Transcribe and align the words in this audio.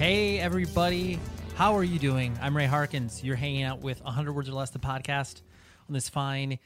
Hey, 0.00 0.38
everybody. 0.38 1.20
How 1.56 1.76
are 1.76 1.84
you 1.84 1.98
doing? 1.98 2.34
I'm 2.40 2.56
Ray 2.56 2.64
Harkins. 2.64 3.22
You're 3.22 3.36
hanging 3.36 3.64
out 3.64 3.80
with 3.82 4.02
100 4.02 4.32
Words 4.32 4.48
or 4.48 4.52
Less, 4.52 4.70
the 4.70 4.78
podcast, 4.78 5.42
on 5.86 5.92
this 5.92 6.08
fine 6.08 6.58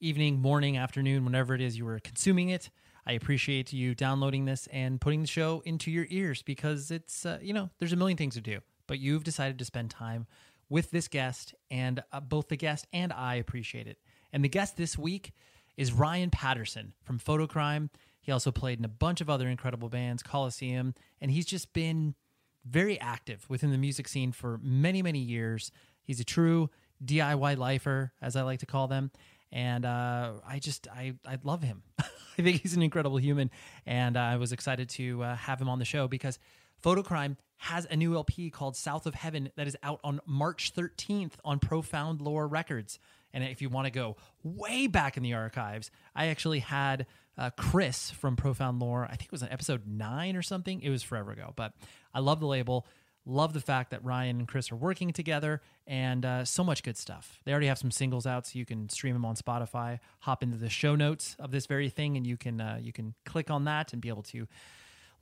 evening, 0.00 0.42
morning, 0.42 0.76
afternoon, 0.76 1.24
whenever 1.24 1.54
it 1.54 1.62
is 1.62 1.78
you 1.78 1.86
were 1.86 1.98
consuming 2.00 2.50
it. 2.50 2.68
I 3.06 3.12
appreciate 3.12 3.72
you 3.72 3.94
downloading 3.94 4.44
this 4.44 4.66
and 4.66 5.00
putting 5.00 5.22
the 5.22 5.26
show 5.26 5.62
into 5.64 5.90
your 5.90 6.06
ears 6.10 6.42
because 6.42 6.90
it's, 6.90 7.24
uh, 7.24 7.38
you 7.40 7.54
know, 7.54 7.70
there's 7.78 7.94
a 7.94 7.96
million 7.96 8.18
things 8.18 8.34
to 8.34 8.42
do, 8.42 8.60
but 8.86 8.98
you've 8.98 9.24
decided 9.24 9.58
to 9.60 9.64
spend 9.64 9.88
time 9.88 10.26
with 10.68 10.90
this 10.90 11.08
guest, 11.08 11.54
and 11.70 12.02
uh, 12.12 12.20
both 12.20 12.48
the 12.48 12.56
guest 12.56 12.86
and 12.92 13.10
I 13.10 13.36
appreciate 13.36 13.86
it. 13.86 13.96
And 14.34 14.44
the 14.44 14.50
guest 14.50 14.76
this 14.76 14.98
week 14.98 15.32
is 15.78 15.94
Ryan 15.94 16.28
Patterson 16.28 16.92
from 17.04 17.18
Fotocrime. 17.18 17.88
He 18.20 18.32
also 18.32 18.50
played 18.50 18.78
in 18.78 18.84
a 18.84 18.88
bunch 18.88 19.22
of 19.22 19.30
other 19.30 19.48
incredible 19.48 19.88
bands, 19.88 20.22
Coliseum, 20.22 20.94
and 21.22 21.30
he's 21.30 21.46
just 21.46 21.72
been 21.72 22.16
very 22.64 23.00
active 23.00 23.44
within 23.48 23.70
the 23.70 23.78
music 23.78 24.08
scene 24.08 24.32
for 24.32 24.58
many, 24.62 25.02
many 25.02 25.18
years. 25.18 25.72
He's 26.02 26.20
a 26.20 26.24
true 26.24 26.70
DIY 27.04 27.56
lifer, 27.56 28.12
as 28.20 28.36
I 28.36 28.42
like 28.42 28.60
to 28.60 28.66
call 28.66 28.88
them. 28.88 29.10
And 29.50 29.84
uh, 29.84 30.32
I 30.46 30.58
just, 30.58 30.88
I, 30.88 31.14
I 31.26 31.38
love 31.42 31.62
him. 31.62 31.82
I 31.98 32.42
think 32.42 32.62
he's 32.62 32.74
an 32.74 32.82
incredible 32.82 33.18
human. 33.18 33.50
And 33.86 34.16
I 34.16 34.36
was 34.36 34.52
excited 34.52 34.88
to 34.90 35.22
uh, 35.22 35.36
have 35.36 35.60
him 35.60 35.68
on 35.68 35.78
the 35.78 35.84
show 35.84 36.08
because 36.08 36.38
Fotocrime 36.82 37.36
has 37.58 37.86
a 37.90 37.96
new 37.96 38.14
LP 38.14 38.50
called 38.50 38.76
South 38.76 39.06
of 39.06 39.14
Heaven 39.14 39.50
that 39.56 39.66
is 39.66 39.76
out 39.82 40.00
on 40.02 40.20
March 40.26 40.74
13th 40.74 41.32
on 41.44 41.58
Profound 41.58 42.20
Lore 42.20 42.48
Records. 42.48 42.98
And 43.32 43.44
if 43.44 43.62
you 43.62 43.68
want 43.68 43.86
to 43.86 43.90
go 43.90 44.16
way 44.42 44.86
back 44.86 45.16
in 45.16 45.22
the 45.22 45.34
archives, 45.34 45.90
I 46.14 46.26
actually 46.26 46.58
had 46.58 47.06
uh, 47.38 47.50
Chris 47.56 48.10
from 48.10 48.36
Profound 48.36 48.80
Lore. 48.80 49.04
I 49.04 49.16
think 49.16 49.24
it 49.24 49.32
was 49.32 49.42
an 49.42 49.48
episode 49.50 49.86
nine 49.86 50.36
or 50.36 50.42
something. 50.42 50.80
It 50.82 50.90
was 50.90 51.02
forever 51.02 51.32
ago, 51.32 51.52
but 51.56 51.72
I 52.12 52.20
love 52.20 52.40
the 52.40 52.46
label. 52.46 52.86
Love 53.24 53.52
the 53.52 53.60
fact 53.60 53.90
that 53.90 54.04
Ryan 54.04 54.40
and 54.40 54.48
Chris 54.48 54.72
are 54.72 54.76
working 54.76 55.12
together 55.12 55.62
and 55.86 56.24
uh, 56.24 56.44
so 56.44 56.64
much 56.64 56.82
good 56.82 56.96
stuff. 56.96 57.38
They 57.44 57.52
already 57.52 57.68
have 57.68 57.78
some 57.78 57.92
singles 57.92 58.26
out, 58.26 58.46
so 58.48 58.58
you 58.58 58.66
can 58.66 58.88
stream 58.88 59.14
them 59.14 59.24
on 59.24 59.36
Spotify. 59.36 60.00
Hop 60.20 60.42
into 60.42 60.56
the 60.56 60.68
show 60.68 60.96
notes 60.96 61.36
of 61.38 61.52
this 61.52 61.66
very 61.66 61.88
thing, 61.88 62.16
and 62.16 62.26
you 62.26 62.36
can 62.36 62.60
uh, 62.60 62.78
you 62.82 62.92
can 62.92 63.14
click 63.24 63.48
on 63.48 63.64
that 63.64 63.92
and 63.92 64.02
be 64.02 64.08
able 64.08 64.24
to 64.24 64.48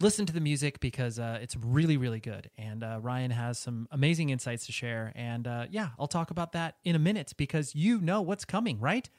listen 0.00 0.24
to 0.24 0.32
the 0.32 0.40
music 0.40 0.80
because 0.80 1.18
uh, 1.18 1.38
it's 1.42 1.56
really 1.56 1.98
really 1.98 2.20
good. 2.20 2.50
And 2.56 2.82
uh, 2.82 3.00
Ryan 3.02 3.32
has 3.32 3.58
some 3.58 3.86
amazing 3.90 4.30
insights 4.30 4.64
to 4.66 4.72
share. 4.72 5.12
And 5.14 5.46
uh, 5.46 5.66
yeah, 5.70 5.90
I'll 5.98 6.08
talk 6.08 6.30
about 6.30 6.52
that 6.52 6.76
in 6.84 6.96
a 6.96 6.98
minute 6.98 7.34
because 7.36 7.74
you 7.74 8.00
know 8.00 8.22
what's 8.22 8.46
coming, 8.46 8.80
right? 8.80 9.10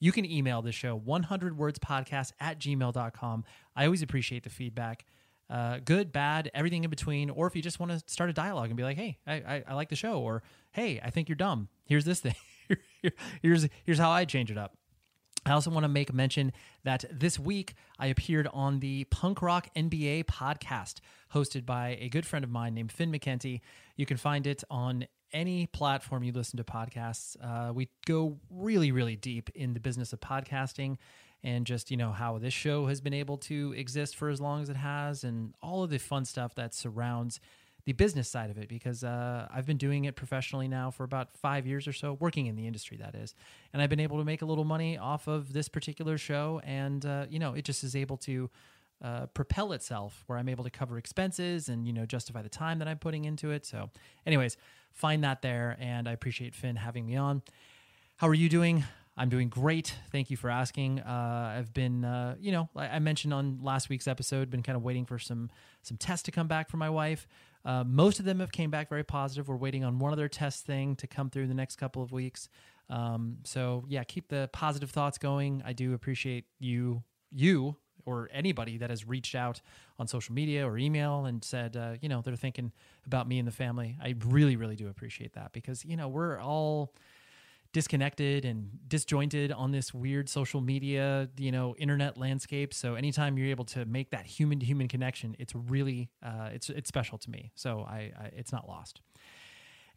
You 0.00 0.12
can 0.12 0.24
email 0.24 0.62
the 0.62 0.72
show 0.72 0.94
100 0.96 1.56
words 1.56 1.78
podcast 1.78 2.32
at 2.40 2.58
gmail.com. 2.58 3.44
I 3.74 3.84
always 3.84 4.02
appreciate 4.02 4.44
the 4.44 4.50
feedback 4.50 5.04
uh, 5.50 5.78
good, 5.84 6.12
bad, 6.12 6.50
everything 6.54 6.84
in 6.84 6.90
between. 6.90 7.30
Or 7.30 7.46
if 7.46 7.56
you 7.56 7.62
just 7.62 7.80
want 7.80 7.92
to 7.92 8.02
start 8.06 8.30
a 8.30 8.32
dialogue 8.32 8.68
and 8.68 8.76
be 8.76 8.82
like, 8.82 8.96
hey, 8.96 9.18
I, 9.26 9.34
I, 9.34 9.64
I 9.68 9.74
like 9.74 9.88
the 9.88 9.96
show, 9.96 10.20
or 10.20 10.42
hey, 10.72 11.00
I 11.02 11.10
think 11.10 11.28
you're 11.28 11.36
dumb. 11.36 11.68
Here's 11.86 12.04
this 12.04 12.20
thing. 12.20 12.34
here's 13.42 13.68
here's 13.84 13.98
how 13.98 14.10
I 14.10 14.24
change 14.24 14.50
it 14.50 14.58
up. 14.58 14.76
I 15.46 15.52
also 15.52 15.70
want 15.70 15.84
to 15.84 15.88
make 15.88 16.12
mention 16.12 16.52
that 16.84 17.04
this 17.10 17.38
week 17.38 17.74
I 17.98 18.08
appeared 18.08 18.48
on 18.52 18.80
the 18.80 19.04
Punk 19.04 19.40
Rock 19.40 19.68
MBA 19.74 20.24
podcast 20.24 21.00
hosted 21.32 21.64
by 21.64 21.96
a 22.00 22.08
good 22.08 22.26
friend 22.26 22.44
of 22.44 22.50
mine 22.50 22.74
named 22.74 22.92
Finn 22.92 23.10
McKenty. 23.10 23.60
You 23.96 24.04
can 24.04 24.16
find 24.16 24.46
it 24.46 24.62
on 24.68 25.06
any 25.32 25.66
platform 25.66 26.22
you 26.22 26.32
listen 26.32 26.56
to 26.56 26.64
podcasts. 26.64 27.36
Uh, 27.42 27.72
we 27.72 27.88
go 28.06 28.38
really, 28.50 28.92
really 28.92 29.16
deep 29.16 29.50
in 29.54 29.74
the 29.74 29.80
business 29.80 30.12
of 30.12 30.20
podcasting 30.20 30.96
and 31.44 31.66
just 31.66 31.90
you 31.90 31.96
know 31.96 32.10
how 32.10 32.38
this 32.38 32.54
show 32.54 32.86
has 32.86 33.00
been 33.00 33.14
able 33.14 33.36
to 33.38 33.72
exist 33.76 34.16
for 34.16 34.28
as 34.28 34.40
long 34.40 34.62
as 34.62 34.68
it 34.68 34.76
has, 34.76 35.24
and 35.24 35.54
all 35.62 35.82
of 35.84 35.90
the 35.90 35.98
fun 35.98 36.24
stuff 36.24 36.54
that 36.56 36.74
surrounds 36.74 37.40
the 37.88 37.92
business 37.94 38.28
side 38.28 38.50
of 38.50 38.58
it 38.58 38.68
because 38.68 39.02
uh, 39.02 39.48
I've 39.50 39.64
been 39.64 39.78
doing 39.78 40.04
it 40.04 40.14
professionally 40.14 40.68
now 40.68 40.90
for 40.90 41.04
about 41.04 41.34
five 41.38 41.66
years 41.66 41.88
or 41.88 41.94
so, 41.94 42.18
working 42.20 42.44
in 42.44 42.54
the 42.54 42.66
industry, 42.66 42.98
that 42.98 43.14
is. 43.14 43.34
And 43.72 43.80
I've 43.80 43.88
been 43.88 43.98
able 43.98 44.18
to 44.18 44.24
make 44.24 44.42
a 44.42 44.44
little 44.44 44.64
money 44.64 44.98
off 44.98 45.26
of 45.26 45.54
this 45.54 45.70
particular 45.70 46.18
show. 46.18 46.60
And, 46.64 47.06
uh, 47.06 47.24
you 47.30 47.38
know, 47.38 47.54
it 47.54 47.64
just 47.64 47.84
is 47.84 47.96
able 47.96 48.18
to 48.18 48.50
uh, 49.02 49.26
propel 49.26 49.72
itself 49.72 50.24
where 50.26 50.38
I'm 50.38 50.48
able 50.48 50.64
to 50.64 50.70
cover 50.70 50.98
expenses 50.98 51.68
and, 51.68 51.86
you 51.86 51.92
know, 51.92 52.06
justify 52.06 52.42
the 52.42 52.48
time 52.48 52.78
that 52.80 52.88
I'm 52.88 52.98
putting 52.98 53.24
into 53.24 53.50
it. 53.50 53.64
So, 53.64 53.90
anyways, 54.26 54.56
find 54.92 55.22
that 55.24 55.42
there. 55.42 55.76
And 55.78 56.08
I 56.08 56.12
appreciate 56.12 56.54
Finn 56.54 56.76
having 56.76 57.06
me 57.06 57.16
on. 57.16 57.42
How 58.16 58.28
are 58.28 58.34
you 58.34 58.48
doing? 58.48 58.84
I'm 59.16 59.28
doing 59.28 59.48
great. 59.48 59.94
Thank 60.12 60.30
you 60.30 60.36
for 60.36 60.48
asking. 60.48 61.00
Uh, 61.00 61.54
I've 61.58 61.74
been, 61.74 62.04
uh, 62.04 62.36
you 62.38 62.52
know, 62.52 62.68
I 62.76 63.00
mentioned 63.00 63.34
on 63.34 63.58
last 63.60 63.88
week's 63.88 64.06
episode, 64.06 64.48
been 64.48 64.62
kind 64.62 64.76
of 64.76 64.82
waiting 64.82 65.06
for 65.06 65.18
some 65.18 65.50
some 65.82 65.96
tests 65.96 66.22
to 66.24 66.30
come 66.30 66.46
back 66.46 66.70
for 66.70 66.76
my 66.76 66.88
wife. 66.88 67.26
Uh, 67.64 67.82
most 67.84 68.20
of 68.20 68.24
them 68.24 68.38
have 68.38 68.52
came 68.52 68.70
back 68.70 68.88
very 68.88 69.02
positive. 69.02 69.48
We're 69.48 69.56
waiting 69.56 69.84
on 69.84 69.98
one 69.98 70.12
other 70.12 70.28
test 70.28 70.64
thing 70.64 70.94
to 70.96 71.08
come 71.08 71.30
through 71.30 71.42
in 71.42 71.48
the 71.48 71.54
next 71.54 71.76
couple 71.76 72.02
of 72.02 72.12
weeks. 72.12 72.48
Um, 72.88 73.38
so 73.44 73.84
yeah, 73.88 74.04
keep 74.04 74.28
the 74.28 74.48
positive 74.52 74.90
thoughts 74.90 75.18
going. 75.18 75.62
I 75.66 75.72
do 75.72 75.94
appreciate 75.94 76.44
you, 76.60 77.02
you 77.32 77.76
or 78.08 78.28
anybody 78.32 78.78
that 78.78 78.90
has 78.90 79.06
reached 79.06 79.34
out 79.34 79.60
on 79.98 80.06
social 80.06 80.34
media 80.34 80.66
or 80.66 80.78
email 80.78 81.26
and 81.26 81.44
said, 81.44 81.76
uh, 81.76 81.94
you 82.00 82.08
know, 82.08 82.22
they're 82.22 82.36
thinking 82.36 82.72
about 83.06 83.28
me 83.28 83.38
and 83.38 83.46
the 83.46 83.52
family. 83.52 83.96
I 84.02 84.14
really, 84.26 84.56
really 84.56 84.76
do 84.76 84.88
appreciate 84.88 85.34
that 85.34 85.52
because 85.52 85.84
you 85.84 85.96
know 85.96 86.08
we're 86.08 86.40
all 86.40 86.94
disconnected 87.72 88.44
and 88.44 88.70
disjointed 88.88 89.52
on 89.52 89.72
this 89.72 89.92
weird 89.92 90.28
social 90.28 90.60
media, 90.60 91.28
you 91.36 91.52
know, 91.52 91.74
internet 91.76 92.16
landscape. 92.16 92.72
So 92.72 92.94
anytime 92.94 93.36
you're 93.36 93.50
able 93.50 93.66
to 93.66 93.84
make 93.84 94.10
that 94.10 94.26
human 94.26 94.58
to 94.60 94.66
human 94.66 94.88
connection, 94.88 95.36
it's 95.38 95.54
really 95.54 96.08
uh, 96.22 96.50
it's 96.52 96.70
it's 96.70 96.88
special 96.88 97.18
to 97.18 97.30
me. 97.30 97.52
So 97.54 97.86
I, 97.88 98.12
I 98.18 98.24
it's 98.36 98.52
not 98.52 98.66
lost. 98.66 99.02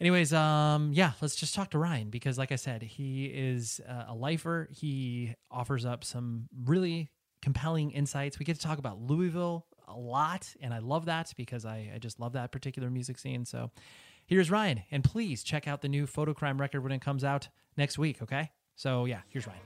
Anyways, 0.02 0.34
um, 0.34 0.92
yeah, 0.94 1.12
let's 1.22 1.36
just 1.36 1.54
talk 1.54 1.70
to 1.72 1.78
Ryan 1.78 2.10
because, 2.10 2.36
like 2.40 2.52
I 2.52 2.56
said, 2.56 2.82
he 2.82 3.26
is 3.26 3.80
uh, 3.88 4.06
a 4.08 4.16
lifer. 4.16 4.68
He 4.72 5.36
offers 5.52 5.86
up 5.86 6.04
some 6.04 6.50
really 6.66 7.12
compelling 7.42 7.92
insights. 7.92 8.40
We 8.40 8.46
get 8.46 8.56
to 8.56 8.62
talk 8.62 8.78
about 8.78 9.00
Louisville 9.02 9.66
a 9.88 9.98
lot, 9.98 10.54
and 10.62 10.74
I 10.74 10.80
love 10.80 11.06
that 11.06 11.34
because 11.36 11.66
I, 11.66 11.92
I 11.94 11.98
just 12.00 12.20
love 12.20 12.34
that 12.34 12.52
particular 12.52 12.90
music 12.90 13.18
scene. 13.18 13.46
So 13.46 13.72
here's 14.26 14.50
Ryan, 14.50 14.84
and 14.92 15.04
please 15.04 15.44
check 15.44 15.68
out 15.68 15.82
the 15.82 15.90
new 15.90 16.08
Fotocrime 16.08 16.60
record 16.60 16.82
when 16.84 16.92
it 16.92 17.02
comes 17.02 17.24
out 17.24 17.50
next 17.78 17.98
week, 17.98 18.22
okay? 18.22 18.52
So, 18.76 19.06
yeah, 19.06 19.22
here's 19.30 19.48
Ryan. 19.48 19.62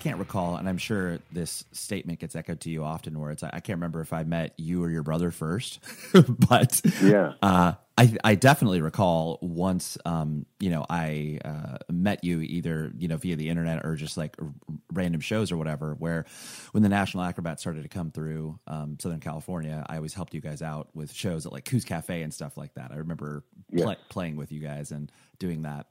Can't 0.00 0.18
recall, 0.18 0.56
and 0.56 0.68
I'm 0.68 0.78
sure 0.78 1.18
this 1.30 1.64
statement 1.72 2.20
gets 2.20 2.34
echoed 2.34 2.60
to 2.60 2.70
you 2.70 2.82
often, 2.84 3.18
where 3.20 3.30
it's 3.30 3.42
I 3.42 3.60
can't 3.60 3.76
remember 3.76 4.00
if 4.00 4.12
I 4.12 4.24
met 4.24 4.54
you 4.56 4.82
or 4.82 4.90
your 4.90 5.02
brother 5.02 5.30
first, 5.30 5.78
but 6.48 6.80
yeah, 7.02 7.34
uh, 7.42 7.74
I 7.98 8.16
I 8.24 8.34
definitely 8.34 8.80
recall 8.80 9.38
once, 9.42 9.98
um, 10.06 10.46
you 10.58 10.70
know, 10.70 10.86
I 10.88 11.38
uh, 11.44 11.78
met 11.92 12.24
you 12.24 12.40
either 12.40 12.90
you 12.96 13.08
know 13.08 13.18
via 13.18 13.36
the 13.36 13.50
internet 13.50 13.84
or 13.84 13.94
just 13.94 14.16
like 14.16 14.36
r- 14.40 14.48
random 14.90 15.20
shows 15.20 15.52
or 15.52 15.58
whatever. 15.58 15.94
Where 15.98 16.24
when 16.72 16.82
the 16.82 16.88
National 16.88 17.22
Acrobat 17.24 17.60
started 17.60 17.82
to 17.82 17.88
come 17.90 18.10
through 18.10 18.58
um, 18.66 18.96
Southern 18.98 19.20
California, 19.20 19.84
I 19.86 19.96
always 19.96 20.14
helped 20.14 20.32
you 20.32 20.40
guys 20.40 20.62
out 20.62 20.88
with 20.94 21.12
shows 21.12 21.44
at 21.44 21.52
like 21.52 21.66
Koo's 21.66 21.84
Cafe 21.84 22.22
and 22.22 22.32
stuff 22.32 22.56
like 22.56 22.72
that. 22.74 22.90
I 22.90 22.96
remember 22.96 23.44
pl- 23.84 23.96
playing 24.08 24.36
with 24.36 24.50
you 24.50 24.60
guys 24.60 24.92
and 24.92 25.12
doing 25.38 25.62
that. 25.62 25.86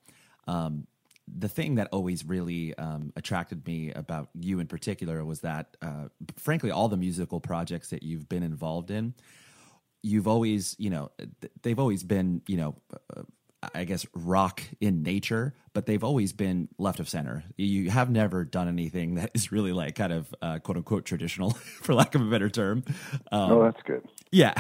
Um, 0.48 0.88
the 1.38 1.50
thing 1.50 1.76
that 1.76 1.90
always 1.92 2.26
really 2.26 2.76
um, 2.78 3.14
attracted 3.16 3.66
me 3.68 3.92
about 3.92 4.30
you 4.34 4.60
in 4.60 4.68
particular 4.68 5.24
was 5.24 5.42
that, 5.42 5.78
uh, 5.82 6.10
frankly, 6.38 6.72
all 6.72 6.88
the 6.88 6.98
musical 6.98 7.40
projects 7.40 7.90
that 7.90 8.04
you've 8.04 8.28
been 8.28 8.44
involved 8.44 8.92
in, 8.92 9.14
you've 10.02 10.28
always, 10.28 10.76
you 10.80 10.90
know, 10.90 11.12
they've 11.62 11.80
always 11.80 12.04
been, 12.04 12.42
you 12.48 12.58
know, 12.58 12.76
uh, 13.16 13.24
I 13.74 13.84
guess 13.84 14.06
rock 14.14 14.62
in 14.80 15.04
nature, 15.04 15.54
but 15.74 15.86
they've 15.86 16.04
always 16.04 16.32
been 16.32 16.70
left 16.78 17.02
of 17.02 17.10
center. 17.10 17.44
You 17.58 17.90
have 17.90 18.10
never 18.10 18.46
done 18.46 18.70
anything 18.70 19.16
that 19.16 19.32
is 19.34 19.52
really 19.52 19.74
like 19.74 19.96
kind 19.96 20.14
of 20.14 20.34
uh, 20.42 20.60
quote 20.60 20.78
unquote 20.78 21.06
traditional, 21.06 21.52
for 21.82 21.94
lack 21.94 22.16
of 22.16 22.22
a 22.22 22.30
better 22.30 22.50
term. 22.50 22.84
Um, 23.32 23.52
oh, 23.52 23.64
that's 23.64 23.82
good. 23.84 24.08
Yeah, 24.32 24.54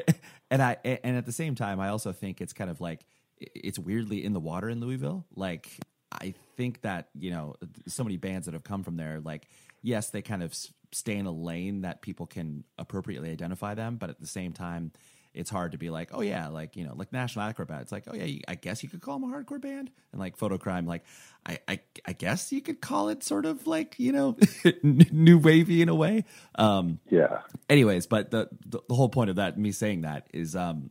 and 0.50 0.62
I 0.62 0.78
and 0.84 1.16
at 1.18 1.26
the 1.26 1.32
same 1.32 1.54
time, 1.54 1.80
I 1.80 1.88
also 1.88 2.12
think 2.12 2.40
it's 2.40 2.54
kind 2.54 2.70
of 2.70 2.80
like 2.80 3.04
it's 3.38 3.78
weirdly 3.78 4.24
in 4.24 4.32
the 4.32 4.40
water 4.40 4.70
in 4.70 4.80
Louisville. 4.80 5.26
Like 5.34 5.78
I 6.20 6.34
think 6.56 6.82
that 6.82 7.08
you 7.18 7.30
know 7.30 7.56
so 7.86 8.04
many 8.04 8.16
bands 8.16 8.46
that 8.46 8.52
have 8.52 8.64
come 8.64 8.82
from 8.82 8.96
there, 8.96 9.20
like 9.20 9.48
yes, 9.82 10.10
they 10.10 10.22
kind 10.22 10.42
of 10.42 10.54
stay 10.92 11.16
in 11.16 11.26
a 11.26 11.32
lane 11.32 11.82
that 11.82 12.02
people 12.02 12.26
can 12.26 12.64
appropriately 12.78 13.30
identify 13.30 13.74
them, 13.74 13.96
but 13.96 14.10
at 14.10 14.20
the 14.20 14.26
same 14.26 14.52
time, 14.52 14.92
it's 15.36 15.50
hard 15.50 15.72
to 15.72 15.78
be 15.78 15.90
like, 15.90 16.08
oh 16.12 16.22
yeah, 16.22 16.48
like 16.48 16.76
you 16.76 16.84
know, 16.84 16.94
like 16.96 17.12
National 17.12 17.44
Acrobat. 17.44 17.82
It's 17.82 17.92
like, 17.92 18.04
oh 18.08 18.14
yeah, 18.14 18.40
I 18.48 18.54
guess 18.54 18.82
you 18.82 18.88
could 18.88 19.02
call 19.02 19.18
them 19.18 19.30
a 19.30 19.36
hardcore 19.36 19.60
band, 19.60 19.90
and 20.12 20.20
like 20.20 20.38
Fotocrime, 20.38 20.86
like 20.86 21.04
I, 21.44 21.58
I, 21.68 21.80
I 22.06 22.12
guess 22.14 22.50
you 22.52 22.62
could 22.62 22.80
call 22.80 23.10
it 23.10 23.22
sort 23.22 23.44
of 23.44 23.66
like 23.66 23.96
you 23.98 24.12
know, 24.12 24.36
new 24.82 25.38
wavy 25.38 25.82
in 25.82 25.90
a 25.90 25.94
way. 25.94 26.24
Um, 26.54 27.00
yeah. 27.10 27.42
Anyways, 27.68 28.06
but 28.06 28.30
the, 28.30 28.48
the 28.64 28.80
the 28.88 28.94
whole 28.94 29.10
point 29.10 29.28
of 29.28 29.36
that, 29.36 29.58
me 29.58 29.72
saying 29.72 30.00
that 30.00 30.26
is, 30.32 30.56
um, 30.56 30.90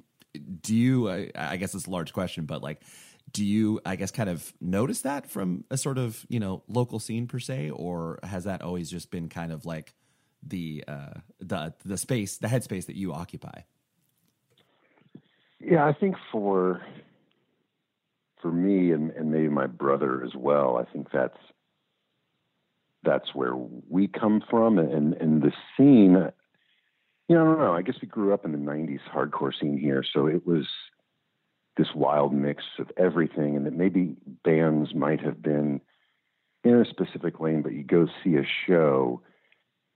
do 0.61 0.75
you? 0.75 1.09
I, 1.09 1.31
I 1.35 1.57
guess 1.57 1.73
it's 1.73 1.87
a 1.87 1.91
large 1.91 2.13
question, 2.13 2.45
but 2.45 2.61
like 2.61 2.81
do 3.35 3.43
you 3.43 3.81
i 3.85 3.97
guess 3.97 4.11
kind 4.11 4.29
of 4.29 4.53
notice 4.61 5.01
that 5.01 5.29
from 5.29 5.65
a 5.69 5.75
sort 5.75 5.97
of 5.97 6.25
you 6.29 6.39
know 6.39 6.63
local 6.69 6.99
scene 6.99 7.27
per 7.27 7.37
se 7.37 7.69
or 7.69 8.17
has 8.23 8.45
that 8.45 8.61
always 8.61 8.89
just 8.89 9.11
been 9.11 9.27
kind 9.27 9.51
of 9.51 9.65
like 9.65 9.93
the 10.41 10.81
uh 10.87 11.15
the 11.39 11.73
the 11.83 11.97
space 11.97 12.37
the 12.37 12.47
headspace 12.47 12.85
that 12.85 12.95
you 12.95 13.11
occupy? 13.11 13.61
Yeah 15.59 15.85
i 15.85 15.91
think 15.91 16.15
for 16.31 16.81
for 18.41 18.53
me 18.53 18.91
and, 18.91 19.11
and 19.11 19.31
maybe 19.31 19.49
my 19.49 19.67
brother 19.67 20.23
as 20.23 20.33
well 20.33 20.77
i 20.77 20.89
think 20.93 21.11
that's 21.11 21.37
that's 23.03 23.35
where 23.35 23.55
we 23.55 24.07
come 24.07 24.41
from. 24.49 24.79
And 24.79 25.13
and 25.15 25.41
the 25.41 25.51
scene 25.75 26.31
you 27.27 27.35
know 27.35 27.41
i 27.41 27.45
don't 27.45 27.59
know 27.59 27.73
i 27.73 27.81
guess 27.81 27.95
we 28.01 28.07
grew 28.07 28.33
up 28.33 28.45
in 28.45 28.53
the 28.53 28.57
90s 28.57 29.01
hardcore 29.13 29.51
scene 29.59 29.77
here. 29.77 30.03
So 30.13 30.25
it 30.27 30.47
was 30.47 30.67
this 31.77 31.93
wild 31.93 32.33
mix 32.33 32.63
of 32.79 32.91
everything, 32.97 33.55
and 33.55 33.65
that 33.65 33.73
maybe 33.73 34.15
bands 34.43 34.93
might 34.93 35.21
have 35.21 35.41
been 35.41 35.81
in 36.63 36.73
a 36.75 36.85
specific 36.85 37.39
lane, 37.39 37.61
but 37.61 37.73
you 37.73 37.83
go 37.83 38.07
see 38.23 38.35
a 38.35 38.45
show, 38.67 39.21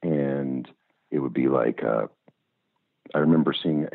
and 0.04 0.68
it 1.12 1.20
would 1.20 1.34
be 1.34 1.48
like 1.48 1.84
uh, 1.84 2.08
I 3.14 3.20
remember 3.20 3.54
seeing. 3.54 3.88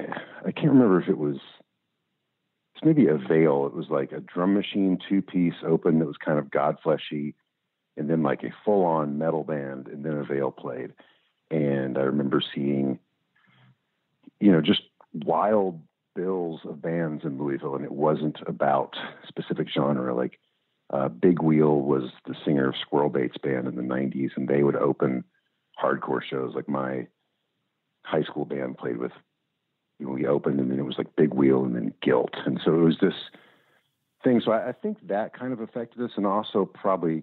I 0.45 0.51
can't 0.51 0.73
remember 0.73 1.01
if 1.01 1.09
it 1.09 1.19
was. 1.19 1.37
It's 2.75 2.85
maybe 2.85 3.07
veil. 3.29 3.67
It 3.67 3.75
was 3.75 3.87
like 3.89 4.13
a 4.13 4.21
drum 4.21 4.55
machine 4.55 4.99
two 5.09 5.23
piece 5.23 5.55
open 5.65 6.01
that 6.01 6.07
was 6.07 6.17
kind 6.17 6.39
of 6.39 6.47
godfleshy, 6.47 7.35
and 7.97 8.11
then 8.11 8.23
like 8.23 8.43
a 8.43 8.55
full 8.65 8.85
on 8.85 9.19
metal 9.19 9.45
band, 9.45 9.87
and 9.87 10.05
then 10.05 10.15
a 10.15 10.25
veil 10.25 10.51
played. 10.51 10.93
And 11.51 11.97
I 11.97 12.03
remember 12.03 12.43
seeing, 12.55 12.99
you 14.41 14.51
know, 14.51 14.61
just 14.61 14.83
wild 15.13 15.81
bills 16.15 16.61
of 16.65 16.81
bands 16.81 17.25
in 17.25 17.39
Louisville, 17.39 17.77
and 17.77 17.85
it 17.85 17.93
wasn't 17.93 18.39
about 18.47 18.97
specific 19.27 19.69
genre. 19.73 20.15
Like 20.15 20.39
uh, 20.91 21.09
Big 21.09 21.43
Wheel 21.43 21.81
was 21.81 22.11
the 22.27 22.35
singer 22.45 22.69
of 22.69 22.77
Squirrel 22.81 23.11
Baits 23.11 23.39
band 23.39 23.67
in 23.67 23.77
the 23.77 23.83
'90s, 23.83 24.31
and 24.37 24.49
they 24.49 24.63
would 24.63 24.77
open 24.77 25.25
hardcore 25.83 26.23
shows. 26.23 26.55
Like 26.55 26.69
my 26.69 27.07
high 28.05 28.23
school 28.23 28.45
band 28.45 28.79
played 28.79 28.99
with. 28.99 29.13
You 30.01 30.07
know, 30.07 30.13
we 30.13 30.27
opened, 30.27 30.59
and 30.59 30.71
then 30.71 30.81
it 30.81 30.85
was 30.85 30.99
like 30.99 31.15
Big 31.17 31.33
Wheel, 31.33 31.65
and 31.65 31.77
then 31.77 31.95
Guilt, 32.03 32.35
and 32.47 32.61
so 32.65 32.73
it 32.73 32.83
was 32.83 32.99
this 33.01 33.15
thing. 34.25 34.41
So 34.45 34.51
I, 34.51 34.71
I 34.71 34.73
think 34.73 35.07
that 35.07 35.39
kind 35.39 35.53
of 35.53 35.61
affected 35.61 36.03
us, 36.03 36.11
and 36.17 36.27
also 36.27 36.65
probably 36.65 37.23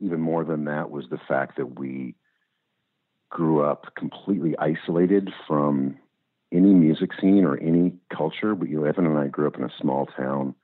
even 0.00 0.20
more 0.20 0.44
than 0.44 0.64
that 0.64 0.90
was 0.90 1.06
the 1.10 1.20
fact 1.28 1.56
that 1.56 1.78
we 1.78 2.14
grew 3.30 3.62
up 3.62 3.94
completely 3.96 4.54
isolated 4.58 5.30
from 5.46 5.96
any 6.52 6.72
music 6.72 7.10
scene 7.20 7.44
or 7.44 7.56
any 7.56 7.94
culture. 8.14 8.54
But 8.54 8.68
you 8.68 8.80
know, 8.80 8.84
Evan 8.84 9.06
and 9.06 9.18
I 9.18 9.28
grew 9.28 9.46
up 9.46 9.56
in 9.56 9.64
a 9.64 9.72
small 9.80 10.06
town 10.06 10.54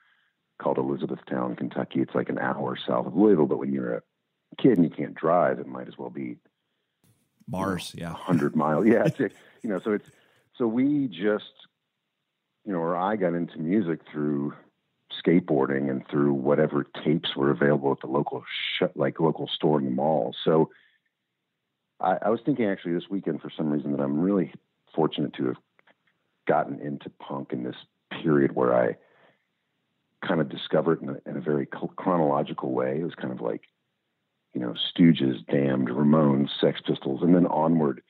called 0.58 0.78
Elizabethtown, 0.78 1.56
Kentucky. 1.56 2.00
It's 2.00 2.14
like 2.14 2.28
an 2.28 2.38
hour 2.38 2.76
south 2.76 3.06
of 3.06 3.16
Louisville. 3.16 3.46
But 3.46 3.58
when 3.58 3.72
you're 3.72 3.94
a 3.94 4.02
kid 4.58 4.78
and 4.78 4.84
you 4.84 4.90
can't 4.90 5.14
drive, 5.14 5.58
it 5.58 5.66
might 5.66 5.88
as 5.88 5.98
well 5.98 6.10
be 6.10 6.36
Mars. 7.48 7.92
You 7.94 8.02
know, 8.02 8.10
yeah, 8.10 8.14
hundred 8.14 8.56
miles. 8.56 8.86
Yeah, 8.86 9.04
it's, 9.06 9.18
you 9.62 9.70
know. 9.70 9.80
So 9.80 9.92
it's 9.92 10.08
so 10.56 10.66
we 10.66 11.08
just 11.08 11.52
you 12.64 12.72
know, 12.72 12.78
or 12.78 12.96
I 12.96 13.16
got 13.16 13.34
into 13.34 13.58
music 13.58 14.00
through 14.10 14.52
skateboarding 15.24 15.88
and 15.88 16.06
through 16.08 16.32
whatever 16.32 16.84
tapes 17.04 17.36
were 17.36 17.50
available 17.50 17.92
at 17.92 18.00
the 18.00 18.08
local 18.08 18.44
sh- 18.76 18.82
like 18.96 19.20
local 19.20 19.48
store 19.48 19.78
in 19.78 19.84
the 19.84 19.90
mall. 19.92 20.34
So 20.44 20.70
I, 22.00 22.18
I 22.22 22.30
was 22.30 22.40
thinking 22.44 22.66
actually 22.66 22.94
this 22.94 23.08
weekend 23.08 23.40
for 23.40 23.50
some 23.56 23.70
reason 23.70 23.92
that 23.92 24.00
I'm 24.00 24.18
really 24.18 24.52
fortunate 24.94 25.32
to 25.34 25.46
have 25.46 25.56
gotten 26.46 26.80
into 26.80 27.10
punk 27.10 27.52
in 27.52 27.64
this 27.64 27.76
period 28.10 28.54
where 28.54 28.74
I 28.74 28.96
kind 30.26 30.40
of 30.40 30.48
discovered 30.48 31.02
in 31.02 31.10
a, 31.10 31.30
in 31.30 31.36
a 31.36 31.40
very 31.40 31.66
chronological 31.66 32.72
way. 32.72 32.98
It 33.00 33.04
was 33.04 33.14
kind 33.14 33.32
of 33.32 33.40
like, 33.40 33.62
you 34.54 34.60
know, 34.60 34.74
Stooges, 34.74 35.46
Damned, 35.46 35.88
Ramones, 35.88 36.48
Sex 36.60 36.80
Pistols, 36.84 37.20
and 37.22 37.34
then 37.34 37.46
onward, 37.46 38.02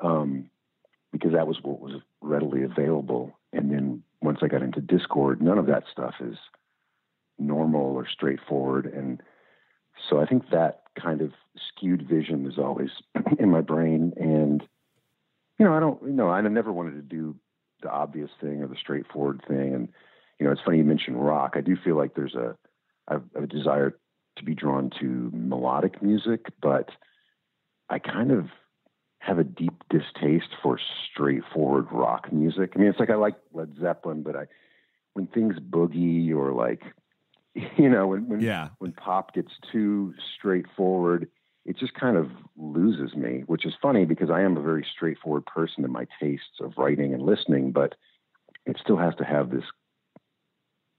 um, 0.00 0.50
because 1.12 1.32
that 1.32 1.46
was 1.46 1.58
what 1.62 1.80
was 1.80 2.00
readily 2.20 2.62
available. 2.62 3.38
And 3.52 3.72
then 3.72 4.02
once 4.20 4.40
I 4.42 4.48
got 4.48 4.62
into 4.62 4.80
Dischord, 4.80 5.40
none 5.40 5.58
of 5.58 5.66
that 5.66 5.84
stuff 5.90 6.14
is 6.20 6.36
normal 7.38 7.94
or 7.94 8.06
straightforward. 8.06 8.86
And 8.86 9.22
so 10.08 10.20
I 10.20 10.26
think 10.26 10.50
that 10.50 10.82
kind 11.00 11.20
of 11.20 11.32
skewed 11.68 12.06
vision 12.06 12.46
is 12.46 12.58
always 12.58 12.90
in 13.38 13.50
my 13.50 13.62
brain. 13.62 14.12
And, 14.16 14.62
you 15.58 15.64
know, 15.64 15.72
I 15.72 15.80
don't, 15.80 16.02
you 16.02 16.12
know, 16.12 16.28
I 16.28 16.40
never 16.42 16.72
wanted 16.72 16.92
to 16.96 17.02
do 17.02 17.36
the 17.82 17.90
obvious 17.90 18.30
thing 18.40 18.62
or 18.62 18.68
the 18.68 18.76
straightforward 18.76 19.42
thing. 19.46 19.74
And, 19.74 19.88
you 20.38 20.46
know, 20.46 20.52
it's 20.52 20.60
funny 20.64 20.78
you 20.78 20.84
mentioned 20.84 21.22
rock. 21.24 21.52
I 21.54 21.60
do 21.60 21.76
feel 21.76 21.96
like 21.96 22.14
there's 22.14 22.34
a, 22.34 22.56
a 23.08 23.46
desire 23.46 23.96
to 24.36 24.44
be 24.44 24.54
drawn 24.54 24.90
to 25.00 25.30
melodic 25.32 26.02
music, 26.02 26.46
but 26.60 26.90
I 27.88 27.98
kind 27.98 28.30
of 28.30 28.46
have 29.18 29.38
a 29.38 29.44
deep 29.44 29.82
distaste 29.90 30.54
for 30.62 30.78
straightforward 31.10 31.86
rock 31.90 32.32
music. 32.32 32.72
I 32.74 32.78
mean, 32.78 32.88
it's 32.88 33.00
like 33.00 33.10
I 33.10 33.16
like 33.16 33.36
Led 33.52 33.76
Zeppelin, 33.80 34.22
but 34.22 34.36
I 34.36 34.46
when 35.14 35.26
things 35.26 35.56
boogie 35.58 36.34
or 36.34 36.52
like 36.52 36.82
you 37.76 37.88
know 37.88 38.08
when 38.08 38.28
when 38.28 38.40
yeah. 38.40 38.68
when 38.78 38.92
pop 38.92 39.34
gets 39.34 39.52
too 39.72 40.14
straightforward, 40.36 41.28
it 41.66 41.76
just 41.76 41.94
kind 41.94 42.16
of 42.16 42.30
loses 42.56 43.14
me. 43.14 43.42
Which 43.46 43.66
is 43.66 43.74
funny 43.82 44.04
because 44.04 44.30
I 44.30 44.42
am 44.42 44.56
a 44.56 44.62
very 44.62 44.86
straightforward 44.96 45.44
person 45.46 45.84
in 45.84 45.92
my 45.92 46.06
tastes 46.20 46.60
of 46.60 46.72
writing 46.78 47.12
and 47.12 47.22
listening, 47.22 47.72
but 47.72 47.96
it 48.64 48.76
still 48.80 48.96
has 48.96 49.14
to 49.16 49.24
have 49.24 49.50
this 49.50 49.64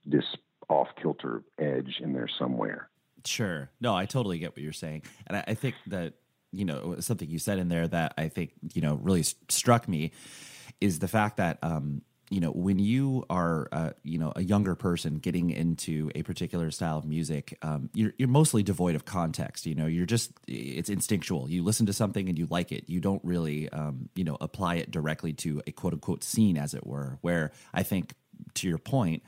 this 0.04 0.24
off 0.68 0.88
kilter 1.00 1.42
edge 1.58 2.00
in 2.00 2.12
there 2.12 2.28
somewhere. 2.38 2.90
Sure. 3.24 3.70
No, 3.80 3.94
I 3.94 4.06
totally 4.06 4.38
get 4.38 4.52
what 4.52 4.62
you're 4.62 4.72
saying, 4.72 5.02
and 5.26 5.38
I, 5.38 5.44
I 5.48 5.54
think 5.54 5.74
that 5.88 6.14
you 6.52 6.64
know 6.64 6.96
something 7.00 7.28
you 7.28 7.38
said 7.38 7.58
in 7.58 7.68
there 7.68 7.88
that 7.88 8.14
I 8.16 8.28
think 8.28 8.52
you 8.74 8.82
know 8.82 8.94
really 8.94 9.22
struck 9.22 9.88
me 9.88 10.12
is 10.80 10.98
the 10.98 11.08
fact 11.08 11.38
that 11.38 11.58
um, 11.62 12.02
you 12.30 12.40
know 12.40 12.50
when 12.50 12.78
you 12.78 13.24
are 13.30 13.68
uh, 13.72 13.90
you 14.02 14.18
know 14.18 14.32
a 14.36 14.42
younger 14.42 14.74
person 14.74 15.16
getting 15.16 15.50
into 15.50 16.10
a 16.14 16.22
particular 16.22 16.70
style 16.70 16.98
of 16.98 17.04
music 17.04 17.56
um, 17.62 17.90
you're, 17.94 18.12
you're 18.18 18.28
mostly 18.28 18.62
devoid 18.62 18.94
of 18.94 19.04
context 19.04 19.66
you 19.66 19.74
know 19.74 19.86
you're 19.86 20.06
just 20.06 20.32
it's 20.46 20.88
instinctual. 20.88 21.48
You 21.48 21.62
listen 21.62 21.86
to 21.86 21.92
something 21.92 22.28
and 22.28 22.38
you 22.38 22.46
like 22.50 22.72
it. 22.72 22.84
You 22.88 23.00
don't 23.00 23.22
really 23.24 23.68
um, 23.70 24.08
you 24.14 24.24
know 24.24 24.36
apply 24.40 24.76
it 24.76 24.90
directly 24.90 25.32
to 25.34 25.62
a 25.66 25.72
quote 25.72 25.92
unquote 25.92 26.24
scene 26.24 26.56
as 26.56 26.74
it 26.74 26.86
were 26.86 27.18
where 27.20 27.52
i 27.72 27.82
think 27.82 28.14
to 28.54 28.68
your 28.68 28.78
point 28.78 29.22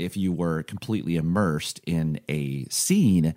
if 0.00 0.16
you 0.16 0.32
were 0.32 0.62
completely 0.62 1.16
immersed 1.16 1.80
in 1.86 2.20
a 2.28 2.64
scene 2.70 3.34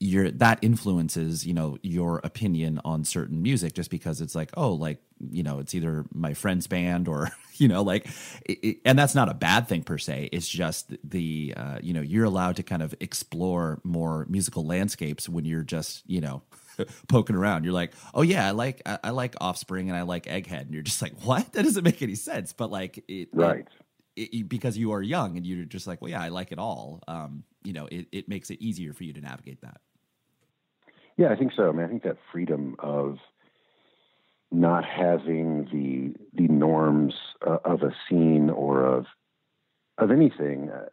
your 0.00 0.30
that 0.30 0.58
influences 0.60 1.46
you 1.46 1.54
know 1.54 1.78
your 1.82 2.20
opinion 2.24 2.80
on 2.84 3.04
certain 3.04 3.42
music 3.42 3.72
just 3.72 3.90
because 3.90 4.20
it's 4.20 4.34
like 4.34 4.50
oh 4.56 4.72
like 4.72 4.98
you 5.30 5.42
know 5.42 5.60
it's 5.60 5.74
either 5.74 6.04
my 6.12 6.34
friend's 6.34 6.66
band 6.66 7.08
or 7.08 7.30
you 7.54 7.68
know 7.68 7.82
like 7.82 8.06
it, 8.44 8.58
it, 8.62 8.76
and 8.84 8.98
that's 8.98 9.14
not 9.14 9.28
a 9.28 9.34
bad 9.34 9.68
thing 9.68 9.82
per 9.82 9.98
se. 9.98 10.28
It's 10.32 10.48
just 10.48 10.92
the 11.04 11.54
uh, 11.56 11.78
you 11.82 11.92
know 11.92 12.00
you're 12.00 12.24
allowed 12.24 12.56
to 12.56 12.62
kind 12.62 12.82
of 12.82 12.94
explore 13.00 13.80
more 13.84 14.26
musical 14.28 14.66
landscapes 14.66 15.28
when 15.28 15.44
you're 15.44 15.62
just 15.62 16.02
you 16.06 16.20
know 16.20 16.42
poking 17.08 17.36
around. 17.36 17.64
You're 17.64 17.72
like 17.72 17.92
oh 18.12 18.22
yeah 18.22 18.48
i 18.48 18.50
like 18.50 18.82
I, 18.84 18.98
I, 19.04 19.10
like 19.10 19.36
offspring 19.40 19.88
and 19.88 19.96
i 19.96 20.02
like 20.02 20.26
egghead. 20.26 20.62
And 20.62 20.72
you're 20.72 20.82
just 20.82 21.00
like 21.00 21.14
what? 21.22 21.52
That 21.52 21.62
doesn't 21.62 21.84
make 21.84 22.02
any 22.02 22.16
sense. 22.16 22.52
But 22.52 22.70
like 22.70 23.02
it 23.08 23.28
right. 23.32 23.60
it, 23.60 23.68
because 24.48 24.78
you 24.78 24.92
are 24.92 25.02
young 25.02 25.36
and 25.36 25.46
you're 25.46 25.64
just 25.64 25.86
like 25.86 26.00
well 26.00 26.10
yeah 26.10 26.22
i 26.22 26.28
like 26.28 26.52
it 26.52 26.58
all. 26.58 27.00
Um 27.08 27.44
you 27.62 27.72
know 27.72 27.86
it, 27.90 28.06
it 28.12 28.28
makes 28.28 28.50
it 28.50 28.60
easier 28.60 28.92
for 28.92 29.04
you 29.04 29.12
to 29.12 29.20
navigate 29.20 29.60
that. 29.62 29.80
Yeah, 31.16 31.28
I 31.30 31.36
think 31.36 31.52
so. 31.54 31.68
I 31.68 31.72
mean, 31.72 31.84
I 31.84 31.88
think 31.88 32.02
that 32.02 32.16
freedom 32.32 32.74
of 32.78 33.18
not 34.50 34.84
having 34.84 35.64
the 35.72 36.14
the 36.34 36.48
norms 36.52 37.14
uh, 37.46 37.58
of 37.64 37.82
a 37.82 37.94
scene 38.08 38.50
or 38.50 38.84
of 38.84 39.06
of 39.98 40.10
anything 40.10 40.70
uh, 40.70 40.86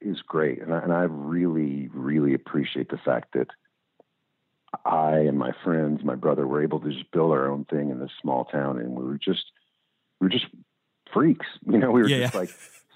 is 0.00 0.22
great, 0.26 0.62
and 0.62 0.72
I, 0.72 0.78
and 0.80 0.92
I 0.92 1.02
really 1.02 1.88
really 1.92 2.34
appreciate 2.34 2.90
the 2.90 2.98
fact 2.98 3.34
that 3.34 3.48
I 4.84 5.18
and 5.18 5.38
my 5.38 5.52
friends, 5.64 6.02
my 6.04 6.14
brother, 6.14 6.46
were 6.46 6.62
able 6.62 6.80
to 6.80 6.90
just 6.90 7.10
build 7.12 7.32
our 7.32 7.48
own 7.48 7.64
thing 7.64 7.90
in 7.90 7.98
this 8.00 8.10
small 8.20 8.44
town, 8.44 8.78
and 8.78 8.90
we 8.90 9.04
were 9.04 9.18
just 9.18 9.44
we 10.20 10.26
were 10.26 10.30
just 10.30 10.46
freaks, 11.14 11.46
you 11.66 11.78
know. 11.78 11.90
We 11.90 12.02
were 12.02 12.08
yeah, 12.08 12.24
just 12.24 12.34
yeah. 12.34 12.40
like 12.40 12.50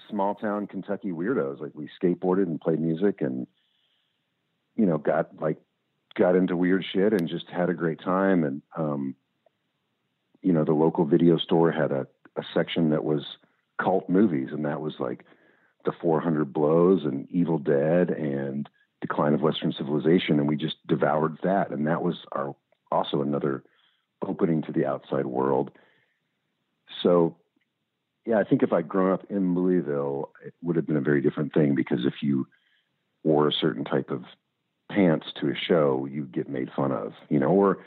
small 0.09 0.35
town 0.35 0.67
Kentucky 0.67 1.09
weirdos. 1.09 1.59
Like 1.59 1.71
we 1.73 1.89
skateboarded 2.01 2.43
and 2.43 2.61
played 2.61 2.79
music, 2.79 3.21
and 3.21 3.47
you 4.75 4.85
know, 4.85 4.99
got 4.99 5.41
like 5.41 5.57
got 6.19 6.35
into 6.35 6.55
weird 6.55 6.85
shit 6.91 7.13
and 7.13 7.27
just 7.27 7.49
had 7.49 7.69
a 7.69 7.73
great 7.73 7.99
time. 7.99 8.43
And, 8.43 8.61
um, 8.75 9.15
you 10.41 10.53
know, 10.53 10.65
the 10.65 10.73
local 10.73 11.05
video 11.05 11.37
store 11.37 11.71
had 11.71 11.91
a, 11.91 12.07
a 12.35 12.43
section 12.53 12.89
that 12.91 13.03
was 13.03 13.23
cult 13.81 14.09
movies, 14.09 14.49
and 14.51 14.65
that 14.65 14.81
was 14.81 14.95
like 14.99 15.25
the 15.85 15.93
400 16.01 16.53
Blows 16.53 17.05
and 17.05 17.27
Evil 17.31 17.57
Dead 17.57 18.09
and 18.09 18.69
Decline 19.01 19.33
of 19.33 19.41
Western 19.41 19.71
Civilization, 19.71 20.39
and 20.39 20.47
we 20.47 20.57
just 20.57 20.75
devoured 20.87 21.37
that. 21.43 21.71
And 21.71 21.87
that 21.87 22.01
was 22.01 22.17
our 22.33 22.55
also 22.91 23.21
another 23.21 23.63
opening 24.21 24.61
to 24.63 24.71
the 24.71 24.85
outside 24.85 25.25
world. 25.25 25.71
So, 27.01 27.37
yeah, 28.29 28.37
I 28.37 28.43
think 28.43 28.61
if 28.61 28.71
I'd 28.71 28.87
grown 28.87 29.11
up 29.11 29.25
in 29.31 29.55
Louisville, 29.55 30.29
it 30.45 30.53
would 30.61 30.75
have 30.75 30.85
been 30.85 30.97
a 30.97 31.01
very 31.01 31.19
different 31.19 31.51
thing 31.51 31.73
because 31.73 32.05
if 32.05 32.21
you 32.21 32.45
wore 33.23 33.47
a 33.47 33.51
certain 33.51 33.83
type 33.83 34.11
of 34.11 34.23
pants 34.91 35.25
to 35.41 35.49
a 35.49 35.55
show, 35.55 36.07
you'd 36.09 36.31
get 36.31 36.47
made 36.47 36.69
fun 36.75 36.91
of, 36.91 37.13
you 37.29 37.39
know, 37.39 37.47
or, 37.47 37.79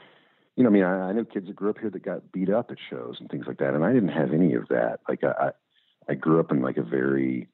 you 0.57 0.65
know, 0.65 0.69
I 0.69 0.73
mean, 0.73 0.83
I, 0.83 1.11
I 1.11 1.13
know 1.13 1.25
kids 1.25 1.47
that 1.47 1.55
grew 1.55 1.71
up 1.71 1.79
here 1.79 1.91
that 1.91 2.03
got 2.05 2.33
beat 2.33 2.51
up 2.51 2.73
at 2.73 2.79
shows 2.91 3.19
and 3.21 3.31
things 3.31 3.47
like 3.47 3.59
that. 3.59 3.75
And 3.75 3.85
I 3.85 3.93
didn't 3.93 4.09
have 4.09 4.33
any 4.33 4.55
of 4.55 4.67
that. 4.67 4.99
Like 5.09 5.23
I, 5.23 5.53
I 6.09 6.15
grew 6.15 6.41
up 6.41 6.51
in 6.51 6.61
like 6.61 6.77
a 6.77 6.83
very 6.83 7.47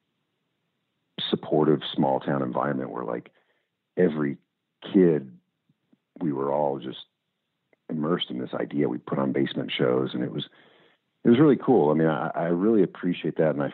supportive 1.29 1.81
small 1.95 2.21
town 2.21 2.41
environment 2.41 2.89
where 2.89 3.05
like 3.05 3.31
every 3.99 4.39
kid, 4.95 5.31
we 6.21 6.33
were 6.33 6.51
all 6.51 6.79
just 6.79 7.05
immersed 7.91 8.31
in 8.31 8.39
this 8.39 8.55
idea. 8.55 8.89
We 8.89 8.97
put 8.97 9.19
on 9.19 9.33
basement 9.33 9.73
shows 9.77 10.15
and 10.15 10.25
it 10.25 10.33
was, 10.33 10.49
it 11.25 11.31
was 11.31 11.39
really 11.39 11.57
cool. 11.57 11.91
I 11.91 11.95
mean, 11.95 12.09
I, 12.09 12.31
I 12.35 12.45
really 12.47 12.83
appreciate 12.83 13.37
that. 13.37 13.51
And 13.51 13.63
I, 13.63 13.73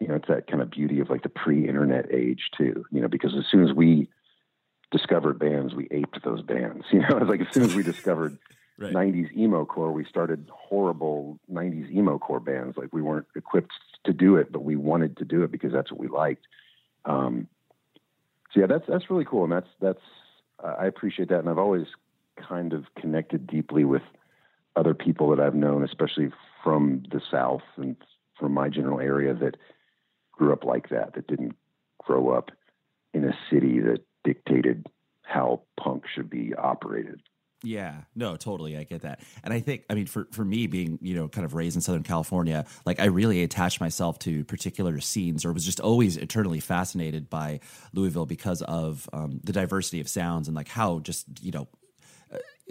you 0.00 0.08
know, 0.08 0.14
it's 0.14 0.28
that 0.28 0.46
kind 0.46 0.62
of 0.62 0.70
beauty 0.70 1.00
of 1.00 1.08
like 1.08 1.22
the 1.22 1.28
pre-internet 1.28 2.12
age 2.12 2.50
too, 2.56 2.84
you 2.90 3.00
know, 3.00 3.08
because 3.08 3.34
as 3.36 3.44
soon 3.50 3.66
as 3.66 3.74
we 3.74 4.08
discovered 4.90 5.38
bands, 5.38 5.74
we 5.74 5.88
aped 5.90 6.22
those 6.24 6.42
bands. 6.42 6.84
You 6.92 7.00
know, 7.00 7.18
it's 7.18 7.28
like 7.28 7.40
as 7.40 7.48
soon 7.52 7.64
as 7.64 7.74
we 7.74 7.82
discovered 7.82 8.38
right. 8.78 8.92
90s 8.92 9.36
emo 9.36 9.64
core, 9.64 9.92
we 9.92 10.04
started 10.04 10.48
horrible 10.52 11.38
90s 11.50 11.90
emo 11.90 12.18
core 12.18 12.40
bands. 12.40 12.76
Like 12.76 12.92
we 12.92 13.02
weren't 13.02 13.26
equipped 13.34 13.72
to 14.04 14.12
do 14.12 14.36
it, 14.36 14.52
but 14.52 14.62
we 14.64 14.76
wanted 14.76 15.16
to 15.18 15.24
do 15.24 15.42
it 15.42 15.50
because 15.50 15.72
that's 15.72 15.90
what 15.90 16.00
we 16.00 16.08
liked. 16.08 16.46
Um, 17.04 17.48
so 18.52 18.60
yeah, 18.60 18.66
that's 18.66 18.86
that's 18.88 19.10
really 19.10 19.24
cool, 19.24 19.44
and 19.44 19.52
that's 19.52 19.68
that's 19.80 20.00
uh, 20.62 20.74
I 20.78 20.86
appreciate 20.86 21.28
that, 21.28 21.40
and 21.40 21.48
I've 21.48 21.58
always 21.58 21.86
kind 22.36 22.72
of 22.72 22.84
connected 22.98 23.46
deeply 23.46 23.84
with 23.84 24.02
other 24.76 24.94
people 24.94 25.30
that 25.30 25.40
I've 25.40 25.54
known, 25.54 25.82
especially 25.82 26.30
from 26.62 27.02
the 27.10 27.20
South 27.30 27.62
and 27.76 27.96
from 28.38 28.52
my 28.52 28.68
general 28.68 29.00
area 29.00 29.34
that 29.34 29.56
grew 30.32 30.52
up 30.52 30.64
like 30.64 30.90
that, 30.90 31.14
that 31.14 31.26
didn't 31.26 31.56
grow 31.98 32.30
up 32.30 32.50
in 33.14 33.24
a 33.24 33.36
city 33.50 33.80
that 33.80 34.04
dictated 34.24 34.86
how 35.22 35.62
punk 35.80 36.04
should 36.12 36.28
be 36.28 36.54
operated. 36.54 37.20
Yeah, 37.62 38.02
no, 38.14 38.36
totally. 38.36 38.76
I 38.76 38.84
get 38.84 39.02
that. 39.02 39.20
And 39.42 39.52
I 39.52 39.60
think, 39.60 39.84
I 39.88 39.94
mean, 39.94 40.06
for, 40.06 40.28
for 40.30 40.44
me 40.44 40.66
being, 40.66 40.98
you 41.00 41.14
know, 41.14 41.26
kind 41.26 41.44
of 41.44 41.54
raised 41.54 41.74
in 41.74 41.80
Southern 41.80 42.02
California, 42.02 42.66
like 42.84 43.00
I 43.00 43.06
really 43.06 43.42
attached 43.42 43.80
myself 43.80 44.18
to 44.20 44.44
particular 44.44 45.00
scenes 45.00 45.44
or 45.44 45.52
was 45.52 45.64
just 45.64 45.80
always 45.80 46.18
eternally 46.18 46.60
fascinated 46.60 47.30
by 47.30 47.60
Louisville 47.94 48.26
because 48.26 48.60
of 48.62 49.08
um, 49.12 49.40
the 49.42 49.52
diversity 49.52 50.00
of 50.00 50.08
sounds 50.08 50.48
and 50.48 50.56
like 50.56 50.68
how 50.68 50.98
just, 51.00 51.26
you 51.40 51.50
know, 51.50 51.66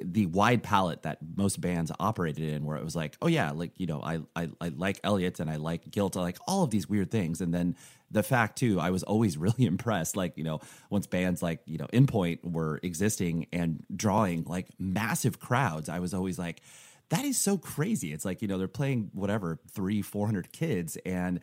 the 0.04 0.26
wide 0.26 0.62
palette 0.62 1.04
that 1.04 1.20
most 1.38 1.62
bands 1.62 1.92
operated 2.00 2.50
in 2.50 2.66
where 2.66 2.76
it 2.76 2.84
was 2.84 2.96
like 2.96 3.16
oh 3.22 3.28
yeah 3.28 3.52
like 3.52 3.72
you 3.78 3.88
know 3.88 4.02
I, 4.02 4.20
I 4.36 4.50
i 4.60 4.68
like 4.68 5.00
Elliott 5.06 5.40
and 5.40 5.50
i 5.50 5.56
like 5.56 5.90
guilt 5.90 6.18
i 6.18 6.20
like 6.20 6.38
all 6.50 6.64
of 6.64 6.70
these 6.70 6.90
weird 6.90 7.10
things 7.12 7.40
and 7.40 7.54
then 7.54 7.78
the 8.12 8.24
fact 8.24 8.58
too, 8.58 8.80
I 8.80 8.90
was 8.90 9.04
always 9.04 9.38
really 9.46 9.66
impressed. 9.66 10.16
Like 10.16 10.38
you 10.38 10.44
know, 10.44 10.62
once 10.90 11.08
bands 11.08 11.42
like 11.42 11.62
you 11.66 11.78
know 11.78 11.88
Endpoint 11.88 12.40
were 12.44 12.80
existing 12.84 13.48
and 13.54 13.84
drawing 13.96 14.44
like 14.46 14.68
massive 14.80 15.40
crowds, 15.40 15.90
I 15.90 16.00
was 16.00 16.14
always 16.14 16.40
like, 16.40 16.62
that 17.10 17.26
is 17.26 17.38
so 17.38 17.58
crazy. 17.58 18.14
It's 18.14 18.26
like 18.26 18.42
you 18.42 18.48
know 18.48 18.58
they're 18.58 18.68
playing 18.68 19.12
whatever 19.14 19.60
three, 19.70 20.02
four 20.02 20.26
hundred 20.26 20.52
kids, 20.52 20.98
and 21.06 21.40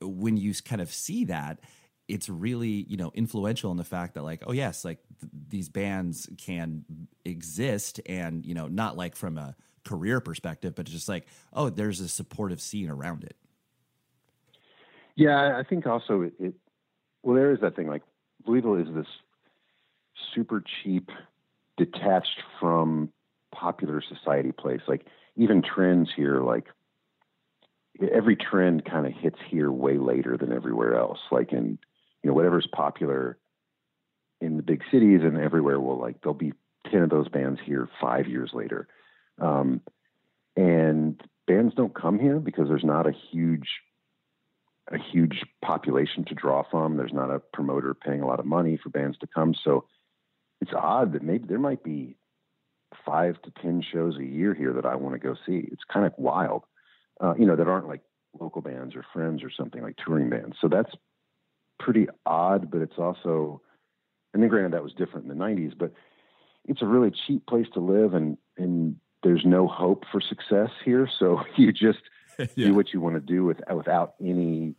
when 0.00 0.36
you 0.36 0.54
kind 0.64 0.80
of 0.80 0.92
see 0.92 1.24
that, 1.26 1.60
it's 2.10 2.28
really 2.28 2.84
you 2.88 2.96
know 2.96 3.10
influential 3.14 3.70
in 3.70 3.76
the 3.76 3.84
fact 3.84 4.14
that 4.14 4.22
like 4.22 4.42
oh 4.46 4.52
yes 4.52 4.84
like 4.84 4.98
th- 5.20 5.32
these 5.48 5.68
bands 5.68 6.28
can 6.36 6.84
exist 7.24 8.00
and 8.06 8.44
you 8.44 8.54
know 8.54 8.68
not 8.68 8.96
like 8.96 9.16
from 9.16 9.38
a 9.38 9.54
career 9.84 10.20
perspective 10.20 10.74
but 10.74 10.86
just 10.86 11.08
like 11.08 11.26
oh 11.52 11.70
there's 11.70 12.00
a 12.00 12.08
supportive 12.08 12.60
scene 12.60 12.90
around 12.90 13.24
it. 13.24 13.36
Yeah 15.16 15.56
i 15.58 15.62
think 15.62 15.86
also 15.86 16.22
it, 16.22 16.34
it 16.38 16.54
well 17.22 17.34
there 17.34 17.52
is 17.52 17.60
that 17.60 17.76
thing 17.76 17.86
like 17.86 18.02
louisville 18.46 18.76
is 18.76 18.88
this 18.94 19.06
super 20.34 20.62
cheap 20.82 21.10
detached 21.76 22.42
from 22.58 23.10
popular 23.52 24.02
society 24.02 24.52
place. 24.52 24.80
Like 24.86 25.06
even 25.36 25.62
trends 25.62 26.10
here 26.14 26.42
like 26.42 26.66
every 28.12 28.36
trend 28.36 28.84
kind 28.84 29.06
of 29.06 29.12
hits 29.12 29.38
here 29.48 29.70
way 29.70 29.98
later 29.98 30.36
than 30.36 30.52
everywhere 30.52 30.96
else. 30.98 31.18
Like 31.30 31.52
in 31.52 31.78
you 32.22 32.28
know 32.28 32.34
whatever's 32.34 32.68
popular 32.72 33.38
in 34.40 34.56
the 34.56 34.62
big 34.62 34.82
cities 34.90 35.20
and 35.22 35.38
everywhere 35.38 35.80
will 35.80 35.98
like 35.98 36.20
there'll 36.22 36.34
be 36.34 36.52
10 36.90 37.02
of 37.02 37.10
those 37.10 37.28
bands 37.28 37.60
here 37.64 37.88
five 38.00 38.26
years 38.26 38.50
later. 38.54 38.88
Um, 39.38 39.82
and 40.56 41.20
bands 41.46 41.74
don't 41.74 41.94
come 41.94 42.18
here 42.18 42.38
because 42.38 42.68
there's 42.68 42.84
not 42.84 43.06
a 43.06 43.12
huge 43.30 43.68
a 44.92 44.98
huge 44.98 45.44
population 45.62 46.24
to 46.24 46.34
draw 46.34 46.64
from. 46.68 46.96
There's 46.96 47.12
not 47.12 47.30
a 47.30 47.38
promoter 47.38 47.94
paying 47.94 48.22
a 48.22 48.26
lot 48.26 48.40
of 48.40 48.46
money 48.46 48.76
for 48.76 48.88
bands 48.88 49.16
to 49.18 49.28
come. 49.28 49.54
So 49.62 49.84
it's 50.60 50.72
odd 50.76 51.12
that 51.12 51.22
maybe 51.22 51.46
there 51.46 51.60
might 51.60 51.84
be 51.84 52.16
five 53.06 53.40
to 53.42 53.52
ten 53.62 53.82
shows 53.82 54.16
a 54.18 54.24
year 54.24 54.52
here 54.52 54.72
that 54.72 54.84
i 54.84 54.96
want 54.96 55.14
to 55.14 55.20
go 55.20 55.36
see. 55.46 55.68
It's 55.70 55.84
kind 55.92 56.06
of 56.06 56.12
wild 56.16 56.64
uh, 57.20 57.34
you 57.38 57.46
know 57.46 57.56
that 57.56 57.68
aren't 57.68 57.88
like 57.88 58.00
local 58.38 58.62
bands 58.62 58.94
or 58.94 59.04
friends 59.12 59.42
or 59.42 59.50
something 59.50 59.82
like 59.82 59.96
touring 60.04 60.30
bands. 60.30 60.56
So 60.60 60.68
that's 60.68 60.90
pretty 61.80 62.06
odd, 62.24 62.70
but 62.70 62.80
it's 62.80 62.98
also, 62.98 63.60
and 64.32 64.42
then 64.42 64.48
granted 64.48 64.72
that 64.72 64.82
was 64.82 64.92
different 64.92 65.30
in 65.30 65.36
the 65.36 65.44
90s, 65.44 65.72
but 65.76 65.92
it's 66.66 66.82
a 66.82 66.86
really 66.86 67.10
cheap 67.26 67.46
place 67.46 67.66
to 67.74 67.80
live 67.80 68.14
and, 68.14 68.38
and 68.56 68.96
there's 69.22 69.44
no 69.44 69.66
hope 69.66 70.04
for 70.12 70.20
success 70.20 70.70
here. 70.84 71.08
So 71.18 71.42
you 71.56 71.72
just 71.72 71.98
yeah. 72.38 72.46
do 72.68 72.74
what 72.74 72.92
you 72.92 73.00
want 73.00 73.16
to 73.16 73.20
do 73.20 73.44
with, 73.44 73.60
without 73.74 74.14
any 74.20 74.74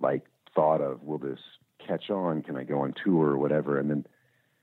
like 0.00 0.24
thought 0.54 0.80
of, 0.80 1.02
will 1.02 1.18
this 1.18 1.40
catch 1.86 2.10
on? 2.10 2.42
Can 2.42 2.56
I 2.56 2.64
go 2.64 2.80
on 2.80 2.94
tour 3.02 3.28
or 3.28 3.38
whatever? 3.38 3.78
And 3.78 3.90
then 3.90 4.06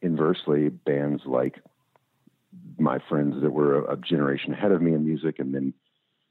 inversely, 0.02 0.70
bands 0.70 1.24
like 1.26 1.60
my 2.78 3.00
friends 3.10 3.42
that 3.42 3.52
were 3.52 3.86
a, 3.86 3.94
a 3.94 3.98
generation 3.98 4.54
ahead 4.54 4.72
of 4.72 4.82
me 4.82 4.94
in 4.94 5.06
music 5.06 5.40
and 5.40 5.54
then 5.54 5.74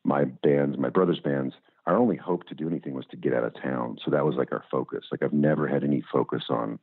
my 0.04 0.25
bands, 0.25 0.78
my 0.78 0.88
brother's 0.88 1.18
bands, 1.21 1.54
our 1.86 1.96
only 1.96 2.16
hope 2.16 2.46
to 2.48 2.54
do 2.54 2.68
anything 2.68 2.94
was 2.94 3.06
to 3.10 3.16
get 3.16 3.32
out 3.32 3.44
of 3.44 3.54
town. 3.54 3.98
So 4.04 4.10
that 4.10 4.24
was 4.24 4.34
like 4.34 4.52
our 4.52 4.64
focus. 4.70 5.04
Like 5.10 5.22
I've 5.22 5.32
never 5.32 5.68
had 5.68 5.84
any 5.84 6.02
focus 6.12 6.44
on 6.48 6.78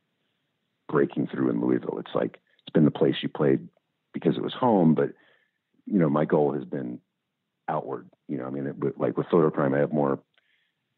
breaking 0.88 1.26
through 1.26 1.50
in 1.50 1.60
Louisville. 1.60 1.98
It's 1.98 2.14
like 2.14 2.40
it's 2.62 2.72
been 2.72 2.84
the 2.84 2.90
place 2.90 3.16
you 3.22 3.28
played 3.28 3.68
because 4.12 4.36
it 4.36 4.42
was 4.42 4.54
home, 4.54 4.94
but 4.94 5.10
you 5.86 5.98
know, 5.98 6.08
my 6.08 6.24
goal 6.24 6.54
has 6.54 6.64
been 6.64 7.00
outward. 7.68 8.08
You 8.28 8.38
know, 8.38 8.46
I 8.46 8.50
mean, 8.50 8.66
it, 8.66 8.98
like 8.98 9.16
with 9.18 9.26
Foto 9.26 9.50
Fotocrime, 9.50 9.74
I 9.74 9.80
have 9.80 9.92
more 9.92 10.20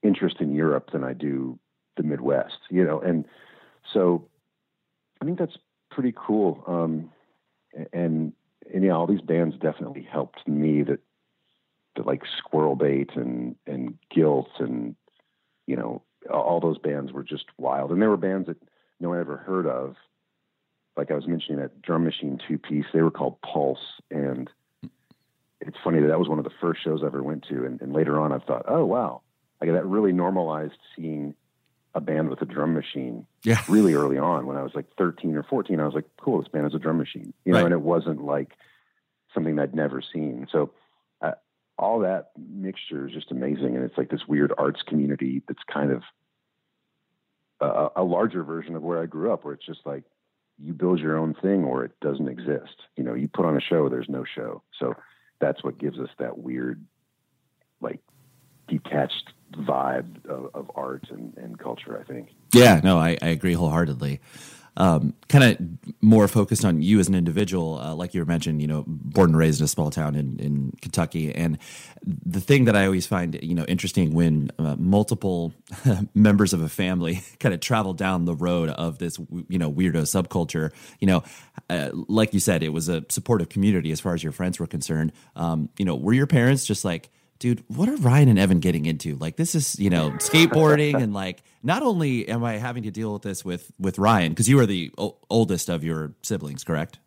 interest 0.03 0.37
in 0.41 0.55
Europe 0.55 0.91
than 0.93 1.03
I 1.03 1.13
do 1.13 1.59
the 1.97 2.05
Midwest. 2.05 2.59
You 2.71 2.85
know, 2.85 3.01
and 3.01 3.25
so 3.93 4.29
I 5.21 5.25
think 5.25 5.39
that's 5.39 5.57
pretty 5.91 6.15
cool. 6.17 6.63
Um, 6.67 7.11
and 7.93 8.33
and 8.73 8.85
yeah, 8.85 8.93
all 8.93 9.07
these 9.07 9.21
bands 9.21 9.57
definitely 9.57 10.07
helped 10.09 10.47
me 10.47 10.83
that 10.83 11.01
like 12.05 12.23
Squirrel 12.39 12.77
Bait 12.77 13.11
and 13.15 13.57
and 13.67 13.99
Guilt 14.15 14.51
and 14.59 14.97
you 15.67 15.77
know 15.77 16.03
all 16.31 16.61
those 16.61 16.79
bands 16.79 17.13
were 17.13 17.23
just 17.23 17.47
wild, 17.59 17.93
and 17.93 18.01
there 18.01 18.11
were 18.11 18.17
bands 18.17 18.49
that 18.49 18.61
no 19.01 19.11
one 19.11 19.21
ever 19.21 19.37
heard 19.37 19.67
of. 19.67 19.97
Like 20.97 21.11
I 21.11 21.15
was 21.15 21.27
mentioning 21.27 21.61
that 21.61 21.83
drum 21.83 22.05
machine 22.05 22.41
two 22.49 22.59
piece, 22.59 22.87
they 22.93 23.03
were 23.03 23.11
called 23.11 23.41
Pulse, 23.43 24.01
and 24.11 24.51
it's 25.61 25.77
funny 25.85 26.01
that 26.01 26.09
that 26.09 26.19
was 26.19 26.29
one 26.29 26.39
of 26.39 26.45
the 26.45 26.51
first 26.61 26.83
shows 26.83 27.01
I 27.03 27.07
ever 27.07 27.23
went 27.23 27.47
to, 27.49 27.65
and, 27.65 27.81
and 27.81 27.93
later 27.93 28.19
on 28.19 28.33
I 28.33 28.39
thought, 28.39 28.65
oh 28.67 28.85
wow, 28.85 29.23
like 29.61 29.71
that 29.71 29.87
really 29.87 30.13
normalized 30.13 30.79
seeing 30.97 31.35
a 31.95 32.01
band 32.01 32.29
with 32.29 32.43
a 32.43 32.45
drum 32.45 32.75
machine. 32.75 33.27
Yeah. 33.43 33.63
Really 33.69 33.95
early 33.95 34.19
on, 34.19 34.47
when 34.47 34.57
I 34.57 34.63
was 34.63 34.73
like 34.75 34.87
13 34.99 35.35
or 35.35 35.43
14, 35.43 35.81
I 35.81 35.85
was 35.85 35.95
like, 35.95 36.05
cool, 36.21 36.41
this 36.41 36.49
band 36.49 36.65
has 36.65 36.75
a 36.75 36.79
drum 36.79 36.99
machine, 36.99 37.33
you 37.45 37.53
know, 37.53 37.59
right. 37.59 37.65
and 37.65 37.73
it 37.73 37.81
wasn't 37.81 38.23
like 38.23 38.53
something 39.35 39.59
I'd 39.59 39.75
never 39.75 40.03
seen. 40.13 40.47
So 40.53 40.71
all 41.79 42.01
that 42.01 42.31
mixture 42.37 43.07
is 43.07 43.13
just 43.13 43.31
amazing. 43.31 43.77
And 43.77 43.85
it's 43.85 43.99
like 43.99 44.11
this 44.11 44.27
weird 44.27 44.53
arts 44.57 44.83
community 44.87 45.43
that's 45.47 45.63
kind 45.73 45.93
of 45.93 46.03
a, 47.61 48.01
a, 48.01 48.03
larger 48.03 48.43
version 48.43 48.77
of 48.77 48.83
where 48.83 49.03
I 49.03 49.07
grew 49.07 49.33
up, 49.33 49.45
where 49.45 49.55
it's 49.55 49.67
just 49.67 49.85
like 49.85 50.05
you 50.59 50.73
build 50.73 51.01
your 51.01 51.17
own 51.17 51.35
thing 51.35 51.65
or 51.65 51.85
it 51.85 51.93
doesn't 52.01 52.27
mm-hmm. 52.27 52.51
exist. 52.51 52.77
You 52.97 53.05
know, 53.05 53.15
you 53.15 53.29
put 53.29 53.45
on 53.45 53.57
a 53.57 53.61
show, 53.61 53.89
there's 53.89 54.09
no 54.09 54.25
show. 54.25 54.63
So 54.79 54.95
that's 55.41 55.63
what 55.63 55.79
gives 55.79 55.99
us 55.99 56.09
that 56.19 56.39
weird, 56.39 56.85
like 57.81 58.01
detached 58.69 59.33
vibe 59.53 60.27
of, 60.27 60.51
of 60.55 60.71
art 60.75 61.07
and, 61.11 61.37
and 61.37 61.59
culture, 61.59 61.99
I 62.01 62.11
think. 62.11 62.31
Yeah, 62.53 62.81
no, 62.83 62.99
I, 62.99 63.19
I 63.21 63.29
agree 63.29 63.53
wholeheartedly 63.53 64.21
um, 64.77 65.15
kind 65.29 65.45
of 65.45 66.03
more 66.03 66.29
focused 66.29 66.65
on 66.65 66.83
you 66.83 66.99
as 66.99 67.09
an 67.09 67.15
individual, 67.15 67.79
uh, 67.79 67.95
like 67.95 68.15
you 68.15 68.21
were 68.21 68.27
mentioned, 68.27 68.61
you 68.61 68.69
know, 68.69 68.85
born 68.87 69.31
and 69.31 69.39
raised 69.39 69.61
in 69.61 69.65
a 69.65 69.69
small 69.69 69.91
town 69.91 70.15
in, 70.15 70.39
in 70.39 70.73
Kentucky. 70.83 71.35
And 71.35 71.59
the 72.05 72.41
thing 72.41 72.67
that 72.67 72.77
I 72.77 72.85
always 72.85 73.07
find, 73.07 73.39
you 73.43 73.55
know, 73.55 73.65
interesting 73.65 74.13
when 74.15 74.51
uh, 74.59 74.77
multiple 74.79 75.55
members 76.15 76.53
of 76.53 76.61
a 76.63 76.69
family 76.69 77.23
kind 77.41 77.55
of 77.55 77.61
travel 77.61 77.95
down 77.95 78.27
the 78.27 78.35
road 78.35 78.69
of 78.71 78.99
this, 78.99 79.19
you 79.49 79.59
know, 79.59 79.73
weirdo 79.73 80.03
subculture, 80.03 80.73
you 81.01 81.07
know, 81.07 81.25
uh, 81.71 81.91
like 81.93 82.35
you 82.35 82.41
said, 82.41 82.63
it 82.63 82.73
was 82.73 82.89
a 82.89 83.05
supportive 83.09 83.49
community 83.49 83.91
as 83.93 84.01
far 84.01 84.15
as 84.15 84.23
your 84.23 84.33
friends 84.33 84.61
were 84.61 84.67
concerned. 84.67 85.13
Um, 85.37 85.71
you 85.79 85.85
know, 85.85 85.97
were 85.97 86.13
your 86.13 86.27
parents 86.27 86.67
just 86.67 86.85
like, 86.85 87.11
dude, 87.39 87.65
what 87.69 87.89
are 87.89 87.97
Ryan 87.97 88.29
and 88.29 88.39
Evan 88.39 88.61
getting 88.61 88.87
into? 88.87 89.17
Like, 89.17 89.37
this 89.37 89.55
is 89.55 89.79
you 89.79 89.91
know 89.91 90.11
skateboarding, 90.19 91.01
and 91.01 91.15
like, 91.15 91.43
not 91.63 91.83
only 91.83 92.29
am 92.29 92.45
I 92.45 92.55
having 92.55 92.85
to 92.85 92.91
deal 92.91 93.13
with 93.13 93.23
this 93.23 93.45
with 93.45 93.71
with 93.79 93.99
Ryan 93.99 94.33
because 94.33 94.49
you 94.49 94.59
are 94.59 94.67
the 94.67 94.93
o- 94.99 95.17
oldest 95.31 95.69
of 95.69 95.85
your 95.85 96.15
siblings, 96.23 96.65
correct? 96.65 96.99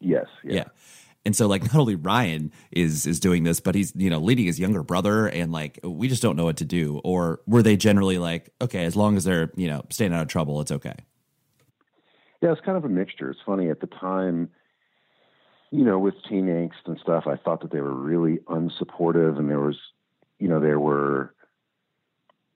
Yes. 0.00 0.26
Yeah. 0.44 0.54
yeah. 0.54 0.64
And 1.24 1.34
so, 1.34 1.48
like, 1.48 1.62
not 1.62 1.74
only 1.74 1.96
Ryan 1.96 2.52
is 2.70 3.06
is 3.06 3.18
doing 3.18 3.42
this, 3.42 3.60
but 3.60 3.74
he's 3.74 3.92
you 3.96 4.10
know 4.10 4.18
leading 4.18 4.46
his 4.46 4.60
younger 4.60 4.82
brother, 4.82 5.26
and 5.26 5.52
like, 5.52 5.80
we 5.82 6.08
just 6.08 6.22
don't 6.22 6.36
know 6.36 6.44
what 6.44 6.58
to 6.58 6.64
do. 6.64 7.00
Or 7.04 7.40
were 7.46 7.62
they 7.62 7.76
generally 7.76 8.18
like, 8.18 8.50
okay, 8.60 8.84
as 8.84 8.94
long 8.96 9.16
as 9.16 9.24
they're 9.24 9.50
you 9.56 9.68
know 9.68 9.84
staying 9.90 10.12
out 10.12 10.22
of 10.22 10.28
trouble, 10.28 10.60
it's 10.60 10.72
okay? 10.72 10.94
Yeah, 12.42 12.52
it's 12.52 12.60
kind 12.60 12.76
of 12.76 12.84
a 12.84 12.88
mixture. 12.88 13.30
It's 13.30 13.40
funny 13.44 13.70
at 13.70 13.80
the 13.80 13.86
time 13.86 14.50
you 15.70 15.84
know, 15.84 15.98
with 15.98 16.14
teen 16.28 16.46
angst 16.46 16.86
and 16.86 16.98
stuff, 16.98 17.26
I 17.26 17.36
thought 17.36 17.60
that 17.62 17.72
they 17.72 17.80
were 17.80 17.94
really 17.94 18.38
unsupportive, 18.46 19.38
and 19.38 19.50
there 19.50 19.60
was, 19.60 19.76
you 20.38 20.48
know, 20.48 20.60
there 20.60 20.78
were, 20.78 21.34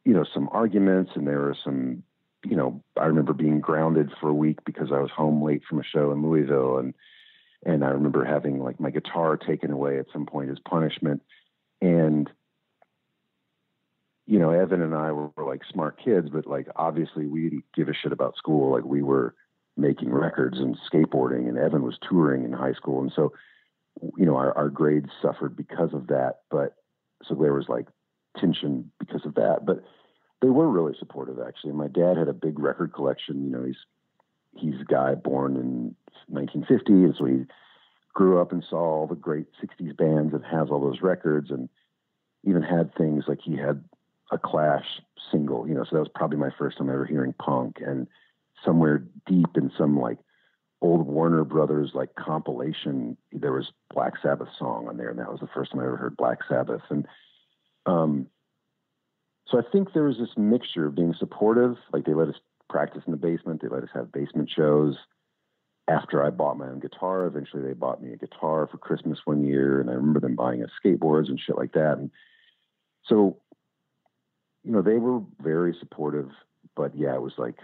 you 0.05 0.13
know, 0.13 0.25
some 0.33 0.49
arguments, 0.53 1.13
and 1.15 1.27
there 1.27 1.41
were 1.41 1.57
some, 1.65 2.03
you 2.45 2.57
know, 2.57 2.83
I 2.97 3.07
remember 3.07 3.33
being 3.33 3.61
grounded 3.61 4.13
for 4.21 4.29
a 4.29 4.35
week 4.35 4.65
because 4.65 4.93
I 4.93 5.01
was 5.01 5.11
home 5.11 5.43
late 5.43 5.63
from 5.69 5.81
a 5.81 5.85
show 5.85 6.13
in 6.13 6.23
Louisville, 6.23 6.79
and 6.79 6.95
and 7.65 7.85
I 7.85 7.89
remember 7.89 8.25
having 8.25 8.63
like 8.63 8.81
my 8.81 8.91
guitar 8.91 9.37
taken 9.37 9.71
away 9.71 9.99
at 9.99 10.07
some 10.13 10.27
point 10.27 10.51
as 10.51 10.59
punishment, 10.61 11.23
and 11.81 12.31
you 14.27 14.39
know, 14.39 14.51
Evan 14.51 14.81
and 14.81 14.95
I 14.95 15.11
were, 15.11 15.31
were 15.37 15.45
like 15.45 15.63
smart 15.73 15.99
kids, 16.03 16.29
but 16.31 16.47
like 16.47 16.69
obviously 16.77 17.27
we 17.27 17.49
didn't 17.49 17.65
give 17.75 17.89
a 17.89 17.93
shit 17.93 18.13
about 18.13 18.37
school. 18.37 18.71
Like 18.71 18.85
we 18.85 19.03
were 19.03 19.35
making 19.81 20.13
records 20.13 20.59
and 20.59 20.77
skateboarding, 20.91 21.49
and 21.49 21.59
Evan 21.59 21.83
was 21.83 21.99
touring 22.09 22.45
in 22.45 22.53
high 22.53 22.75
school, 22.75 23.01
and 23.01 23.13
so 23.15 23.33
you 24.17 24.27
know 24.27 24.37
our, 24.37 24.57
our 24.57 24.69
grades 24.69 25.11
suffered 25.21 25.57
because 25.57 25.93
of 25.93 26.09
that. 26.09 26.41
But 26.51 26.75
so 27.25 27.35
there 27.35 27.55
was 27.55 27.69
like 27.69 27.87
tension 28.39 28.91
because 28.99 29.25
of 29.25 29.35
that, 29.35 29.65
but 29.65 29.83
they 30.43 30.49
were 30.49 30.69
really 30.69 30.95
supportive 30.99 31.39
actually. 31.47 31.73
My 31.73 31.89
dad 31.89 32.17
had 32.17 32.29
a 32.29 32.33
big 32.33 32.59
record 32.59 32.93
collection. 32.93 33.45
You 33.45 33.51
know, 33.51 33.65
he's 33.65 33.85
he's 34.57 34.81
a 34.81 34.85
guy 34.85 35.15
born 35.15 35.57
in 35.57 35.95
1950, 36.29 36.93
and 36.93 37.15
so 37.17 37.25
he 37.25 37.45
grew 38.13 38.41
up 38.41 38.53
and 38.53 38.65
saw 38.69 38.79
all 38.79 39.07
the 39.07 39.15
great 39.15 39.47
60s 39.63 39.97
bands 39.97 40.35
and 40.35 40.45
has 40.45 40.69
all 40.71 40.81
those 40.81 41.03
records, 41.03 41.51
and 41.51 41.69
even 42.45 42.63
had 42.63 42.95
things 42.95 43.25
like 43.29 43.41
he 43.43 43.57
had 43.57 43.85
a 44.33 44.39
Clash 44.39 45.01
single. 45.31 45.67
You 45.69 45.75
know, 45.75 45.85
so 45.85 45.97
that 45.97 46.01
was 46.01 46.11
probably 46.15 46.39
my 46.39 46.51
first 46.59 46.79
time 46.79 46.91
ever 46.91 47.05
hearing 47.05 47.35
punk 47.35 47.79
and 47.85 48.07
somewhere 48.65 49.05
deep 49.27 49.57
in 49.57 49.71
some 49.77 49.99
like 49.99 50.19
old 50.83 51.07
Warner 51.07 51.45
Brothers 51.45 51.91
like 51.95 52.15
compilation, 52.15 53.17
there 53.33 53.53
was 53.53 53.73
Black 53.93 54.15
Sabbath 54.23 54.49
song 54.59 54.89
on 54.89 54.97
there, 54.97 55.11
and 55.11 55.19
that 55.19 55.31
was 55.31 55.41
the 55.41 55.49
first 55.55 55.73
time 55.73 55.81
I 55.81 55.85
ever 55.87 55.97
heard 55.97 56.17
Black 56.17 56.39
Sabbath. 56.49 56.83
And 56.89 57.07
um, 57.87 58.27
so 59.49 59.59
I 59.59 59.63
think 59.71 59.93
there 59.93 60.05
was 60.05 60.19
this 60.19 60.37
mixture 60.37 60.87
of 60.87 60.95
being 60.95 61.15
supportive, 61.19 61.77
like 61.93 62.05
they 62.05 62.15
let 62.15 62.29
us 62.29 62.37
practice 62.69 63.03
in 63.07 63.11
the 63.11 63.17
basement, 63.17 63.61
they 63.61 63.69
let 63.69 63.83
us 63.83 63.91
have 63.95 64.13
basement 64.13 64.51
shows. 64.55 64.97
After 65.89 66.23
I 66.23 66.31
bought 66.31 66.57
my 66.57 66.69
own 66.69 66.79
guitar, 66.79 67.27
eventually 67.27 67.63
they 67.63 67.73
bought 67.73 68.01
me 68.01 68.13
a 68.13 68.17
guitar 68.17 68.69
for 68.71 68.79
Christmas 68.79 69.19
one 69.25 69.45
year, 69.45 69.81
and 69.81 69.91
I 69.91 69.95
remember 69.95 70.21
them 70.21 70.37
buying 70.37 70.63
us 70.63 70.71
skateboards 70.85 71.29
and 71.29 71.41
shit 71.41 71.57
like 71.57 71.73
that. 71.73 71.99
And 71.99 72.11
so 73.07 73.39
you 74.65 74.73
know, 74.73 74.83
they 74.83 74.99
were 74.99 75.21
very 75.43 75.75
supportive, 75.79 76.29
but 76.77 76.93
yeah, 76.95 77.15
it 77.15 77.23
was 77.23 77.33
like 77.39 77.57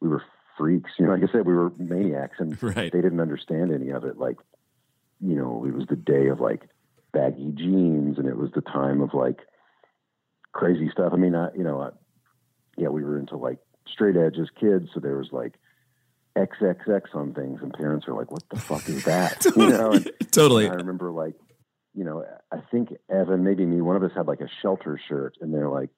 we 0.00 0.08
were 0.08 0.22
freaks. 0.56 0.90
You 0.98 1.06
know, 1.06 1.12
like 1.12 1.28
I 1.28 1.32
said, 1.32 1.46
we 1.46 1.54
were 1.54 1.70
maniacs, 1.78 2.36
and 2.38 2.60
Right. 2.62 2.92
they 2.92 3.00
didn't 3.00 3.20
understand 3.20 3.72
any 3.72 3.90
of 3.90 4.04
it. 4.04 4.18
Like, 4.18 4.36
you 5.20 5.36
know, 5.36 5.64
it 5.66 5.74
was 5.74 5.86
the 5.88 5.96
day 5.96 6.28
of 6.28 6.40
like 6.40 6.62
baggy 7.12 7.52
jeans, 7.54 8.18
and 8.18 8.26
it 8.26 8.36
was 8.36 8.50
the 8.54 8.60
time 8.60 9.00
of 9.00 9.14
like 9.14 9.40
crazy 10.52 10.88
stuff. 10.90 11.12
I 11.12 11.16
mean, 11.16 11.34
I, 11.34 11.48
you 11.56 11.64
know, 11.64 11.80
I, 11.80 11.90
yeah, 12.76 12.88
we 12.88 13.04
were 13.04 13.18
into 13.18 13.36
like 13.36 13.58
straight 13.86 14.16
edge 14.16 14.36
as 14.38 14.48
kids, 14.58 14.88
so 14.94 15.00
there 15.00 15.16
was 15.16 15.28
like 15.32 15.54
XXX 16.36 17.14
on 17.14 17.34
things, 17.34 17.60
and 17.62 17.72
parents 17.72 18.06
were 18.06 18.14
like, 18.14 18.30
"What 18.30 18.42
the 18.50 18.58
fuck 18.58 18.88
is 18.88 19.04
that?" 19.04 19.44
you 19.56 19.68
know, 19.68 19.92
and, 19.92 20.10
Totally. 20.30 20.64
and 20.66 20.74
I 20.74 20.76
remember 20.76 21.10
like, 21.12 21.34
you 21.94 22.04
know, 22.04 22.24
I 22.50 22.58
think 22.70 22.90
Evan, 23.08 23.44
maybe 23.44 23.64
me, 23.64 23.80
one 23.80 23.96
of 23.96 24.02
us 24.02 24.10
had 24.16 24.26
like 24.26 24.40
a 24.40 24.48
shelter 24.62 24.98
shirt, 25.08 25.36
and 25.40 25.54
they're 25.54 25.68
like, 25.68 25.90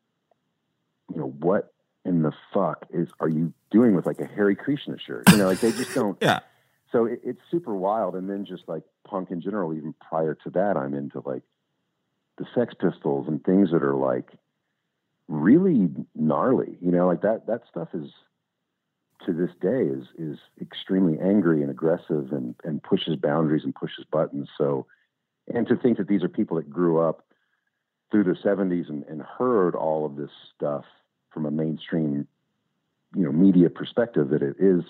you 1.12 1.20
know, 1.20 1.28
what 1.38 1.72
in 2.04 2.22
the 2.22 2.32
fuck 2.52 2.86
is 2.90 3.08
are 3.18 3.28
you 3.28 3.52
doing 3.76 3.94
with 3.94 4.06
like 4.06 4.20
a 4.20 4.26
Hare 4.26 4.54
Krishna 4.54 4.96
shirt? 4.98 5.24
You 5.30 5.38
know, 5.38 5.46
like 5.46 5.60
they 5.60 5.72
just 5.72 5.94
don't. 5.94 6.16
Yeah. 6.22 6.40
So 6.92 7.04
it, 7.04 7.20
it's 7.24 7.40
super 7.50 7.74
wild, 7.74 8.14
and 8.14 8.30
then 8.30 8.46
just 8.46 8.62
like 8.68 8.84
punk 9.06 9.30
in 9.30 9.40
general. 9.40 9.74
Even 9.74 9.94
prior 10.08 10.34
to 10.44 10.50
that, 10.50 10.76
I'm 10.76 10.94
into 10.94 11.20
like 11.24 11.42
the 12.38 12.46
Sex 12.54 12.74
Pistols 12.78 13.26
and 13.28 13.42
things 13.44 13.70
that 13.72 13.82
are 13.82 13.96
like 13.96 14.30
really 15.28 15.88
gnarly. 16.14 16.78
You 16.80 16.92
know, 16.92 17.06
like 17.06 17.22
that 17.22 17.46
that 17.48 17.62
stuff 17.68 17.88
is 17.92 18.10
to 19.26 19.32
this 19.32 19.50
day 19.60 19.82
is 19.82 20.06
is 20.16 20.38
extremely 20.60 21.18
angry 21.18 21.62
and 21.62 21.70
aggressive 21.70 22.32
and 22.32 22.54
and 22.64 22.82
pushes 22.82 23.16
boundaries 23.16 23.64
and 23.64 23.74
pushes 23.74 24.04
buttons. 24.10 24.48
So, 24.56 24.86
and 25.52 25.66
to 25.68 25.76
think 25.76 25.98
that 25.98 26.08
these 26.08 26.22
are 26.22 26.28
people 26.28 26.56
that 26.56 26.70
grew 26.70 27.00
up 27.00 27.26
through 28.10 28.24
the 28.24 28.36
70s 28.44 28.88
and, 28.88 29.04
and 29.08 29.20
heard 29.22 29.74
all 29.74 30.06
of 30.06 30.16
this 30.16 30.30
stuff 30.54 30.84
from 31.30 31.44
a 31.44 31.50
mainstream, 31.50 32.26
you 33.16 33.24
know, 33.24 33.32
media 33.32 33.70
perspective 33.70 34.30
that 34.30 34.42
it 34.42 34.56
is 34.58 34.84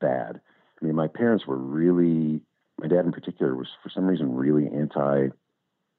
bad. 0.00 0.40
I 0.80 0.84
mean, 0.84 0.94
my 0.94 1.06
parents 1.06 1.46
were 1.46 1.58
really, 1.58 2.40
my 2.80 2.88
dad 2.88 3.04
in 3.04 3.12
particular 3.12 3.54
was 3.54 3.68
for 3.82 3.90
some 3.90 4.06
reason 4.06 4.34
really 4.34 4.66
anti 4.66 5.28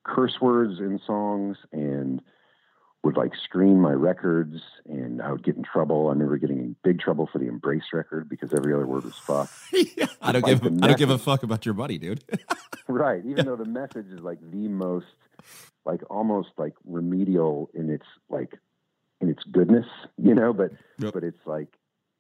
curse 0.04 0.42
words 0.42 0.80
in 0.80 1.00
songs 1.06 1.58
and 1.72 2.22
would 3.04 3.18
like 3.18 3.34
screen 3.44 3.80
my 3.80 3.92
records 3.92 4.62
and 4.86 5.22
I 5.22 5.32
would 5.32 5.44
get 5.44 5.56
in 5.56 5.64
trouble. 5.64 6.08
I 6.08 6.12
remember 6.12 6.38
getting 6.38 6.60
in 6.60 6.76
big 6.84 7.00
trouble 7.00 7.30
for 7.32 7.38
the 7.38 7.48
Embrace 7.48 7.84
record 7.94 8.28
because 8.30 8.54
every 8.54 8.74
other 8.74 8.88
word 8.88 9.04
was 9.04 9.16
fuck. 9.16 9.50
I 10.22 10.32
don't 10.32 10.44
Like 10.44 10.46
give 10.46 10.62
the 10.62 10.80
I 10.82 10.88
don't 10.88 10.98
give 10.98 11.10
a 11.10 11.18
fuck 11.18 11.44
about 11.44 11.66
your 11.66 11.76
buddy, 11.76 11.98
dude. 11.98 12.24
right. 12.88 13.24
Even 13.26 13.46
though 13.46 13.58
the 13.58 13.66
message 13.66 14.08
is 14.08 14.22
like 14.22 14.40
the 14.42 14.70
most, 14.70 15.06
like 15.86 16.02
almost 16.10 16.50
like 16.58 16.74
remedial 16.86 17.70
in 17.74 17.90
its 17.90 18.06
like 18.30 18.58
in 19.24 19.30
its 19.30 19.44
goodness, 19.44 19.88
you 20.18 20.36
know. 20.36 20.54
But 20.54 20.72
Yep. 21.00 21.14
but 21.14 21.24
it's 21.24 21.46
like, 21.46 21.70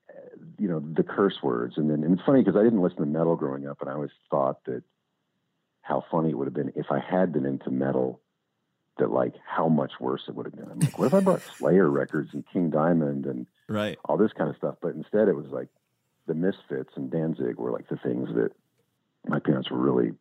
uh, 0.10 0.38
you 0.58 0.68
know, 0.68 0.80
the 0.80 1.04
curse 1.04 1.44
words. 1.44 1.78
And 1.78 1.90
then 1.90 2.04
and 2.04 2.14
it's 2.14 2.26
funny 2.26 2.42
because 2.42 2.58
I 2.60 2.64
didn't 2.64 2.82
listen 2.82 3.00
to 3.00 3.06
metal 3.06 3.36
growing 3.36 3.68
up, 3.68 3.82
and 3.82 3.90
I 3.90 3.94
always 3.94 4.12
thought 4.32 4.64
that 4.66 4.84
how 5.82 6.04
funny 6.10 6.30
it 6.30 6.38
would 6.38 6.48
have 6.48 6.54
been 6.54 6.72
if 6.76 6.88
I 6.90 7.00
had 7.00 7.32
been 7.34 7.46
into 7.46 7.70
metal. 7.70 8.20
That 9.00 9.10
like 9.10 9.34
how 9.44 9.70
much 9.70 9.94
worse 10.00 10.22
it 10.28 10.36
would 10.36 10.46
have 10.46 10.56
been. 10.56 10.70
I'm 10.70 10.80
like, 10.80 11.00
what 11.00 11.08
if 11.08 11.16
I 11.16 11.20
bought 11.20 11.42
Slayer 11.58 11.90
records 11.90 12.30
and 12.32 12.44
King 12.54 12.70
Diamond 12.70 13.26
and 13.26 13.48
right. 13.68 13.98
all 14.06 14.18
this 14.18 14.32
kind 14.34 14.52
of 14.52 14.56
stuff. 14.56 14.76
But 14.84 14.94
instead, 14.94 15.28
it 15.30 15.36
was 15.36 15.48
like 15.48 15.70
the 16.28 16.36
Misfits 16.36 16.92
and 16.96 17.10
Danzig 17.10 17.58
were 17.58 17.72
like 17.72 17.90
the 17.90 17.98
things 17.98 18.30
that 18.36 18.52
my 19.28 19.40
parents 19.40 19.72
were 19.72 19.80
really 19.80 20.14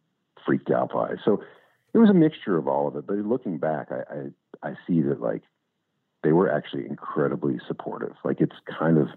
freaked 0.46 0.70
out 0.70 0.90
by. 0.90 1.16
So 1.22 1.44
it 1.92 1.98
was 1.98 2.08
a 2.08 2.14
mixture 2.14 2.56
of 2.56 2.66
all 2.66 2.88
of 2.88 2.96
it. 2.96 3.06
But 3.06 3.18
looking 3.18 3.58
back, 3.58 3.88
I, 3.92 4.30
I, 4.62 4.70
I 4.70 4.74
see 4.86 5.02
that 5.02 5.20
like 5.20 5.42
they 6.22 6.32
were 6.32 6.50
actually 6.50 6.86
incredibly 6.86 7.58
supportive. 7.66 8.14
Like 8.24 8.40
it's 8.40 8.56
kind 8.78 8.98
of 8.98 9.08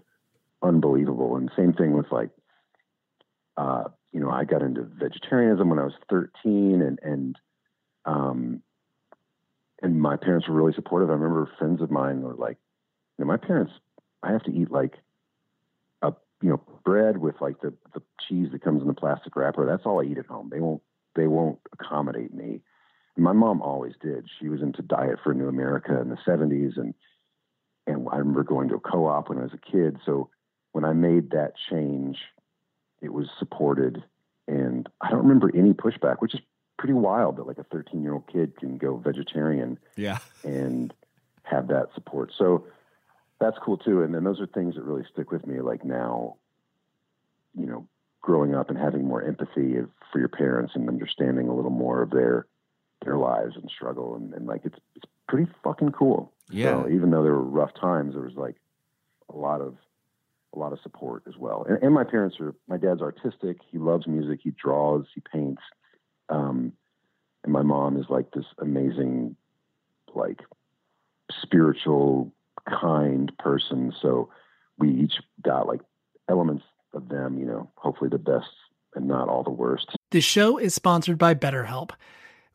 unbelievable. 0.62 1.36
And 1.36 1.50
same 1.56 1.72
thing 1.72 1.92
with 1.92 2.10
like, 2.10 2.30
uh, 3.56 3.84
you 4.12 4.20
know, 4.20 4.30
I 4.30 4.44
got 4.44 4.62
into 4.62 4.82
vegetarianism 4.82 5.68
when 5.68 5.78
I 5.78 5.84
was 5.84 5.94
13 6.10 6.82
and, 6.82 6.98
and, 7.02 7.38
um, 8.04 8.62
and 9.82 10.00
my 10.00 10.16
parents 10.16 10.48
were 10.48 10.54
really 10.54 10.72
supportive. 10.72 11.10
I 11.10 11.14
remember 11.14 11.50
friends 11.58 11.80
of 11.80 11.90
mine 11.90 12.22
were 12.22 12.34
like, 12.34 12.56
you 13.18 13.24
know, 13.24 13.28
my 13.28 13.36
parents, 13.36 13.72
I 14.22 14.32
have 14.32 14.42
to 14.44 14.52
eat 14.52 14.70
like 14.70 14.94
a, 16.02 16.12
you 16.42 16.50
know, 16.50 16.62
bread 16.84 17.18
with 17.18 17.36
like 17.40 17.60
the, 17.60 17.72
the 17.94 18.02
cheese 18.26 18.48
that 18.52 18.62
comes 18.62 18.80
in 18.80 18.88
the 18.88 18.94
plastic 18.94 19.36
wrapper. 19.36 19.66
That's 19.66 19.84
all 19.84 20.00
I 20.00 20.04
eat 20.04 20.18
at 20.18 20.26
home. 20.26 20.48
They 20.50 20.60
won't, 20.60 20.82
they 21.14 21.26
won't 21.26 21.58
accommodate 21.72 22.34
me. 22.34 22.62
My 23.16 23.32
mom 23.32 23.62
always 23.62 23.94
did. 24.00 24.28
She 24.38 24.48
was 24.48 24.60
into 24.62 24.82
Diet 24.82 25.18
for 25.22 25.32
New 25.32 25.48
America 25.48 25.98
in 26.00 26.10
the 26.10 26.18
seventies. 26.24 26.72
And, 26.76 26.94
and 27.86 28.06
I 28.12 28.16
remember 28.16 28.42
going 28.42 28.68
to 28.68 28.74
a 28.76 28.80
co-op 28.80 29.28
when 29.28 29.38
I 29.38 29.42
was 29.42 29.54
a 29.54 29.70
kid. 29.70 29.98
So 30.04 30.28
when 30.72 30.84
I 30.84 30.92
made 30.92 31.30
that 31.30 31.54
change, 31.70 32.18
it 33.00 33.12
was 33.12 33.28
supported 33.38 34.02
and 34.48 34.88
I 35.00 35.10
don't 35.10 35.22
remember 35.22 35.50
any 35.54 35.72
pushback, 35.72 36.16
which 36.20 36.34
is 36.34 36.40
pretty 36.78 36.94
wild 36.94 37.36
that 37.36 37.46
like 37.46 37.58
a 37.58 37.64
13 37.64 38.02
year 38.02 38.12
old 38.14 38.26
kid 38.30 38.56
can 38.58 38.76
go 38.78 38.96
vegetarian 38.96 39.78
Yeah. 39.96 40.18
and 40.44 40.92
have 41.42 41.68
that 41.68 41.88
support. 41.94 42.32
So 42.36 42.66
that's 43.40 43.56
cool 43.62 43.76
too. 43.78 44.02
And 44.02 44.14
then 44.14 44.24
those 44.24 44.40
are 44.40 44.46
things 44.46 44.74
that 44.74 44.82
really 44.82 45.04
stick 45.10 45.30
with 45.30 45.46
me. 45.46 45.60
Like 45.60 45.84
now, 45.84 46.36
you 47.54 47.66
know, 47.66 47.88
growing 48.20 48.54
up 48.54 48.68
and 48.68 48.78
having 48.78 49.04
more 49.04 49.22
empathy 49.22 49.76
for 50.12 50.18
your 50.18 50.28
parents 50.28 50.72
and 50.74 50.88
understanding 50.88 51.48
a 51.48 51.54
little 51.54 51.70
more 51.70 52.02
of 52.02 52.10
their 52.10 52.46
their 53.06 53.16
lives 53.16 53.56
and 53.56 53.70
struggle 53.70 54.16
and, 54.16 54.34
and 54.34 54.46
like 54.46 54.62
it's 54.64 54.78
it's 54.94 55.06
pretty 55.28 55.50
fucking 55.64 55.92
cool. 55.92 56.32
Yeah. 56.50 56.82
So 56.82 56.88
even 56.90 57.10
though 57.10 57.22
there 57.22 57.32
were 57.32 57.42
rough 57.42 57.74
times, 57.74 58.14
there 58.14 58.22
was 58.22 58.34
like 58.34 58.56
a 59.28 59.36
lot 59.36 59.60
of 59.60 59.76
a 60.54 60.58
lot 60.58 60.72
of 60.72 60.80
support 60.82 61.22
as 61.28 61.36
well. 61.36 61.66
And, 61.68 61.82
and 61.82 61.94
my 61.94 62.04
parents 62.04 62.36
are 62.40 62.54
my 62.68 62.76
dad's 62.76 63.02
artistic. 63.02 63.58
He 63.70 63.78
loves 63.78 64.06
music. 64.06 64.40
He 64.42 64.50
draws. 64.50 65.06
He 65.14 65.22
paints. 65.32 65.62
Um, 66.28 66.72
and 67.44 67.52
my 67.52 67.62
mom 67.62 67.96
is 67.96 68.06
like 68.08 68.30
this 68.32 68.46
amazing, 68.58 69.36
like 70.14 70.40
spiritual, 71.42 72.32
kind 72.68 73.30
person. 73.38 73.92
So 74.00 74.30
we 74.78 74.90
each 74.90 75.20
got 75.42 75.66
like 75.66 75.80
elements 76.28 76.64
of 76.92 77.08
them. 77.08 77.38
You 77.38 77.46
know, 77.46 77.70
hopefully 77.76 78.10
the 78.10 78.18
best 78.18 78.48
and 78.94 79.06
not 79.06 79.28
all 79.28 79.44
the 79.44 79.50
worst. 79.50 79.94
The 80.10 80.20
show 80.20 80.58
is 80.58 80.74
sponsored 80.74 81.18
by 81.18 81.34
BetterHelp. 81.34 81.90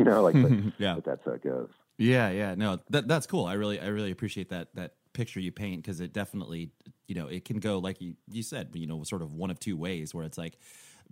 You 0.00 0.04
know, 0.04 0.22
like, 0.22 0.40
but, 0.40 0.52
Yeah. 0.78 0.94
but 0.94 1.04
that's 1.04 1.24
how 1.24 1.32
it 1.32 1.42
goes. 1.42 1.68
Yeah, 1.98 2.30
yeah, 2.30 2.54
no, 2.54 2.78
that 2.88 3.06
that's 3.08 3.26
cool. 3.26 3.44
I 3.44 3.52
really, 3.54 3.78
I 3.78 3.88
really 3.88 4.10
appreciate 4.10 4.48
that 4.48 4.74
that 4.74 4.94
picture 5.12 5.40
you 5.40 5.52
paint 5.52 5.82
because 5.82 6.00
it 6.00 6.14
definitely, 6.14 6.72
you 7.06 7.14
know, 7.14 7.26
it 7.26 7.44
can 7.44 7.58
go 7.58 7.78
like 7.78 8.00
you 8.00 8.14
you 8.30 8.42
said, 8.42 8.70
you 8.74 8.86
know, 8.86 9.02
sort 9.02 9.20
of 9.20 9.34
one 9.34 9.50
of 9.50 9.60
two 9.60 9.76
ways 9.76 10.14
where 10.14 10.24
it's 10.24 10.38
like 10.38 10.58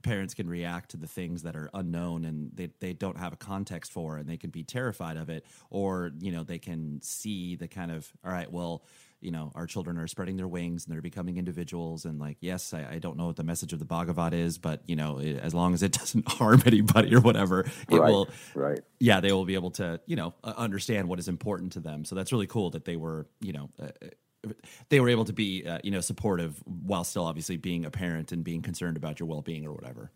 parents 0.02 0.32
can 0.32 0.48
react 0.48 0.92
to 0.92 0.96
the 0.96 1.08
things 1.08 1.42
that 1.42 1.56
are 1.56 1.68
unknown 1.74 2.24
and 2.24 2.52
they 2.54 2.70
they 2.80 2.94
don't 2.94 3.18
have 3.18 3.34
a 3.34 3.36
context 3.36 3.92
for 3.92 4.16
and 4.16 4.28
they 4.28 4.38
can 4.38 4.48
be 4.50 4.64
terrified 4.64 5.18
of 5.18 5.28
it, 5.28 5.44
or 5.70 6.12
you 6.20 6.32
know, 6.32 6.42
they 6.42 6.58
can 6.58 7.02
see 7.02 7.56
the 7.56 7.68
kind 7.68 7.90
of 7.92 8.10
all 8.24 8.32
right, 8.32 8.50
well. 8.50 8.84
You 9.20 9.30
know, 9.30 9.52
our 9.54 9.66
children 9.66 9.98
are 9.98 10.06
spreading 10.06 10.36
their 10.36 10.46
wings 10.48 10.84
and 10.84 10.94
they're 10.94 11.02
becoming 11.02 11.36
individuals. 11.38 12.04
And 12.04 12.18
like, 12.18 12.36
yes, 12.40 12.72
I, 12.72 12.86
I 12.92 12.98
don't 12.98 13.16
know 13.16 13.26
what 13.26 13.36
the 13.36 13.44
message 13.44 13.72
of 13.72 13.78
the 13.78 13.84
Bhagavad 13.84 14.32
is, 14.32 14.58
but 14.58 14.82
you 14.86 14.96
know, 14.96 15.18
it, 15.18 15.38
as 15.38 15.54
long 15.54 15.74
as 15.74 15.82
it 15.82 15.92
doesn't 15.98 16.28
harm 16.28 16.62
anybody 16.66 17.14
or 17.14 17.20
whatever, 17.20 17.60
it 17.60 17.98
Right, 17.98 18.10
will 18.10 18.28
right. 18.54 18.80
yeah, 19.00 19.20
they 19.20 19.32
will 19.32 19.44
be 19.44 19.54
able 19.54 19.72
to, 19.72 20.00
you 20.06 20.16
know, 20.16 20.34
uh, 20.44 20.54
understand 20.56 21.08
what 21.08 21.18
is 21.18 21.28
important 21.28 21.72
to 21.72 21.80
them. 21.80 22.04
So 22.04 22.14
that's 22.14 22.32
really 22.32 22.46
cool 22.46 22.70
that 22.70 22.84
they 22.84 22.96
were, 22.96 23.26
you 23.40 23.52
know, 23.52 23.70
uh, 23.80 23.88
uh, 24.02 24.52
they 24.88 25.00
were 25.00 25.08
able 25.08 25.24
to 25.24 25.32
be, 25.32 25.66
uh, 25.66 25.78
you 25.82 25.90
know, 25.90 26.00
supportive 26.00 26.62
while 26.64 27.02
still 27.02 27.24
obviously 27.24 27.56
being 27.56 27.84
a 27.84 27.90
parent 27.90 28.30
and 28.30 28.44
being 28.44 28.62
concerned 28.62 28.96
about 28.96 29.18
your 29.18 29.28
well 29.28 29.42
being 29.42 29.66
or 29.66 29.72
whatever. 29.72 30.12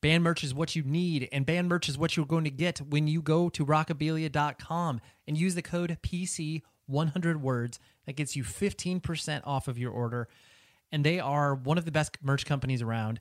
Band 0.00 0.24
merch 0.24 0.44
is 0.44 0.54
what 0.54 0.76
you 0.76 0.82
need, 0.82 1.28
and 1.32 1.44
band 1.46 1.68
merch 1.68 1.88
is 1.88 1.96
what 1.98 2.16
you're 2.16 2.26
going 2.26 2.44
to 2.44 2.50
get 2.50 2.78
when 2.80 3.06
you 3.06 3.22
go 3.22 3.48
to 3.48 3.64
rockabilia.com 3.66 5.00
and 5.26 5.38
use 5.38 5.54
the 5.54 5.62
code 5.62 5.90
PC100 6.90 7.36
words. 7.36 7.78
That 8.06 8.16
gets 8.16 8.36
you 8.36 8.44
15% 8.44 9.42
off 9.44 9.68
of 9.68 9.78
your 9.78 9.90
order. 9.90 10.28
And 10.92 11.04
they 11.04 11.18
are 11.20 11.54
one 11.54 11.78
of 11.78 11.84
the 11.84 11.92
best 11.92 12.18
merch 12.22 12.46
companies 12.46 12.82
around. 12.82 13.20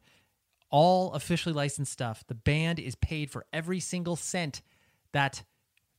All 0.69 1.13
officially 1.13 1.53
licensed 1.53 1.91
stuff. 1.91 2.23
The 2.27 2.35
band 2.35 2.79
is 2.79 2.95
paid 2.95 3.31
for 3.31 3.45
every 3.53 3.79
single 3.79 4.15
cent 4.15 4.61
that 5.13 5.43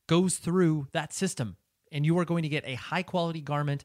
goes 0.06 0.36
through 0.36 0.88
that 0.92 1.12
system. 1.12 1.56
And 1.90 2.04
you 2.04 2.18
are 2.18 2.24
going 2.24 2.42
to 2.42 2.48
get 2.48 2.64
a 2.66 2.74
high 2.74 3.02
quality 3.02 3.40
garment. 3.40 3.84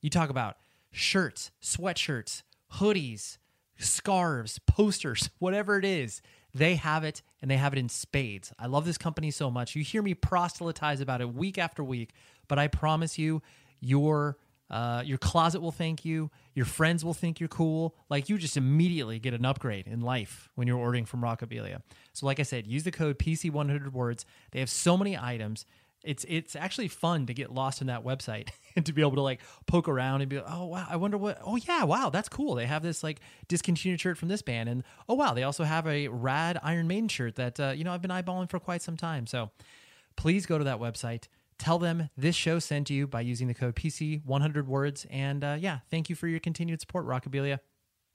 You 0.00 0.10
talk 0.10 0.30
about 0.30 0.56
shirts, 0.90 1.50
sweatshirts, 1.62 2.42
hoodies, 2.74 3.38
scarves, 3.78 4.58
posters, 4.66 5.30
whatever 5.38 5.78
it 5.78 5.84
is, 5.84 6.22
they 6.54 6.76
have 6.76 7.04
it 7.04 7.22
and 7.42 7.50
they 7.50 7.56
have 7.56 7.72
it 7.72 7.78
in 7.78 7.88
spades. 7.88 8.52
I 8.58 8.66
love 8.66 8.84
this 8.84 8.96
company 8.96 9.30
so 9.30 9.50
much. 9.50 9.74
You 9.74 9.82
hear 9.82 10.02
me 10.02 10.14
proselytize 10.14 11.00
about 11.00 11.20
it 11.20 11.34
week 11.34 11.58
after 11.58 11.82
week, 11.82 12.12
but 12.48 12.58
I 12.58 12.68
promise 12.68 13.18
you, 13.18 13.42
your 13.80 14.38
uh, 14.70 15.02
your 15.04 15.18
closet 15.18 15.60
will 15.60 15.70
thank 15.70 16.04
you. 16.04 16.30
Your 16.54 16.64
friends 16.64 17.04
will 17.04 17.14
think 17.14 17.38
you're 17.38 17.48
cool. 17.48 17.94
Like 18.08 18.28
you 18.28 18.38
just 18.38 18.56
immediately 18.56 19.18
get 19.18 19.34
an 19.34 19.44
upgrade 19.44 19.86
in 19.86 20.00
life 20.00 20.48
when 20.54 20.66
you're 20.66 20.78
ordering 20.78 21.04
from 21.04 21.20
Rockabilia. 21.20 21.82
So, 22.12 22.24
like 22.26 22.40
I 22.40 22.44
said, 22.44 22.66
use 22.66 22.82
the 22.84 22.90
code 22.90 23.18
PC100 23.18 23.92
words. 23.92 24.24
They 24.52 24.60
have 24.60 24.70
so 24.70 24.96
many 24.96 25.18
items. 25.18 25.66
It's 26.04 26.24
it's 26.28 26.54
actually 26.54 26.88
fun 26.88 27.26
to 27.26 27.34
get 27.34 27.52
lost 27.52 27.80
in 27.80 27.86
that 27.88 28.04
website 28.04 28.48
and 28.76 28.84
to 28.86 28.92
be 28.92 29.00
able 29.00 29.14
to 29.16 29.22
like 29.22 29.40
poke 29.66 29.88
around 29.88 30.20
and 30.20 30.30
be 30.30 30.36
like, 30.36 30.46
oh 30.48 30.66
wow, 30.66 30.86
I 30.88 30.96
wonder 30.96 31.16
what. 31.16 31.38
Oh 31.42 31.56
yeah, 31.56 31.84
wow, 31.84 32.10
that's 32.10 32.28
cool. 32.28 32.54
They 32.54 32.66
have 32.66 32.82
this 32.82 33.02
like 33.02 33.20
discontinued 33.48 34.00
shirt 34.00 34.18
from 34.18 34.28
this 34.28 34.42
band, 34.42 34.68
and 34.68 34.84
oh 35.08 35.14
wow, 35.14 35.34
they 35.34 35.42
also 35.42 35.64
have 35.64 35.86
a 35.86 36.08
rad 36.08 36.58
Iron 36.62 36.86
Maiden 36.86 37.08
shirt 37.08 37.36
that 37.36 37.58
uh, 37.58 37.72
you 37.76 37.84
know 37.84 37.92
I've 37.92 38.02
been 38.02 38.10
eyeballing 38.10 38.50
for 38.50 38.60
quite 38.60 38.82
some 38.82 38.96
time. 38.96 39.26
So 39.26 39.50
please 40.16 40.46
go 40.46 40.58
to 40.58 40.64
that 40.64 40.78
website. 40.78 41.28
Tell 41.58 41.78
them 41.78 42.10
this 42.16 42.34
show 42.34 42.58
sent 42.58 42.90
you 42.90 43.06
by 43.06 43.20
using 43.20 43.46
the 43.46 43.54
code 43.54 43.76
PC100 43.76 44.66
words. 44.66 45.06
And 45.08 45.44
uh, 45.44 45.56
yeah, 45.58 45.80
thank 45.90 46.10
you 46.10 46.16
for 46.16 46.26
your 46.26 46.40
continued 46.40 46.80
support, 46.80 47.06
Rockabilia. 47.06 47.60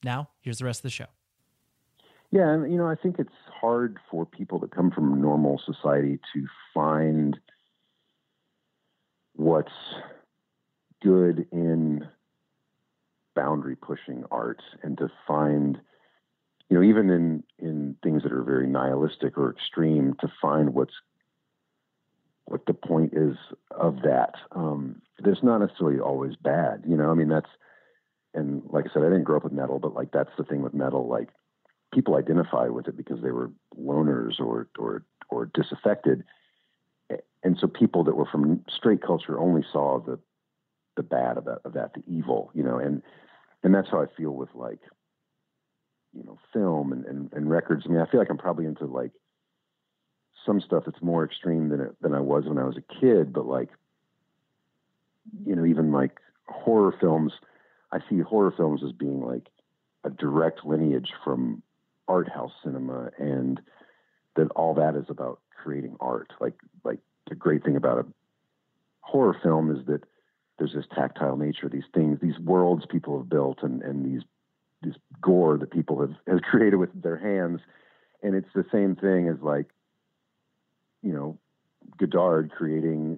Now, 0.04 0.30
here's 0.41 0.60
the 0.60 0.65
rest 0.65 0.80
of 0.80 0.84
the 0.84 0.89
show. 0.89 1.06
Yeah, 2.32 2.54
and 2.54 2.71
you 2.71 2.78
know, 2.78 2.88
I 2.88 2.95
think 2.95 3.17
it's 3.17 3.30
hard 3.49 3.97
for 4.12 4.25
people 4.25 4.60
that 4.60 4.71
come 4.71 4.91
from 4.91 5.19
normal 5.21 5.60
society 5.65 6.19
to 6.34 6.47
find 6.73 7.39
what's 9.39 9.71
good 11.02 11.47
in 11.54 12.06
boundary 13.38 13.78
pushing 13.78 14.25
art 14.30 14.62
and 14.84 14.97
to 14.97 15.10
find 15.25 15.80
you 16.69 16.75
know 16.75 16.84
even 16.84 17.10
in 17.10 17.43
in 17.58 17.95
things 18.04 18.23
that 18.23 18.34
are 18.34 18.43
very 18.43 18.67
nihilistic 18.67 19.38
or 19.38 19.49
extreme 19.49 20.13
to 20.19 20.28
find 20.41 20.73
what's 20.73 20.93
what 22.45 22.65
the 22.65 22.73
point 22.73 23.13
is 23.13 23.38
of 23.71 24.02
that 24.02 24.36
um 24.52 25.02
there's 25.19 25.41
not 25.41 25.60
necessarily 25.60 26.02
always 26.02 26.36
bad 26.36 26.84
you 26.86 26.97
know? 26.97 27.10
I 27.10 27.13
mean 27.13 27.30
that's 27.30 27.49
and 28.34 28.62
like 28.71 28.88
i 28.89 28.93
said 28.93 29.04
i 29.04 29.06
didn't 29.06 29.23
grow 29.23 29.38
up 29.38 29.45
with 29.45 29.54
metal 29.54 29.80
but 29.80 29.93
like 29.93 30.12
that's 30.12 30.36
the 30.38 30.43
thing 30.43 30.62
with 30.62 30.73
metal 30.73 31.08
like 31.08 31.30
people 31.93 32.17
identify 32.17 32.67
with 32.67 32.89
it 32.89 32.97
because 32.97 33.21
they 33.21 33.32
were 33.32 33.52
loners 33.80 34.38
or 34.41 34.67
or 34.78 35.06
or 35.30 35.45
disaffected 35.45 36.25
and 37.43 37.58
so 37.60 37.67
people 37.67 38.04
that 38.04 38.15
were 38.15 38.25
from 38.25 38.63
straight 38.69 39.02
culture 39.02 39.39
only 39.39 39.63
saw 39.71 39.99
the 39.99 40.19
the 40.95 41.04
bad 41.04 41.38
of 41.38 41.45
that 41.45 41.60
of 41.63 41.73
that 41.73 41.93
the 41.93 42.04
evil 42.08 42.52
you 42.54 42.63
know 42.63 42.78
and 42.78 43.02
and 43.63 43.73
that's 43.73 43.89
how 43.89 44.02
i 44.02 44.06
feel 44.17 44.32
with 44.32 44.49
like 44.54 44.80
you 46.13 46.23
know 46.23 46.38
film 46.52 46.91
and, 46.91 47.06
and, 47.06 47.32
and 47.34 47.49
records. 47.49 47.84
I 47.86 47.89
mean 47.89 48.02
i 48.02 48.10
feel 48.10 48.19
like 48.19 48.30
i'm 48.30 48.38
probably 48.38 48.65
into 48.65 48.86
like 48.86 49.12
some 50.45 50.62
stuff 50.62 50.84
that's 50.86 51.02
more 51.02 51.23
extreme 51.23 51.69
than 51.69 51.82
it, 51.82 51.95
than 52.02 52.13
i 52.13 52.19
was 52.19 52.45
when 52.45 52.58
i 52.58 52.63
was 52.63 52.78
a 52.78 52.99
kid 52.99 53.32
but 53.32 53.45
like 53.45 53.69
you 55.45 55.56
know 55.56 55.65
even 55.65 55.91
like 55.91 56.19
horror 56.47 56.93
films 56.99 57.34
i 57.91 57.99
see 58.10 58.19
horror 58.19 58.54
films 58.56 58.82
as 58.84 58.91
being 58.91 59.21
like 59.21 59.47
a 60.04 60.10
direct 60.10 60.65
lineage 60.65 61.12
from 61.23 61.62
art 62.08 62.30
house 62.30 62.52
cinema 62.63 63.12
and 63.17 63.62
that 64.36 64.49
all 64.52 64.73
that 64.73 64.95
is 64.95 65.06
about 65.10 65.39
creating 65.63 65.95
art 65.99 66.34
like 66.39 66.56
like 66.84 66.99
the 67.30 67.36
great 67.36 67.63
thing 67.63 67.76
about 67.76 68.00
a 68.00 68.06
horror 69.02 69.38
film 69.42 69.76
is 69.76 69.86
that 69.88 70.04
there's 70.58 70.74
this 70.74 70.86
tactile 70.94 71.38
nature, 71.38 71.70
these 71.70 71.84
things, 71.94 72.20
these 72.22 72.38
worlds 72.39 72.86
people 72.89 73.18
have 73.18 73.30
built, 73.30 73.60
and 73.63 73.82
and 73.82 74.06
these 74.06 74.24
this 74.82 74.96
gore 75.22 75.58
that 75.58 75.72
people 75.72 76.00
have, 76.02 76.13
have 76.28 76.42
created 76.50 76.76
with 76.76 76.89
their 77.02 77.18
hands, 77.18 77.62
and 78.22 78.36
it's 78.36 78.50
the 78.54 78.65
same 78.72 78.96
thing 78.96 79.28
as 79.28 79.38
like, 79.42 79.68
you 81.02 81.13
know, 81.13 81.38
Godard 81.98 82.52
creating 82.52 83.18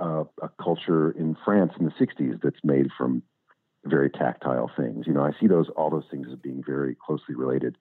uh, 0.00 0.24
a 0.42 0.48
culture 0.62 1.10
in 1.12 1.36
France 1.44 1.72
in 1.78 1.86
the 1.86 1.92
'60s 1.92 2.40
that's 2.42 2.62
made 2.64 2.88
from 2.96 3.22
very 3.84 4.10
tactile 4.10 4.70
things. 4.76 5.06
You 5.06 5.12
know, 5.12 5.24
I 5.24 5.30
see 5.40 5.46
those 5.46 5.68
all 5.70 5.90
those 5.90 6.06
things 6.10 6.26
as 6.30 6.38
being 6.38 6.62
very 6.66 6.96
closely 6.96 7.36
related, 7.36 7.76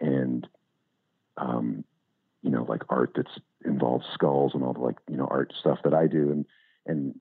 and 0.00 0.46
um, 1.36 1.84
you 2.44 2.50
know, 2.50 2.64
like 2.68 2.82
art 2.90 3.12
that's 3.16 3.40
involves 3.64 4.04
skulls 4.12 4.52
and 4.54 4.62
all 4.62 4.74
the 4.74 4.80
like 4.80 4.98
you 5.10 5.16
know 5.16 5.26
art 5.30 5.52
stuff 5.58 5.78
that 5.82 5.94
I 5.94 6.06
do, 6.06 6.30
and 6.30 6.44
and 6.86 7.18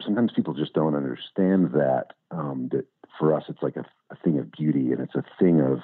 sometimes 0.00 0.32
people 0.32 0.54
just 0.54 0.72
don't 0.74 0.94
understand 0.94 1.72
that 1.72 2.12
um, 2.30 2.68
that 2.70 2.86
for 3.18 3.34
us 3.34 3.42
it's 3.48 3.62
like 3.62 3.76
a, 3.76 3.84
a, 4.10 4.16
thing 4.16 4.38
of 4.38 4.50
beauty 4.52 4.92
and 4.92 5.00
it's 5.00 5.14
a 5.14 5.24
thing 5.38 5.60
of 5.60 5.80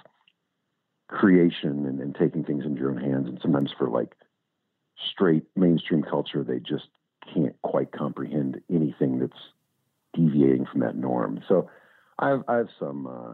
creation 1.09 1.87
and, 1.87 2.01
and 2.01 2.15
taking 2.15 2.45
things 2.45 2.65
into 2.65 2.81
your 2.81 2.91
own 2.91 2.99
hands, 2.99 3.29
and 3.29 3.41
sometimes 3.43 3.73
for 3.77 3.91
like 3.91 4.15
straight 5.11 5.45
mainstream 5.57 6.03
culture 6.03 6.45
they 6.45 6.61
just 6.61 6.87
can't 7.35 7.61
quite 7.63 7.91
comprehend 7.91 8.61
anything 8.71 9.19
that's 9.19 9.33
deviating 10.15 10.67
from 10.67 10.81
that 10.81 10.97
norm. 10.97 11.43
So 11.49 11.69
I 12.19 12.29
have, 12.29 12.45
I 12.47 12.57
have 12.57 12.69
some, 12.79 13.07
uh, 13.07 13.33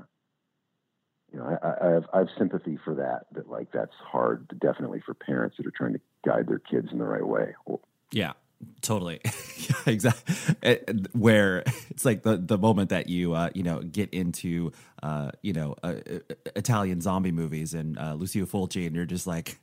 you 1.36 1.42
know, 1.42 1.58
I, 1.62 1.86
I, 1.86 1.92
have 1.92 2.04
I 2.14 2.18
have 2.20 2.28
sympathy 2.38 2.78
for 2.82 2.94
that. 2.94 3.26
That 3.32 3.50
like 3.50 3.70
that's 3.72 3.94
hard, 4.00 4.48
definitely 4.58 5.02
for 5.04 5.12
parents 5.12 5.56
that 5.58 5.66
are 5.66 5.72
trying 5.72 5.92
to 5.92 6.00
guide 6.24 6.48
their 6.48 6.58
kids 6.58 6.88
in 6.92 6.98
the 6.98 7.04
right 7.04 7.26
way. 7.26 7.54
Yeah, 8.10 8.32
totally 8.80 9.20
yeah, 9.58 9.76
exactly 9.84 10.78
where 11.12 11.62
it's 11.90 12.06
like 12.06 12.22
the 12.22 12.38
the 12.38 12.56
moment 12.56 12.88
that 12.88 13.08
you 13.08 13.34
uh 13.34 13.50
you 13.54 13.62
know 13.62 13.80
get 13.80 14.08
into 14.14 14.72
uh 15.02 15.30
you 15.42 15.52
know 15.52 15.74
uh, 15.82 15.96
uh 16.10 16.34
italian 16.54 17.02
zombie 17.02 17.32
movies 17.32 17.74
and 17.74 17.98
uh 17.98 18.14
lucio 18.14 18.46
fulci 18.46 18.86
and 18.86 18.96
you're 18.96 19.04
just 19.04 19.26
like 19.26 19.58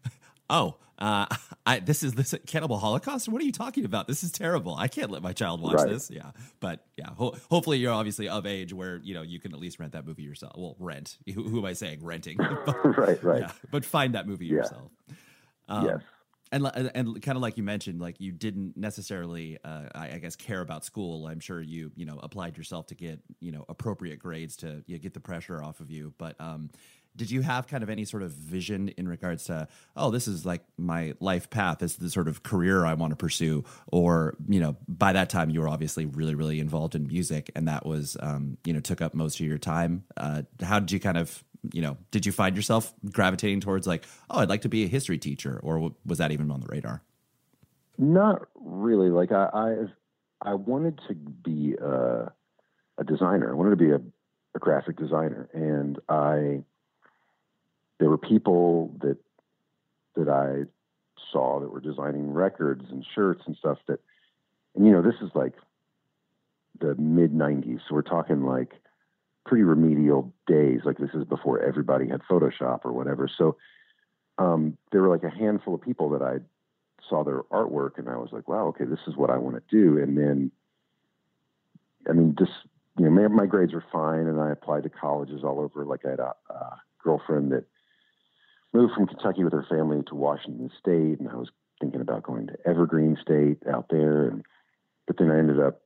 oh, 0.49 0.75
uh, 0.99 1.25
I, 1.65 1.79
this 1.79 2.03
is 2.03 2.13
this 2.13 2.35
cannibal 2.45 2.77
holocaust. 2.77 3.29
What 3.29 3.41
are 3.41 3.45
you 3.45 3.51
talking 3.51 3.85
about? 3.85 4.07
This 4.07 4.23
is 4.23 4.31
terrible. 4.31 4.75
I 4.75 4.87
can't 4.87 5.11
let 5.11 5.21
my 5.21 5.33
child 5.33 5.61
watch 5.61 5.75
right. 5.75 5.89
this. 5.89 6.09
Yeah, 6.11 6.31
but 6.59 6.85
yeah, 6.97 7.09
ho- 7.17 7.35
hopefully 7.49 7.77
you're 7.77 7.93
obviously 7.93 8.27
of 8.27 8.45
age 8.45 8.73
where 8.73 8.97
you 8.97 9.13
know 9.13 9.21
you 9.21 9.39
can 9.39 9.53
at 9.53 9.59
least 9.59 9.79
rent 9.79 9.93
that 9.93 10.05
movie 10.05 10.23
yourself. 10.23 10.53
Well, 10.57 10.75
rent. 10.79 11.17
Who, 11.33 11.43
who 11.43 11.59
am 11.59 11.65
I 11.65 11.73
saying? 11.73 12.03
Renting. 12.03 12.37
but, 12.65 12.97
right, 12.97 13.23
right. 13.23 13.41
Yeah, 13.41 13.51
but 13.71 13.85
find 13.85 14.15
that 14.15 14.27
movie 14.27 14.45
yeah. 14.45 14.55
yourself. 14.55 14.91
Um, 15.67 15.85
yes. 15.85 16.01
And, 16.51 16.67
and 16.93 17.19
kind 17.23 17.35
of 17.35 17.41
like 17.41 17.57
you 17.57 17.63
mentioned, 17.63 17.99
like 17.99 18.21
you 18.21 18.31
didn't 18.31 18.77
necessarily, 18.77 19.57
uh, 19.65 19.85
I, 19.95 20.11
I, 20.11 20.17
guess, 20.19 20.35
care 20.35 20.61
about 20.61 20.85
school. 20.85 21.25
I'm 21.25 21.39
sure 21.39 21.59
you, 21.59 21.91
you 21.95 22.05
know, 22.05 22.19
applied 22.21 22.57
yourself 22.57 22.85
to 22.87 22.95
get, 22.95 23.21
you 23.39 23.51
know, 23.51 23.65
appropriate 23.69 24.19
grades 24.19 24.55
to 24.57 24.83
you 24.85 24.97
know, 24.97 25.01
get 25.01 25.15
the 25.15 25.19
pressure 25.19 25.63
off 25.63 25.79
of 25.79 25.89
you. 25.89 26.13
But 26.19 26.39
um, 26.39 26.69
did 27.15 27.29
you 27.29 27.41
have 27.41 27.67
kind 27.67 27.83
of 27.83 27.89
any 27.89 28.05
sort 28.05 28.23
of 28.23 28.31
vision 28.31 28.89
in 28.89 29.07
regards 29.07 29.45
to 29.45 29.67
oh 29.95 30.09
this 30.09 30.27
is 30.27 30.45
like 30.45 30.63
my 30.77 31.13
life 31.19 31.49
path 31.49 31.79
this 31.79 31.91
is 31.91 31.97
the 31.97 32.09
sort 32.09 32.27
of 32.27 32.43
career 32.43 32.85
i 32.85 32.93
want 32.93 33.11
to 33.11 33.15
pursue? 33.15 33.63
Or 33.91 34.35
you 34.47 34.59
know 34.59 34.75
by 34.87 35.13
that 35.13 35.29
time 35.29 35.49
you 35.49 35.61
were 35.61 35.69
obviously 35.69 36.05
really 36.05 36.35
really 36.35 36.59
involved 36.59 36.95
in 36.95 37.07
music 37.07 37.51
and 37.55 37.67
that 37.67 37.85
was 37.85 38.17
um, 38.19 38.57
you 38.65 38.73
know 38.73 38.79
took 38.79 39.01
up 39.01 39.13
most 39.13 39.39
of 39.39 39.45
your 39.45 39.57
time. 39.57 40.03
Uh, 40.17 40.43
how 40.61 40.79
did 40.79 40.91
you 40.91 40.99
kind 40.99 41.17
of 41.17 41.43
you 41.71 41.81
know 41.81 41.97
did 42.11 42.25
you 42.25 42.31
find 42.31 42.55
yourself 42.55 42.93
gravitating 43.11 43.61
towards 43.61 43.87
like 43.87 44.05
oh 44.29 44.39
i'd 44.39 44.49
like 44.49 44.61
to 44.61 44.69
be 44.69 44.83
a 44.83 44.87
history 44.87 45.17
teacher? 45.17 45.59
Or 45.63 45.91
was 46.05 46.17
that 46.17 46.31
even 46.31 46.51
on 46.51 46.61
the 46.61 46.67
radar? 46.67 47.01
Not 47.97 48.47
really. 48.55 49.09
Like 49.09 49.31
i 49.31 49.49
i, 49.53 50.51
I 50.51 50.53
wanted 50.55 50.99
to 51.07 51.13
be 51.13 51.75
a, 51.81 52.31
a 52.97 53.03
designer. 53.05 53.51
I 53.51 53.53
wanted 53.53 53.71
to 53.71 53.75
be 53.75 53.91
a, 53.91 54.01
a 54.55 54.59
graphic 54.59 54.97
designer. 54.97 55.49
And 55.53 55.99
i 56.09 56.63
there 57.99 58.09
were 58.09 58.17
people 58.17 58.95
that 59.01 59.17
that 60.15 60.29
I 60.29 60.63
saw 61.31 61.59
that 61.59 61.69
were 61.69 61.79
designing 61.79 62.31
records 62.31 62.85
and 62.91 63.05
shirts 63.15 63.43
and 63.45 63.55
stuff 63.55 63.79
that 63.87 63.99
and 64.75 64.85
you 64.85 64.91
know 64.91 65.01
this 65.01 65.15
is 65.21 65.31
like 65.33 65.53
the 66.79 66.95
mid 66.95 67.33
90s 67.33 67.79
so 67.87 67.95
we're 67.95 68.01
talking 68.01 68.45
like 68.45 68.73
pretty 69.45 69.63
remedial 69.63 70.33
days 70.47 70.81
like 70.85 70.97
this 70.97 71.09
is 71.13 71.25
before 71.25 71.59
everybody 71.61 72.07
had 72.07 72.21
photoshop 72.29 72.81
or 72.85 72.93
whatever. 72.93 73.29
So 73.37 73.57
um, 74.37 74.77
there 74.91 75.01
were 75.01 75.09
like 75.09 75.23
a 75.23 75.29
handful 75.29 75.75
of 75.75 75.81
people 75.81 76.09
that 76.11 76.21
i 76.21 76.37
saw 77.09 77.23
their 77.23 77.43
artwork 77.51 77.97
and 77.97 78.07
i 78.07 78.15
was 78.15 78.29
like 78.31 78.47
wow 78.47 78.67
okay 78.67 78.85
this 78.85 78.99
is 79.07 79.17
what 79.17 79.29
i 79.29 79.37
want 79.37 79.55
to 79.55 79.63
do. 79.69 80.01
And 80.01 80.17
then 80.17 80.51
i 82.09 82.13
mean 82.13 82.35
just 82.37 82.51
you 82.97 83.05
know 83.05 83.11
my, 83.11 83.27
my 83.27 83.45
grades 83.45 83.73
were 83.73 83.83
fine 83.91 84.27
and 84.27 84.39
i 84.39 84.51
applied 84.51 84.83
to 84.83 84.89
colleges 84.89 85.43
all 85.43 85.59
over. 85.59 85.85
Like 85.85 86.05
i 86.05 86.11
had 86.11 86.19
a, 86.19 86.33
a 86.49 86.81
girlfriend 87.03 87.51
that 87.51 87.65
moved 88.73 88.93
from 88.93 89.07
Kentucky 89.07 89.43
with 89.43 89.53
her 89.53 89.65
family 89.69 90.01
to 90.07 90.15
Washington 90.15 90.71
State, 90.79 91.19
and 91.19 91.29
I 91.29 91.35
was 91.35 91.49
thinking 91.79 92.01
about 92.01 92.23
going 92.23 92.47
to 92.47 92.57
Evergreen 92.65 93.17
State 93.21 93.59
out 93.71 93.87
there, 93.89 94.27
and 94.27 94.43
but 95.07 95.17
then 95.17 95.31
I 95.31 95.37
ended 95.37 95.59
up 95.59 95.81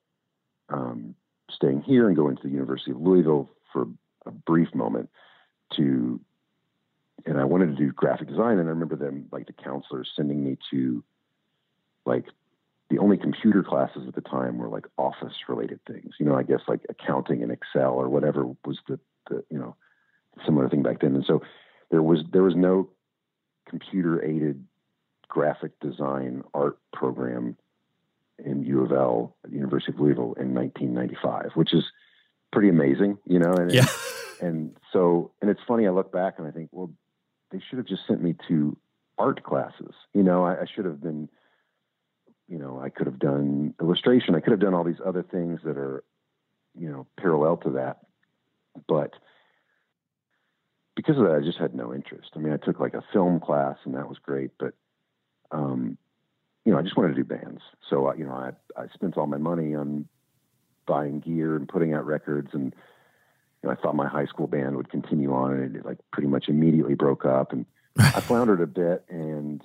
um, 0.70 1.16
staying 1.50 1.82
here 1.82 2.08
and 2.08 2.16
going 2.16 2.36
to 2.38 2.44
the 2.44 2.50
University 2.50 2.92
of 2.92 3.02
Louisville 3.02 3.50
for 3.74 3.88
a 4.26 4.32
brief 4.32 4.74
moment 4.76 5.10
to, 5.76 6.20
and 7.26 7.40
I 7.40 7.46
wanted 7.46 7.68
to 7.68 7.76
do 7.76 7.92
graphic 7.92 8.30
design, 8.30 8.60
and 8.60 8.68
I 8.68 8.72
remember 8.72 8.96
them 8.96 9.28
like 9.32 9.48
the 9.48 9.54
counselors 9.54 10.12
sending 10.16 10.44
me 10.44 10.58
to 10.72 11.04
like 12.06 12.26
the 12.90 13.00
only 13.00 13.18
computer 13.18 13.64
classes 13.64 14.04
at 14.08 14.16
the 14.16 14.22
time 14.22 14.58
were 14.58 14.70
like 14.70 14.86
office 14.98 15.34
related 15.50 15.80
things. 15.86 16.16
You 16.20 16.26
know, 16.26 16.36
I 16.36 16.44
guess 16.44 16.62
like 16.68 16.82
accounting 16.90 17.44
and 17.44 17.52
Excel 17.52 17.94
or 17.94 18.08
whatever 18.08 18.46
was 18.66 18.80
the, 18.88 19.00
the 19.30 19.44
you 19.50 19.60
know 19.60 19.76
similar 20.46 20.70
thing 20.70 20.84
back 20.84 21.02
then. 21.02 21.16
And 21.16 21.26
so 21.26 21.42
there 21.92 22.02
was 22.02 22.24
there 22.32 22.44
was 22.44 22.56
no 22.56 22.90
computer 23.68 24.24
aided 24.24 24.64
graphic 25.28 25.80
design 25.80 26.44
art 26.54 26.78
program 26.94 27.58
in 28.44 28.64
U 28.64 28.84
of 28.84 28.92
L 28.92 29.36
at 29.44 29.50
the 29.50 29.56
University 29.56 29.92
of 29.92 30.00
Louisville 30.00 30.34
in 30.40 30.54
1995, 30.54 31.52
which 31.56 31.74
is 31.74 31.84
pretty 32.52 32.70
amazing, 32.70 33.18
you 33.26 33.40
know. 33.40 33.54
And, 33.54 33.72
yeah. 33.72 33.86
and 34.42 34.76
so, 34.94 35.32
and 35.42 35.50
it's 35.50 35.62
funny. 35.68 35.88
I 35.88 35.92
look 35.92 36.12
back 36.12 36.36
and 36.38 36.48
I 36.48 36.52
think, 36.52 36.70
well, 36.72 36.92
they 37.52 37.62
should 37.68 37.78
have 37.78 37.88
just 37.88 38.06
sent 38.08 38.22
me 38.22 38.36
to 38.48 38.78
art 39.18 39.44
classes. 39.44 39.94
You 40.14 40.24
know, 40.24 40.44
I, 40.44 40.62
I 40.62 40.66
should 40.74 40.86
have 40.86 41.02
been, 41.02 41.30
you 42.48 42.58
know, 42.58 42.80
I 42.80 42.90
could 42.90 43.08
have 43.08 43.20
done 43.20 43.74
illustration. 43.82 44.36
I 44.36 44.40
could 44.40 44.52
have 44.52 44.60
done 44.60 44.74
all 44.74 44.84
these 44.84 45.02
other 45.04 45.24
things 45.24 45.62
that 45.64 45.78
are, 45.78 46.04
you 46.78 46.90
know, 46.90 47.08
parallel 47.18 47.58
to 47.58 47.72
that. 47.72 48.00
But 48.88 49.14
because 50.98 51.16
of 51.18 51.26
that, 51.26 51.36
I 51.36 51.46
just 51.46 51.60
had 51.60 51.76
no 51.76 51.94
interest. 51.94 52.32
I 52.36 52.40
mean, 52.40 52.52
I 52.52 52.58
took 52.58 52.80
like 52.80 52.96
a 52.96 53.04
film 53.14 53.40
class 53.40 53.78
and 53.86 53.94
that 53.94 54.10
was 54.10 54.18
great, 54.18 54.50
but, 54.58 54.74
um, 55.52 55.96
you 56.66 56.74
know, 56.74 56.80
I 56.80 56.82
just 56.82 56.98
wanted 56.98 57.10
to 57.10 57.24
do 57.24 57.24
bands. 57.24 57.62
So, 57.88 58.10
uh, 58.10 58.14
you 58.16 58.26
know, 58.26 58.34
I, 58.34 58.52
I 58.76 58.88
spent 58.96 59.16
all 59.16 59.28
my 59.28 59.38
money 59.38 59.76
on 59.76 60.08
buying 60.88 61.20
gear 61.20 61.56
and 61.56 61.70
putting 61.70 61.94
out 61.94 62.08
records. 62.08 62.50
And, 62.52 62.74
you 63.62 63.70
know, 63.70 63.72
I 63.72 63.76
thought 63.76 63.96
my 63.96 64.08
high 64.08 64.26
school 64.26 64.48
band 64.48 64.76
would 64.76 64.90
continue 64.90 65.34
on 65.34 65.54
and 65.54 65.76
it 65.76 65.86
like 65.86 66.00
pretty 66.12 66.28
much 66.30 66.50
immediately 66.50 66.96
broke 66.96 67.26
up 67.26 67.54
and 67.54 67.68
I 68.00 68.20
floundered 68.22 68.62
a 68.62 68.68
bit. 68.68 69.06
And, 69.08 69.62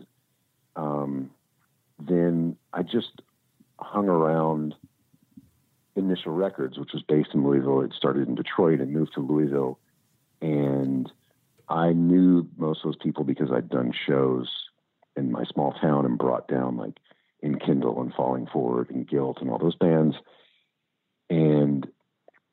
um, 0.77 1.31
then 1.99 2.57
I 2.75 2.83
just 2.83 3.23
hung 3.79 4.09
around 4.09 4.75
Initial 5.97 6.33
Records, 6.33 6.79
which 6.79 6.93
was 6.93 7.03
based 7.03 7.31
in 7.33 7.43
Louisville. 7.43 7.81
It 7.81 7.95
started 7.97 8.29
in 8.29 8.35
Detroit 8.35 8.81
and 8.81 8.93
moved 8.93 9.15
to 9.15 9.21
Louisville. 9.21 9.79
And 10.43 11.11
I 11.69 11.93
knew 11.93 12.49
most 12.57 12.81
of 12.81 12.85
those 12.85 13.03
people 13.03 13.25
because 13.25 13.51
I'd 13.51 13.69
done 13.69 13.93
shows 14.07 14.49
in 15.17 15.31
my 15.31 15.45
small 15.45 15.73
town 15.73 16.05
and 16.05 16.19
brought 16.19 16.49
down 16.49 16.77
like 16.77 16.99
Enkindel 17.45 18.01
and 18.01 18.13
Falling 18.15 18.47
Forward 18.47 18.91
and 18.91 19.09
Guilt 19.09 19.39
and 19.41 19.51
all 19.51 19.59
those 19.59 19.77
bands. 19.77 20.17
And 21.31 21.87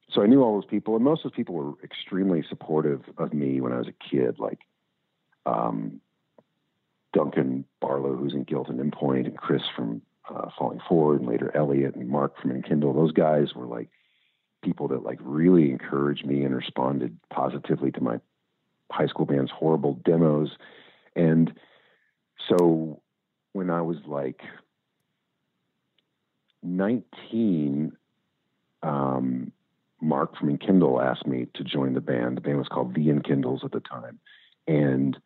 so 0.10 0.22
I 0.22 0.26
knew 0.26 0.42
all 0.42 0.60
those 0.60 0.70
people, 0.70 0.96
and 0.96 1.04
most 1.04 1.24
of 1.24 1.32
those 1.32 1.36
people 1.36 1.56
were 1.56 1.74
extremely 1.84 2.44
supportive 2.48 3.02
of 3.18 3.34
me 3.34 3.62
when 3.62 3.72
I 3.72 3.78
was 3.78 3.88
a 3.88 4.10
kid, 4.10 4.40
like 4.40 4.60
um, 5.46 6.02
Duncan 7.14 7.66
Barlow, 7.80 8.16
who's 8.16 8.34
in 8.34 8.44
Guilt 8.44 8.70
and 8.70 8.80
Endpoint, 8.80 9.26
and 9.26 9.38
Chris 9.38 9.62
from 9.76 10.02
uh, 10.28 10.50
Falling 10.58 10.80
Forward, 10.88 11.20
and 11.20 11.30
later 11.30 11.56
Elliott 11.56 11.96
and 11.96 12.10
Mark 12.10 12.40
from 12.42 12.52
Enkindel. 12.52 12.96
Those 12.96 13.12
guys 13.12 13.54
were 13.54 13.68
like 13.68 13.90
people 14.64 14.88
that 14.90 15.04
like 15.04 15.20
really 15.22 15.70
encouraged 15.70 16.26
me 16.26 16.44
and 16.44 16.56
responded 16.56 17.18
positively 17.30 17.92
to 17.92 18.02
my 18.02 18.20
high 18.92 19.08
school 19.08 19.26
band's 19.26 19.52
horrible 19.52 20.00
demos. 20.06 20.50
And 21.16 21.54
so 22.48 23.02
when 23.54 23.70
I 23.70 23.82
was 23.82 23.98
like 24.06 24.42
19, 26.64 27.94
um, 28.84 29.52
Mark 30.02 30.38
from 30.38 30.58
Enkindel 30.58 31.04
asked 31.04 31.28
me 31.28 31.48
to 31.56 31.64
join 31.64 31.94
the 31.94 32.02
band. 32.02 32.38
The 32.38 32.42
band 32.42 32.58
was 32.58 32.68
called 32.68 32.94
The 32.94 33.08
Enkindels 33.08 33.64
at 33.64 33.72
the 33.72 33.82
time. 33.82 34.20
And 34.68 35.18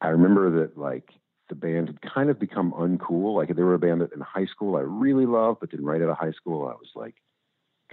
I 0.00 0.08
remember 0.08 0.60
that 0.60 0.78
like 0.78 1.10
the 1.48 1.54
band 1.54 1.88
had 1.88 2.00
kind 2.02 2.30
of 2.30 2.38
become 2.38 2.72
uncool. 2.72 3.36
Like 3.36 3.54
they 3.54 3.62
were 3.62 3.74
a 3.74 3.78
band 3.78 4.00
that 4.00 4.12
in 4.12 4.20
high 4.20 4.46
school 4.46 4.76
I 4.76 4.80
really 4.80 5.26
loved, 5.26 5.60
but 5.60 5.70
then 5.70 5.84
right 5.84 6.00
out 6.00 6.08
of 6.10 6.18
high 6.18 6.32
school 6.32 6.66
I 6.66 6.72
was 6.72 6.90
like, 6.94 7.14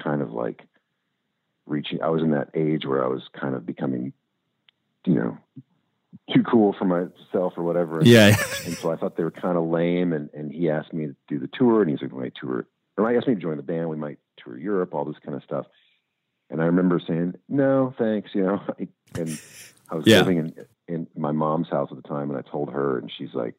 kind 0.02 0.22
of 0.22 0.32
like 0.32 0.64
reaching. 1.66 2.02
I 2.02 2.10
was 2.10 2.22
in 2.22 2.32
that 2.32 2.50
age 2.54 2.86
where 2.86 3.04
I 3.04 3.08
was 3.08 3.24
kind 3.40 3.56
of 3.56 3.66
becoming, 3.66 4.14
you 5.06 5.16
know, 5.16 5.38
too 6.34 6.43
cool 6.43 6.74
for 6.78 6.86
myself 6.86 7.54
or 7.58 7.64
whatever. 7.64 8.00
And, 8.02 8.08
Yeah. 8.10 8.36
and 8.66 8.78
so 8.82 8.91
I 8.91 8.95
thought 8.97 9.18
they 9.18 9.24
were 9.24 9.32
kind 9.32 9.58
of 9.58 9.66
lame. 9.66 10.14
And 10.14 10.30
and 10.34 10.52
he 10.52 10.70
asked 10.70 10.93
me 10.93 11.08
to 11.08 11.16
do 11.28 11.39
the 11.39 11.50
tour, 11.52 11.82
and 11.82 11.89
he's 11.89 12.02
like, 12.02 12.12
"We 12.12 12.22
might 12.24 12.36
tour," 12.36 12.68
or 12.97 13.10
he 13.12 13.18
asked 13.18 13.28
me 13.28 13.36
to 13.36 13.41
join 13.41 13.58
the 13.58 13.64
band. 13.64 13.89
We 13.89 13.97
might 13.97 14.20
tour 14.38 14.58
Europe, 14.58 14.93
all 14.93 15.06
this 15.06 15.20
kind 15.24 15.36
of 15.36 15.43
stuff. 15.43 15.66
And 16.50 16.62
I 16.62 16.66
remember 16.66 17.00
saying, 17.06 17.36
"No, 17.47 17.93
thanks," 17.97 18.32
you 18.34 18.43
know. 18.43 18.62
And 19.16 19.39
I 19.89 19.95
was 19.95 20.06
Yeah. 20.06 20.20
living 20.20 20.38
in 20.38 20.54
in 20.88 21.08
my 21.16 21.32
mom's 21.32 21.68
house 21.70 21.89
at 21.91 21.97
the 22.02 22.08
time, 22.08 22.30
and 22.30 22.38
I 22.38 22.43
told 22.50 22.72
her, 22.72 22.97
and 23.00 23.12
she's 23.12 23.34
like, 23.34 23.56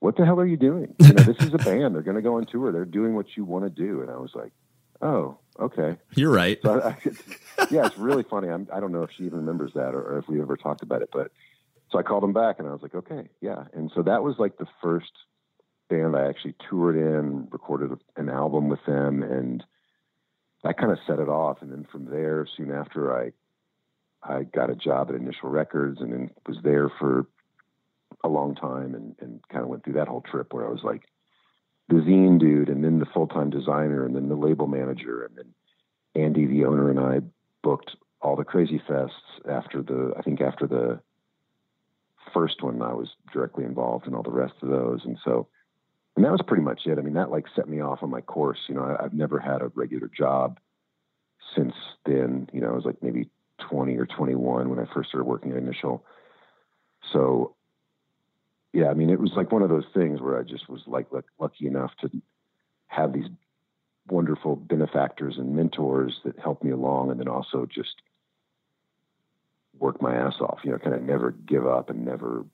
"What 0.00 0.16
the 0.16 0.24
hell 0.24 0.40
are 0.40 0.46
you 0.46 0.56
doing? 0.56 0.94
You 0.98 1.14
know, 1.14 1.22
this 1.22 1.36
is 1.40 1.54
a 1.54 1.58
band. 1.70 1.94
They're 1.94 2.02
going 2.02 2.16
to 2.16 2.22
go 2.22 2.36
on 2.36 2.46
tour. 2.46 2.72
They're 2.72 2.84
doing 2.84 3.14
what 3.14 3.36
you 3.36 3.44
want 3.44 3.64
to 3.64 3.70
do." 3.70 4.00
And 4.02 4.10
I 4.10 4.16
was 4.16 4.32
like, 4.34 4.52
"Oh, 5.00 5.38
okay." 5.60 5.96
You're 6.14 6.32
right. 6.32 6.58
So 6.62 6.80
I, 6.82 6.96
yeah, 7.70 7.86
it's 7.86 7.98
really 7.98 8.22
funny. 8.22 8.48
I'm, 8.48 8.68
I 8.72 8.80
don't 8.80 8.92
know 8.92 9.02
if 9.02 9.10
she 9.16 9.24
even 9.24 9.38
remembers 9.38 9.72
that 9.74 9.94
or, 9.94 10.00
or 10.00 10.18
if 10.18 10.28
we 10.28 10.40
ever 10.40 10.56
talked 10.56 10.82
about 10.82 11.02
it, 11.02 11.10
but 11.12 11.30
so 11.90 11.98
I 11.98 12.02
called 12.02 12.24
him 12.24 12.32
back 12.32 12.58
and 12.58 12.68
I 12.68 12.72
was 12.72 12.82
like, 12.82 12.94
okay, 12.94 13.28
yeah. 13.40 13.64
And 13.72 13.90
so 13.94 14.02
that 14.02 14.22
was 14.22 14.36
like 14.38 14.58
the 14.58 14.66
first 14.82 15.12
band 15.88 16.16
I 16.16 16.28
actually 16.28 16.54
toured 16.68 16.96
in, 16.96 17.48
recorded 17.50 17.96
an 18.16 18.28
album 18.28 18.68
with 18.68 18.84
them, 18.86 19.22
and 19.22 19.62
that 20.64 20.78
kind 20.78 20.92
of 20.92 20.98
set 21.06 21.18
it 21.18 21.28
off. 21.28 21.62
And 21.62 21.70
then 21.70 21.86
from 21.90 22.06
there, 22.06 22.46
soon 22.56 22.72
after, 22.72 23.16
I 23.16 23.32
I 24.22 24.42
got 24.42 24.70
a 24.70 24.74
job 24.74 25.10
at 25.10 25.14
Initial 25.14 25.50
Records 25.50 26.00
and 26.00 26.12
then 26.12 26.30
was 26.46 26.58
there 26.62 26.90
for 26.98 27.26
a 28.24 28.28
long 28.28 28.54
time 28.54 28.94
and, 28.94 29.14
and 29.20 29.40
kind 29.48 29.62
of 29.62 29.68
went 29.68 29.84
through 29.84 29.94
that 29.94 30.08
whole 30.08 30.22
trip 30.22 30.52
where 30.52 30.66
I 30.66 30.70
was 30.70 30.82
like 30.82 31.02
the 31.88 31.96
zine 31.96 32.38
dude 32.38 32.68
and 32.68 32.84
then 32.84 32.98
the 32.98 33.06
full 33.06 33.26
time 33.26 33.50
designer 33.50 34.04
and 34.04 34.14
then 34.14 34.28
the 34.28 34.34
label 34.34 34.66
manager 34.66 35.24
and 35.24 35.36
then 35.36 35.54
Andy, 36.16 36.46
the 36.46 36.64
owner, 36.64 36.90
and 36.90 36.98
I 36.98 37.20
booked 37.62 37.96
all 38.20 38.36
the 38.36 38.44
Krazy 38.44 38.80
Fests 38.86 39.10
after 39.48 39.82
the, 39.82 40.14
I 40.16 40.22
think 40.22 40.40
after 40.40 40.66
the 40.66 41.00
first 42.32 42.62
one, 42.62 42.80
I 42.82 42.94
was 42.94 43.10
directly 43.32 43.64
involved 43.64 44.06
in 44.06 44.14
all 44.14 44.22
the 44.22 44.30
rest 44.30 44.54
of 44.62 44.70
those. 44.70 45.04
And 45.04 45.18
so, 45.24 45.48
and 46.16 46.24
that 46.24 46.32
was 46.32 46.40
pretty 46.46 46.62
much 46.62 46.86
it. 46.86 46.98
I 46.98 47.02
mean, 47.02 47.14
that 47.14 47.30
like 47.30 47.44
set 47.54 47.68
me 47.68 47.80
off 47.80 48.02
on 48.02 48.10
my 48.10 48.22
course. 48.22 48.58
You 48.68 48.74
know, 48.74 48.82
I, 48.82 49.04
I've 49.04 49.12
never 49.12 49.38
had 49.38 49.60
a 49.60 49.70
regular 49.74 50.08
job 50.08 50.58
since 51.54 51.74
then. 52.06 52.48
You 52.52 52.62
know, 52.62 52.68
I 52.68 52.74
was 52.74 52.86
like 52.86 53.02
maybe 53.02 53.28
20 53.68 53.96
or 53.96 54.06
21 54.06 54.70
when 54.70 54.78
I 54.78 54.92
first 54.92 55.10
started 55.10 55.26
working 55.26 55.52
at 55.52 55.58
Initial. 55.58 56.04
So, 57.12 57.54
yeah, 58.76 58.90
I 58.90 58.94
mean, 58.94 59.08
it 59.08 59.18
was 59.18 59.32
like 59.34 59.50
one 59.52 59.62
of 59.62 59.70
those 59.70 59.86
things 59.94 60.20
where 60.20 60.38
I 60.38 60.42
just 60.42 60.68
was 60.68 60.82
like 60.86 61.10
luck- 61.10 61.24
lucky 61.38 61.66
enough 61.66 61.92
to 62.02 62.10
have 62.88 63.14
these 63.14 63.24
wonderful 64.08 64.54
benefactors 64.54 65.38
and 65.38 65.56
mentors 65.56 66.20
that 66.26 66.38
helped 66.38 66.62
me 66.62 66.72
along 66.72 67.10
and 67.10 67.18
then 67.18 67.26
also 67.26 67.66
just 67.66 67.94
work 69.78 70.00
my 70.02 70.14
ass 70.14 70.34
off 70.40 70.60
you 70.62 70.70
know 70.70 70.78
kind 70.78 70.94
of 70.94 71.02
never 71.02 71.32
give 71.32 71.66
up 71.66 71.90
and 71.90 72.04
never 72.04 72.44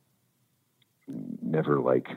never 1.43 1.79
like 1.79 2.09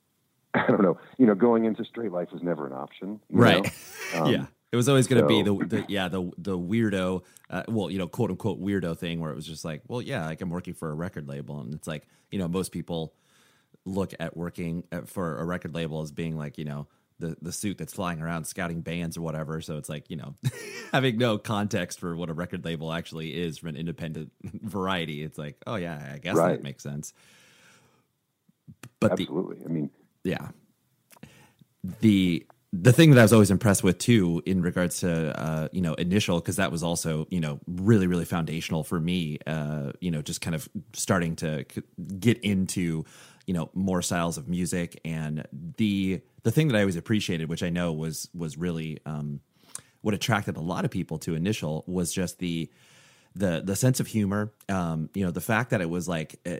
i 0.54 0.66
don't 0.68 0.80
know 0.82 0.98
you 1.18 1.26
know 1.26 1.34
going 1.34 1.64
into 1.64 1.84
straight 1.84 2.12
life 2.12 2.28
was 2.32 2.42
never 2.42 2.66
an 2.66 2.72
option 2.72 3.20
Right. 3.30 3.70
Um, 4.14 4.32
yeah. 4.32 4.46
It 4.72 4.76
was 4.76 4.88
always 4.88 5.06
going 5.06 5.20
to 5.20 5.28
be 5.28 5.42
the, 5.42 5.54
the 5.66 5.84
yeah 5.86 6.08
the 6.08 6.30
the 6.38 6.58
weirdo, 6.58 7.22
uh, 7.50 7.64
well 7.68 7.90
you 7.90 7.98
know 7.98 8.08
quote 8.08 8.30
unquote 8.30 8.58
weirdo 8.58 8.96
thing 8.96 9.20
where 9.20 9.30
it 9.30 9.36
was 9.36 9.46
just 9.46 9.66
like 9.66 9.82
well 9.86 10.00
yeah 10.00 10.24
like 10.24 10.40
I'm 10.40 10.48
working 10.48 10.72
for 10.72 10.90
a 10.90 10.94
record 10.94 11.28
label 11.28 11.60
and 11.60 11.74
it's 11.74 11.86
like 11.86 12.06
you 12.30 12.38
know 12.38 12.48
most 12.48 12.72
people 12.72 13.12
look 13.84 14.12
at 14.20 14.36
working 14.36 14.84
for 15.06 15.38
a 15.38 15.44
record 15.44 15.74
label 15.74 16.02
as 16.02 16.12
being 16.12 16.36
like 16.36 16.58
you 16.58 16.64
know 16.64 16.86
the 17.20 17.36
the 17.42 17.52
suit 17.52 17.78
that's 17.78 17.92
flying 17.92 18.20
around 18.20 18.44
scouting 18.44 18.80
bands 18.80 19.16
or 19.16 19.22
whatever 19.22 19.60
so 19.60 19.76
it's 19.76 19.88
like 19.88 20.08
you 20.10 20.16
know 20.16 20.34
having 20.92 21.16
no 21.18 21.38
context 21.38 21.98
for 21.98 22.14
what 22.16 22.30
a 22.30 22.32
record 22.34 22.64
label 22.64 22.92
actually 22.92 23.34
is 23.34 23.58
from 23.58 23.70
an 23.70 23.76
independent 23.76 24.30
variety 24.62 25.22
it's 25.22 25.38
like 25.38 25.56
oh 25.66 25.76
yeah 25.76 26.12
I 26.14 26.18
guess 26.18 26.36
Right. 26.36 26.52
that 26.52 26.62
makes 26.62 26.82
sense 26.82 27.12
but 29.00 29.16
the 29.16 29.22
absolutely 29.24 29.58
i 29.64 29.68
mean 29.68 29.90
yeah 30.24 30.48
the 32.00 32.46
the 32.72 32.92
thing 32.92 33.10
that 33.10 33.18
I 33.18 33.22
was 33.22 33.32
always 33.32 33.50
impressed 33.50 33.82
with 33.82 33.96
too, 33.98 34.42
in 34.44 34.60
regards 34.60 35.00
to 35.00 35.40
uh, 35.40 35.68
you 35.72 35.80
know 35.80 35.94
initial, 35.94 36.38
because 36.38 36.56
that 36.56 36.70
was 36.70 36.82
also 36.82 37.26
you 37.30 37.40
know 37.40 37.60
really 37.66 38.06
really 38.06 38.26
foundational 38.26 38.84
for 38.84 39.00
me. 39.00 39.38
Uh, 39.46 39.92
you 40.00 40.10
know, 40.10 40.20
just 40.20 40.40
kind 40.42 40.54
of 40.54 40.68
starting 40.92 41.34
to 41.36 41.64
get 42.20 42.38
into 42.40 43.06
you 43.48 43.54
know 43.54 43.70
more 43.72 44.02
styles 44.02 44.36
of 44.36 44.46
music, 44.46 45.00
and 45.06 45.46
the 45.78 46.20
the 46.42 46.52
thing 46.52 46.68
that 46.68 46.76
I 46.76 46.80
always 46.80 46.96
appreciated, 46.96 47.48
which 47.48 47.62
I 47.62 47.70
know 47.70 47.94
was 47.94 48.28
was 48.34 48.58
really 48.58 48.98
um, 49.06 49.40
what 50.02 50.12
attracted 50.12 50.58
a 50.58 50.60
lot 50.60 50.84
of 50.84 50.90
people 50.90 51.18
to 51.20 51.34
initial, 51.34 51.82
was 51.86 52.12
just 52.12 52.38
the 52.38 52.70
the 53.34 53.62
the 53.64 53.74
sense 53.74 54.00
of 54.00 54.06
humor. 54.06 54.52
Um, 54.68 55.08
you 55.14 55.24
know, 55.24 55.30
the 55.30 55.40
fact 55.40 55.70
that 55.70 55.80
it 55.80 55.90
was 55.90 56.06
like. 56.06 56.38
Uh, 56.46 56.58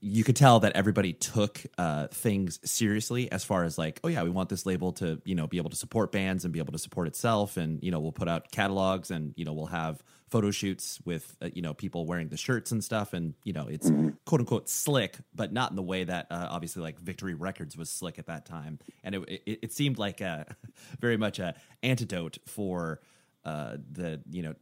you 0.00 0.24
could 0.24 0.36
tell 0.36 0.60
that 0.60 0.76
everybody 0.76 1.14
took 1.14 1.58
uh, 1.78 2.06
things 2.08 2.60
seriously 2.70 3.32
as 3.32 3.44
far 3.44 3.64
as 3.64 3.78
like, 3.78 3.98
oh 4.04 4.08
yeah, 4.08 4.22
we 4.22 4.28
want 4.28 4.50
this 4.50 4.66
label 4.66 4.92
to 4.92 5.22
you 5.24 5.34
know 5.34 5.46
be 5.46 5.56
able 5.56 5.70
to 5.70 5.76
support 5.76 6.12
bands 6.12 6.44
and 6.44 6.52
be 6.52 6.58
able 6.58 6.72
to 6.72 6.78
support 6.78 7.08
itself, 7.08 7.56
and 7.56 7.82
you 7.82 7.90
know 7.90 7.98
we'll 7.98 8.12
put 8.12 8.28
out 8.28 8.50
catalogs 8.50 9.10
and 9.10 9.32
you 9.36 9.44
know 9.46 9.54
we'll 9.54 9.66
have 9.66 10.02
photo 10.30 10.50
shoots 10.50 11.00
with 11.04 11.36
uh, 11.42 11.48
you 11.52 11.62
know 11.62 11.74
people 11.74 12.06
wearing 12.06 12.28
the 12.28 12.36
shirts 12.36 12.72
and 12.72 12.82
stuff, 12.82 13.12
and 13.12 13.34
you 13.44 13.52
know 13.52 13.66
it's 13.68 13.90
quote 14.24 14.40
unquote 14.40 14.68
slick, 14.68 15.16
but 15.34 15.52
not 15.52 15.70
in 15.70 15.76
the 15.76 15.82
way 15.82 16.04
that 16.04 16.26
uh, 16.30 16.48
obviously 16.50 16.82
like 16.82 16.98
Victory 16.98 17.34
Records 17.34 17.76
was 17.76 17.90
slick 17.90 18.18
at 18.18 18.26
that 18.26 18.46
time, 18.46 18.78
and 19.04 19.14
it 19.14 19.42
it, 19.46 19.58
it 19.62 19.72
seemed 19.72 19.98
like 19.98 20.20
a 20.20 20.46
very 21.00 21.16
much 21.16 21.38
a 21.38 21.54
antidote 21.82 22.38
for 22.46 23.00
uh, 23.44 23.76
the 23.92 24.20
you 24.30 24.42
know 24.42 24.54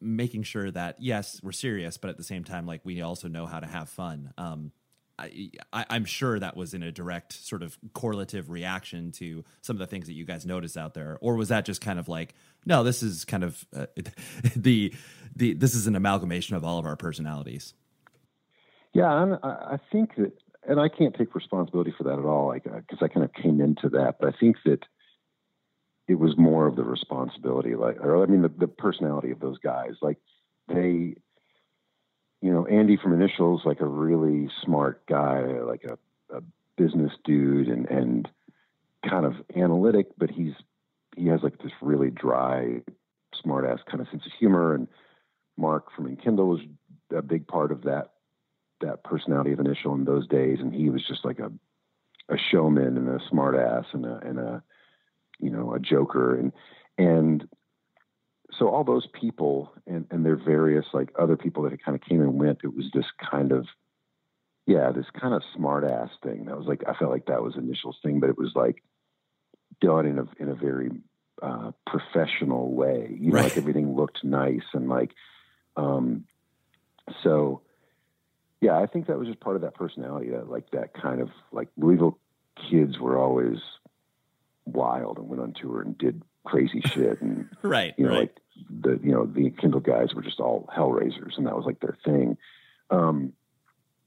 making 0.00 0.42
sure 0.42 0.70
that 0.70 0.96
yes 1.00 1.40
we're 1.42 1.50
serious 1.50 1.96
but 1.96 2.10
at 2.10 2.18
the 2.18 2.22
same 2.22 2.44
time 2.44 2.66
like 2.66 2.82
we 2.84 3.00
also 3.00 3.26
know 3.26 3.46
how 3.46 3.60
to 3.60 3.66
have 3.66 3.88
fun. 3.88 4.32
Um 4.38 4.72
I, 5.18 5.50
I 5.72 5.84
i'm 5.90 6.04
sure 6.04 6.38
that 6.38 6.56
was 6.56 6.74
in 6.74 6.84
a 6.84 6.92
direct 6.92 7.32
sort 7.32 7.64
of 7.64 7.76
correlative 7.92 8.50
reaction 8.50 9.10
to 9.12 9.44
some 9.62 9.74
of 9.74 9.80
the 9.80 9.86
things 9.88 10.06
that 10.06 10.12
you 10.12 10.24
guys 10.24 10.46
noticed 10.46 10.76
out 10.76 10.94
there. 10.94 11.18
Or 11.20 11.34
was 11.34 11.48
that 11.48 11.64
just 11.64 11.80
kind 11.80 11.98
of 11.98 12.08
like 12.08 12.34
no 12.68 12.84
this 12.84 13.02
is 13.02 13.24
kind 13.24 13.42
of 13.42 13.66
uh, 13.74 13.86
the 14.56 14.94
the 15.34 15.54
this 15.54 15.74
is 15.74 15.88
an 15.88 15.96
amalgamation 15.96 16.54
of 16.54 16.64
all 16.64 16.78
of 16.78 16.86
our 16.86 16.96
personalities 16.96 17.74
Yeah, 18.94 19.06
I'm, 19.06 19.38
I 19.42 19.78
think 19.92 20.16
that, 20.16 20.32
and 20.66 20.80
I 20.80 20.88
can't 20.88 21.14
take 21.14 21.34
responsibility 21.34 21.94
for 21.96 22.04
that 22.04 22.18
at 22.18 22.24
all, 22.24 22.48
like 22.48 22.64
because 22.64 22.98
I 23.00 23.08
kind 23.08 23.24
of 23.24 23.32
came 23.32 23.60
into 23.60 23.88
that. 23.90 24.16
But 24.20 24.34
I 24.34 24.38
think 24.38 24.56
that 24.64 24.84
it 26.08 26.18
was 26.18 26.36
more 26.38 26.66
of 26.66 26.76
the 26.76 26.84
responsibility, 26.84 27.74
like, 27.74 27.98
or 28.00 28.22
I 28.22 28.26
mean, 28.26 28.42
the, 28.42 28.48
the 28.48 28.66
personality 28.66 29.30
of 29.30 29.40
those 29.40 29.58
guys. 29.58 29.92
Like 30.00 30.18
they, 30.68 31.14
you 32.40 32.52
know, 32.52 32.66
Andy 32.66 32.96
from 32.96 33.12
Initials, 33.12 33.62
like 33.64 33.80
a 33.80 33.86
really 33.86 34.50
smart 34.64 35.06
guy, 35.06 35.42
like 35.60 35.84
a, 35.84 35.98
a 36.34 36.42
business 36.76 37.12
dude, 37.24 37.68
and 37.68 37.86
and 37.90 38.28
kind 39.08 39.26
of 39.26 39.34
analytic, 39.54 40.08
but 40.16 40.30
he's 40.30 40.54
he 41.18 41.26
has 41.28 41.42
like 41.42 41.58
this 41.62 41.72
really 41.82 42.10
dry, 42.10 42.82
smart 43.42 43.64
ass 43.66 43.80
kind 43.90 44.00
of 44.00 44.08
sense 44.08 44.24
of 44.26 44.32
humor. 44.38 44.74
And 44.74 44.88
Mark 45.56 45.92
from 45.94 46.14
Enkindel 46.14 46.46
was 46.46 46.60
a 47.14 47.22
big 47.22 47.46
part 47.46 47.72
of 47.72 47.82
that 47.82 48.12
that 48.80 49.02
personality 49.02 49.52
of 49.52 49.58
initial 49.58 49.94
in 49.94 50.04
those 50.04 50.28
days 50.28 50.58
and 50.60 50.72
he 50.72 50.88
was 50.88 51.04
just 51.04 51.24
like 51.24 51.40
a 51.40 51.50
a 52.28 52.36
showman 52.38 52.96
and 52.96 53.08
a 53.08 53.18
smart 53.28 53.56
ass 53.56 53.86
and 53.92 54.04
a 54.04 54.20
and 54.24 54.38
a 54.38 54.62
you 55.40 55.50
know 55.50 55.74
a 55.74 55.80
joker 55.80 56.38
and 56.38 56.52
and 56.96 57.48
so 58.56 58.68
all 58.68 58.84
those 58.84 59.08
people 59.20 59.72
and 59.86 60.06
and 60.10 60.24
their 60.24 60.36
various 60.36 60.86
like 60.92 61.10
other 61.18 61.36
people 61.36 61.62
that 61.62 61.72
had 61.72 61.82
kind 61.82 61.96
of 61.96 62.02
came 62.02 62.20
and 62.20 62.38
went 62.38 62.60
it 62.62 62.74
was 62.74 62.86
this 62.94 63.06
kind 63.30 63.50
of 63.50 63.66
yeah 64.66 64.92
this 64.92 65.06
kind 65.18 65.34
of 65.34 65.42
smart 65.56 65.84
ass 65.84 66.10
thing 66.22 66.44
that 66.44 66.56
was 66.56 66.66
like 66.66 66.82
i 66.86 66.94
felt 66.94 67.10
like 67.10 67.26
that 67.26 67.42
was 67.42 67.56
initial's 67.56 67.98
thing 68.02 68.20
but 68.20 68.30
it 68.30 68.38
was 68.38 68.52
like 68.54 68.82
done 69.80 70.06
in 70.06 70.18
a 70.18 70.26
in 70.38 70.48
a 70.48 70.54
very 70.54 70.90
uh 71.42 71.70
professional 71.86 72.72
way 72.72 73.16
you 73.18 73.32
know 73.32 73.40
like 73.40 73.56
everything 73.56 73.96
looked 73.96 74.24
nice 74.24 74.64
and 74.72 74.88
like 74.88 75.12
um 75.76 76.24
so 77.22 77.62
yeah, 78.60 78.78
I 78.78 78.86
think 78.86 79.06
that 79.06 79.18
was 79.18 79.28
just 79.28 79.40
part 79.40 79.56
of 79.56 79.62
that 79.62 79.74
personality, 79.74 80.30
that 80.30 80.50
like 80.50 80.70
that 80.72 80.92
kind 80.94 81.20
of 81.20 81.30
like 81.52 81.68
Louisville 81.76 82.18
kids 82.70 82.98
were 82.98 83.16
always 83.16 83.58
wild 84.64 85.18
and 85.18 85.28
went 85.28 85.40
on 85.40 85.52
tour 85.52 85.80
and 85.80 85.96
did 85.96 86.22
crazy 86.44 86.80
shit 86.80 87.20
and 87.22 87.48
right 87.62 87.94
you 87.96 88.04
know 88.04 88.10
right 88.10 88.20
like 88.20 88.36
the 88.68 88.98
you 89.02 89.12
know 89.12 89.24
the 89.26 89.50
Kindle 89.50 89.80
guys 89.80 90.14
were 90.14 90.22
just 90.22 90.40
all 90.40 90.68
hellraisers 90.76 91.36
and 91.36 91.46
that 91.46 91.56
was 91.56 91.64
like 91.64 91.80
their 91.80 91.96
thing. 92.04 92.36
Um, 92.90 93.32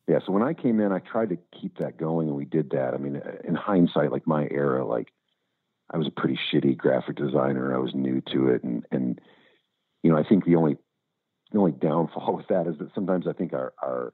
yeah, 0.07 0.19
so 0.25 0.33
when 0.33 0.43
I 0.43 0.53
came 0.53 0.81
in, 0.81 0.91
I 0.91 0.99
tried 0.99 1.29
to 1.29 1.37
keep 1.59 1.77
that 1.77 1.97
going 1.97 2.27
and 2.27 2.35
we 2.35 2.45
did 2.45 2.71
that. 2.71 2.93
I 2.93 2.97
mean, 2.97 3.21
in 3.45 3.55
hindsight, 3.55 4.11
like 4.11 4.27
my 4.27 4.47
era, 4.51 4.85
like 4.85 5.13
I 5.93 5.97
was 5.97 6.07
a 6.07 6.11
pretty 6.11 6.39
shitty 6.51 6.77
graphic 6.77 7.17
designer. 7.17 7.75
I 7.75 7.79
was 7.79 7.93
new 7.93 8.21
to 8.31 8.49
it 8.49 8.63
and 8.63 8.85
and 8.91 9.19
you 10.03 10.11
know 10.11 10.17
I 10.17 10.23
think 10.23 10.45
the 10.45 10.55
only 10.55 10.77
the 11.51 11.59
only 11.59 11.73
downfall 11.73 12.35
with 12.37 12.47
that 12.47 12.67
is 12.67 12.77
that 12.79 12.93
sometimes 12.95 13.27
I 13.27 13.33
think 13.33 13.53
our 13.53 13.73
our 13.81 14.13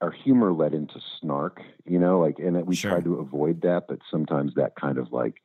our 0.00 0.10
humor 0.10 0.52
led 0.52 0.72
into 0.72 0.98
snark, 1.20 1.60
you 1.84 1.98
know, 1.98 2.20
like, 2.20 2.38
and 2.38 2.66
we 2.66 2.74
Sure. 2.74 2.92
tried 2.92 3.04
to 3.04 3.16
avoid 3.16 3.60
that, 3.62 3.86
but 3.86 3.98
sometimes 4.10 4.54
that 4.54 4.74
kind 4.74 4.98
of 4.98 5.12
like 5.12 5.42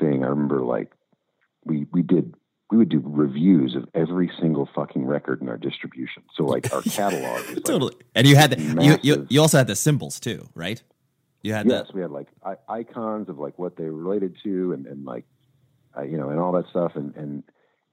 thing. 0.00 0.24
I 0.24 0.28
remember 0.28 0.62
like 0.62 0.92
we 1.64 1.86
we 1.92 2.02
did 2.02 2.34
we 2.70 2.78
would 2.78 2.88
do 2.88 3.00
reviews 3.04 3.76
of 3.76 3.88
every 3.94 4.30
single 4.40 4.68
fucking 4.74 5.06
record 5.06 5.40
in 5.40 5.48
our 5.48 5.56
distribution. 5.56 6.24
So 6.34 6.44
like 6.44 6.72
our 6.72 6.82
catalog 6.90 7.38
was 7.46 7.54
like, 7.54 7.64
totally. 7.64 7.94
And 8.14 8.26
you 8.26 8.34
had 8.34 8.50
the, 8.50 8.82
you, 8.84 8.98
you 9.02 9.26
you 9.30 9.40
also 9.40 9.58
had 9.58 9.68
the 9.68 9.76
symbols 9.76 10.18
too, 10.18 10.48
right? 10.54 10.82
You 11.42 11.52
had 11.52 11.68
yes, 11.68 11.86
the 11.88 11.94
we 11.94 12.00
had 12.02 12.10
like 12.10 12.28
I- 12.44 12.56
icons 12.68 13.28
of 13.28 13.38
like 13.38 13.58
what 13.58 13.76
they 13.76 13.84
related 13.84 14.36
to, 14.42 14.72
and 14.72 14.86
and 14.86 15.04
like 15.04 15.24
uh, 15.96 16.02
you 16.02 16.16
know, 16.16 16.30
and 16.30 16.40
all 16.40 16.52
that 16.52 16.68
stuff, 16.70 16.92
and 16.94 17.14
and 17.16 17.42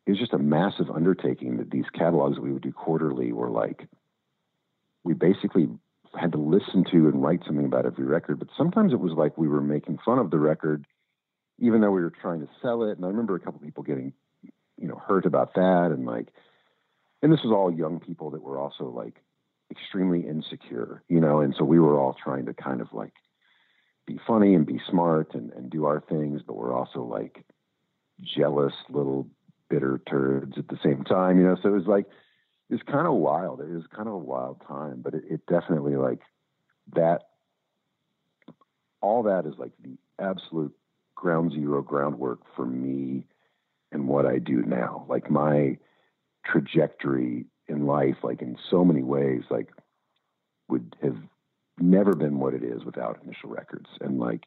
it 0.06 0.12
was 0.12 0.20
just 0.20 0.34
a 0.34 0.38
massive 0.38 0.90
undertaking 0.90 1.58
that 1.58 1.72
these 1.72 1.86
catalogs 1.94 2.36
that 2.36 2.42
we 2.42 2.52
would 2.52 2.64
do 2.64 2.72
quarterly 2.72 3.32
were 3.32 3.50
like 3.50 3.88
we 5.04 5.14
basically 5.14 5.70
had 6.16 6.32
to 6.32 6.38
listen 6.38 6.84
to 6.92 7.08
and 7.08 7.22
write 7.22 7.42
something 7.46 7.66
about 7.66 7.86
every 7.86 8.06
record. 8.06 8.40
But 8.40 8.50
sometimes 8.58 8.94
it 8.94 9.00
was 9.00 9.14
like 9.14 9.38
we 9.38 9.48
were 9.48 9.62
making 9.62 10.00
fun 10.06 10.20
of 10.20 10.32
the 10.32 10.40
record, 10.40 10.86
even 11.60 11.82
though 11.82 11.92
we 11.92 12.02
were 12.02 12.14
trying 12.22 12.42
to 12.42 12.50
sell 12.62 12.84
it. 12.84 12.98
And 12.98 13.06
I 13.06 13.10
remember 13.10 13.36
a 13.36 13.40
couple 13.40 13.60
people 13.60 13.84
getting 13.84 14.14
you 14.78 14.88
know 14.88 14.96
hurt 14.96 15.26
about 15.26 15.54
that, 15.56 15.92
and 15.92 16.06
like, 16.06 16.28
and 17.22 17.32
this 17.32 17.42
was 17.44 17.54
all 17.54 17.72
young 17.72 18.00
people 18.00 18.32
that 18.32 18.42
were 18.42 18.58
also 18.58 18.86
like 18.86 19.24
extremely 19.72 20.28
insecure, 20.28 21.04
you 21.08 21.20
know, 21.20 21.40
and 21.40 21.56
so 21.58 21.64
we 21.64 21.80
were 21.80 22.00
all 22.00 22.16
trying 22.22 22.46
to 22.46 22.54
kind 22.54 22.82
of 22.82 22.94
like 22.94 23.14
be 24.06 24.20
funny 24.28 24.54
and 24.54 24.66
be 24.66 24.82
smart 24.90 25.34
and, 25.34 25.52
and 25.54 25.70
do 25.70 25.86
our 25.86 26.02
things, 26.02 26.42
but 26.46 26.56
we're 26.56 26.74
also 26.74 27.04
like 27.04 27.46
jealous 28.22 28.74
little 28.90 29.28
bitter 29.70 30.02
turds 30.10 30.58
at 30.58 30.68
the 30.68 30.80
same 30.84 31.04
time, 31.04 31.40
you 31.40 31.46
know. 31.46 31.58
So 31.62 31.70
it 31.70 31.74
was 31.74 31.88
like 31.88 32.06
it's 32.70 32.84
kind 32.84 33.08
of 33.08 33.14
wild. 33.14 33.62
It 33.62 33.70
was 33.70 33.86
kind 33.96 34.08
of 34.08 34.16
a 34.16 34.18
wild 34.18 34.62
time, 34.68 35.02
but 35.02 35.14
it, 35.14 35.24
it 35.30 35.46
definitely 35.48 35.96
like 35.96 36.22
that. 36.96 37.22
All 39.02 39.24
that 39.24 39.46
is 39.46 39.54
like 39.58 39.72
the 39.84 39.98
absolute 40.20 40.74
ground 41.16 41.52
zero 41.52 41.82
groundwork 41.82 42.40
for 42.56 42.66
me 42.66 43.26
and 43.92 44.08
what 44.08 44.26
I 44.26 44.40
do 44.40 44.62
now. 44.62 45.06
Like 45.10 45.30
my 45.30 45.78
trajectory 46.46 47.46
in 47.68 47.86
life, 47.86 48.18
like 48.24 48.42
in 48.42 48.58
so 48.70 48.84
many 48.84 49.04
ways, 49.04 49.44
like 49.50 49.70
would 50.68 50.96
have 51.02 51.18
never 51.80 52.14
been 52.14 52.40
what 52.40 52.54
it 52.54 52.64
is 52.64 52.84
without 52.84 53.20
Initial 53.24 53.50
Records. 53.50 53.90
And 54.02 54.20
like, 54.20 54.44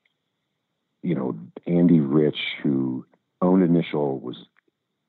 you 1.02 1.14
know, 1.14 1.38
Andy 1.66 2.00
Rich, 2.00 2.38
who 2.62 3.06
owned 3.40 3.62
Initial, 3.62 4.18
was 4.18 4.36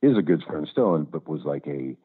is 0.01 0.17
a 0.17 0.21
good 0.21 0.43
friend 0.43 0.67
still, 0.71 0.95
and 0.95 1.09
but 1.09 1.27
was 1.27 1.43
like 1.43 1.65
a 1.67 1.95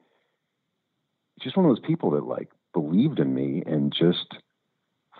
just 1.40 1.56
one 1.56 1.66
of 1.66 1.70
those 1.74 1.86
people 1.86 2.10
that 2.12 2.24
like 2.24 2.50
believed 2.72 3.18
in 3.18 3.34
me 3.34 3.62
and 3.66 3.92
just 3.92 4.34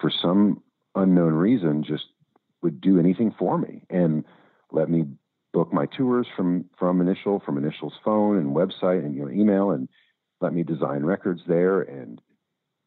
for 0.01 0.11
some 0.11 0.63
unknown 0.95 1.33
reason 1.35 1.83
just 1.83 2.05
would 2.63 2.81
do 2.81 2.99
anything 2.99 3.35
for 3.39 3.59
me 3.59 3.83
and 3.91 4.25
let 4.71 4.89
me 4.89 5.05
book 5.53 5.73
my 5.73 5.87
tours 5.87 6.27
from 6.37 6.65
from 6.79 7.01
Initial 7.01 7.41
from 7.45 7.59
Initial's 7.59 7.95
phone 8.05 8.39
and 8.39 8.55
website 8.55 9.05
and 9.05 9.15
you 9.15 9.23
know 9.23 9.31
email 9.31 9.71
and 9.71 9.89
let 10.41 10.53
me 10.53 10.63
design 10.63 11.05
records 11.05 11.43
there 11.47 11.81
and 11.83 12.21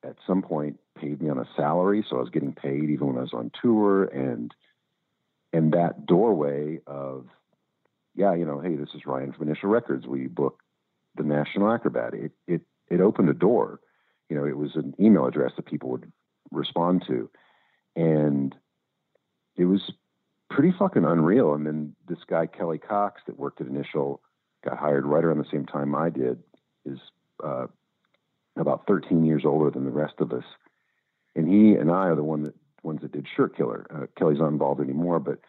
at 0.06 0.16
some 0.26 0.42
point 0.42 0.80
paid 0.98 1.22
me 1.22 1.30
on 1.30 1.38
a 1.38 1.48
salary 1.56 2.06
so 2.08 2.18
I 2.18 2.22
was 2.22 2.30
getting 2.30 2.54
paid 2.54 2.90
even 2.90 3.08
when 3.08 3.18
I 3.18 3.22
was 3.22 3.34
on 3.34 3.52
tour 3.62 4.06
and 4.06 4.54
and 5.52 5.74
that 5.74 6.06
doorway 6.06 6.80
of 6.88 7.28
yeah 8.16 8.34
you 8.34 8.46
know 8.46 8.60
hey 8.60 8.76
this 8.76 8.90
is 8.96 9.06
Ryan 9.06 9.34
from 9.34 9.48
Initial 9.48 9.70
Records. 9.70 10.08
We 10.08 10.28
book 10.28 10.60
the 11.16 11.24
National 11.24 11.72
Acrobat. 11.72 12.14
It 12.14 12.32
it 12.48 12.62
it 12.90 13.02
opened 13.02 13.30
a 13.30 13.34
door. 13.34 13.80
You 14.30 14.38
know 14.38 14.46
it 14.46 14.58
was 14.58 14.76
an 14.76 14.94
email 15.00 15.26
address 15.26 15.52
that 15.56 15.66
people 15.66 15.90
would 15.90 16.12
respond 16.52 17.04
to. 17.08 17.30
And 17.96 18.56
it 19.56 19.66
was 19.66 19.92
pretty 20.50 20.74
fucking 20.78 21.06
unreal. 21.06 21.54
And 21.54 21.66
then 21.66 21.96
this 22.08 22.20
guy 22.28 22.46
Kelly 22.46 22.78
Cox 22.78 23.22
that 23.28 23.40
worked 23.40 23.62
at 23.62 23.68
Initial 23.68 24.22
got 24.64 24.78
hired 24.78 25.06
right 25.06 25.24
around 25.24 25.38
the 25.38 25.52
same 25.52 25.66
time 25.66 25.96
I 25.96 26.10
did 26.10 26.44
is 26.86 27.00
uh, 27.44 27.68
about 28.58 28.86
13 28.88 29.26
years 29.26 29.44
older 29.46 29.70
than 29.70 29.86
the 29.86 29.92
rest 29.92 30.16
of 30.20 30.32
us. 30.32 30.44
And 31.36 31.48
he 31.48 31.76
and 31.76 31.92
I 31.92 32.08
are 32.08 32.16
the 32.16 32.24
one 32.24 32.44
that 32.44 32.56
ones 32.84 33.02
that 33.02 33.12
did 33.12 33.28
Shirt 33.36 33.58
Killer. 33.58 33.86
Uh, 33.94 34.06
Kelly's 34.18 34.40
not 34.40 34.48
involved 34.50 34.80
anymore, 34.80 35.20
but 35.20 35.40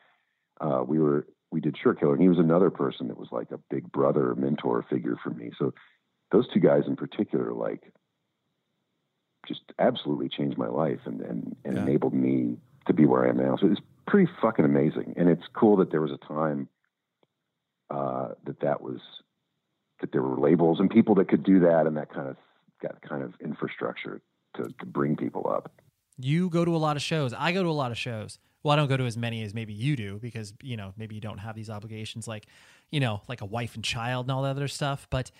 uh, 0.61 0.82
we 0.86 0.98
were 0.98 1.26
we 1.52 1.61
did 1.61 1.76
Shirt 1.78 2.00
Killer, 2.00 2.14
and 2.14 2.22
he 2.22 2.28
was 2.28 2.38
another 2.38 2.70
person 2.70 3.09
that 3.09 3.18
was 3.18 3.28
like 3.30 3.50
a 3.52 3.61
big 3.70 3.90
brother, 3.92 4.34
mentor 4.34 4.84
figure 4.90 5.16
for 5.22 5.30
me. 5.30 5.52
So 5.59 5.72
those 6.32 6.48
two 6.52 6.59
guys 6.61 6.82
in 6.88 6.96
particular, 6.96 7.52
like, 7.52 7.92
just 9.46 9.61
absolutely 9.78 10.28
changed 10.28 10.59
my 10.59 10.66
life 10.66 11.00
and 11.04 11.20
and, 11.20 11.57
and 11.64 11.76
Yeah. 11.76 11.82
enabled 11.82 12.14
me 12.14 12.57
to 12.86 12.92
be 12.92 13.07
where 13.07 13.26
I 13.26 13.28
am 13.30 13.36
now. 13.36 13.57
So 13.57 13.68
it's 13.68 13.80
pretty 14.07 14.30
fucking 14.42 14.64
amazing, 14.64 15.14
and 15.16 15.28
it's 15.28 15.46
cool 15.52 15.76
that 15.76 15.90
there 15.90 16.00
was 16.00 16.12
a 16.12 16.18
time 16.26 16.68
uh, 17.90 18.30
that 18.44 18.61
that 18.61 18.80
was 18.82 19.00
that 20.00 20.11
there 20.12 20.22
were 20.22 20.38
labels 20.38 20.80
and 20.80 20.90
people 20.90 21.14
that 21.16 21.28
could 21.28 21.42
do 21.44 21.61
that 21.61 21.86
and 21.86 21.96
that 21.96 22.12
kind 22.12 22.28
of 22.28 22.36
that 22.83 23.01
kind 23.03 23.22
of 23.22 23.35
infrastructure 23.43 24.20
to, 24.57 24.64
to 24.64 24.87
bring 24.87 25.16
people 25.16 25.51
up. 25.51 25.72
You 26.18 26.49
go 26.49 26.64
to 26.64 26.74
a 26.74 26.79
lot 26.79 26.97
of 26.97 27.03
shows. 27.03 27.33
I 27.33 27.53
go 27.53 27.62
to 27.62 27.68
a 27.68 27.70
lot 27.70 27.91
of 27.91 27.99
shows. 27.99 28.39
Well, 28.62 28.72
I 28.72 28.77
don't 28.77 28.89
go 28.89 28.97
to 28.97 29.05
as 29.05 29.16
many 29.16 29.43
as 29.43 29.55
maybe 29.55 29.72
you 29.72 29.97
do 29.97 30.18
because, 30.18 30.55
you 30.62 30.77
know, 30.77 30.93
maybe 30.97 31.14
you 31.14 31.20
don't 31.20 31.39
have 31.39 31.55
these 31.55 31.70
obligations 31.70 32.27
like, 32.27 32.47
you 32.91 33.01
know, 33.01 33.22
like 33.29 33.41
a 33.41 33.45
wife 33.45 33.74
and 33.74 33.85
child 33.85 34.27
and 34.27 34.33
all 34.33 34.43
that 34.43 34.51
other 34.51 34.66
stuff. 34.66 35.07
But 35.11 35.31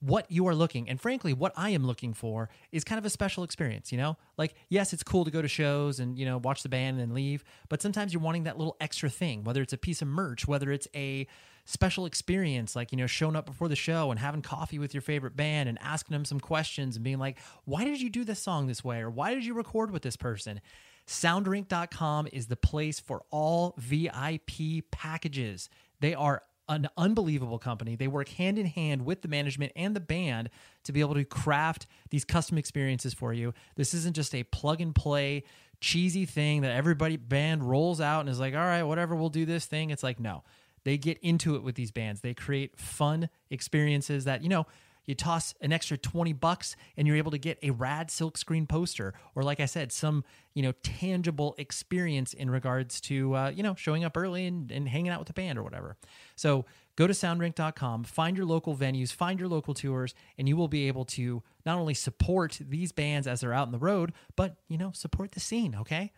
what 0.00 0.30
you 0.30 0.46
are 0.46 0.54
looking, 0.54 0.88
and 0.88 1.00
frankly, 1.00 1.32
what 1.32 1.52
I 1.56 1.70
am 1.70 1.86
looking 1.86 2.12
for 2.12 2.50
is 2.70 2.84
kind 2.84 2.98
of 2.98 3.04
a 3.04 3.10
special 3.10 3.44
experience, 3.44 3.90
you 3.90 3.98
know? 3.98 4.18
Like, 4.36 4.54
yes, 4.68 4.92
it's 4.92 5.02
cool 5.02 5.24
to 5.24 5.30
go 5.30 5.40
to 5.40 5.48
shows 5.48 5.98
and, 5.98 6.18
you 6.18 6.26
know, 6.26 6.38
watch 6.38 6.62
the 6.62 6.68
band 6.68 7.00
and 7.00 7.14
leave, 7.14 7.42
but 7.68 7.80
sometimes 7.80 8.12
you're 8.12 8.22
wanting 8.22 8.44
that 8.44 8.58
little 8.58 8.76
extra 8.78 9.08
thing, 9.08 9.42
whether 9.42 9.62
it's 9.62 9.72
a 9.72 9.78
piece 9.78 10.02
of 10.02 10.08
merch, 10.08 10.46
whether 10.46 10.70
it's 10.70 10.86
a 10.94 11.26
special 11.66 12.06
experience, 12.06 12.74
like, 12.74 12.92
you 12.92 12.98
know, 12.98 13.06
showing 13.06 13.36
up 13.36 13.44
before 13.44 13.68
the 13.68 13.76
show 13.76 14.10
and 14.10 14.18
having 14.18 14.40
coffee 14.40 14.78
with 14.78 14.94
your 14.94 15.02
favorite 15.02 15.36
band 15.36 15.68
and 15.68 15.78
asking 15.82 16.14
them 16.14 16.24
some 16.24 16.40
questions 16.40 16.96
and 16.96 17.04
being 17.04 17.18
like, 17.18 17.38
why 17.64 17.84
did 17.84 18.00
you 18.00 18.08
do 18.08 18.24
this 18.24 18.42
song 18.42 18.66
this 18.66 18.82
way? 18.82 19.00
Or 19.00 19.10
why 19.10 19.34
did 19.34 19.44
you 19.44 19.52
record 19.52 19.90
with 19.90 20.02
this 20.02 20.16
person? 20.16 20.60
Soundrink.com 21.06 22.28
is 22.32 22.46
the 22.46 22.56
place 22.56 22.98
for 22.98 23.22
all 23.30 23.74
VIP 23.78 24.90
packages. 24.90 25.68
They 26.00 26.14
are 26.14 26.42
an 26.68 26.88
unbelievable 26.96 27.58
company. 27.58 27.94
They 27.94 28.08
work 28.08 28.28
hand 28.28 28.58
in 28.58 28.66
hand 28.66 29.04
with 29.04 29.22
the 29.22 29.28
management 29.28 29.72
and 29.76 29.94
the 29.94 30.00
band 30.00 30.50
to 30.84 30.92
be 30.92 31.00
able 31.00 31.14
to 31.14 31.24
craft 31.24 31.86
these 32.10 32.24
custom 32.24 32.58
experiences 32.58 33.14
for 33.14 33.32
you. 33.32 33.54
This 33.76 33.94
isn't 33.94 34.16
just 34.16 34.34
a 34.34 34.42
plug 34.44 34.80
and 34.80 34.94
play 34.94 35.44
cheesy 35.80 36.24
thing 36.24 36.62
that 36.62 36.72
everybody 36.72 37.16
band 37.16 37.62
rolls 37.62 38.00
out 38.00 38.20
and 38.20 38.28
is 38.28 38.40
like, 38.40 38.54
all 38.54 38.60
right, 38.60 38.82
whatever, 38.82 39.14
we'll 39.14 39.28
do 39.28 39.46
this 39.46 39.66
thing. 39.66 39.90
It's 39.90 40.02
like, 40.02 40.18
no, 40.18 40.42
they 40.86 40.96
get 40.96 41.18
into 41.18 41.56
it 41.56 41.64
with 41.64 41.74
these 41.74 41.90
bands. 41.90 42.20
They 42.20 42.32
create 42.32 42.78
fun 42.78 43.28
experiences 43.50 44.24
that, 44.24 44.44
you 44.44 44.48
know, 44.48 44.66
you 45.04 45.16
toss 45.16 45.52
an 45.60 45.72
extra 45.72 45.98
20 45.98 46.32
bucks 46.32 46.76
and 46.96 47.08
you're 47.08 47.16
able 47.16 47.32
to 47.32 47.38
get 47.38 47.58
a 47.60 47.70
rad 47.70 48.08
silkscreen 48.08 48.68
poster 48.68 49.14
or 49.36 49.44
like 49.44 49.60
i 49.60 49.64
said 49.64 49.92
some 49.92 50.24
you 50.52 50.62
know 50.62 50.72
tangible 50.82 51.54
experience 51.58 52.32
in 52.32 52.50
regards 52.50 53.00
to 53.00 53.34
uh, 53.36 53.50
you 53.50 53.62
know 53.62 53.76
showing 53.76 54.04
up 54.04 54.16
early 54.16 54.46
and, 54.46 54.72
and 54.72 54.88
hanging 54.88 55.08
out 55.08 55.20
with 55.20 55.28
the 55.28 55.32
band 55.32 55.58
or 55.58 55.62
whatever. 55.62 55.96
So 56.34 56.64
go 56.96 57.06
to 57.06 57.12
soundrink.com 57.12 58.02
find 58.02 58.36
your 58.36 58.46
local 58.46 58.76
venues 58.76 59.12
find 59.12 59.38
your 59.38 59.48
local 59.48 59.74
tours 59.74 60.12
and 60.38 60.48
you 60.48 60.56
will 60.56 60.66
be 60.66 60.88
able 60.88 61.04
to 61.04 61.42
not 61.64 61.78
only 61.78 61.94
support 61.94 62.58
these 62.60 62.90
bands 62.90 63.28
as 63.28 63.42
they're 63.42 63.54
out 63.54 63.68
on 63.68 63.72
the 63.72 63.78
road 63.78 64.12
but 64.34 64.56
you 64.68 64.76
know 64.76 64.90
support 64.92 65.32
the 65.32 65.40
scene 65.40 65.76
okay? 65.80 66.12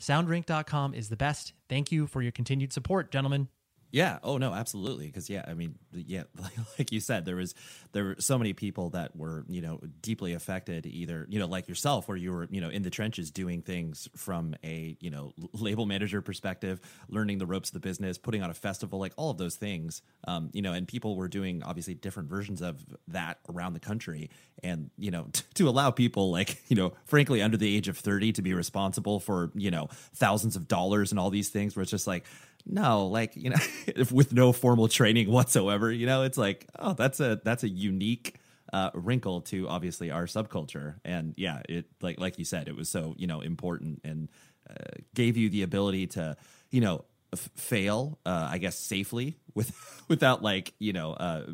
soundrink.com 0.00 0.94
is 0.94 1.08
the 1.08 1.16
best. 1.16 1.52
Thank 1.68 1.90
you 1.90 2.06
for 2.06 2.22
your 2.22 2.32
continued 2.32 2.72
support 2.72 3.10
gentlemen 3.10 3.48
Yeah. 3.92 4.18
Oh 4.22 4.38
no, 4.38 4.54
absolutely. 4.54 5.06
Because 5.06 5.28
yeah, 5.28 5.44
I 5.46 5.52
mean, 5.52 5.74
yeah, 5.92 6.22
like, 6.40 6.52
like 6.78 6.92
you 6.92 6.98
said, 6.98 7.26
there 7.26 7.36
was 7.36 7.54
there 7.92 8.04
were 8.04 8.16
so 8.18 8.38
many 8.38 8.54
people 8.54 8.88
that 8.90 9.14
were 9.14 9.44
you 9.48 9.60
know 9.60 9.80
deeply 10.00 10.32
affected. 10.32 10.86
Either 10.86 11.26
you 11.28 11.38
know 11.38 11.46
like 11.46 11.68
yourself, 11.68 12.08
where 12.08 12.16
you 12.16 12.32
were 12.32 12.48
you 12.50 12.62
know 12.62 12.70
in 12.70 12.82
the 12.82 12.90
trenches 12.90 13.30
doing 13.30 13.60
things 13.60 14.08
from 14.16 14.54
a 14.64 14.96
you 15.00 15.10
know 15.10 15.34
label 15.52 15.84
manager 15.84 16.22
perspective, 16.22 16.80
learning 17.08 17.36
the 17.36 17.44
ropes 17.44 17.68
of 17.68 17.74
the 17.74 17.80
business, 17.80 18.16
putting 18.16 18.42
on 18.42 18.48
a 18.48 18.54
festival, 18.54 18.98
like 18.98 19.12
all 19.16 19.30
of 19.30 19.36
those 19.36 19.56
things. 19.56 20.00
Um, 20.26 20.48
you 20.54 20.62
know, 20.62 20.72
and 20.72 20.88
people 20.88 21.14
were 21.14 21.28
doing 21.28 21.62
obviously 21.62 21.92
different 21.92 22.30
versions 22.30 22.62
of 22.62 22.82
that 23.08 23.40
around 23.50 23.74
the 23.74 23.80
country, 23.80 24.30
and 24.64 24.90
you 24.96 25.10
know 25.10 25.26
t- 25.32 25.44
to 25.54 25.68
allow 25.68 25.90
people 25.90 26.30
like 26.30 26.62
you 26.68 26.76
know 26.76 26.94
frankly 27.04 27.42
under 27.42 27.58
the 27.58 27.76
age 27.76 27.88
of 27.88 27.98
thirty 27.98 28.32
to 28.32 28.40
be 28.40 28.54
responsible 28.54 29.20
for 29.20 29.50
you 29.54 29.70
know 29.70 29.88
thousands 30.14 30.56
of 30.56 30.66
dollars 30.66 31.12
and 31.12 31.20
all 31.20 31.28
these 31.28 31.50
things, 31.50 31.76
where 31.76 31.82
it's 31.82 31.90
just 31.90 32.06
like 32.06 32.24
no 32.66 33.06
like 33.06 33.36
you 33.36 33.50
know 33.50 33.56
if 33.86 34.12
with 34.12 34.32
no 34.32 34.52
formal 34.52 34.88
training 34.88 35.30
whatsoever 35.30 35.90
you 35.90 36.06
know 36.06 36.22
it's 36.22 36.38
like 36.38 36.66
oh 36.78 36.92
that's 36.92 37.20
a 37.20 37.40
that's 37.44 37.64
a 37.64 37.68
unique 37.68 38.38
uh, 38.72 38.90
wrinkle 38.94 39.42
to 39.42 39.68
obviously 39.68 40.10
our 40.10 40.24
subculture. 40.24 40.96
And 41.04 41.34
yeah 41.36 41.60
it 41.68 41.86
like 42.00 42.18
like 42.18 42.38
you 42.38 42.44
said 42.44 42.68
it 42.68 42.76
was 42.76 42.88
so 42.88 43.14
you 43.18 43.26
know 43.26 43.40
important 43.40 44.00
and 44.04 44.28
uh, 44.68 44.74
gave 45.14 45.36
you 45.36 45.50
the 45.50 45.62
ability 45.62 46.06
to 46.08 46.36
you 46.70 46.80
know 46.80 47.04
f- 47.32 47.50
fail 47.56 48.18
uh, 48.24 48.48
i 48.50 48.58
guess 48.58 48.78
safely 48.78 49.36
with 49.54 49.72
without 50.08 50.42
like 50.42 50.72
you 50.78 50.92
know 50.92 51.12
uh, 51.12 51.46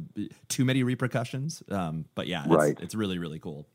too 0.49 0.65
many 0.65 0.83
repercussions. 0.83 1.63
Um, 1.71 2.05
but 2.15 2.27
yeah 2.27 2.45
it's, 2.45 2.81
it's 2.81 2.95
really 2.95 3.19
really 3.19 3.39
cool 3.39 3.67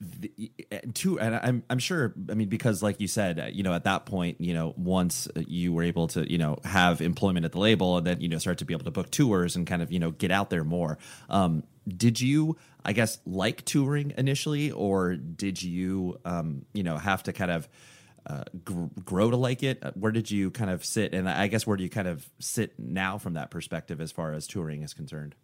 the, 0.00 0.32
to 0.70 0.92
two 0.92 1.20
and 1.20 1.34
I'm 1.36 1.62
I'm 1.68 1.78
sure 1.78 2.14
I 2.30 2.34
mean 2.34 2.48
because 2.48 2.82
like 2.82 3.00
you 3.00 3.08
said 3.08 3.38
uh, 3.38 3.46
you 3.52 3.62
know 3.62 3.74
at 3.74 3.84
that 3.84 4.06
point 4.06 4.40
you 4.40 4.54
know 4.54 4.72
once 4.76 5.28
you 5.36 5.72
were 5.72 5.82
able 5.82 6.08
to 6.08 6.30
you 6.30 6.38
know 6.38 6.58
have 6.64 7.00
employment 7.02 7.44
at 7.44 7.52
the 7.52 7.58
label 7.58 7.98
and 7.98 8.06
then 8.06 8.20
you 8.20 8.28
know 8.28 8.38
start 8.38 8.58
to 8.58 8.64
be 8.64 8.72
able 8.72 8.84
to 8.84 8.90
book 8.90 9.10
tours 9.10 9.56
and 9.56 9.66
kind 9.66 9.82
of 9.82 9.92
you 9.92 9.98
know 9.98 10.10
get 10.10 10.30
out 10.30 10.48
there 10.48 10.64
more 10.64 10.96
um 11.28 11.62
did 11.86 12.20
you 12.20 12.56
I 12.84 12.94
guess 12.94 13.18
like 13.26 13.64
touring 13.64 14.14
initially 14.16 14.70
or 14.70 15.16
did 15.16 15.62
you 15.62 16.18
um 16.24 16.64
you 16.72 16.82
know 16.82 16.96
have 16.96 17.22
to 17.24 17.32
kind 17.34 17.50
of 17.50 17.68
uh, 18.26 18.44
gr- 18.64 18.84
grow 19.02 19.30
to 19.30 19.36
like 19.36 19.62
it? 19.62 19.78
Uh, 19.82 19.92
where 19.94 20.12
did 20.12 20.30
you 20.30 20.50
kind 20.50 20.70
of 20.70 20.84
sit? 20.84 21.14
And 21.14 21.26
I 21.26 21.46
guess 21.46 21.66
where 21.66 21.78
do 21.78 21.82
you 21.82 21.88
kind 21.88 22.06
of 22.06 22.28
sit 22.38 22.78
now 22.78 23.16
from 23.16 23.32
that 23.32 23.50
perspective 23.50 23.98
as 23.98 24.12
far 24.12 24.34
as 24.34 24.46
touring 24.46 24.82
is 24.82 24.92
concerned 24.92 25.34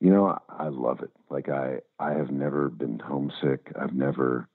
you 0.00 0.10
know, 0.10 0.38
I 0.48 0.68
love 0.68 1.00
it. 1.02 1.10
Like 1.30 1.48
I, 1.48 1.80
I 1.98 2.12
have 2.12 2.30
never 2.30 2.68
been 2.68 2.98
homesick. 2.98 3.72
I've 3.80 3.94
never, 3.94 4.48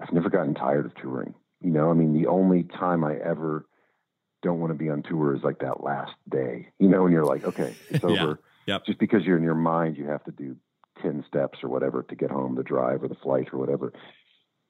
I've 0.00 0.12
never 0.12 0.30
gotten 0.30 0.54
tired 0.54 0.86
of 0.86 0.94
touring. 0.94 1.34
You 1.60 1.70
know, 1.70 1.90
I 1.90 1.94
mean, 1.94 2.12
the 2.12 2.28
only 2.28 2.64
time 2.64 3.04
I 3.04 3.16
ever 3.16 3.66
don't 4.42 4.60
want 4.60 4.72
to 4.72 4.78
be 4.78 4.90
on 4.90 5.02
tour 5.02 5.34
is 5.34 5.42
like 5.42 5.60
that 5.60 5.82
last 5.82 6.12
day. 6.28 6.68
You 6.78 6.88
know, 6.88 7.02
when 7.02 7.12
you're 7.12 7.24
like, 7.24 7.44
okay, 7.44 7.76
it's 7.90 8.04
over. 8.04 8.14
yeah. 8.14 8.74
Yep. 8.74 8.86
Just 8.86 8.98
because 9.00 9.22
you're 9.24 9.36
in 9.36 9.42
your 9.42 9.56
mind, 9.56 9.96
you 9.96 10.06
have 10.06 10.22
to 10.24 10.30
do 10.30 10.56
ten 11.02 11.24
steps 11.26 11.58
or 11.64 11.68
whatever 11.68 12.04
to 12.04 12.14
get 12.14 12.30
home, 12.30 12.54
the 12.54 12.62
drive 12.62 13.02
or 13.02 13.08
the 13.08 13.16
flight 13.16 13.48
or 13.52 13.58
whatever. 13.58 13.92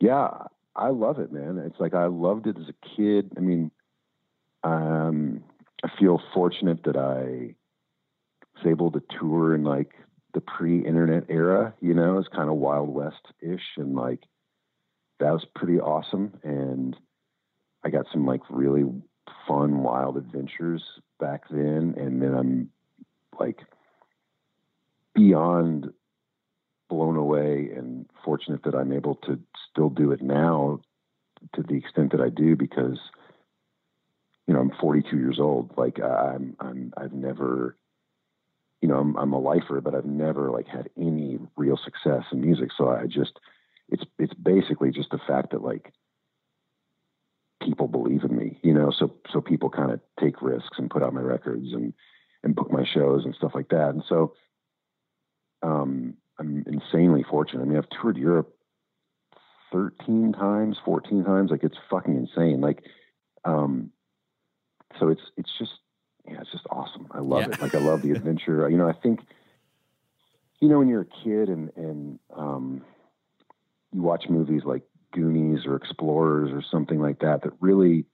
Yeah, 0.00 0.30
I 0.74 0.88
love 0.88 1.18
it, 1.18 1.30
man. 1.30 1.58
It's 1.58 1.78
like 1.78 1.92
I 1.92 2.06
loved 2.06 2.46
it 2.46 2.56
as 2.58 2.68
a 2.68 2.96
kid. 2.96 3.32
I 3.36 3.40
mean, 3.40 3.70
um, 4.64 5.44
I 5.84 5.88
feel 5.98 6.22
fortunate 6.32 6.84
that 6.84 6.96
I 6.96 7.54
was 8.62 8.70
able 8.70 8.90
to 8.92 9.02
tour 9.18 9.54
in 9.54 9.64
like 9.64 9.92
the 10.34 10.40
pre-internet 10.40 11.24
era. 11.28 11.74
You 11.80 11.94
know, 11.94 12.18
it's 12.18 12.28
kind 12.28 12.48
of 12.48 12.56
Wild 12.56 12.88
West 12.88 13.32
ish, 13.40 13.76
and 13.76 13.94
like 13.94 14.20
that 15.20 15.32
was 15.32 15.44
pretty 15.54 15.80
awesome. 15.80 16.38
And 16.42 16.96
I 17.84 17.90
got 17.90 18.06
some 18.12 18.26
like 18.26 18.40
really 18.50 18.84
fun, 19.46 19.82
wild 19.82 20.16
adventures 20.16 20.82
back 21.20 21.42
then. 21.50 21.94
And 21.96 22.22
then 22.22 22.34
I'm 22.34 22.70
like 23.38 23.60
beyond 25.14 25.92
blown 26.88 27.16
away 27.16 27.70
and 27.74 28.06
fortunate 28.24 28.64
that 28.64 28.74
I'm 28.74 28.92
able 28.92 29.14
to 29.26 29.38
still 29.70 29.88
do 29.88 30.12
it 30.12 30.20
now 30.20 30.80
to 31.54 31.62
the 31.62 31.74
extent 31.74 32.12
that 32.12 32.20
I 32.20 32.28
do 32.28 32.54
because 32.54 32.98
you 34.46 34.52
know 34.52 34.60
I'm 34.60 34.72
42 34.78 35.16
years 35.16 35.38
old 35.40 35.72
like 35.78 35.98
I'm 36.00 36.54
I'm 36.60 36.92
I've 36.96 37.14
never 37.14 37.76
you 38.82 38.88
know, 38.88 38.98
I'm, 38.98 39.16
I'm 39.16 39.32
a 39.32 39.38
lifer, 39.38 39.80
but 39.80 39.94
I've 39.94 40.04
never 40.04 40.50
like 40.50 40.66
had 40.66 40.90
any 40.98 41.38
real 41.56 41.78
success 41.82 42.24
in 42.32 42.40
music. 42.40 42.70
So 42.76 42.88
I 42.88 43.06
just, 43.06 43.38
it's, 43.88 44.02
it's 44.18 44.34
basically 44.34 44.90
just 44.90 45.10
the 45.10 45.20
fact 45.24 45.52
that 45.52 45.62
like 45.62 45.92
people 47.62 47.86
believe 47.86 48.24
in 48.24 48.36
me, 48.36 48.58
you 48.62 48.74
know, 48.74 48.90
so, 48.90 49.14
so 49.32 49.40
people 49.40 49.70
kind 49.70 49.92
of 49.92 50.00
take 50.20 50.42
risks 50.42 50.78
and 50.78 50.90
put 50.90 51.02
out 51.02 51.14
my 51.14 51.20
records 51.20 51.72
and, 51.72 51.94
and 52.42 52.56
book 52.56 52.72
my 52.72 52.84
shows 52.84 53.24
and 53.24 53.36
stuff 53.36 53.52
like 53.54 53.68
that. 53.68 53.90
And 53.90 54.02
so, 54.08 54.34
um, 55.62 56.14
I'm 56.40 56.64
insanely 56.66 57.22
fortunate. 57.22 57.62
I 57.62 57.66
mean, 57.66 57.78
I've 57.78 58.00
toured 58.00 58.16
Europe 58.16 58.52
13 59.70 60.32
times, 60.32 60.76
14 60.84 61.22
times. 61.24 61.52
Like 61.52 61.62
it's 61.62 61.78
fucking 61.88 62.16
insane. 62.16 62.60
Like, 62.60 62.82
um, 63.44 63.92
so 64.98 65.08
it's, 65.08 65.22
it's 65.36 65.50
just, 65.56 65.70
yeah, 66.28 66.40
it's 66.40 66.52
just 66.52 66.66
awesome. 66.70 67.08
I 67.10 67.20
love 67.20 67.42
yeah. 67.42 67.54
it. 67.54 67.62
Like 67.62 67.74
I 67.74 67.78
love 67.78 68.02
the 68.02 68.10
adventure. 68.16 68.68
you 68.68 68.76
know, 68.76 68.88
I 68.88 68.92
think, 68.92 69.20
you 70.60 70.68
know, 70.68 70.78
when 70.78 70.88
you're 70.88 71.02
a 71.02 71.24
kid 71.24 71.48
and 71.48 71.70
and 71.76 72.18
um, 72.36 72.82
you 73.92 74.02
watch 74.02 74.26
movies 74.28 74.62
like 74.64 74.82
Goonies 75.12 75.66
or 75.66 75.76
Explorers 75.76 76.50
or 76.52 76.62
something 76.62 77.00
like 77.00 77.20
that, 77.20 77.42
that 77.42 77.52
really 77.60 78.04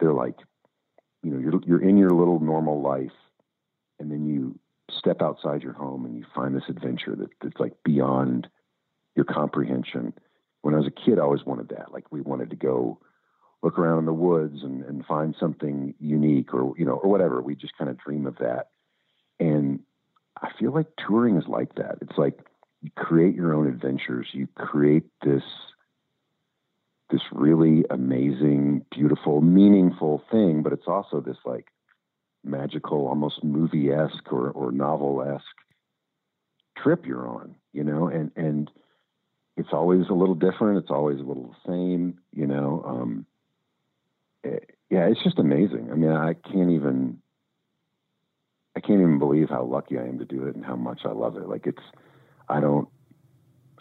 they're 0.00 0.14
like, 0.14 0.36
you 1.22 1.30
know, 1.30 1.38
you're 1.38 1.60
you're 1.66 1.88
in 1.88 1.96
your 1.98 2.10
little 2.10 2.40
normal 2.40 2.80
life, 2.80 3.12
and 3.98 4.10
then 4.10 4.26
you 4.26 4.58
step 4.90 5.20
outside 5.20 5.62
your 5.62 5.74
home 5.74 6.06
and 6.06 6.16
you 6.16 6.24
find 6.34 6.56
this 6.56 6.68
adventure 6.68 7.14
that 7.14 7.28
that's 7.42 7.60
like 7.60 7.74
beyond 7.84 8.48
your 9.14 9.26
comprehension. 9.26 10.14
When 10.62 10.74
I 10.74 10.78
was 10.78 10.86
a 10.86 10.90
kid, 10.90 11.18
I 11.18 11.22
always 11.22 11.44
wanted 11.44 11.68
that. 11.68 11.92
Like 11.92 12.10
we 12.10 12.20
wanted 12.20 12.50
to 12.50 12.56
go 12.56 13.00
look 13.62 13.78
around 13.78 13.98
in 13.98 14.04
the 14.04 14.12
woods 14.12 14.62
and, 14.62 14.84
and 14.84 15.04
find 15.04 15.34
something 15.38 15.94
unique 15.98 16.54
or 16.54 16.74
you 16.76 16.84
know 16.84 16.94
or 16.94 17.10
whatever. 17.10 17.40
We 17.40 17.54
just 17.54 17.76
kind 17.76 17.90
of 17.90 17.98
dream 17.98 18.26
of 18.26 18.36
that. 18.38 18.68
And 19.40 19.80
i 20.40 20.50
feel 20.58 20.72
like 20.72 20.86
touring 20.96 21.36
is 21.36 21.48
like 21.48 21.74
that. 21.76 21.98
It's 22.00 22.18
like 22.18 22.38
you 22.82 22.90
create 22.96 23.34
your 23.34 23.54
own 23.54 23.66
adventures. 23.66 24.28
You 24.32 24.48
create 24.56 25.04
this 25.22 25.42
this 27.10 27.22
really 27.32 27.84
amazing 27.90 28.84
beautiful 28.90 29.40
meaningful 29.40 30.22
thing 30.30 30.62
but 30.62 30.74
it's 30.74 30.86
also 30.86 31.22
this 31.22 31.38
like 31.46 31.68
magical 32.44 33.08
almost 33.08 33.42
movie-esque 33.42 34.30
or, 34.30 34.50
or 34.50 34.70
novel-esque 34.70 35.42
trip 36.76 37.06
you're 37.06 37.26
on 37.26 37.54
you 37.78 37.84
know? 37.84 38.08
And 38.08 38.32
and 38.36 38.70
it's 39.56 39.72
always 39.72 40.08
a 40.08 40.14
little 40.14 40.34
different. 40.34 40.78
It's 40.78 40.90
always 40.90 41.18
a 41.18 41.22
little 41.22 41.54
the 41.64 41.72
same 41.72 42.18
you 42.32 42.46
know? 42.46 42.82
Um, 42.86 43.26
yeah, 44.44 45.06
it's 45.06 45.22
just 45.22 45.38
amazing. 45.38 45.88
I 45.90 45.94
mean, 45.94 46.12
I 46.12 46.34
can't 46.34 46.70
even, 46.70 47.18
I 48.76 48.80
can't 48.80 49.00
even 49.00 49.18
believe 49.18 49.48
how 49.48 49.64
lucky 49.64 49.98
I 49.98 50.02
am 50.02 50.18
to 50.18 50.24
do 50.24 50.46
it 50.46 50.54
and 50.54 50.64
how 50.64 50.76
much 50.76 51.02
I 51.04 51.12
love 51.12 51.36
it. 51.36 51.48
Like 51.48 51.66
it's, 51.66 51.82
I 52.48 52.60
don't, 52.60 52.88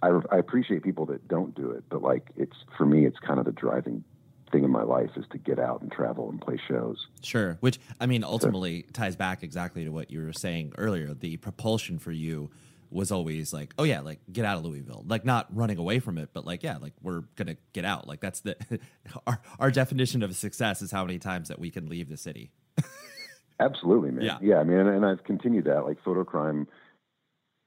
I, 0.01 0.19
I 0.31 0.37
appreciate 0.37 0.83
people 0.83 1.05
that 1.07 1.27
don't 1.27 1.55
do 1.55 1.71
it, 1.71 1.83
but 1.89 2.01
like 2.01 2.29
it's 2.35 2.55
for 2.77 2.85
me, 2.85 3.05
it's 3.05 3.17
kind 3.19 3.39
of 3.39 3.45
the 3.45 3.51
driving 3.51 4.03
thing 4.51 4.63
in 4.63 4.71
my 4.71 4.83
life 4.83 5.09
is 5.15 5.25
to 5.31 5.37
get 5.37 5.59
out 5.59 5.81
and 5.81 5.91
travel 5.91 6.29
and 6.29 6.39
play 6.39 6.59
shows. 6.67 7.07
Sure, 7.21 7.57
which 7.59 7.79
I 7.99 8.05
mean 8.05 8.23
ultimately 8.23 8.83
so, 8.87 8.91
ties 8.93 9.15
back 9.15 9.43
exactly 9.43 9.83
to 9.83 9.89
what 9.89 10.11
you 10.11 10.23
were 10.23 10.33
saying 10.33 10.73
earlier. 10.77 11.13
The 11.13 11.37
propulsion 11.37 11.99
for 11.99 12.11
you 12.11 12.49
was 12.89 13.11
always 13.11 13.53
like, 13.53 13.73
oh 13.77 13.83
yeah, 13.83 14.01
like 14.01 14.19
get 14.31 14.45
out 14.45 14.57
of 14.57 14.65
Louisville. 14.65 15.03
Like 15.07 15.25
not 15.25 15.47
running 15.55 15.77
away 15.77 15.99
from 15.99 16.17
it, 16.17 16.29
but 16.33 16.45
like 16.45 16.63
yeah, 16.63 16.77
like 16.77 16.93
we're 17.01 17.21
gonna 17.35 17.57
get 17.73 17.85
out. 17.85 18.07
Like 18.07 18.21
that's 18.21 18.41
the 18.41 18.55
our 19.27 19.41
our 19.59 19.71
definition 19.71 20.23
of 20.23 20.35
success 20.35 20.81
is 20.81 20.91
how 20.91 21.03
many 21.05 21.19
times 21.19 21.49
that 21.49 21.59
we 21.59 21.69
can 21.69 21.87
leave 21.87 22.09
the 22.09 22.17
city. 22.17 22.51
Absolutely, 23.59 24.11
man. 24.11 24.25
Yeah, 24.25 24.37
yeah. 24.41 24.57
I 24.57 24.63
mean, 24.63 24.77
and, 24.77 24.89
and 24.89 25.05
I've 25.05 25.23
continued 25.23 25.65
that. 25.65 25.85
Like 25.85 26.03
Fotocrime, 26.03 26.67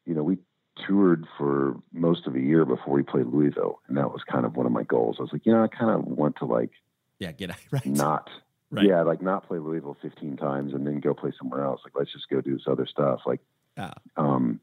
you 0.07 0.15
know, 0.15 0.23
we 0.23 0.39
toured 0.87 1.27
for 1.37 1.77
most 1.93 2.27
of 2.27 2.35
a 2.35 2.41
year 2.41 2.65
before 2.65 2.95
we 2.95 3.03
played 3.03 3.27
Louisville, 3.27 3.81
and 3.89 3.97
that 3.97 4.13
was 4.13 4.23
kind 4.31 4.45
of 4.47 4.57
one 4.57 4.67
of 4.67 4.73
my 4.73 4.85
goals. 4.85 5.17
I 5.19 5.23
was 5.23 5.33
like, 5.33 5.45
you 5.45 5.53
know, 5.53 5.63
I 5.63 5.69
kind 5.69 5.91
of 5.91 6.05
want 6.05 6.37
to 6.37 6.45
like, 6.45 6.71
yeah, 7.19 7.33
get 7.33 7.51
out, 7.51 7.57
right, 7.71 7.87
not. 7.87 8.31
Right. 8.73 8.87
Yeah, 8.87 9.03
like 9.03 9.21
not 9.21 9.49
play 9.49 9.59
Louisville 9.59 9.97
15 10.01 10.37
times 10.37 10.75
and 10.75 10.87
then 10.87 11.01
go 11.01 11.13
play 11.13 11.33
somewhere 11.37 11.65
else. 11.65 11.81
Like, 11.85 11.95
let's 11.97 12.13
just 12.13 12.29
go 12.29 12.41
do 12.41 12.53
this 12.53 12.69
other 12.69 12.87
stuff. 12.87 13.23
Like, 13.27 13.41
yeah. 13.77 13.95
um, 14.17 14.61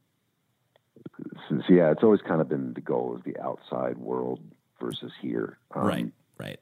so, 1.49 1.61
yeah, 1.69 1.91
it's 1.91 2.03
always 2.03 2.21
kind 2.21 2.41
of 2.41 2.49
been 2.49 2.73
the 2.73 2.81
goal 2.81 3.15
of 3.15 3.23
the 3.23 3.37
outside 3.39 3.97
world 3.97 4.39
versus 4.79 5.11
here. 5.21 5.57
Um, 5.75 5.87
right. 5.87 6.11
Right. 6.37 6.59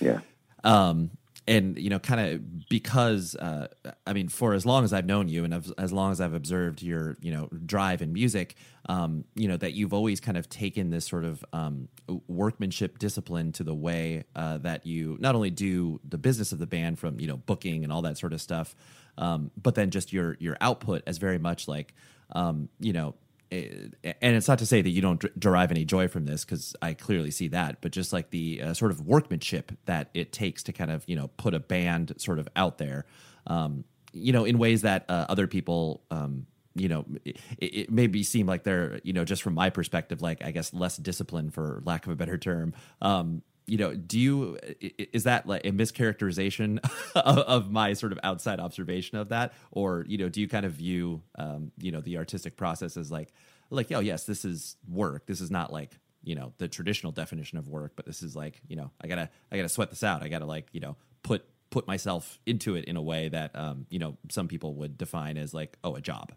Yeah. 0.00 0.20
Um, 0.64 1.10
and 1.48 1.78
you 1.78 1.90
know, 1.90 1.98
kind 1.98 2.20
of 2.20 2.68
because 2.68 3.36
uh, 3.36 3.68
I 4.06 4.12
mean, 4.12 4.28
for 4.28 4.52
as 4.54 4.66
long 4.66 4.84
as 4.84 4.92
I've 4.92 5.06
known 5.06 5.28
you, 5.28 5.44
and 5.44 5.54
as, 5.54 5.72
as 5.78 5.92
long 5.92 6.10
as 6.10 6.20
I've 6.20 6.34
observed 6.34 6.82
your 6.82 7.16
you 7.20 7.32
know 7.32 7.48
drive 7.64 8.02
in 8.02 8.12
music, 8.12 8.56
um, 8.88 9.24
you 9.36 9.46
know 9.46 9.56
that 9.56 9.72
you've 9.72 9.92
always 9.92 10.20
kind 10.20 10.36
of 10.36 10.48
taken 10.48 10.90
this 10.90 11.06
sort 11.06 11.24
of 11.24 11.44
um, 11.52 11.88
workmanship 12.26 12.98
discipline 12.98 13.52
to 13.52 13.62
the 13.62 13.74
way 13.74 14.24
uh, 14.34 14.58
that 14.58 14.86
you 14.86 15.16
not 15.20 15.34
only 15.36 15.50
do 15.50 16.00
the 16.08 16.18
business 16.18 16.50
of 16.50 16.58
the 16.58 16.66
band 16.66 16.98
from 16.98 17.20
you 17.20 17.28
know 17.28 17.36
booking 17.36 17.84
and 17.84 17.92
all 17.92 18.02
that 18.02 18.18
sort 18.18 18.32
of 18.32 18.40
stuff, 18.40 18.74
um, 19.16 19.52
but 19.60 19.76
then 19.76 19.90
just 19.90 20.12
your 20.12 20.36
your 20.40 20.56
output 20.60 21.02
as 21.06 21.18
very 21.18 21.38
much 21.38 21.68
like 21.68 21.94
um, 22.32 22.68
you 22.80 22.92
know 22.92 23.14
and 23.50 23.94
it's 24.20 24.48
not 24.48 24.58
to 24.58 24.66
say 24.66 24.82
that 24.82 24.90
you 24.90 25.00
don't 25.00 25.24
derive 25.38 25.70
any 25.70 25.84
joy 25.84 26.08
from 26.08 26.24
this 26.24 26.44
because 26.44 26.74
I 26.82 26.94
clearly 26.94 27.30
see 27.30 27.48
that, 27.48 27.80
but 27.80 27.92
just 27.92 28.12
like 28.12 28.30
the 28.30 28.62
uh, 28.62 28.74
sort 28.74 28.90
of 28.90 29.00
workmanship 29.00 29.72
that 29.84 30.10
it 30.14 30.32
takes 30.32 30.62
to 30.64 30.72
kind 30.72 30.90
of 30.90 31.04
you 31.06 31.16
know 31.16 31.28
put 31.36 31.54
a 31.54 31.60
band 31.60 32.14
sort 32.18 32.38
of 32.38 32.48
out 32.56 32.78
there, 32.78 33.06
um, 33.46 33.84
you 34.12 34.32
know, 34.32 34.44
in 34.44 34.58
ways 34.58 34.82
that 34.82 35.04
uh, 35.08 35.26
other 35.28 35.46
people, 35.46 36.02
um, 36.10 36.46
you 36.74 36.88
know, 36.88 37.04
it, 37.24 37.38
it 37.58 37.90
maybe 37.90 38.22
seem 38.22 38.46
like 38.46 38.64
they're 38.64 39.00
you 39.04 39.12
know 39.12 39.24
just 39.24 39.42
from 39.42 39.54
my 39.54 39.70
perspective, 39.70 40.22
like 40.22 40.44
I 40.44 40.50
guess 40.50 40.72
less 40.72 40.96
disciplined 40.96 41.54
for 41.54 41.82
lack 41.84 42.06
of 42.06 42.12
a 42.12 42.16
better 42.16 42.38
term. 42.38 42.74
Um, 43.00 43.42
you 43.66 43.76
know, 43.76 43.94
do 43.94 44.18
you 44.18 44.58
is 44.80 45.24
that 45.24 45.46
like 45.46 45.64
a 45.64 45.70
mischaracterization 45.70 46.78
of, 47.16 47.38
of, 47.38 47.70
my 47.70 47.92
sort 47.94 48.12
of 48.12 48.18
outside 48.22 48.60
observation 48.60 49.18
of 49.18 49.30
that, 49.30 49.54
or 49.72 50.04
you 50.08 50.18
know, 50.18 50.28
do 50.28 50.40
you 50.40 50.48
kind 50.48 50.64
of 50.64 50.72
view 50.72 51.22
um, 51.36 51.72
you 51.78 51.90
know 51.90 52.00
the 52.00 52.16
artistic 52.16 52.56
process 52.56 52.96
as 52.96 53.10
like 53.10 53.32
like 53.70 53.90
oh 53.92 54.00
yes, 54.00 54.24
this 54.24 54.44
is 54.44 54.76
work. 54.88 55.26
This 55.26 55.40
is 55.40 55.50
not 55.50 55.72
like 55.72 55.98
you 56.22 56.34
know 56.34 56.52
the 56.58 56.68
traditional 56.68 57.12
definition 57.12 57.58
of 57.58 57.68
work, 57.68 57.92
but 57.96 58.06
this 58.06 58.22
is 58.22 58.36
like 58.36 58.60
you 58.68 58.76
know 58.76 58.90
I 59.00 59.08
gotta 59.08 59.28
I 59.50 59.56
gotta 59.56 59.68
sweat 59.68 59.90
this 59.90 60.04
out. 60.04 60.22
I 60.22 60.28
gotta 60.28 60.46
like 60.46 60.68
you 60.72 60.80
know 60.80 60.96
put 61.22 61.44
put 61.70 61.88
myself 61.88 62.38
into 62.46 62.76
it 62.76 62.84
in 62.84 62.96
a 62.96 63.02
way 63.02 63.28
that 63.28 63.50
um, 63.56 63.86
you 63.90 63.98
know 63.98 64.16
some 64.30 64.46
people 64.46 64.74
would 64.74 64.96
define 64.96 65.36
as 65.36 65.52
like 65.52 65.76
oh 65.82 65.96
a 65.96 66.00
job. 66.00 66.32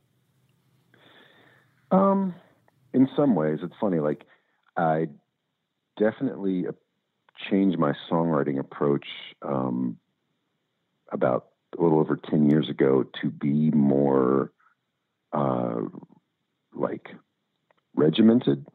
Um, 1.91 2.33
in 2.93 3.07
some 3.15 3.35
ways, 3.35 3.59
it's 3.61 3.73
funny. 3.79 3.99
Like 3.99 4.25
I 4.75 5.07
definitely 5.99 6.65
changed 7.49 7.77
my 7.77 7.93
songwriting 8.09 8.59
approach 8.59 9.05
um, 9.41 9.97
about 11.11 11.47
a 11.77 11.81
little 11.81 11.99
over 11.99 12.15
10 12.15 12.49
years 12.49 12.69
ago 12.69 13.05
to 13.21 13.29
be 13.29 13.71
more 13.71 14.51
uh, 15.31 15.81
like 16.73 17.09
regimented 17.95 18.65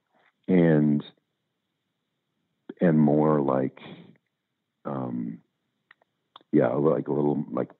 and 0.48 1.02
and 2.80 2.98
more 2.98 3.40
like 3.40 3.78
um, 4.84 5.38
yeah 6.52 6.68
like 6.68 7.08
a 7.08 7.12
little 7.12 7.44
like 7.50 7.70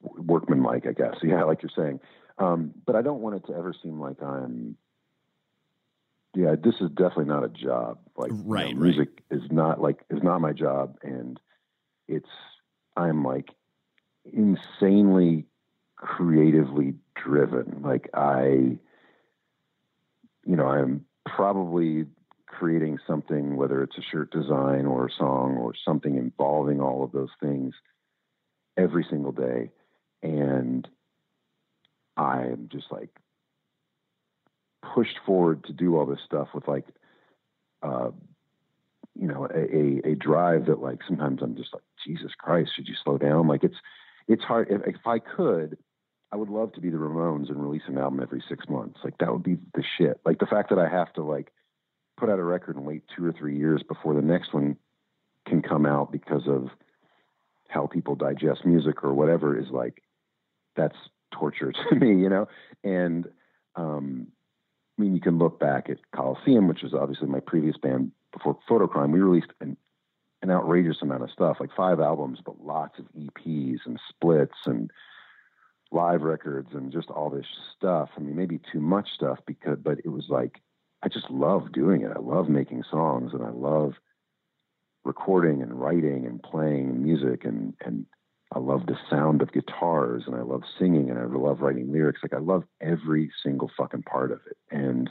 workmanlike 0.00 0.86
i 0.86 0.92
guess. 0.92 1.16
Yeah 1.22 1.44
like 1.44 1.62
you're 1.62 1.70
saying. 1.76 2.00
Um, 2.38 2.72
but 2.86 2.96
i 2.96 3.02
don't 3.02 3.20
want 3.20 3.36
it 3.36 3.46
to 3.46 3.54
ever 3.54 3.74
seem 3.82 4.00
like 4.00 4.22
i'm 4.22 4.76
yeah 6.34 6.54
this 6.62 6.74
is 6.80 6.90
definitely 6.90 7.26
not 7.26 7.44
a 7.44 7.48
job 7.48 7.98
like 8.16 8.30
right, 8.32 8.68
you 8.68 8.74
know, 8.74 8.80
music 8.80 9.08
right. 9.30 9.40
is 9.40 9.50
not 9.50 9.80
like 9.80 10.04
is 10.10 10.22
not 10.22 10.40
my 10.40 10.52
job 10.52 10.98
and 11.02 11.40
it's 12.08 12.28
i'm 12.96 13.24
like 13.24 13.48
insanely 14.24 15.46
creatively 15.96 16.94
driven 17.14 17.82
like 17.82 18.08
i 18.14 18.44
you 20.44 20.56
know 20.56 20.66
i'm 20.66 21.04
probably 21.24 22.06
creating 22.52 22.98
something, 23.06 23.56
whether 23.56 23.82
it's 23.82 23.98
a 23.98 24.02
shirt 24.02 24.30
design 24.30 24.86
or 24.86 25.06
a 25.06 25.12
song 25.12 25.56
or 25.56 25.72
something 25.84 26.16
involving 26.16 26.80
all 26.80 27.02
of 27.02 27.12
those 27.12 27.30
things 27.40 27.74
every 28.76 29.04
single 29.08 29.32
day. 29.32 29.70
And 30.22 30.86
I'm 32.16 32.68
just 32.70 32.86
like 32.92 33.10
pushed 34.94 35.18
forward 35.24 35.64
to 35.64 35.72
do 35.72 35.96
all 35.96 36.06
this 36.06 36.20
stuff 36.24 36.48
with 36.54 36.66
like, 36.68 36.86
uh, 37.82 38.10
you 39.14 39.26
know, 39.26 39.46
a, 39.54 40.08
a, 40.08 40.14
drive 40.14 40.66
that 40.66 40.80
like 40.80 41.00
sometimes 41.06 41.42
I'm 41.42 41.56
just 41.56 41.72
like, 41.72 41.82
Jesus 42.06 42.32
Christ, 42.38 42.72
should 42.74 42.88
you 42.88 42.94
slow 43.02 43.18
down? 43.18 43.46
Like 43.46 43.62
it's, 43.62 43.76
it's 44.28 44.42
hard. 44.42 44.68
If, 44.70 44.80
if 44.86 45.06
I 45.06 45.18
could, 45.18 45.76
I 46.32 46.36
would 46.36 46.48
love 46.48 46.72
to 46.72 46.80
be 46.80 46.88
the 46.88 46.96
Ramones 46.96 47.50
and 47.50 47.62
release 47.62 47.82
an 47.88 47.98
album 47.98 48.20
every 48.20 48.42
six 48.48 48.68
months. 48.68 49.00
Like 49.04 49.18
that 49.18 49.32
would 49.32 49.42
be 49.42 49.58
the 49.74 49.84
shit. 49.98 50.18
Like 50.24 50.38
the 50.38 50.46
fact 50.46 50.70
that 50.70 50.78
I 50.78 50.88
have 50.88 51.12
to 51.14 51.22
like 51.22 51.52
put 52.16 52.30
out 52.30 52.38
a 52.38 52.44
record 52.44 52.76
and 52.76 52.86
wait 52.86 53.02
two 53.14 53.24
or 53.24 53.32
three 53.32 53.56
years 53.56 53.82
before 53.86 54.14
the 54.14 54.22
next 54.22 54.54
one 54.54 54.76
can 55.46 55.60
come 55.60 55.84
out 55.84 56.10
because 56.10 56.46
of 56.46 56.68
how 57.68 57.86
people 57.86 58.14
digest 58.14 58.64
music 58.64 59.02
or 59.02 59.12
whatever 59.12 59.58
is 59.58 59.66
like 59.70 60.02
that's 60.76 60.96
torture 61.32 61.72
to 61.90 61.96
me, 61.96 62.20
you 62.20 62.28
know. 62.28 62.48
And 62.84 63.26
um, 63.76 64.28
I 64.98 65.02
mean, 65.02 65.14
you 65.14 65.20
can 65.20 65.38
look 65.38 65.58
back 65.58 65.88
at 65.88 65.98
Coliseum, 66.14 66.68
which 66.68 66.82
was 66.82 66.94
obviously 66.94 67.28
my 67.28 67.40
previous 67.40 67.76
band 67.76 68.12
before 68.32 68.58
Fotocrime. 68.68 69.12
We 69.12 69.20
released 69.20 69.52
an, 69.60 69.76
an 70.42 70.50
outrageous 70.50 70.98
amount 71.02 71.22
of 71.22 71.30
stuff, 71.30 71.58
like 71.60 71.74
five 71.74 72.00
albums, 72.00 72.40
but 72.44 72.62
lots 72.62 72.98
of 72.98 73.06
EPs 73.18 73.80
and 73.86 73.98
splits 74.08 74.56
and 74.66 74.90
live 75.90 76.22
records 76.22 76.70
and 76.72 76.92
just 76.92 77.10
all 77.10 77.30
this 77.30 77.46
stuff. 77.76 78.10
I 78.16 78.20
mean, 78.20 78.36
maybe 78.36 78.60
too 78.72 78.80
much 78.80 79.10
stuff 79.10 79.38
because, 79.46 79.78
but 79.82 79.98
it 80.04 80.08
was 80.08 80.26
like 80.28 80.60
I 81.02 81.08
just 81.08 81.30
love 81.30 81.72
doing 81.72 82.02
it. 82.02 82.12
I 82.14 82.20
love 82.20 82.48
making 82.48 82.84
songs 82.90 83.32
and 83.34 83.42
I 83.42 83.50
love 83.50 83.94
recording 85.04 85.62
and 85.62 85.78
writing 85.78 86.26
and 86.26 86.42
playing 86.42 87.02
music 87.02 87.44
and 87.44 87.74
and 87.84 88.06
I 88.54 88.58
love 88.58 88.86
the 88.86 88.98
sound 89.08 89.40
of 89.40 89.52
guitars 89.52 90.24
and 90.26 90.36
I 90.36 90.42
love 90.42 90.62
singing 90.78 91.08
and 91.08 91.18
I 91.18 91.24
love 91.24 91.60
writing 91.60 91.90
lyrics. 91.90 92.20
Like 92.22 92.34
I 92.34 92.38
love 92.38 92.64
every 92.80 93.30
single 93.42 93.70
fucking 93.76 94.02
part 94.02 94.30
of 94.30 94.40
it. 94.46 94.56
And 94.70 95.10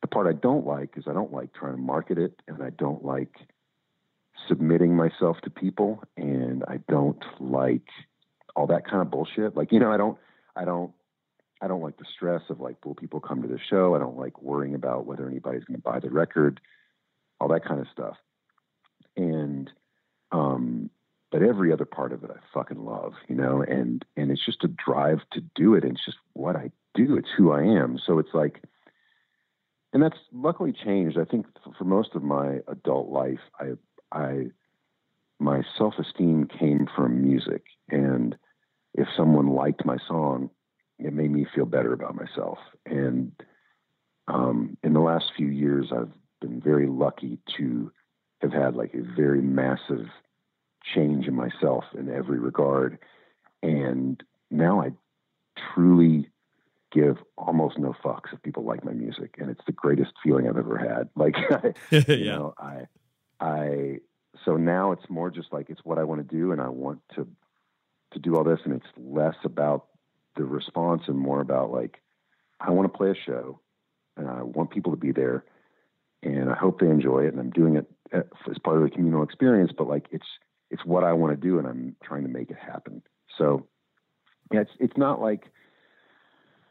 the 0.00 0.08
part 0.08 0.26
I 0.26 0.32
don't 0.32 0.66
like 0.66 0.94
is 0.96 1.04
I 1.06 1.12
don't 1.12 1.32
like 1.32 1.52
trying 1.52 1.76
to 1.76 1.82
market 1.82 2.16
it 2.18 2.40
and 2.48 2.62
I 2.62 2.70
don't 2.70 3.04
like 3.04 3.34
submitting 4.48 4.96
myself 4.96 5.40
to 5.42 5.50
people 5.50 6.02
and 6.16 6.64
I 6.66 6.78
don't 6.88 7.22
like 7.40 7.88
all 8.56 8.66
that 8.68 8.86
kind 8.86 9.02
of 9.02 9.10
bullshit. 9.10 9.54
Like, 9.54 9.70
you 9.70 9.78
know, 9.78 9.92
I 9.92 9.98
don't 9.98 10.18
I 10.56 10.64
don't 10.64 10.92
I 11.60 11.68
don't 11.68 11.82
like 11.82 11.98
the 11.98 12.04
stress 12.14 12.42
of 12.48 12.60
like, 12.60 12.84
will 12.84 12.94
people 12.94 13.20
come 13.20 13.42
to 13.42 13.48
the 13.48 13.58
show? 13.70 13.94
I 13.94 13.98
don't 13.98 14.18
like 14.18 14.42
worrying 14.42 14.74
about 14.74 15.06
whether 15.06 15.28
anybody's 15.28 15.64
going 15.64 15.76
to 15.76 15.82
buy 15.82 16.00
the 16.00 16.10
record, 16.10 16.60
all 17.40 17.48
that 17.48 17.64
kind 17.64 17.80
of 17.80 17.86
stuff. 17.92 18.16
And, 19.16 19.70
um, 20.32 20.90
but 21.34 21.42
every 21.42 21.72
other 21.72 21.84
part 21.84 22.12
of 22.12 22.22
it 22.22 22.30
I 22.30 22.38
fucking 22.54 22.84
love, 22.84 23.14
you 23.26 23.34
know, 23.34 23.60
and, 23.60 24.04
and 24.16 24.30
it's 24.30 24.46
just 24.46 24.62
a 24.62 24.68
drive 24.68 25.18
to 25.32 25.40
do 25.56 25.74
it. 25.74 25.82
And 25.82 25.94
it's 25.94 26.04
just 26.04 26.18
what 26.34 26.54
I 26.54 26.70
do. 26.94 27.16
It's 27.16 27.28
who 27.36 27.50
I 27.50 27.62
am. 27.62 27.98
So 28.06 28.20
it's 28.20 28.32
like, 28.32 28.62
and 29.92 30.00
that's 30.00 30.16
luckily 30.32 30.72
changed. 30.72 31.18
I 31.18 31.24
think 31.24 31.46
for 31.76 31.82
most 31.82 32.10
of 32.14 32.22
my 32.22 32.60
adult 32.68 33.08
life, 33.08 33.40
I, 33.58 33.72
I, 34.12 34.44
my 35.40 35.62
self-esteem 35.76 36.50
came 36.56 36.86
from 36.94 37.20
music. 37.20 37.64
And 37.88 38.36
if 38.94 39.08
someone 39.16 39.48
liked 39.48 39.84
my 39.84 39.96
song, 40.06 40.50
it 41.00 41.12
made 41.12 41.32
me 41.32 41.48
feel 41.52 41.66
better 41.66 41.92
about 41.92 42.14
myself. 42.14 42.58
And 42.86 43.32
um, 44.28 44.76
in 44.84 44.92
the 44.92 45.00
last 45.00 45.32
few 45.36 45.48
years, 45.48 45.88
I've 45.90 46.12
been 46.40 46.60
very 46.60 46.86
lucky 46.86 47.40
to 47.56 47.90
have 48.40 48.52
had 48.52 48.76
like 48.76 48.94
a 48.94 49.02
very 49.16 49.42
massive 49.42 50.06
change 50.94 51.26
in 51.26 51.34
myself 51.34 51.84
in 51.96 52.12
every 52.12 52.38
regard. 52.38 52.98
And 53.62 54.22
now 54.50 54.80
I 54.80 54.92
truly 55.74 56.30
give 56.92 57.16
almost 57.36 57.78
no 57.78 57.94
fucks 58.04 58.32
if 58.32 58.42
people 58.42 58.64
like 58.64 58.84
my 58.84 58.92
music. 58.92 59.36
And 59.38 59.50
it's 59.50 59.64
the 59.66 59.72
greatest 59.72 60.12
feeling 60.22 60.48
I've 60.48 60.56
ever 60.56 60.78
had. 60.78 61.08
Like, 61.16 61.36
I, 61.50 61.74
you 62.12 62.26
know, 62.26 62.54
I, 62.58 62.86
I, 63.40 63.98
so 64.44 64.56
now 64.56 64.92
it's 64.92 65.08
more 65.08 65.30
just 65.30 65.52
like, 65.52 65.70
it's 65.70 65.84
what 65.84 65.98
I 65.98 66.04
want 66.04 66.28
to 66.28 66.36
do. 66.36 66.52
And 66.52 66.60
I 66.60 66.68
want 66.68 67.00
to, 67.14 67.26
to 68.12 68.18
do 68.18 68.36
all 68.36 68.44
this. 68.44 68.60
And 68.64 68.74
it's 68.74 68.86
less 68.96 69.36
about 69.44 69.86
the 70.36 70.44
response 70.44 71.02
and 71.06 71.18
more 71.18 71.40
about 71.40 71.70
like 71.70 72.00
I 72.60 72.70
want 72.70 72.92
to 72.92 72.96
play 72.96 73.10
a 73.10 73.14
show 73.14 73.60
and 74.16 74.28
I 74.28 74.42
want 74.42 74.70
people 74.70 74.92
to 74.92 74.98
be 74.98 75.12
there 75.12 75.44
and 76.22 76.50
I 76.50 76.54
hope 76.54 76.80
they 76.80 76.88
enjoy 76.88 77.24
it 77.24 77.32
and 77.32 77.40
I'm 77.40 77.50
doing 77.50 77.76
it 77.76 77.90
eh, 78.12 78.22
as 78.50 78.58
part 78.58 78.78
of 78.78 78.82
the 78.84 78.90
communal 78.90 79.22
experience 79.22 79.72
but 79.76 79.88
like 79.88 80.06
it's 80.10 80.26
it's 80.70 80.84
what 80.84 81.04
I 81.04 81.12
want 81.12 81.38
to 81.38 81.48
do 81.48 81.58
and 81.58 81.66
I'm 81.66 81.96
trying 82.02 82.22
to 82.22 82.28
make 82.28 82.50
it 82.50 82.58
happen 82.58 83.02
so 83.38 83.66
yeah 84.52 84.60
it's 84.60 84.72
it's 84.78 84.96
not 84.96 85.20
like 85.20 85.44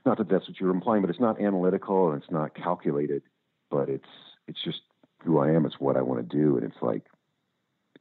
not 0.05 0.17
that 0.17 0.29
that's 0.29 0.47
what 0.47 0.59
you're 0.59 0.71
implying 0.71 1.01
but 1.01 1.09
it's 1.09 1.19
not 1.19 1.41
analytical 1.41 2.11
and 2.11 2.21
it's 2.21 2.31
not 2.31 2.55
calculated 2.55 3.23
but 3.69 3.89
it's 3.89 4.09
it's 4.47 4.63
just 4.63 4.81
who 5.23 5.39
I 5.39 5.51
am 5.51 5.65
it's 5.65 5.79
what 5.79 5.97
I 5.97 6.01
want 6.01 6.29
to 6.29 6.37
do 6.37 6.57
and 6.57 6.65
it's 6.65 6.81
like 6.81 7.03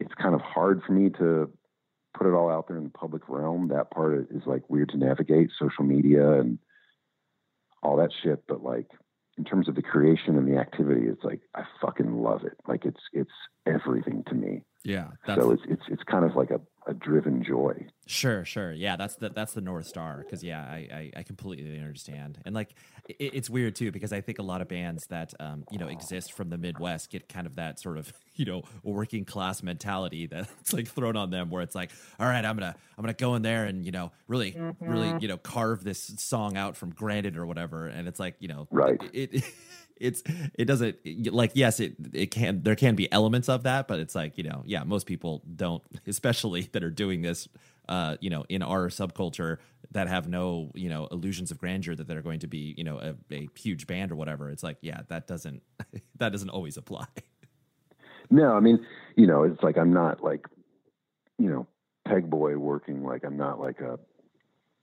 it's 0.00 0.14
kind 0.14 0.34
of 0.34 0.40
hard 0.40 0.82
for 0.86 0.92
me 0.92 1.10
to 1.10 1.50
put 2.16 2.26
it 2.26 2.34
all 2.34 2.50
out 2.50 2.68
there 2.68 2.76
in 2.76 2.84
the 2.84 2.90
public 2.90 3.28
realm. 3.28 3.68
That 3.68 3.90
part 3.90 4.28
is 4.30 4.42
like 4.46 4.68
weird 4.68 4.90
to 4.90 4.96
navigate, 4.96 5.50
social 5.58 5.84
media 5.84 6.40
and 6.40 6.58
all 7.82 7.96
that 7.96 8.10
shit. 8.22 8.44
But 8.46 8.62
like 8.62 8.88
in 9.38 9.44
terms 9.44 9.68
of 9.68 9.74
the 9.74 9.82
creation 9.82 10.36
and 10.36 10.46
the 10.46 10.58
activity, 10.58 11.06
it's 11.06 11.24
like 11.24 11.40
I 11.54 11.62
fucking 11.80 12.12
love 12.22 12.44
it. 12.44 12.56
Like 12.66 12.84
it's 12.84 13.00
it's 13.12 13.30
everything 13.66 14.24
to 14.28 14.34
me. 14.34 14.62
Yeah. 14.84 15.08
so 15.26 15.52
it's 15.52 15.62
it's 15.68 15.82
it's 15.88 16.02
kind 16.04 16.24
of 16.24 16.34
like 16.34 16.50
a 16.50 16.60
a 16.86 16.94
driven 16.94 17.44
joy. 17.44 17.86
Sure, 18.06 18.44
sure. 18.44 18.72
Yeah, 18.72 18.96
that's 18.96 19.16
the 19.16 19.28
that's 19.28 19.52
the 19.52 19.60
north 19.60 19.86
star. 19.86 20.22
Because 20.24 20.42
yeah, 20.42 20.62
I, 20.62 20.88
I, 20.92 21.10
I 21.18 21.22
completely 21.22 21.78
understand. 21.78 22.38
And 22.44 22.54
like 22.54 22.74
it, 23.08 23.34
it's 23.34 23.48
weird 23.48 23.76
too 23.76 23.92
because 23.92 24.12
I 24.12 24.20
think 24.20 24.38
a 24.38 24.42
lot 24.42 24.60
of 24.60 24.68
bands 24.68 25.06
that 25.08 25.32
um 25.38 25.64
you 25.70 25.78
know 25.78 25.86
exist 25.86 26.32
from 26.32 26.50
the 26.50 26.58
Midwest 26.58 27.10
get 27.10 27.28
kind 27.28 27.46
of 27.46 27.56
that 27.56 27.78
sort 27.80 27.98
of 27.98 28.12
you 28.34 28.44
know 28.44 28.62
working 28.82 29.24
class 29.24 29.62
mentality 29.62 30.26
that's 30.26 30.72
like 30.72 30.88
thrown 30.88 31.16
on 31.16 31.30
them 31.30 31.50
where 31.50 31.62
it's 31.62 31.74
like, 31.74 31.90
all 32.18 32.26
right, 32.26 32.44
I'm 32.44 32.56
gonna 32.56 32.74
I'm 32.98 33.02
gonna 33.02 33.14
go 33.14 33.34
in 33.34 33.42
there 33.42 33.64
and 33.64 33.84
you 33.84 33.92
know 33.92 34.10
really 34.26 34.52
mm-hmm. 34.52 34.84
really 34.84 35.14
you 35.20 35.28
know 35.28 35.36
carve 35.36 35.84
this 35.84 36.12
song 36.18 36.56
out 36.56 36.76
from 36.76 36.90
granted 36.90 37.36
or 37.36 37.46
whatever. 37.46 37.86
And 37.86 38.08
it's 38.08 38.18
like 38.18 38.36
you 38.40 38.48
know 38.48 38.66
right 38.70 39.00
it, 39.12 39.34
it 39.34 39.44
it's 40.02 40.22
it 40.54 40.64
doesn't 40.64 40.96
like 41.30 41.52
yes 41.54 41.80
it 41.80 41.94
it 42.12 42.30
can 42.30 42.62
there 42.62 42.76
can 42.76 42.94
be 42.94 43.10
elements 43.12 43.48
of 43.48 43.62
that 43.62 43.86
but 43.88 44.00
it's 44.00 44.14
like 44.14 44.36
you 44.36 44.44
know 44.44 44.62
yeah 44.66 44.82
most 44.84 45.06
people 45.06 45.42
don't 45.54 45.82
especially 46.06 46.62
that 46.72 46.82
are 46.82 46.90
doing 46.90 47.22
this 47.22 47.48
uh 47.88 48.16
you 48.20 48.28
know 48.28 48.44
in 48.48 48.62
our 48.62 48.88
subculture 48.88 49.58
that 49.92 50.08
have 50.08 50.28
no 50.28 50.70
you 50.74 50.88
know 50.88 51.06
illusions 51.12 51.50
of 51.50 51.58
grandeur 51.58 51.94
that 51.94 52.06
they're 52.08 52.22
going 52.22 52.40
to 52.40 52.46
be 52.46 52.74
you 52.76 52.84
know 52.84 52.98
a, 52.98 53.14
a 53.34 53.48
huge 53.56 53.86
band 53.86 54.10
or 54.10 54.16
whatever. 54.16 54.50
It's 54.50 54.62
like 54.62 54.78
yeah 54.80 55.02
that 55.08 55.26
doesn't 55.26 55.62
that 56.16 56.32
doesn't 56.32 56.50
always 56.50 56.76
apply. 56.76 57.06
No 58.30 58.54
i 58.54 58.60
mean 58.60 58.84
you 59.16 59.26
know 59.26 59.42
it's 59.42 59.62
like 59.62 59.76
i'm 59.76 59.92
not 59.92 60.22
like 60.22 60.46
you 61.38 61.48
know 61.50 61.66
Pegboy 62.08 62.56
working 62.56 63.04
like 63.04 63.24
i'm 63.24 63.36
not 63.36 63.60
like 63.60 63.80
a 63.80 63.98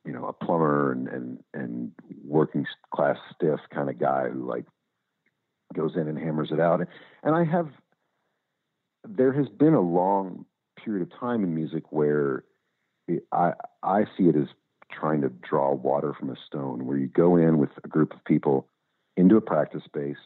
you 0.05 0.11
know 0.11 0.25
a 0.25 0.33
plumber 0.33 0.91
and 0.91 1.07
and 1.07 1.43
and 1.53 1.91
working 2.23 2.65
class 2.93 3.17
stiff 3.33 3.59
kind 3.73 3.89
of 3.89 3.99
guy 3.99 4.29
who 4.29 4.47
like 4.47 4.65
goes 5.73 5.95
in 5.95 6.07
and 6.07 6.17
hammers 6.17 6.51
it 6.51 6.59
out. 6.59 6.81
And 7.23 7.35
I 7.35 7.43
have, 7.45 7.69
there 9.07 9.33
has 9.33 9.47
been 9.47 9.73
a 9.73 9.81
long 9.81 10.45
period 10.83 11.03
of 11.03 11.19
time 11.19 11.43
in 11.43 11.53
music 11.53 11.91
where 11.91 12.43
it, 13.07 13.25
I 13.31 13.53
I 13.83 14.05
see 14.17 14.25
it 14.25 14.35
as 14.35 14.47
trying 14.91 15.21
to 15.21 15.29
draw 15.29 15.73
water 15.73 16.13
from 16.17 16.29
a 16.29 16.35
stone, 16.47 16.85
where 16.85 16.97
you 16.97 17.07
go 17.07 17.35
in 17.35 17.57
with 17.57 17.69
a 17.83 17.87
group 17.87 18.13
of 18.13 18.23
people 18.25 18.67
into 19.17 19.37
a 19.37 19.41
practice 19.41 19.83
space, 19.83 20.17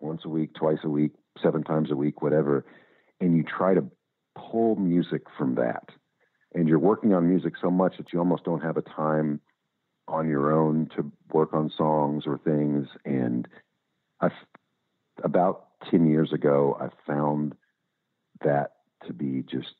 once 0.00 0.22
a 0.24 0.28
week, 0.28 0.54
twice 0.54 0.78
a 0.84 0.88
week, 0.88 1.12
seven 1.42 1.62
times 1.62 1.90
a 1.90 1.96
week, 1.96 2.22
whatever, 2.22 2.64
and 3.20 3.36
you 3.36 3.42
try 3.42 3.74
to 3.74 3.84
pull 4.34 4.76
music 4.76 5.22
from 5.36 5.54
that. 5.56 5.90
And 6.54 6.68
you're 6.68 6.78
working 6.78 7.12
on 7.12 7.28
music 7.28 7.54
so 7.60 7.70
much 7.70 7.98
that 7.98 8.12
you 8.12 8.18
almost 8.18 8.44
don't 8.44 8.62
have 8.62 8.76
a 8.76 8.82
time 8.82 9.40
on 10.08 10.28
your 10.28 10.52
own 10.52 10.88
to 10.96 11.10
work 11.32 11.52
on 11.52 11.70
songs 11.76 12.24
or 12.26 12.38
things. 12.38 12.88
And 13.04 13.46
I, 14.20 14.30
about 15.22 15.66
10 15.90 16.10
years 16.10 16.32
ago, 16.32 16.76
I 16.80 16.88
found 17.06 17.54
that 18.44 18.72
to 19.06 19.12
be 19.12 19.42
just 19.42 19.74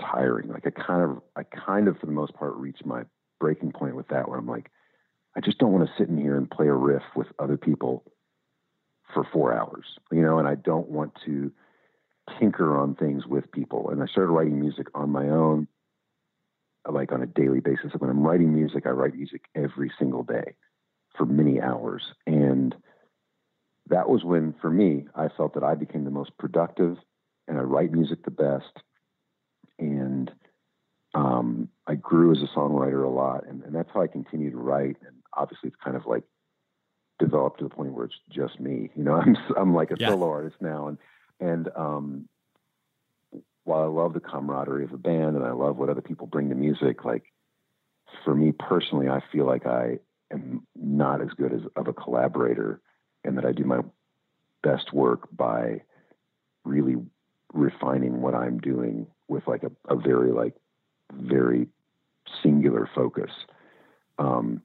tiring. 0.00 0.48
Like 0.48 0.66
I 0.66 0.70
kind 0.70 1.02
of, 1.02 1.22
I 1.36 1.42
kind 1.44 1.88
of, 1.88 1.98
for 1.98 2.06
the 2.06 2.12
most 2.12 2.34
part, 2.34 2.54
reached 2.54 2.84
my 2.84 3.02
breaking 3.40 3.72
point 3.72 3.96
with 3.96 4.08
that, 4.08 4.28
where 4.28 4.38
I'm 4.38 4.48
like, 4.48 4.70
I 5.36 5.40
just 5.40 5.58
don't 5.58 5.72
want 5.72 5.86
to 5.86 5.94
sit 5.98 6.08
in 6.08 6.18
here 6.18 6.36
and 6.36 6.50
play 6.50 6.68
a 6.68 6.74
riff 6.74 7.02
with 7.16 7.26
other 7.38 7.56
people 7.56 8.04
for 9.12 9.26
four 9.32 9.52
hours, 9.52 9.84
you 10.10 10.22
know, 10.22 10.38
and 10.38 10.48
I 10.48 10.54
don't 10.54 10.88
want 10.88 11.12
to 11.26 11.52
tinker 12.38 12.76
on 12.76 12.94
things 12.94 13.26
with 13.26 13.50
people. 13.52 13.90
And 13.90 14.02
I 14.02 14.06
started 14.06 14.30
writing 14.30 14.60
music 14.60 14.86
on 14.94 15.10
my 15.10 15.28
own, 15.28 15.68
like 16.88 17.12
on 17.12 17.22
a 17.22 17.26
daily 17.26 17.60
basis. 17.60 17.92
When 17.98 18.10
I'm 18.10 18.26
writing 18.26 18.54
music, 18.54 18.86
I 18.86 18.90
write 18.90 19.14
music 19.14 19.42
every 19.54 19.90
single 19.98 20.22
day 20.22 20.54
for 21.16 21.26
many 21.26 21.60
hours. 21.60 22.02
And 22.26 22.74
that 23.88 24.08
was 24.08 24.24
when, 24.24 24.54
for 24.60 24.70
me, 24.70 25.06
I 25.14 25.28
felt 25.28 25.54
that 25.54 25.64
I 25.64 25.74
became 25.74 26.04
the 26.04 26.10
most 26.10 26.36
productive 26.38 26.96
and 27.46 27.58
I 27.58 27.62
write 27.62 27.92
music 27.92 28.24
the 28.24 28.30
best. 28.30 28.82
And 29.78 30.30
um, 31.14 31.68
I 31.86 31.94
grew 31.94 32.32
as 32.32 32.38
a 32.42 32.58
songwriter 32.58 33.04
a 33.04 33.08
lot. 33.08 33.46
And, 33.46 33.62
and 33.62 33.74
that's 33.74 33.90
how 33.92 34.02
I 34.02 34.06
continue 34.06 34.50
to 34.50 34.56
write. 34.56 34.96
And 35.06 35.16
obviously, 35.36 35.68
it's 35.68 35.76
kind 35.82 35.96
of 35.96 36.06
like 36.06 36.24
developed 37.18 37.58
to 37.58 37.64
the 37.64 37.70
point 37.70 37.92
where 37.92 38.06
it's 38.06 38.18
just 38.30 38.60
me. 38.60 38.90
You 38.96 39.04
know, 39.04 39.14
I'm 39.20 39.36
I'm 39.56 39.74
like 39.74 39.90
a 39.90 39.96
yeah. 39.98 40.08
solo 40.08 40.30
artist 40.30 40.56
now, 40.60 40.88
and 40.88 40.98
and 41.40 41.68
um, 41.76 42.28
while 43.64 43.82
I 43.82 43.86
love 43.86 44.12
the 44.12 44.20
camaraderie 44.20 44.84
of 44.84 44.92
a 44.92 44.98
band 44.98 45.36
and 45.36 45.44
I 45.44 45.52
love 45.52 45.76
what 45.76 45.88
other 45.88 46.02
people 46.02 46.26
bring 46.26 46.50
to 46.50 46.54
music, 46.54 47.04
like 47.04 47.24
for 48.24 48.34
me 48.34 48.52
personally, 48.52 49.08
I 49.08 49.20
feel 49.32 49.46
like 49.46 49.66
I 49.66 49.98
am 50.32 50.66
not 50.76 51.20
as 51.20 51.28
good 51.36 51.52
as 51.52 51.60
of 51.76 51.88
a 51.88 51.92
collaborator, 51.92 52.80
and 53.24 53.38
that 53.38 53.44
I 53.44 53.52
do 53.52 53.64
my 53.64 53.80
best 54.62 54.92
work 54.92 55.28
by 55.34 55.82
really 56.64 56.96
refining 57.52 58.20
what 58.20 58.34
I'm 58.34 58.58
doing 58.58 59.06
with 59.28 59.46
like 59.46 59.62
a, 59.62 59.70
a 59.88 59.96
very 59.96 60.32
like 60.32 60.54
very 61.12 61.68
singular 62.42 62.88
focus. 62.94 63.30
Um, 64.18 64.62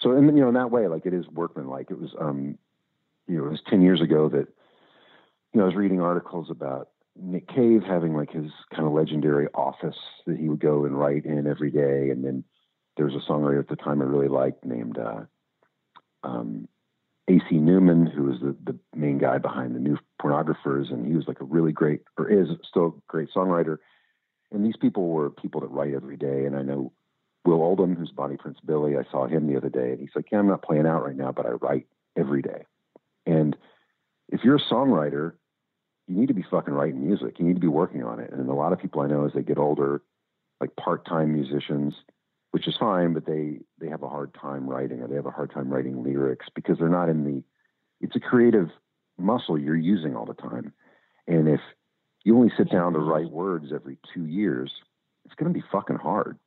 so, 0.00 0.12
and 0.12 0.26
you 0.26 0.42
know, 0.42 0.48
in 0.48 0.54
that 0.54 0.70
way, 0.70 0.88
like 0.88 1.06
it 1.06 1.14
is 1.14 1.26
workman 1.28 1.68
like. 1.68 1.90
It 1.90 2.00
was, 2.00 2.14
um, 2.18 2.58
you 3.26 3.36
know, 3.36 3.46
it 3.46 3.50
was 3.50 3.62
10 3.68 3.82
years 3.82 4.00
ago 4.00 4.28
that, 4.28 4.48
you 5.52 5.58
know, 5.58 5.62
I 5.62 5.66
was 5.66 5.74
reading 5.74 6.00
articles 6.00 6.50
about 6.50 6.88
Nick 7.16 7.48
Cave 7.48 7.82
having 7.86 8.14
like 8.14 8.30
his 8.30 8.50
kind 8.74 8.86
of 8.86 8.92
legendary 8.92 9.48
office 9.54 9.98
that 10.26 10.38
he 10.38 10.48
would 10.48 10.60
go 10.60 10.84
and 10.84 10.98
write 10.98 11.26
in 11.26 11.46
every 11.46 11.70
day. 11.70 12.10
And 12.10 12.24
then 12.24 12.44
there 12.96 13.06
was 13.06 13.14
a 13.14 13.30
songwriter 13.30 13.60
at 13.60 13.68
the 13.68 13.76
time 13.76 14.00
I 14.00 14.06
really 14.06 14.28
liked 14.28 14.64
named 14.64 14.98
uh, 14.98 15.22
um, 16.22 16.68
AC 17.30 17.56
Newman, 17.56 18.06
who 18.06 18.24
was 18.24 18.40
the, 18.40 18.56
the 18.64 18.78
main 18.94 19.18
guy 19.18 19.38
behind 19.38 19.74
the 19.74 19.80
new 19.80 19.96
pornographers. 20.20 20.92
And 20.92 21.06
he 21.06 21.14
was 21.14 21.28
like 21.28 21.40
a 21.40 21.44
really 21.44 21.72
great, 21.72 22.02
or 22.18 22.28
is 22.28 22.48
still 22.68 22.86
a 22.86 22.92
great 23.06 23.28
songwriter. 23.34 23.78
And 24.50 24.64
these 24.64 24.76
people 24.76 25.08
were 25.08 25.30
people 25.30 25.60
that 25.60 25.68
write 25.68 25.94
every 25.94 26.16
day. 26.16 26.44
And 26.44 26.56
I 26.56 26.62
know 26.62 26.92
Will 27.44 27.62
Oldham, 27.62 27.94
who's 27.94 28.10
Bonnie 28.10 28.36
Prince 28.36 28.58
Billy, 28.64 28.96
I 28.96 29.04
saw 29.10 29.26
him 29.26 29.46
the 29.46 29.56
other 29.56 29.70
day, 29.70 29.92
and 29.92 30.00
he's 30.00 30.10
like, 30.14 30.30
"Yeah, 30.30 30.40
I'm 30.40 30.48
not 30.48 30.62
playing 30.62 30.86
out 30.86 31.04
right 31.04 31.16
now, 31.16 31.32
but 31.32 31.46
I 31.46 31.50
write 31.50 31.86
every 32.16 32.42
day." 32.42 32.66
And 33.26 33.56
if 34.28 34.44
you're 34.44 34.56
a 34.56 34.72
songwriter, 34.72 35.34
you 36.06 36.16
need 36.16 36.28
to 36.28 36.34
be 36.34 36.44
fucking 36.50 36.74
writing 36.74 37.06
music. 37.06 37.38
You 37.38 37.46
need 37.46 37.54
to 37.54 37.60
be 37.60 37.68
working 37.68 38.02
on 38.02 38.20
it. 38.20 38.32
And 38.32 38.48
a 38.48 38.54
lot 38.54 38.72
of 38.72 38.80
people 38.80 39.00
I 39.00 39.06
know 39.06 39.24
as 39.24 39.32
they 39.32 39.42
get 39.42 39.58
older, 39.58 40.02
like 40.60 40.76
part-time 40.76 41.32
musicians, 41.32 41.94
which 42.50 42.66
is 42.68 42.76
fine, 42.78 43.14
but 43.14 43.26
they 43.26 43.60
they 43.78 43.88
have 43.88 44.02
a 44.02 44.08
hard 44.08 44.34
time 44.34 44.68
writing, 44.68 45.00
or 45.00 45.08
they 45.08 45.16
have 45.16 45.26
a 45.26 45.30
hard 45.30 45.52
time 45.52 45.70
writing 45.70 46.02
lyrics 46.02 46.46
because 46.54 46.78
they're 46.78 46.88
not 46.88 47.08
in 47.08 47.24
the. 47.24 47.42
It's 48.00 48.16
a 48.16 48.20
creative 48.20 48.70
muscle 49.18 49.58
you're 49.58 49.76
using 49.76 50.16
all 50.16 50.24
the 50.24 50.34
time, 50.34 50.72
and 51.26 51.48
if 51.48 51.60
you 52.24 52.36
only 52.36 52.52
sit 52.56 52.70
down 52.70 52.92
to 52.94 52.98
write 52.98 53.30
words 53.30 53.66
every 53.74 53.98
two 54.14 54.26
years, 54.26 54.72
it's 55.24 55.34
going 55.34 55.52
to 55.52 55.58
be 55.58 55.64
fucking 55.70 55.96
hard 55.96 56.38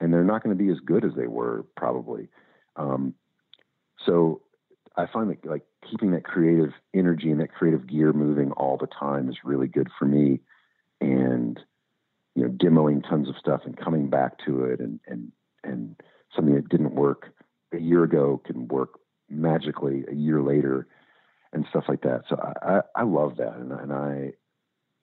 and 0.00 0.12
they're 0.12 0.24
not 0.24 0.42
going 0.42 0.56
to 0.56 0.62
be 0.62 0.70
as 0.70 0.78
good 0.80 1.04
as 1.04 1.12
they 1.16 1.26
were 1.26 1.64
probably. 1.76 2.28
Um, 2.76 3.14
so 4.04 4.42
I 4.96 5.06
find 5.06 5.30
that 5.30 5.44
like 5.44 5.62
keeping 5.88 6.12
that 6.12 6.24
creative 6.24 6.72
energy 6.94 7.30
and 7.30 7.40
that 7.40 7.52
creative 7.52 7.86
gear 7.86 8.12
moving 8.12 8.52
all 8.52 8.76
the 8.76 8.86
time 8.86 9.28
is 9.28 9.36
really 9.44 9.68
good 9.68 9.88
for 9.98 10.04
me. 10.04 10.40
And 11.00 11.58
you 12.36 12.44
know, 12.44 12.50
demoing 12.50 13.08
tons 13.08 13.28
of 13.28 13.34
stuff 13.40 13.62
and 13.64 13.76
coming 13.76 14.08
back 14.08 14.34
to 14.46 14.64
it, 14.66 14.78
and 14.80 15.00
and 15.06 15.32
and 15.64 15.96
something 16.34 16.54
that 16.54 16.68
didn't 16.68 16.94
work 16.94 17.32
a 17.72 17.78
year 17.80 18.04
ago 18.04 18.40
can 18.44 18.68
work 18.68 19.00
magically 19.28 20.04
a 20.10 20.14
year 20.14 20.42
later, 20.42 20.86
and 21.52 21.66
stuff 21.70 21.84
like 21.88 22.02
that. 22.02 22.22
So 22.28 22.36
I 22.36 22.76
I, 22.76 22.80
I 22.96 23.02
love 23.04 23.38
that, 23.38 23.56
and, 23.56 23.72
and 23.72 23.92
I 23.92 24.32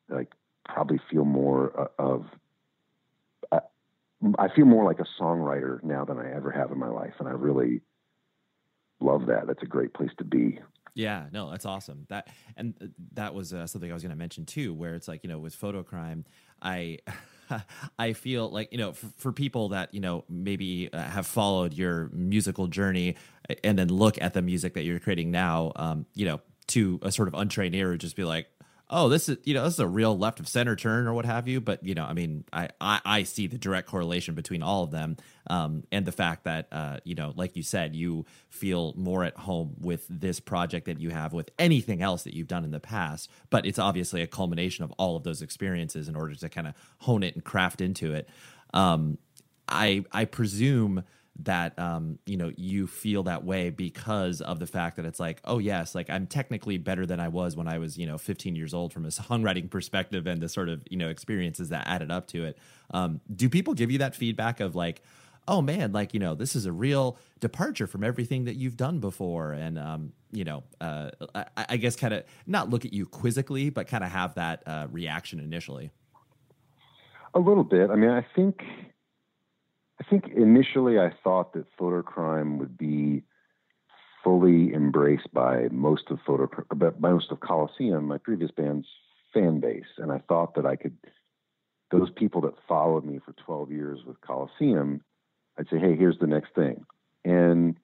like 0.09 0.31
probably 0.63 0.99
feel 1.09 1.25
more 1.25 1.89
of 1.97 2.25
I 4.39 4.47
feel 4.55 4.65
more 4.65 4.85
like 4.85 4.99
a 4.99 5.21
songwriter 5.21 5.83
now 5.83 6.05
than 6.05 6.17
I 6.17 6.33
ever 6.33 6.51
have 6.51 6.71
in 6.71 6.79
my 6.79 6.87
life, 6.87 7.15
and 7.19 7.27
I 7.27 7.31
really 7.31 7.81
love 9.01 9.25
that. 9.25 9.47
That's 9.47 9.63
a 9.63 9.67
great 9.67 9.93
place 9.93 10.11
to 10.19 10.23
be. 10.23 10.59
Yeah, 10.95 11.25
no, 11.31 11.49
that's 11.49 11.65
awesome. 11.65 12.05
That 12.09 12.27
and 12.55 12.93
that 13.13 13.33
was 13.33 13.53
uh, 13.53 13.65
something 13.67 13.89
I 13.89 13.93
was 13.93 14.03
going 14.03 14.11
to 14.11 14.17
mention 14.17 14.45
too, 14.45 14.73
where 14.73 14.95
it's 14.95 15.07
like 15.07 15.23
you 15.23 15.29
know 15.29 15.39
with 15.39 15.55
Fotocrime, 15.55 16.25
I. 16.61 16.99
I 17.99 18.13
feel 18.13 18.49
like 18.49 18.71
you 18.71 18.77
know 18.77 18.93
for, 18.93 19.07
for, 19.17 19.31
people 19.31 19.69
that 19.69 19.93
you 19.93 19.99
know 19.99 20.23
maybe 20.29 20.89
uh, 20.91 20.97
have 20.97 21.27
followed 21.27 21.73
your 21.73 22.09
musical 22.13 22.67
journey 22.67 23.15
and 23.63 23.77
then 23.77 23.89
look 23.89 24.19
at 24.19 24.33
the 24.33 24.41
music 24.41 24.73
that 24.75 24.83
you're 24.83 24.99
creating 24.99 25.29
now, 25.29 25.73
um, 25.75 26.05
you 26.15 26.25
know, 26.25 26.39
to 26.67 26.99
a 27.03 27.11
sort 27.11 27.27
of 27.27 27.33
untrained 27.33 27.75
ear, 27.75 27.95
just 27.97 28.15
be 28.15 28.23
like, 28.23 28.47
oh, 28.93 29.09
this 29.09 29.27
is 29.27 29.37
you 29.43 29.53
know 29.53 29.63
this 29.63 29.73
is 29.73 29.79
a 29.79 29.87
real 29.87 30.17
left 30.17 30.39
of 30.39 30.47
center 30.47 30.75
turn 30.75 31.07
or 31.07 31.13
what 31.13 31.25
have 31.25 31.47
you. 31.47 31.59
But 31.59 31.83
you 31.83 31.95
know, 31.95 32.05
I 32.05 32.13
mean, 32.13 32.45
I 32.53 32.69
I, 32.79 33.01
I 33.03 33.23
see 33.23 33.47
the 33.47 33.57
direct 33.57 33.89
correlation 33.89 34.35
between 34.35 34.61
all 34.61 34.83
of 34.83 34.91
them, 34.91 35.17
um, 35.47 35.83
and 35.91 36.05
the 36.05 36.11
fact 36.11 36.45
that 36.45 36.67
uh, 36.71 36.99
you 37.03 37.15
know, 37.15 37.33
like 37.35 37.57
you 37.57 37.63
said, 37.63 37.95
you 37.95 38.25
feel 38.49 38.93
more 38.95 39.23
at 39.23 39.35
home 39.35 39.75
with 39.79 40.05
this 40.09 40.39
project 40.39 40.85
than 40.85 40.99
you 40.99 41.09
have 41.09 41.33
with 41.33 41.49
anything 41.57 42.01
else 42.01 42.23
that 42.23 42.33
you've 42.33 42.47
done 42.47 42.63
in 42.63 42.71
the 42.71 42.79
past. 42.79 43.29
But 43.49 43.65
it's 43.65 43.79
obviously 43.79 44.21
a 44.21 44.27
culmination 44.27 44.83
of 44.85 44.93
all 44.97 45.17
of 45.17 45.23
those 45.23 45.41
experiences 45.41 46.07
in 46.07 46.15
order 46.15 46.35
to 46.35 46.49
kind 46.49 46.67
of 46.67 46.75
hone 46.99 47.23
it 47.23 47.33
and 47.33 47.43
craft 47.43 47.81
into 47.81 48.13
it. 48.13 48.29
Um, 48.73 49.17
I 49.67 50.05
I 50.11 50.25
presume 50.25 51.03
that 51.41 51.77
um, 51.79 52.19
you 52.25 52.37
know 52.37 52.51
you 52.55 52.85
feel 52.85 53.23
that 53.23 53.43
way 53.43 53.69
because 53.69 54.39
of 54.41 54.59
the 54.59 54.67
fact 54.67 54.97
that 54.97 55.05
it's 55.05 55.19
like 55.19 55.41
oh 55.45 55.57
yes 55.57 55.95
like 55.95 56.07
i'm 56.09 56.27
technically 56.27 56.77
better 56.77 57.07
than 57.07 57.19
i 57.19 57.27
was 57.27 57.55
when 57.55 57.67
i 57.67 57.79
was 57.79 57.97
you 57.97 58.05
know 58.05 58.19
15 58.19 58.55
years 58.55 58.73
old 58.73 58.93
from 58.93 59.03
a 59.05 59.07
songwriting 59.09 59.69
perspective 59.69 60.27
and 60.27 60.41
the 60.41 60.49
sort 60.49 60.69
of 60.69 60.83
you 60.89 60.97
know 60.97 61.09
experiences 61.09 61.69
that 61.69 61.87
added 61.87 62.11
up 62.11 62.27
to 62.27 62.45
it. 62.45 62.57
Um, 62.91 63.21
do 63.33 63.49
people 63.49 63.73
give 63.73 63.91
you 63.91 63.97
that 63.99 64.15
feedback 64.15 64.59
of 64.59 64.75
like 64.75 65.01
oh 65.47 65.61
man 65.61 65.91
like 65.91 66.13
you 66.13 66.19
know 66.19 66.35
this 66.35 66.55
is 66.55 66.65
a 66.65 66.71
real 66.71 67.17
departure 67.39 67.87
from 67.87 68.03
everything 68.03 68.45
that 68.45 68.55
you've 68.55 68.77
done 68.77 68.99
before? 68.99 69.53
And 69.53 69.79
um, 69.79 70.13
you 70.31 70.43
know 70.43 70.63
uh, 70.79 71.09
I, 71.33 71.45
I, 71.69 71.77
guess 71.77 71.95
kind 71.95 72.13
of 72.13 72.23
not 72.45 72.69
look 72.69 72.85
at 72.85 72.93
you 72.93 73.05
quizzically 73.05 73.69
but 73.69 73.87
kind 73.87 74.03
of 74.03 74.11
have 74.11 74.35
that 74.35 74.63
uh, 74.65 74.87
reaction 74.91 75.39
initially. 75.39 75.91
A 77.33 77.39
little 77.39 77.63
bit. 77.63 77.89
I 77.89 77.95
mean 77.95 78.11
i 78.11 78.25
think 78.35 78.61
I 80.03 80.09
think 80.09 80.33
initially 80.35 80.99
I 80.99 81.13
thought 81.23 81.53
that 81.53 81.65
Fotocrime 81.77 82.57
would 82.57 82.77
be 82.77 83.23
fully 84.21 84.73
embraced 84.73 85.33
by 85.33 85.69
most 85.71 86.09
of 86.09 86.19
photo 86.25 86.49
by 86.75 86.89
most 86.99 87.31
of 87.31 87.39
Coliseum, 87.39 88.05
my 88.07 88.17
previous 88.17 88.51
band's 88.51 88.87
fan 89.33 89.61
base, 89.61 89.85
and 89.97 90.11
I 90.11 90.17
thought 90.27 90.55
that 90.55 90.65
I 90.65 90.75
could 90.75 90.97
those 91.89 92.09
people 92.09 92.41
that 92.41 92.53
followed 92.67 93.05
me 93.05 93.19
for 93.23 93.31
12 93.45 93.71
years 93.71 93.99
with 94.05 94.19
Coliseum, 94.19 95.01
I'd 95.57 95.69
say, 95.69 95.77
hey, 95.77 95.95
here's 95.95 96.19
the 96.19 96.27
next 96.27 96.53
thing, 96.53 96.85
and 97.23 97.77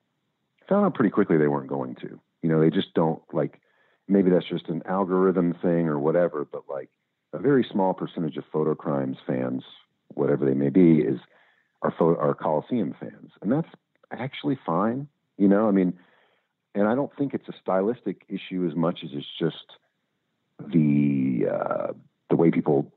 found 0.68 0.86
out 0.86 0.96
pretty 0.96 1.12
quickly 1.12 1.38
they 1.38 1.48
weren't 1.48 1.70
going 1.70 1.96
to. 1.96 2.20
You 2.42 2.50
know, 2.50 2.60
they 2.60 2.70
just 2.70 2.94
don't 2.94 3.22
like. 3.32 3.62
Maybe 4.10 4.30
that's 4.30 4.50
just 4.50 4.68
an 4.68 4.82
algorithm 4.86 5.54
thing 5.62 5.88
or 5.88 5.98
whatever, 5.98 6.44
but 6.44 6.64
like 6.70 6.90
a 7.32 7.40
very 7.40 7.66
small 7.72 7.94
percentage 7.94 8.36
of 8.36 8.44
Fotocrime's 8.52 9.20
fans, 9.26 9.64
whatever 10.16 10.46
they 10.46 10.56
may 10.56 10.70
be, 10.70 11.00
is 11.00 11.20
are 11.82 12.18
are 12.18 12.34
Coliseum 12.34 12.96
fans, 13.00 13.32
and 13.42 13.52
that's 13.52 13.70
actually 14.12 14.58
fine. 14.66 15.08
You 15.38 15.48
know, 15.48 15.68
I 15.68 15.72
mean, 15.72 15.94
and 16.76 16.88
I 16.88 16.96
don't 16.96 17.16
think 17.18 17.34
it's 17.34 17.48
a 17.48 17.54
stylistic 17.62 18.24
issue 18.28 18.68
as 18.70 18.76
much 18.76 19.00
as 19.04 19.12
it's 19.14 19.28
just 19.38 19.78
the 20.60 21.48
uh, 21.52 21.94
the 22.30 22.36
way 22.36 22.52
people, 22.52 22.92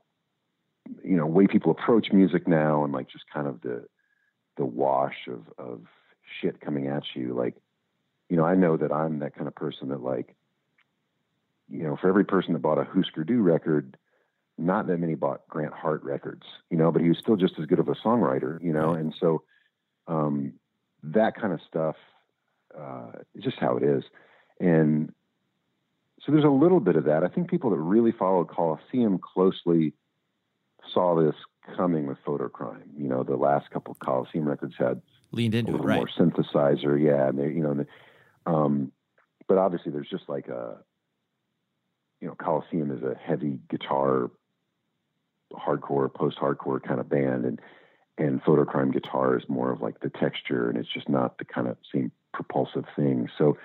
you 1.03 1.15
know, 1.15 1.25
way 1.25 1.47
people 1.47 1.71
approach 1.71 2.11
music 2.11 2.47
now, 2.47 2.83
and 2.83 2.93
like 2.93 3.09
just 3.09 3.25
kind 3.33 3.47
of 3.47 3.61
the 3.61 3.85
the 4.57 4.65
wash 4.65 5.27
of 5.27 5.41
of 5.57 5.81
shit 6.41 6.61
coming 6.61 6.87
at 6.87 7.03
you. 7.15 7.33
Like, 7.33 7.55
you 8.29 8.37
know, 8.37 8.45
I 8.45 8.55
know 8.55 8.77
that 8.77 8.91
I'm 8.91 9.19
that 9.19 9.35
kind 9.35 9.47
of 9.47 9.55
person 9.55 9.89
that 9.89 10.01
like 10.01 10.35
you 11.69 11.83
know, 11.83 11.97
for 11.99 12.07
every 12.07 12.25
person 12.25 12.53
that 12.53 12.59
bought 12.59 12.77
a 12.77 12.83
Husker 12.83 13.23
Du 13.23 13.41
record, 13.41 13.97
not 14.63 14.87
that 14.87 14.97
many 14.97 15.15
bought 15.15 15.47
Grant 15.49 15.73
Hart 15.73 16.03
records, 16.03 16.43
you 16.69 16.77
know, 16.77 16.91
but 16.91 17.01
he 17.01 17.09
was 17.09 17.17
still 17.17 17.35
just 17.35 17.53
as 17.59 17.65
good 17.65 17.79
of 17.79 17.87
a 17.87 17.95
songwriter, 17.95 18.61
you 18.61 18.73
know, 18.73 18.91
and 18.91 19.13
so 19.19 19.43
um, 20.07 20.53
that 21.03 21.35
kind 21.35 21.53
of 21.53 21.59
stuff 21.67 21.95
uh, 22.77 23.11
is 23.35 23.43
just 23.43 23.57
how 23.57 23.77
it 23.77 23.83
is. 23.83 24.03
And 24.59 25.13
so 26.21 26.31
there's 26.31 26.45
a 26.45 26.49
little 26.49 26.79
bit 26.79 26.95
of 26.95 27.05
that. 27.05 27.23
I 27.23 27.27
think 27.27 27.49
people 27.49 27.69
that 27.71 27.77
really 27.77 28.11
followed 28.11 28.47
Coliseum 28.47 29.19
closely 29.19 29.93
saw 30.93 31.21
this 31.21 31.35
coming 31.75 32.07
with 32.07 32.17
Fotocrime. 32.25 32.89
You 32.97 33.07
know, 33.07 33.23
the 33.23 33.35
last 33.35 33.69
couple 33.71 33.91
of 33.91 33.99
Coliseum 33.99 34.47
records 34.47 34.75
had 34.77 35.01
leaned 35.31 35.55
into 35.55 35.71
a 35.71 35.73
little 35.73 35.85
it, 35.85 35.89
right? 35.89 35.97
more 35.97 36.09
synthesizer, 36.17 37.01
yeah. 37.01 37.29
And 37.29 37.39
they, 37.39 37.47
you 37.47 37.61
know, 37.61 37.85
um, 38.45 38.91
but 39.47 39.57
obviously 39.57 39.91
there's 39.91 40.09
just 40.09 40.29
like 40.29 40.47
a, 40.47 40.77
you 42.21 42.27
know, 42.27 42.35
Coliseum 42.35 42.91
is 42.91 43.03
a 43.03 43.15
heavy 43.15 43.59
guitar, 43.69 44.31
hardcore, 45.53 46.13
post-hardcore 46.13 46.81
kind 46.81 46.99
of 46.99 47.09
band, 47.09 47.45
and 47.45 47.61
and 48.17 48.43
Fotocrime 48.43 48.93
guitar 48.93 49.35
is 49.37 49.43
more 49.49 49.71
of 49.71 49.81
like 49.81 50.01
the 50.01 50.09
texture, 50.09 50.69
and 50.69 50.77
it's 50.77 50.91
just 50.91 51.09
not 51.09 51.39
the 51.39 51.45
kind 51.45 51.67
of 51.67 51.77
same 51.91 52.11
propulsive 52.31 52.85
thing. 52.95 53.27
So 53.37 53.57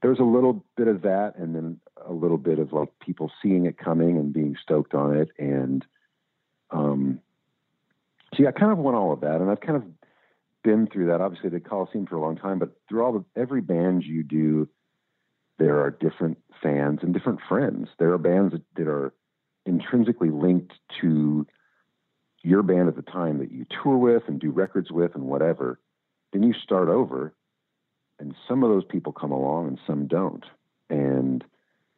there 0.00 0.10
was 0.10 0.20
a 0.20 0.24
little 0.24 0.64
bit 0.76 0.86
of 0.86 1.02
that, 1.02 1.34
and 1.36 1.54
then 1.54 1.80
a 2.06 2.12
little 2.12 2.38
bit 2.38 2.58
of 2.58 2.72
like 2.72 2.90
people 3.00 3.32
seeing 3.42 3.66
it 3.66 3.76
coming 3.78 4.16
and 4.16 4.32
being 4.32 4.56
stoked 4.62 4.94
on 4.94 5.16
it, 5.16 5.30
and 5.38 5.84
um, 6.70 7.20
so 8.34 8.42
yeah, 8.42 8.48
I 8.48 8.52
kind 8.52 8.72
of 8.72 8.78
want 8.78 8.96
all 8.96 9.12
of 9.12 9.20
that, 9.20 9.40
and 9.40 9.50
I've 9.50 9.60
kind 9.60 9.76
of 9.76 9.84
been 10.62 10.86
through 10.86 11.06
that. 11.06 11.20
Obviously, 11.20 11.50
the 11.50 11.60
Coliseum 11.60 12.06
for 12.06 12.16
a 12.16 12.20
long 12.20 12.36
time, 12.36 12.58
but 12.58 12.76
through 12.88 13.04
all 13.04 13.12
the 13.12 13.24
every 13.40 13.60
band 13.60 14.04
you 14.04 14.22
do, 14.22 14.68
there 15.58 15.80
are 15.80 15.90
different 15.90 16.38
fans 16.62 17.00
and 17.02 17.14
different 17.14 17.40
friends. 17.48 17.88
There 17.98 18.12
are 18.12 18.18
bands 18.18 18.52
that, 18.52 18.62
that 18.76 18.88
are 18.88 19.12
intrinsically 19.66 20.30
linked 20.30 20.72
to 21.00 21.46
your 22.42 22.62
band 22.62 22.88
at 22.88 22.96
the 22.96 23.02
time 23.02 23.38
that 23.38 23.50
you 23.50 23.64
tour 23.82 23.96
with 23.96 24.24
and 24.28 24.38
do 24.38 24.50
records 24.50 24.90
with 24.90 25.14
and 25.14 25.24
whatever. 25.24 25.80
Then 26.32 26.42
you 26.42 26.52
start 26.52 26.88
over, 26.88 27.34
and 28.18 28.34
some 28.46 28.62
of 28.62 28.70
those 28.70 28.84
people 28.84 29.12
come 29.12 29.32
along 29.32 29.68
and 29.68 29.80
some 29.86 30.06
don't. 30.06 30.44
And 30.90 31.44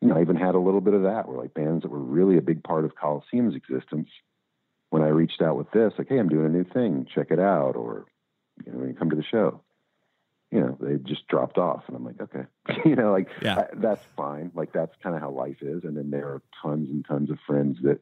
you 0.01 0.09
know, 0.09 0.17
I 0.17 0.21
even 0.21 0.37
had 0.37 0.55
a 0.55 0.61
little 0.61 0.81
bit 0.81 0.95
of 0.95 1.03
that 1.03 1.29
where 1.29 1.39
like 1.39 1.55
bands 1.55 1.83
that 1.83 1.91
were 1.91 1.99
really 1.99 2.37
a 2.37 2.43
big 2.43 2.63
part 2.63 2.85
of 2.85 2.95
Coliseum's 2.95 3.57
existence. 3.57 4.09
When 4.91 5.03
I 5.03 5.09
reached 5.09 5.43
out 5.43 5.57
with 5.57 5.71
this, 5.73 5.93
like, 5.99 6.09
hey, 6.09 6.19
I'm 6.19 6.29
doing 6.29 6.47
a 6.47 6.49
new 6.49 6.65
thing, 6.65 7.09
check 7.13 7.29
it 7.31 7.41
out, 7.41 7.75
or 7.75 8.07
you 8.65 8.73
know, 8.73 8.79
when 8.79 8.89
you 8.89 8.95
come 8.95 9.11
to 9.11 9.17
the 9.17 9.25
show, 9.25 9.61
you 10.57 10.63
know, 10.63 10.79
they 10.81 10.97
just 10.97 11.27
dropped 11.29 11.59
off, 11.59 11.83
and 11.87 11.95
I'm 11.97 12.05
like, 12.05 12.21
okay, 12.21 12.45
you 12.89 12.97
know, 12.97 13.13
like 13.13 13.29
Yeah. 13.43 13.59
I- 13.59 13.75
that's 13.75 14.05
fine. 14.17 14.51
Like 14.55 14.73
that's 14.73 14.95
kind 15.03 15.15
of 15.15 15.21
how 15.21 15.31
life 15.31 15.59
is. 15.61 15.85
And 15.85 15.95
then 15.97 16.11
there 16.11 16.27
are 16.29 16.43
tons 16.63 16.89
and 16.89 17.05
tons 17.07 17.31
of 17.31 17.39
friends 17.47 17.77
that 17.83 18.01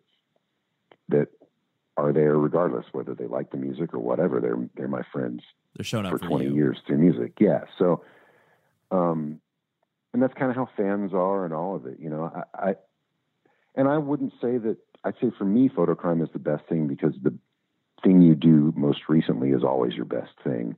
that 1.09 1.29
are 1.97 2.13
there 2.13 2.37
regardless 2.39 2.87
whether 2.93 3.15
they 3.15 3.27
like 3.27 3.51
the 3.51 3.57
music 3.57 3.93
or 3.95 3.99
whatever. 3.99 4.41
They're 4.41 4.69
they're 4.77 4.89
my 4.89 5.03
friends 5.13 5.43
They're 5.77 5.85
showing 5.85 6.07
up 6.07 6.13
for 6.13 6.19
for 6.19 6.27
20 6.29 6.45
you. 6.47 6.55
years 6.55 6.79
through 6.87 6.99
music. 6.99 7.33
Yeah. 7.41 7.65
So, 7.79 8.05
um, 8.91 9.41
and 10.13 10.23
that's 10.23 10.35
kind 10.35 10.51
of 10.51 10.57
how 10.57 10.69
fans 10.77 11.13
are 11.13 11.45
and 11.45 11.53
all 11.53 11.75
of 11.75 11.87
it, 11.87 11.99
you 11.99 12.09
know, 12.09 12.31
I, 12.55 12.69
I, 12.71 12.75
and 13.75 13.89
I 13.89 13.99
wouldn't 13.99 14.33
say 14.41 14.59
that 14.59 14.77
I'd 15.03 15.15
say 15.21 15.31
for 15.37 15.45
me, 15.45 15.69
Fotocrime 15.69 16.23
is 16.23 16.29
the 16.33 16.39
best 16.39 16.65
thing 16.69 16.87
because 16.87 17.15
the 17.23 17.35
thing 18.05 18.23
you 18.23 18.35
do 18.37 18.73
most 18.77 19.01
recently 19.09 19.51
is 19.51 19.65
always 19.65 19.95
your 19.95 20.05
best 20.05 20.33
thing. 20.45 20.77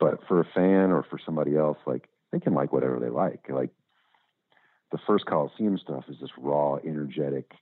But 0.00 0.26
for 0.26 0.40
a 0.40 0.44
fan 0.44 0.90
or 0.90 1.02
for 1.02 1.18
somebody 1.24 1.56
else, 1.56 1.78
like 1.86 2.08
they 2.32 2.40
can 2.40 2.54
like 2.54 2.72
whatever 2.72 2.98
they 2.98 3.08
like. 3.08 3.46
Like 3.48 3.70
the 4.92 4.98
first 5.06 5.26
Coliseum 5.26 5.78
stuff 5.78 6.04
is 6.08 6.16
this 6.20 6.30
raw, 6.36 6.76
energetic 6.76 7.52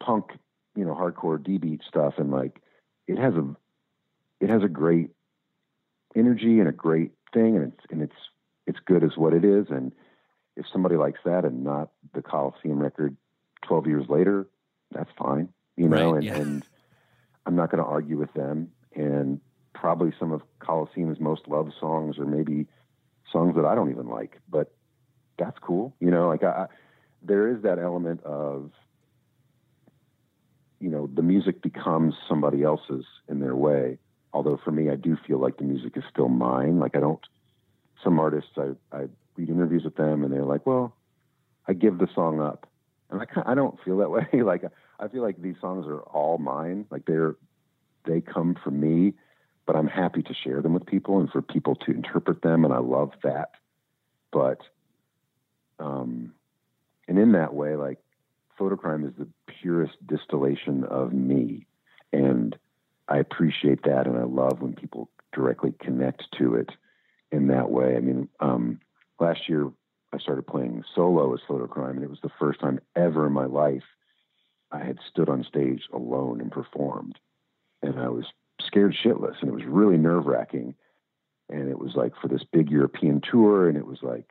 punk, 0.00 0.30
you 0.76 0.84
know, 0.84 0.94
hardcore 0.94 1.42
D 1.42 1.58
beat 1.58 1.82
stuff. 1.86 2.14
And 2.18 2.30
like, 2.30 2.60
it 3.06 3.18
has 3.18 3.34
a, 3.34 3.56
it 4.40 4.48
has 4.48 4.62
a 4.62 4.68
great 4.68 5.10
energy 6.16 6.60
and 6.60 6.68
a 6.68 6.72
great 6.72 7.12
thing. 7.34 7.56
And 7.56 7.72
it's, 7.72 7.84
and 7.90 8.02
it's, 8.02 8.16
it's 8.66 8.78
good 8.84 9.02
as 9.02 9.16
what 9.16 9.32
it 9.32 9.44
is. 9.44 9.66
And 9.70 9.92
if 10.56 10.66
somebody 10.72 10.96
likes 10.96 11.20
that 11.24 11.44
and 11.44 11.64
not 11.64 11.90
the 12.14 12.22
Coliseum 12.22 12.78
record 12.80 13.16
12 13.66 13.86
years 13.86 14.06
later, 14.08 14.46
that's 14.92 15.10
fine, 15.18 15.48
you 15.76 15.88
know, 15.88 16.12
Right, 16.12 16.16
and, 16.16 16.24
yeah. 16.24 16.36
and 16.36 16.64
I'm 17.44 17.56
not 17.56 17.70
going 17.70 17.82
to 17.82 17.88
argue 17.88 18.18
with 18.18 18.32
them. 18.34 18.70
And 18.94 19.40
probably 19.80 20.12
some 20.18 20.32
of 20.32 20.42
Coliseum's 20.58 21.20
most 21.20 21.46
loved 21.48 21.72
songs, 21.78 22.18
or 22.18 22.24
maybe 22.24 22.66
songs 23.32 23.54
that 23.56 23.64
I 23.64 23.74
don't 23.74 23.90
even 23.90 24.08
like, 24.08 24.40
but 24.48 24.72
that's 25.38 25.58
cool. 25.60 25.94
You 26.00 26.10
know, 26.10 26.28
like 26.28 26.42
I, 26.42 26.48
I 26.48 26.66
there 27.22 27.48
is 27.48 27.62
that 27.62 27.78
element 27.78 28.22
of, 28.24 28.70
you 30.80 30.88
know, 30.88 31.08
the 31.12 31.22
music 31.22 31.62
becomes 31.62 32.14
somebody 32.28 32.62
else's 32.62 33.04
in 33.28 33.40
their 33.40 33.56
way. 33.56 33.98
Although 34.32 34.60
for 34.62 34.70
me, 34.70 34.90
I 34.90 34.96
do 34.96 35.16
feel 35.26 35.38
like 35.38 35.56
the 35.56 35.64
music 35.64 35.96
is 35.96 36.04
still 36.10 36.28
mine. 36.28 36.78
Like 36.78 36.96
I 36.96 37.00
don't, 37.00 37.20
some 38.04 38.20
artists, 38.20 38.50
I, 38.56 38.70
I 38.92 39.06
read 39.36 39.48
interviews 39.48 39.84
with 39.84 39.96
them 39.96 40.22
and 40.22 40.32
they're 40.32 40.44
like, 40.44 40.66
well, 40.66 40.94
I 41.66 41.72
give 41.72 41.98
the 41.98 42.08
song 42.14 42.40
up. 42.40 42.68
And 43.10 43.22
I, 43.22 43.52
I 43.52 43.54
don't 43.54 43.78
feel 43.84 43.98
that 43.98 44.10
way. 44.32 44.42
like 44.42 44.64
I 45.00 45.08
feel 45.08 45.22
like 45.22 45.40
these 45.40 45.56
songs 45.60 45.86
are 45.86 46.00
all 46.00 46.38
mine. 46.38 46.86
Like 46.90 47.04
they're, 47.06 47.36
they 48.04 48.20
come 48.20 48.56
from 48.62 48.80
me, 48.80 49.14
but 49.68 49.76
I'm 49.76 49.86
happy 49.86 50.22
to 50.22 50.32
share 50.32 50.62
them 50.62 50.72
with 50.72 50.86
people 50.86 51.20
and 51.20 51.28
for 51.30 51.42
people 51.42 51.74
to 51.74 51.90
interpret 51.90 52.40
them. 52.40 52.64
And 52.64 52.72
I 52.72 52.78
love 52.78 53.12
that. 53.22 53.50
But, 54.32 54.62
um, 55.78 56.32
and 57.06 57.18
in 57.18 57.32
that 57.32 57.52
way, 57.52 57.76
like 57.76 57.98
Fotocrime 58.58 59.06
is 59.06 59.12
the 59.18 59.28
purest 59.60 59.92
distillation 60.06 60.84
of 60.84 61.12
me. 61.12 61.66
And 62.14 62.56
I 63.08 63.18
appreciate 63.18 63.82
that. 63.82 64.06
And 64.06 64.16
I 64.16 64.22
love 64.22 64.62
when 64.62 64.72
people 64.72 65.10
directly 65.34 65.74
connect 65.78 66.24
to 66.38 66.54
it 66.54 66.70
in 67.30 67.48
that 67.48 67.70
way. 67.70 67.94
I 67.94 68.00
mean, 68.00 68.30
um, 68.40 68.80
last 69.20 69.50
year 69.50 69.70
I 70.14 70.18
started 70.18 70.46
playing 70.46 70.82
solo 70.94 71.34
as 71.34 71.40
Fotocrime, 71.46 71.96
and 71.96 72.04
it 72.04 72.10
was 72.10 72.22
the 72.22 72.32
first 72.40 72.60
time 72.60 72.80
ever 72.96 73.26
in 73.26 73.34
my 73.34 73.44
life 73.44 73.84
I 74.72 74.78
had 74.78 74.96
stood 75.10 75.28
on 75.28 75.44
stage 75.44 75.82
alone 75.92 76.40
and 76.40 76.50
performed. 76.50 77.18
And 77.82 78.00
I 78.00 78.08
was 78.08 78.24
scared 78.60 78.94
shitless, 78.94 79.40
and 79.40 79.48
it 79.48 79.54
was 79.54 79.64
really 79.64 79.96
nerve 79.96 80.26
wracking. 80.26 80.74
And 81.50 81.70
it 81.70 81.78
was 81.78 81.92
like 81.94 82.12
for 82.20 82.28
this 82.28 82.42
big 82.52 82.70
European 82.70 83.20
tour, 83.20 83.68
and 83.68 83.78
it 83.78 83.86
was 83.86 83.98
like, 84.02 84.30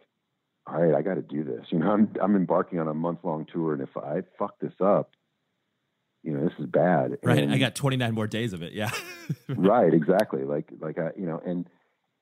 all 0.67 0.79
right, 0.81 0.93
I 0.93 1.01
got 1.01 1.15
to 1.15 1.21
do 1.21 1.43
this. 1.43 1.65
You 1.69 1.79
know, 1.79 1.91
I'm 1.91 2.13
I'm 2.21 2.35
embarking 2.35 2.79
on 2.79 2.87
a 2.87 2.93
month 2.93 3.19
long 3.23 3.45
tour, 3.51 3.73
and 3.73 3.81
if 3.81 3.97
I 3.97 4.21
fuck 4.37 4.59
this 4.59 4.73
up, 4.79 5.11
you 6.23 6.33
know, 6.33 6.43
this 6.43 6.53
is 6.59 6.65
bad. 6.65 7.17
Right. 7.23 7.39
And- 7.39 7.53
I 7.53 7.57
got 7.57 7.73
29 7.73 8.13
more 8.13 8.27
days 8.27 8.53
of 8.53 8.61
it. 8.61 8.73
Yeah. 8.73 8.91
right 9.49 9.93
exactly 9.93 10.43
like 10.43 10.71
like 10.79 10.97
i 10.97 11.09
you 11.17 11.25
know 11.25 11.41
and 11.45 11.67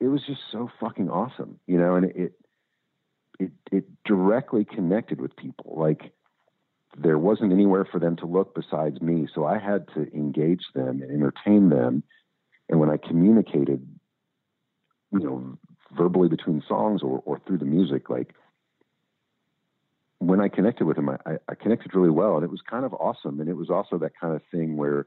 it 0.00 0.08
was 0.08 0.22
just 0.26 0.40
so 0.50 0.68
fucking 0.80 1.08
awesome 1.08 1.60
you 1.68 1.78
know 1.78 1.94
and 1.94 2.06
it 2.06 2.32
it 3.38 3.52
it 3.70 3.84
directly 4.04 4.64
connected 4.64 5.20
with 5.20 5.36
people 5.36 5.74
like 5.76 6.12
there 6.98 7.18
wasn't 7.18 7.52
anywhere 7.52 7.84
for 7.84 8.00
them 8.00 8.16
to 8.16 8.26
look 8.26 8.54
besides 8.54 9.00
me. 9.00 9.28
So 9.34 9.44
i 9.44 9.58
had 9.58 9.86
to 9.94 10.00
engage 10.14 10.64
them 10.74 11.02
and 11.02 11.10
entertain 11.10 11.68
them. 11.68 12.02
And 12.68 12.80
when 12.80 12.90
i 12.90 12.96
communicated 12.96 13.86
you 15.12 15.20
know 15.20 15.58
verbally 15.96 16.28
between 16.28 16.62
songs 16.66 17.02
or, 17.02 17.22
or 17.24 17.40
through 17.46 17.58
the 17.58 17.64
music 17.64 18.10
like 18.10 18.34
when 20.18 20.40
i 20.40 20.48
connected 20.48 20.84
with 20.84 20.96
them 20.96 21.08
I, 21.08 21.16
I- 21.26 21.38
I 21.48 21.54
connected 21.54 21.94
really 21.94 22.10
well. 22.10 22.34
And 22.36 22.44
it 22.44 22.50
was 22.50 22.60
kind 22.68 22.84
of 22.84 22.92
awesome. 22.94 23.40
And 23.40 23.48
it 23.48 23.56
was 23.56 23.70
also 23.70 23.98
that 23.98 24.12
kind 24.20 24.34
of 24.34 24.42
thing 24.50 24.76
where 24.76 25.06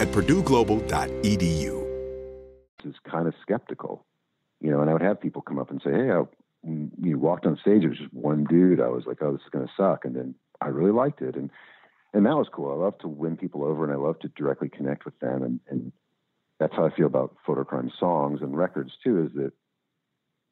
at 0.00 0.08
purdueglobal.edu. 0.08 1.86
is 2.86 2.94
kind 3.04 3.28
of 3.28 3.34
skeptical, 3.42 4.06
you 4.60 4.70
know, 4.70 4.80
and 4.80 4.88
I 4.88 4.94
would 4.94 5.02
have 5.02 5.20
people 5.20 5.42
come 5.42 5.58
up 5.58 5.70
and 5.70 5.80
say, 5.84 5.90
"Hey, 5.90 6.10
I 6.10 6.24
you 6.64 7.18
walked 7.18 7.44
on 7.44 7.58
stage. 7.58 7.84
It 7.84 7.88
was 7.88 7.98
just 7.98 8.12
one 8.12 8.44
dude. 8.44 8.80
I 8.80 8.88
was 8.88 9.04
like, 9.06 9.18
oh, 9.22 9.32
this 9.32 9.42
is 9.42 9.50
going 9.50 9.66
to 9.66 9.72
suck," 9.76 10.06
and 10.06 10.16
then 10.16 10.34
I 10.62 10.68
really 10.68 10.90
liked 10.90 11.20
it, 11.20 11.36
and 11.36 11.50
and 12.14 12.24
that 12.24 12.36
was 12.36 12.48
cool. 12.50 12.72
I 12.72 12.82
love 12.82 12.96
to 13.00 13.08
win 13.08 13.36
people 13.36 13.62
over, 13.62 13.84
and 13.84 13.92
I 13.92 13.96
love 13.96 14.18
to 14.20 14.28
directly 14.28 14.70
connect 14.70 15.04
with 15.04 15.18
them, 15.20 15.42
and 15.42 15.60
and 15.68 15.92
that's 16.58 16.74
how 16.74 16.86
I 16.86 16.96
feel 16.96 17.06
about 17.06 17.36
Fotocrime 17.46 17.90
songs 17.98 18.40
and 18.40 18.56
records 18.56 18.92
too. 19.04 19.26
Is 19.26 19.32
that 19.34 19.52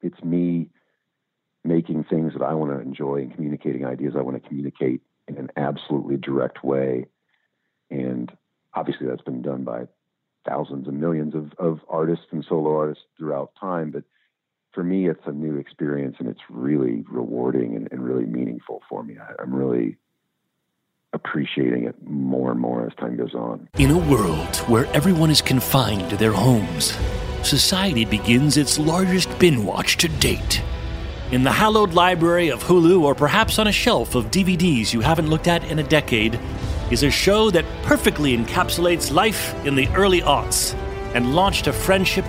it's 0.01 0.23
me 0.23 0.69
making 1.63 2.03
things 2.03 2.33
that 2.33 2.43
I 2.43 2.53
want 2.53 2.71
to 2.71 2.79
enjoy 2.79 3.15
and 3.17 3.33
communicating 3.33 3.83
ideas 3.83 4.13
I 4.15 4.21
want 4.21 4.41
to 4.41 4.47
communicate 4.47 5.01
in 5.27 5.37
an 5.37 5.49
absolutely 5.57 6.17
direct 6.17 6.63
way, 6.63 7.07
and 7.89 8.31
obviously 8.73 9.07
that's 9.07 9.21
been 9.21 9.41
done 9.41 9.63
by 9.63 9.87
thousands 10.47 10.87
and 10.87 10.99
millions 10.99 11.35
of, 11.35 11.51
of 11.57 11.79
artists 11.89 12.25
and 12.31 12.45
solo 12.47 12.75
artists 12.77 13.03
throughout 13.17 13.51
time. 13.59 13.91
But 13.91 14.03
for 14.73 14.83
me, 14.83 15.09
it's 15.09 15.25
a 15.25 15.31
new 15.31 15.57
experience 15.57 16.15
and 16.19 16.27
it's 16.27 16.41
really 16.49 17.03
rewarding 17.09 17.75
and, 17.75 17.87
and 17.91 18.03
really 18.03 18.25
meaningful 18.25 18.81
for 18.89 19.03
me. 19.03 19.17
I, 19.17 19.41
I'm 19.41 19.53
really 19.53 19.97
appreciating 21.13 21.85
it 21.85 21.95
more 22.07 22.51
and 22.51 22.59
more 22.59 22.85
as 22.85 22.93
time 22.95 23.17
goes 23.17 23.33
on. 23.33 23.67
In 23.77 23.91
a 23.91 23.97
world 23.97 24.57
where 24.67 24.85
everyone 24.87 25.31
is 25.31 25.41
confined 25.41 26.09
to 26.11 26.17
their 26.17 26.31
homes, 26.31 26.97
society 27.43 28.05
begins 28.05 28.57
its 28.57 28.77
largest 28.77 29.37
bin 29.39 29.65
watch 29.65 29.97
to 29.97 30.07
date. 30.07 30.61
In 31.31 31.43
the 31.43 31.51
hallowed 31.51 31.93
library 31.93 32.49
of 32.49 32.63
Hulu, 32.63 33.01
or 33.01 33.13
perhaps 33.13 33.59
on 33.59 33.67
a 33.67 33.71
shelf 33.71 34.15
of 34.15 34.31
DVDs 34.31 34.93
you 34.93 35.01
haven't 35.01 35.29
looked 35.29 35.47
at 35.47 35.63
in 35.65 35.79
a 35.79 35.83
decade, 35.83 36.39
is 36.91 37.03
a 37.03 37.11
show 37.11 37.51
that 37.51 37.65
perfectly 37.83 38.35
encapsulates 38.35 39.13
life 39.13 39.53
in 39.65 39.75
the 39.75 39.87
early 39.89 40.21
aughts 40.21 40.73
and 41.13 41.35
launched 41.35 41.67
a 41.67 41.73
friendship 41.73 42.25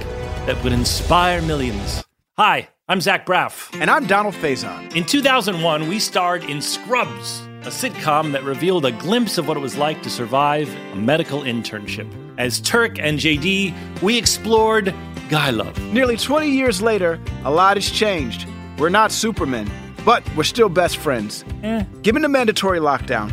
that 0.47 0.63
would 0.63 0.73
inspire 0.73 1.41
millions. 1.43 2.05
Hi, 2.37 2.69
I'm 2.89 3.01
Zach 3.01 3.27
Braff. 3.27 3.79
And 3.81 3.91
I'm 3.91 4.07
Donald 4.07 4.35
Faison. 4.35 4.95
In 4.95 5.05
2001, 5.05 5.89
we 5.89 5.99
starred 5.99 6.45
in 6.45 6.61
Scrubs, 6.61 7.41
a 7.63 7.69
sitcom 7.71 8.33
that 8.33 8.45
revealed 8.45 8.85
a 8.85 8.93
glimpse 8.93 9.39
of 9.39 9.49
what 9.49 9.57
it 9.57 9.61
was 9.61 9.77
like 9.77 10.03
to 10.03 10.11
survive 10.11 10.75
a 10.93 10.97
medical 10.97 11.41
internship. 11.41 12.09
As 12.39 12.61
Turk 12.61 12.99
and 12.99 13.19
JD, 13.19 14.03
we 14.03 14.19
explored 14.19 14.95
guy 15.29 15.51
love. 15.51 15.79
Nearly 15.93 16.17
20 16.17 16.51
years 16.51 16.83
later, 16.83 17.21
a 17.45 17.51
lot 17.51 17.77
has 17.77 17.91
changed. 17.91 18.47
We're 18.79 18.89
not 18.89 19.13
Supermen, 19.13 19.71
but 20.05 20.23
we're 20.35 20.45
still 20.45 20.69
best 20.69 20.97
friends. 20.97 21.45
Eh. 21.63 21.85
Given 22.03 22.23
the 22.23 22.29
mandatory 22.29 22.81
lockdown, 22.81 23.33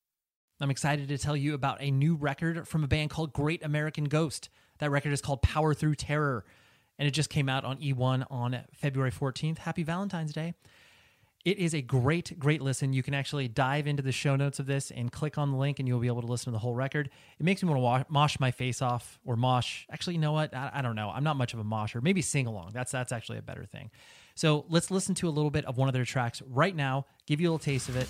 I'm 0.61 0.69
excited 0.69 1.07
to 1.07 1.17
tell 1.17 1.35
you 1.35 1.55
about 1.55 1.77
a 1.81 1.89
new 1.89 2.15
record 2.15 2.67
from 2.67 2.83
a 2.83 2.87
band 2.87 3.09
called 3.09 3.33
Great 3.33 3.63
American 3.63 4.03
Ghost. 4.03 4.49
That 4.77 4.91
record 4.91 5.11
is 5.11 5.19
called 5.19 5.41
Power 5.41 5.73
Through 5.73 5.95
Terror, 5.95 6.45
and 6.99 7.07
it 7.07 7.11
just 7.11 7.31
came 7.31 7.49
out 7.49 7.65
on 7.65 7.77
E1 7.77 8.27
on 8.29 8.59
February 8.71 9.11
14th. 9.11 9.57
Happy 9.57 9.81
Valentine's 9.81 10.33
Day. 10.33 10.53
It 11.43 11.57
is 11.57 11.73
a 11.73 11.81
great, 11.81 12.37
great 12.37 12.61
listen. 12.61 12.93
You 12.93 13.01
can 13.01 13.15
actually 13.15 13.47
dive 13.47 13.87
into 13.87 14.03
the 14.03 14.11
show 14.11 14.35
notes 14.35 14.59
of 14.59 14.67
this 14.67 14.91
and 14.91 15.11
click 15.11 15.39
on 15.39 15.49
the 15.49 15.57
link, 15.57 15.79
and 15.79 15.87
you'll 15.87 15.99
be 15.99 16.05
able 16.05 16.21
to 16.21 16.27
listen 16.27 16.45
to 16.45 16.51
the 16.51 16.59
whole 16.59 16.75
record. 16.75 17.09
It 17.39 17.43
makes 17.43 17.63
me 17.63 17.73
want 17.73 18.05
to 18.05 18.13
mosh 18.13 18.39
my 18.39 18.51
face 18.51 18.83
off 18.83 19.19
or 19.25 19.35
mosh. 19.35 19.87
Actually, 19.91 20.13
you 20.13 20.21
know 20.21 20.33
what? 20.33 20.53
I, 20.53 20.69
I 20.75 20.81
don't 20.83 20.95
know. 20.95 21.09
I'm 21.09 21.23
not 21.23 21.37
much 21.37 21.55
of 21.55 21.59
a 21.59 21.63
mosher. 21.63 22.01
Maybe 22.01 22.21
sing 22.21 22.45
along. 22.45 22.69
That's 22.73 22.91
that's 22.91 23.11
actually 23.11 23.39
a 23.39 23.41
better 23.41 23.65
thing. 23.65 23.89
So 24.35 24.65
let's 24.69 24.91
listen 24.91 25.15
to 25.15 25.27
a 25.27 25.31
little 25.31 25.49
bit 25.49 25.65
of 25.65 25.77
one 25.77 25.89
of 25.89 25.93
their 25.93 26.05
tracks 26.05 26.43
right 26.47 26.75
now. 26.75 27.07
Give 27.25 27.41
you 27.41 27.49
a 27.49 27.51
little 27.51 27.59
taste 27.59 27.89
of 27.89 27.95
it. 27.95 28.07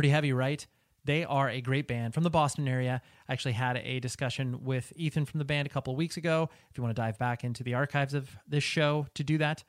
Pretty 0.00 0.08
heavy, 0.08 0.32
right? 0.32 0.66
They 1.04 1.26
are 1.26 1.50
a 1.50 1.60
great 1.60 1.86
band 1.86 2.14
from 2.14 2.22
the 2.22 2.30
Boston 2.30 2.66
area. 2.66 3.02
I 3.28 3.32
actually 3.34 3.52
had 3.52 3.76
a 3.76 4.00
discussion 4.00 4.64
with 4.64 4.94
Ethan 4.96 5.26
from 5.26 5.36
the 5.36 5.44
band 5.44 5.66
a 5.66 5.68
couple 5.68 5.92
of 5.92 5.98
weeks 5.98 6.16
ago. 6.16 6.48
If 6.70 6.78
you 6.78 6.82
want 6.82 6.96
to 6.96 7.02
dive 7.02 7.18
back 7.18 7.44
into 7.44 7.62
the 7.62 7.74
archives 7.74 8.14
of 8.14 8.30
this 8.48 8.64
show 8.64 9.08
to 9.12 9.22
do 9.22 9.36
that, 9.36 9.62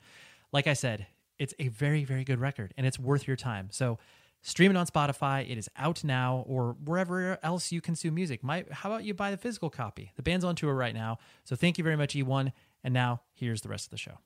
like 0.50 0.66
I 0.66 0.72
said, 0.72 1.06
it's 1.38 1.52
a 1.58 1.68
very, 1.68 2.04
very 2.04 2.24
good 2.24 2.40
record 2.40 2.72
and 2.78 2.86
it's 2.86 2.98
worth 2.98 3.26
your 3.26 3.36
time. 3.36 3.68
So 3.72 3.98
Stream 4.42 4.72
it 4.72 4.76
on 4.76 4.86
Spotify. 4.86 5.48
It 5.48 5.56
is 5.56 5.70
out 5.76 6.02
now 6.02 6.44
or 6.48 6.76
wherever 6.84 7.38
else 7.44 7.70
you 7.70 7.80
consume 7.80 8.14
music. 8.14 8.42
Might, 8.42 8.72
how 8.72 8.90
about 8.90 9.04
you 9.04 9.14
buy 9.14 9.30
the 9.30 9.36
physical 9.36 9.70
copy? 9.70 10.12
The 10.16 10.22
band's 10.22 10.44
on 10.44 10.56
tour 10.56 10.74
right 10.74 10.94
now. 10.94 11.18
So 11.44 11.54
thank 11.54 11.78
you 11.78 11.84
very 11.84 11.96
much, 11.96 12.14
E1. 12.14 12.52
And 12.82 12.92
now 12.92 13.22
here's 13.34 13.60
the 13.60 13.68
rest 13.68 13.86
of 13.86 13.90
the 13.90 13.98
show. 13.98 14.18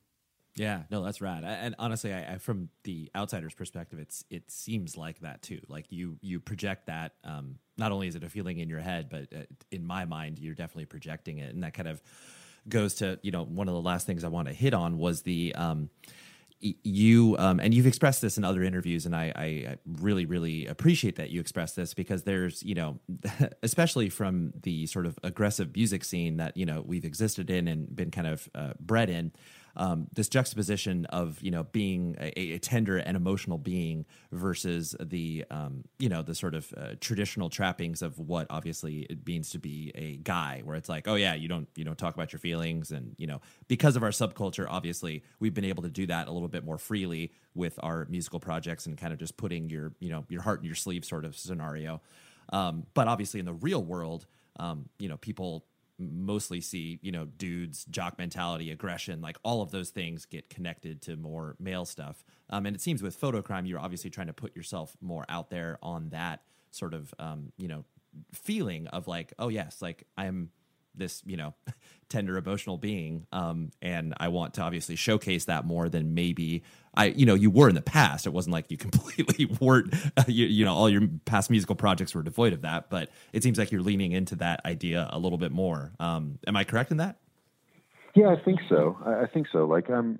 Yeah, 0.54 0.84
no, 0.90 1.04
that's 1.04 1.20
rad. 1.20 1.44
I, 1.44 1.50
and 1.50 1.74
honestly, 1.78 2.14
I, 2.14 2.34
I, 2.34 2.38
from 2.38 2.70
the 2.84 3.10
outsider's 3.14 3.52
perspective, 3.52 3.98
it's 3.98 4.24
it 4.30 4.50
seems 4.50 4.96
like 4.96 5.20
that 5.20 5.42
too. 5.42 5.60
Like 5.68 5.84
you 5.90 6.16
you 6.22 6.40
project 6.40 6.86
that. 6.86 7.12
Um, 7.24 7.58
not 7.76 7.92
only 7.92 8.08
is 8.08 8.14
it 8.14 8.24
a 8.24 8.30
feeling 8.30 8.58
in 8.58 8.70
your 8.70 8.80
head, 8.80 9.10
but 9.10 9.28
uh, 9.34 9.42
in 9.70 9.84
my 9.84 10.06
mind, 10.06 10.38
you're 10.38 10.54
definitely 10.54 10.86
projecting 10.86 11.38
it, 11.38 11.54
and 11.54 11.62
that 11.62 11.74
kind 11.74 11.88
of 11.88 12.00
goes 12.70 12.94
to 12.94 13.18
you 13.22 13.32
know 13.32 13.44
one 13.44 13.68
of 13.68 13.74
the 13.74 13.82
last 13.82 14.06
things 14.06 14.24
I 14.24 14.28
want 14.28 14.48
to 14.48 14.54
hit 14.54 14.72
on 14.72 14.96
was 14.96 15.22
the. 15.22 15.54
Um, 15.54 15.90
you 16.60 17.36
um, 17.38 17.60
and 17.60 17.74
you've 17.74 17.86
expressed 17.86 18.22
this 18.22 18.38
in 18.38 18.44
other 18.44 18.62
interviews 18.62 19.04
and 19.04 19.14
I, 19.14 19.32
I, 19.36 19.76
really 20.00 20.24
really 20.24 20.66
appreciate 20.66 21.16
that 21.16 21.30
you 21.30 21.38
express 21.38 21.72
this 21.72 21.92
because 21.92 22.22
there's 22.22 22.62
you 22.62 22.74
know 22.74 22.98
especially 23.62 24.08
from 24.08 24.52
the 24.62 24.86
sort 24.86 25.04
of 25.04 25.18
aggressive 25.22 25.74
music 25.76 26.02
scene 26.02 26.38
that 26.38 26.56
you 26.56 26.64
know 26.64 26.82
we've 26.86 27.04
existed 27.04 27.50
in 27.50 27.68
and 27.68 27.94
been 27.94 28.10
kind 28.10 28.26
of 28.26 28.48
uh, 28.54 28.72
bred 28.80 29.10
in 29.10 29.32
um, 29.76 30.06
this 30.12 30.28
juxtaposition 30.28 31.04
of 31.06 31.40
you 31.42 31.50
know 31.50 31.64
being 31.64 32.16
a, 32.18 32.54
a, 32.54 32.58
tender 32.58 32.96
and 32.96 33.16
emotional 33.16 33.58
being 33.58 34.06
versus 34.32 34.96
the 34.98 35.44
um, 35.50 35.84
you 35.98 36.08
know 36.08 36.22
the 36.22 36.34
sort 36.34 36.54
of 36.54 36.72
uh, 36.76 36.94
traditional 37.00 37.50
trappings 37.50 38.00
of 38.02 38.18
what 38.18 38.46
obviously 38.48 39.00
it 39.10 39.26
means 39.26 39.50
to 39.50 39.58
be 39.58 39.92
a 39.94 40.16
guy, 40.16 40.62
where 40.64 40.76
it's 40.76 40.88
like, 40.88 41.06
oh 41.06 41.14
yeah, 41.14 41.34
you 41.34 41.48
don't 41.48 41.68
you 41.76 41.84
don't 41.84 41.98
talk 41.98 42.14
about 42.14 42.32
your 42.32 42.40
feelings, 42.40 42.90
and 42.90 43.14
you 43.18 43.26
know 43.26 43.40
because 43.68 43.96
of 43.96 44.02
our 44.02 44.10
subculture, 44.10 44.66
obviously 44.68 45.22
we've 45.40 45.54
been 45.54 45.64
able 45.64 45.82
to 45.82 45.90
do 45.90 46.06
that 46.06 46.28
a 46.28 46.32
little 46.32 46.48
bit 46.48 46.64
more 46.64 46.78
freely 46.78 47.32
with 47.54 47.78
our 47.82 48.06
musical 48.08 48.40
projects 48.40 48.86
and 48.86 48.96
kind 48.96 49.12
of 49.12 49.18
just 49.18 49.36
putting 49.36 49.68
your 49.68 49.92
you 50.00 50.10
know 50.10 50.24
your 50.28 50.42
heart 50.42 50.60
in 50.60 50.66
your 50.66 50.74
sleeve 50.74 51.04
sort 51.04 51.24
of 51.24 51.36
scenario. 51.36 52.00
Um, 52.50 52.86
but 52.94 53.08
obviously 53.08 53.40
in 53.40 53.46
the 53.46 53.52
real 53.52 53.82
world, 53.82 54.26
um, 54.58 54.88
you 54.98 55.08
know 55.08 55.18
people 55.18 55.66
mostly 55.98 56.60
see 56.60 56.98
you 57.02 57.10
know 57.10 57.24
dudes 57.24 57.84
jock 57.86 58.18
mentality 58.18 58.70
aggression 58.70 59.22
like 59.22 59.38
all 59.42 59.62
of 59.62 59.70
those 59.70 59.90
things 59.90 60.26
get 60.26 60.50
connected 60.50 61.00
to 61.02 61.16
more 61.16 61.56
male 61.58 61.84
stuff. 61.84 62.24
Um, 62.50 62.66
and 62.66 62.76
it 62.76 62.80
seems 62.80 63.02
with 63.02 63.18
Fotocrime 63.20 63.66
you're 63.66 63.80
obviously 63.80 64.10
trying 64.10 64.26
to 64.28 64.32
put 64.32 64.54
yourself 64.54 64.96
more 65.00 65.24
out 65.28 65.50
there 65.50 65.78
on 65.82 66.10
that 66.10 66.42
sort 66.70 66.94
of 66.94 67.14
um, 67.18 67.52
you 67.56 67.68
know 67.68 67.84
feeling 68.32 68.86
of 68.88 69.06
like 69.06 69.32
oh 69.38 69.48
yes 69.48 69.82
like 69.82 70.06
i'm 70.16 70.50
this 70.96 71.22
you 71.26 71.36
know 71.36 71.54
tender 72.08 72.36
emotional 72.36 72.78
being 72.78 73.26
um, 73.32 73.70
and 73.82 74.14
i 74.18 74.28
want 74.28 74.54
to 74.54 74.62
obviously 74.62 74.96
showcase 74.96 75.46
that 75.46 75.64
more 75.64 75.88
than 75.88 76.14
maybe 76.14 76.62
i 76.94 77.06
you 77.06 77.26
know 77.26 77.34
you 77.34 77.50
were 77.50 77.68
in 77.68 77.74
the 77.74 77.82
past. 77.82 78.26
It 78.26 78.32
wasn't 78.32 78.52
like 78.52 78.70
you 78.70 78.76
completely 78.86 79.46
weren't 79.60 79.94
uh, 80.16 80.24
you, 80.26 80.46
you 80.46 80.64
know 80.64 80.74
all 80.74 80.88
your 80.88 81.08
past 81.24 81.50
musical 81.50 81.74
projects 81.74 82.14
were 82.14 82.22
devoid 82.22 82.52
of 82.52 82.62
that 82.62 82.90
but 82.90 83.10
it 83.32 83.42
seems 83.42 83.58
like 83.58 83.70
you're 83.72 83.82
leaning 83.82 84.12
into 84.12 84.36
that 84.36 84.64
idea 84.64 85.08
a 85.10 85.18
little 85.18 85.38
bit 85.38 85.52
more. 85.52 85.92
Um, 86.00 86.38
am 86.46 86.56
i 86.56 86.64
correct 86.64 86.90
in 86.90 86.98
that? 86.98 87.16
Yeah 88.14 88.28
i 88.28 88.36
think 88.36 88.60
so. 88.68 88.98
I, 89.04 89.22
I 89.22 89.26
think 89.26 89.46
so. 89.52 89.66
Like 89.66 89.90
um 89.90 90.18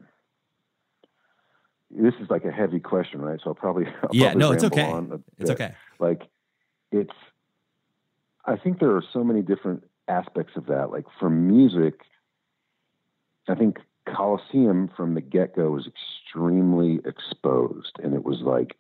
this 1.91 2.15
is 2.21 2.29
like 2.29 2.45
a 2.45 2.51
heavy 2.51 2.81
question 2.81 3.23
right? 3.23 3.41
So 3.43 3.51
i'll 3.51 3.55
probably 3.55 3.87
I'll 4.03 4.11
yeah 4.13 4.33
probably 4.33 4.41
no 4.41 4.53
it's 4.53 4.65
okay. 4.65 5.01
it's 5.39 5.51
okay. 5.51 5.75
Like 5.99 6.23
it's 6.93 7.15
i 8.45 8.57
think 8.57 8.79
there 8.79 8.95
are 8.95 9.03
so 9.13 9.25
many 9.25 9.43
different 9.43 9.83
aspects 10.09 10.53
of 10.57 10.67
that. 10.67 10.91
Like 10.91 11.07
for 11.19 11.31
music, 11.31 12.03
I 13.49 13.55
think 13.55 13.79
Coliseum 14.07 14.91
from 14.97 15.15
the 15.15 15.21
get 15.21 15.57
go 15.57 15.71
was 15.71 15.87
extremely 15.87 17.01
exposed. 17.05 17.99
And 18.03 18.15
it 18.15 18.25
was 18.25 18.41
like 18.41 18.77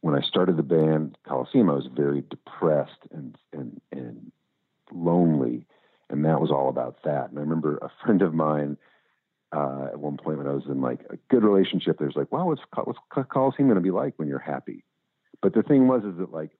when 0.00 0.14
I 0.14 0.26
started 0.26 0.56
the 0.56 0.62
band 0.62 1.18
Coliseum, 1.26 1.70
I 1.70 1.74
was 1.74 1.88
very 1.92 2.22
depressed 2.30 3.06
and, 3.12 3.36
and, 3.52 3.80
and 3.92 4.32
lonely. 4.92 5.66
And 6.08 6.24
that 6.24 6.40
was 6.40 6.50
all 6.50 6.68
about 6.68 7.02
that. 7.04 7.30
And 7.30 7.38
I 7.38 7.42
remember 7.42 7.78
a 7.78 7.90
friend 8.04 8.22
of 8.22 8.32
mine 8.32 8.76
uh, 9.52 9.86
at 9.92 9.98
one 9.98 10.16
point 10.16 10.38
when 10.38 10.46
I 10.46 10.52
was 10.52 10.66
in 10.66 10.80
like 10.80 11.00
a 11.10 11.16
good 11.28 11.42
relationship, 11.42 11.98
there's 11.98 12.16
like, 12.16 12.30
wow, 12.30 12.46
what's, 12.46 12.62
what's 12.84 12.98
Coliseum 13.30 13.68
going 13.68 13.76
to 13.76 13.80
be 13.80 13.90
like 13.90 14.14
when 14.16 14.28
you're 14.28 14.38
happy? 14.38 14.84
But 15.42 15.54
the 15.54 15.62
thing 15.62 15.88
was, 15.88 16.02
is 16.04 16.18
that 16.18 16.32
like 16.32 16.50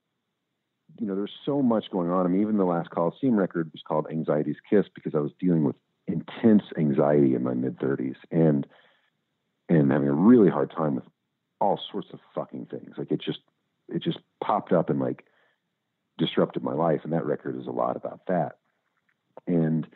you 0.98 1.06
know, 1.06 1.14
there's 1.14 1.32
so 1.44 1.62
much 1.62 1.90
going 1.90 2.10
on. 2.10 2.26
I 2.26 2.28
mean, 2.28 2.42
even 2.42 2.56
the 2.56 2.64
last 2.64 2.90
Coliseum 2.90 3.36
record 3.36 3.70
was 3.72 3.82
called 3.86 4.06
Anxiety's 4.10 4.56
Kiss 4.68 4.86
because 4.94 5.14
I 5.14 5.18
was 5.18 5.32
dealing 5.38 5.64
with 5.64 5.76
intense 6.06 6.62
anxiety 6.78 7.34
in 7.34 7.42
my 7.42 7.54
mid 7.54 7.78
30s 7.78 8.16
and 8.30 8.66
and 9.68 9.90
having 9.90 10.08
a 10.08 10.12
really 10.12 10.48
hard 10.48 10.70
time 10.70 10.94
with 10.94 11.04
all 11.60 11.80
sorts 11.90 12.08
of 12.12 12.20
fucking 12.34 12.66
things. 12.66 12.94
Like 12.96 13.10
it 13.10 13.20
just 13.20 13.40
it 13.88 14.02
just 14.02 14.18
popped 14.42 14.72
up 14.72 14.90
and 14.90 15.00
like 15.00 15.24
disrupted 16.18 16.62
my 16.62 16.74
life. 16.74 17.00
And 17.04 17.12
that 17.12 17.26
record 17.26 17.58
is 17.58 17.66
a 17.66 17.72
lot 17.72 17.96
about 17.96 18.20
that. 18.28 18.58
And 19.46 19.86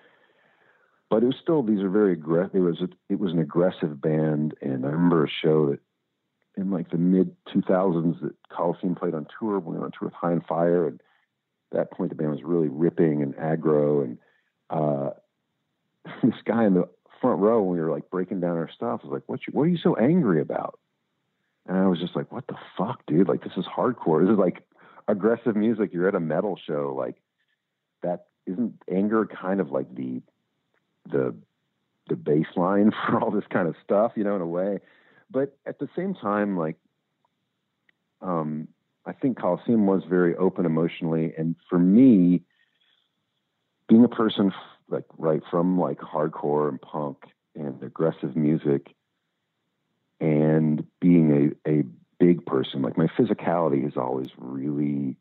but 1.09 1.23
it 1.23 1.27
was 1.27 1.37
still 1.43 1.63
these 1.63 1.83
are 1.83 1.91
very 1.91 2.13
aggressive. 2.13 2.55
It 2.55 2.61
was 2.61 2.81
a, 2.81 2.89
it 3.09 3.19
was 3.19 3.33
an 3.33 3.41
aggressive 3.41 4.01
band, 4.01 4.55
and 4.63 4.87
I 4.87 4.91
remember 4.91 5.25
a 5.25 5.29
show 5.29 5.71
that 5.71 5.81
in 6.61 6.71
like 6.71 6.91
the 6.91 6.99
mid 6.99 7.35
2000s 7.47 8.21
that 8.21 8.35
Coliseum 8.51 8.95
played 8.95 9.15
on 9.15 9.27
tour. 9.39 9.59
We 9.59 9.73
went 9.73 9.85
on 9.85 9.93
tour 9.93 10.09
with 10.09 10.15
High 10.15 10.33
on 10.33 10.43
Fire, 10.43 10.87
and 10.87 11.01
at 11.73 11.79
that 11.79 11.91
point 11.91 12.11
the 12.11 12.17
band 12.17 12.31
was 12.31 12.43
really 12.43 12.69
ripping 12.69 13.23
and 13.23 13.35
aggro. 13.37 14.05
And 14.05 14.19
uh, 14.69 15.11
this 16.23 16.41
guy 16.45 16.65
in 16.65 16.75
the 16.75 16.89
front 17.21 17.41
row, 17.41 17.63
when 17.63 17.77
we 17.77 17.83
were 17.83 17.91
like 17.91 18.11
breaking 18.11 18.41
down 18.41 18.57
our 18.57 18.71
stuff, 18.71 19.03
was 19.03 19.13
like, 19.13 19.23
"What? 19.27 19.41
What 19.53 19.63
are 19.65 19.69
you 19.69 19.79
so 19.79 19.97
angry 19.97 20.41
about?" 20.41 20.79
And 21.67 21.77
I 21.77 21.87
was 21.87 21.99
just 21.99 22.17
like, 22.17 22.31
"What 22.33 22.47
the 22.47 22.57
fuck, 22.77 23.05
dude? 23.07 23.29
Like 23.29 23.43
this 23.43 23.57
is 23.57 23.65
hardcore. 23.65 24.25
This 24.25 24.33
is 24.33 24.39
like 24.39 24.63
aggressive 25.09 25.57
music. 25.57 25.93
You're 25.93 26.09
at 26.09 26.15
a 26.15 26.21
metal 26.21 26.59
show. 26.67 26.95
Like 26.97 27.17
that 28.03 28.27
isn't 28.47 28.83
anger 28.91 29.27
kind 29.27 29.61
of 29.61 29.71
like 29.71 29.95
the 29.95 30.23
the 31.11 31.35
the 32.09 32.15
baseline 32.15 32.93
for 33.07 33.21
all 33.21 33.31
this 33.31 33.45
kind 33.51 33.69
of 33.69 33.75
stuff, 33.83 34.13
you 34.17 34.25
know, 34.25 34.37
in 34.37 34.43
a 34.43 34.47
way." 34.47 34.81
But 35.31 35.57
at 35.67 35.79
the 35.79 35.89
same 35.97 36.15
time, 36.15 36.57
like, 36.57 36.77
um, 38.21 38.69
I 39.07 39.13
think 39.13 39.39
Coliseum 39.39 39.87
was 39.87 40.03
very 40.09 40.37
open 40.37 40.67
emotionally, 40.67 41.33
and 41.37 41.57
for 41.69 41.79
me, 41.79 42.43
being 43.89 44.05
a 44.05 44.09
person 44.09 44.53
like 44.89 45.05
right 45.19 45.43
from 45.51 45.79
like 45.79 45.99
hardcore 45.99 46.69
and 46.69 46.81
punk 46.81 47.19
and 47.55 47.83
aggressive 47.83 48.37
music, 48.37 48.95
and 50.21 50.85
being 51.01 51.55
a 51.67 51.71
a 51.71 51.85
big 52.19 52.45
person, 52.45 52.83
like 52.83 52.99
my 52.99 53.07
physicality 53.19 53.83
has 53.85 53.97
always 53.97 54.29
really 54.37 55.17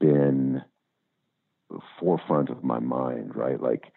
been 0.00 0.62
the 1.70 1.78
forefront 2.00 2.50
of 2.50 2.64
my 2.64 2.80
mind, 2.80 3.36
right? 3.36 3.60
Like 3.60 3.92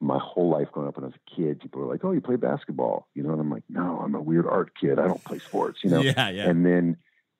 my 0.00 0.18
whole 0.18 0.50
life 0.50 0.68
growing 0.72 0.88
up 0.88 0.96
when 0.96 1.04
I 1.04 1.08
was 1.08 1.16
a 1.16 1.34
kid, 1.34 1.60
people 1.60 1.80
were 1.80 1.90
like, 1.90 2.04
"Oh, 2.04 2.12
you 2.12 2.20
play 2.20 2.36
basketball," 2.36 3.08
you 3.14 3.22
know, 3.22 3.32
and 3.32 3.40
I'm 3.40 3.50
like, 3.50 3.64
"No, 3.68 3.98
I'm 3.98 4.14
a 4.14 4.20
weird 4.20 4.46
art 4.46 4.72
kid. 4.78 4.98
I 4.98 5.06
don't 5.06 5.24
play 5.24 5.40
sports," 5.46 5.80
you 5.82 5.90
know. 5.90 6.00
yeah, 6.02 6.28
yeah. 6.28 6.48
And 6.48 6.66
then, 6.66 6.96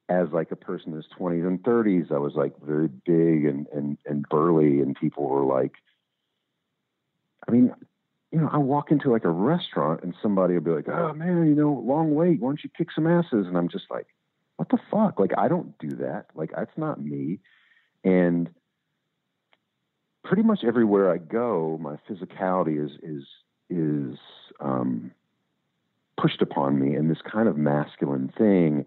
as 0.09 0.29
like 0.33 0.51
a 0.53 0.57
person 0.57 0.93
in 0.93 0.97
his 0.97 1.07
20s 1.19 1.47
and 1.47 1.63
30s, 1.63 2.11
I 2.11 2.19
was 2.19 2.35
like 2.35 2.55
very 2.63 2.89
big 2.89 3.45
and 3.45 3.67
and 3.73 3.99
and 4.07 4.27
burly, 4.29 4.81
and 4.81 4.97
people 4.97 5.29
were 5.29 5.45
like, 5.45 5.73
I 7.47 7.51
mean, 7.51 7.75
you 8.33 8.41
know, 8.41 8.49
I 8.51 8.59
walk 8.59 8.91
into 8.91 9.11
like 9.11 9.25
a 9.25 9.31
restaurant 9.31 10.03
and 10.03 10.15
somebody 10.23 10.55
will 10.55 10.63
be 10.63 10.71
like, 10.71 10.89
"Oh 10.89 11.13
man, 11.13 11.49
you 11.49 11.55
know, 11.55 11.73
long 11.73 12.15
wait. 12.15 12.41
Why 12.41 12.49
don't 12.49 12.65
you 12.65 12.71
kick 12.77 12.89
some 12.95 13.07
asses?" 13.07 13.47
And 13.47 13.59
I'm 13.59 13.69
just 13.69 13.91
like, 13.91 14.07
"What 14.57 14.71
the 14.71 14.79
fuck? 14.91 15.21
Like, 15.21 15.33
I 15.37 15.49
don't 15.49 15.77
do 15.79 15.91
that. 15.97 16.27
Like, 16.35 16.53
that's 16.57 16.77
not 16.79 17.03
me." 17.03 17.41
And 18.03 18.49
pretty 20.27 20.43
much 20.43 20.65
everywhere 20.65 21.11
I 21.11 21.19
go, 21.19 21.79
my 21.81 21.97
physicality 22.09 22.85
is 22.85 22.93
is 23.03 23.25
is 23.71 24.19
um, 24.61 25.13
pushed 26.21 26.43
upon 26.43 26.79
me 26.79 26.97
in 26.97 27.09
this 27.09 27.19
kind 27.31 27.49
of 27.49 27.57
masculine 27.57 28.33
thing, 28.37 28.87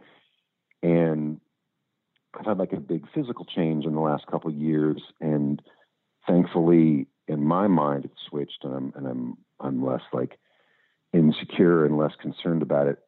and 0.83 1.39
I've 2.37 2.45
had 2.45 2.57
like 2.57 2.73
a 2.73 2.79
big 2.79 3.05
physical 3.13 3.45
change 3.45 3.85
in 3.85 3.95
the 3.95 4.01
last 4.01 4.27
couple 4.27 4.51
years, 4.51 5.01
and 5.21 5.61
thankfully, 6.27 7.07
in 7.27 7.43
my 7.43 7.67
mind, 7.67 8.05
it's 8.05 8.21
switched, 8.27 8.63
and 8.63 8.73
I'm 8.73 8.93
and 8.95 9.07
I'm 9.07 9.37
I'm 9.59 9.85
less 9.85 10.03
like 10.11 10.37
insecure 11.13 11.85
and 11.85 11.97
less 11.97 12.13
concerned 12.21 12.61
about 12.61 12.87
it 12.87 12.99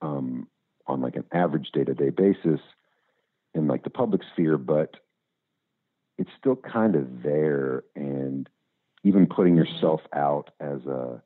um, 0.00 0.46
on 0.86 1.00
like 1.00 1.16
an 1.16 1.24
average 1.32 1.70
day 1.72 1.84
to 1.84 1.94
day 1.94 2.10
basis 2.10 2.60
in 3.54 3.66
like 3.66 3.82
the 3.82 3.90
public 3.90 4.22
sphere, 4.32 4.58
but 4.58 4.96
it's 6.18 6.30
still 6.38 6.56
kind 6.56 6.94
of 6.94 7.22
there 7.22 7.84
and 7.94 8.48
even 9.04 9.26
putting 9.26 9.56
yourself 9.56 10.00
out 10.12 10.50
as 10.60 10.84
a 10.86 11.22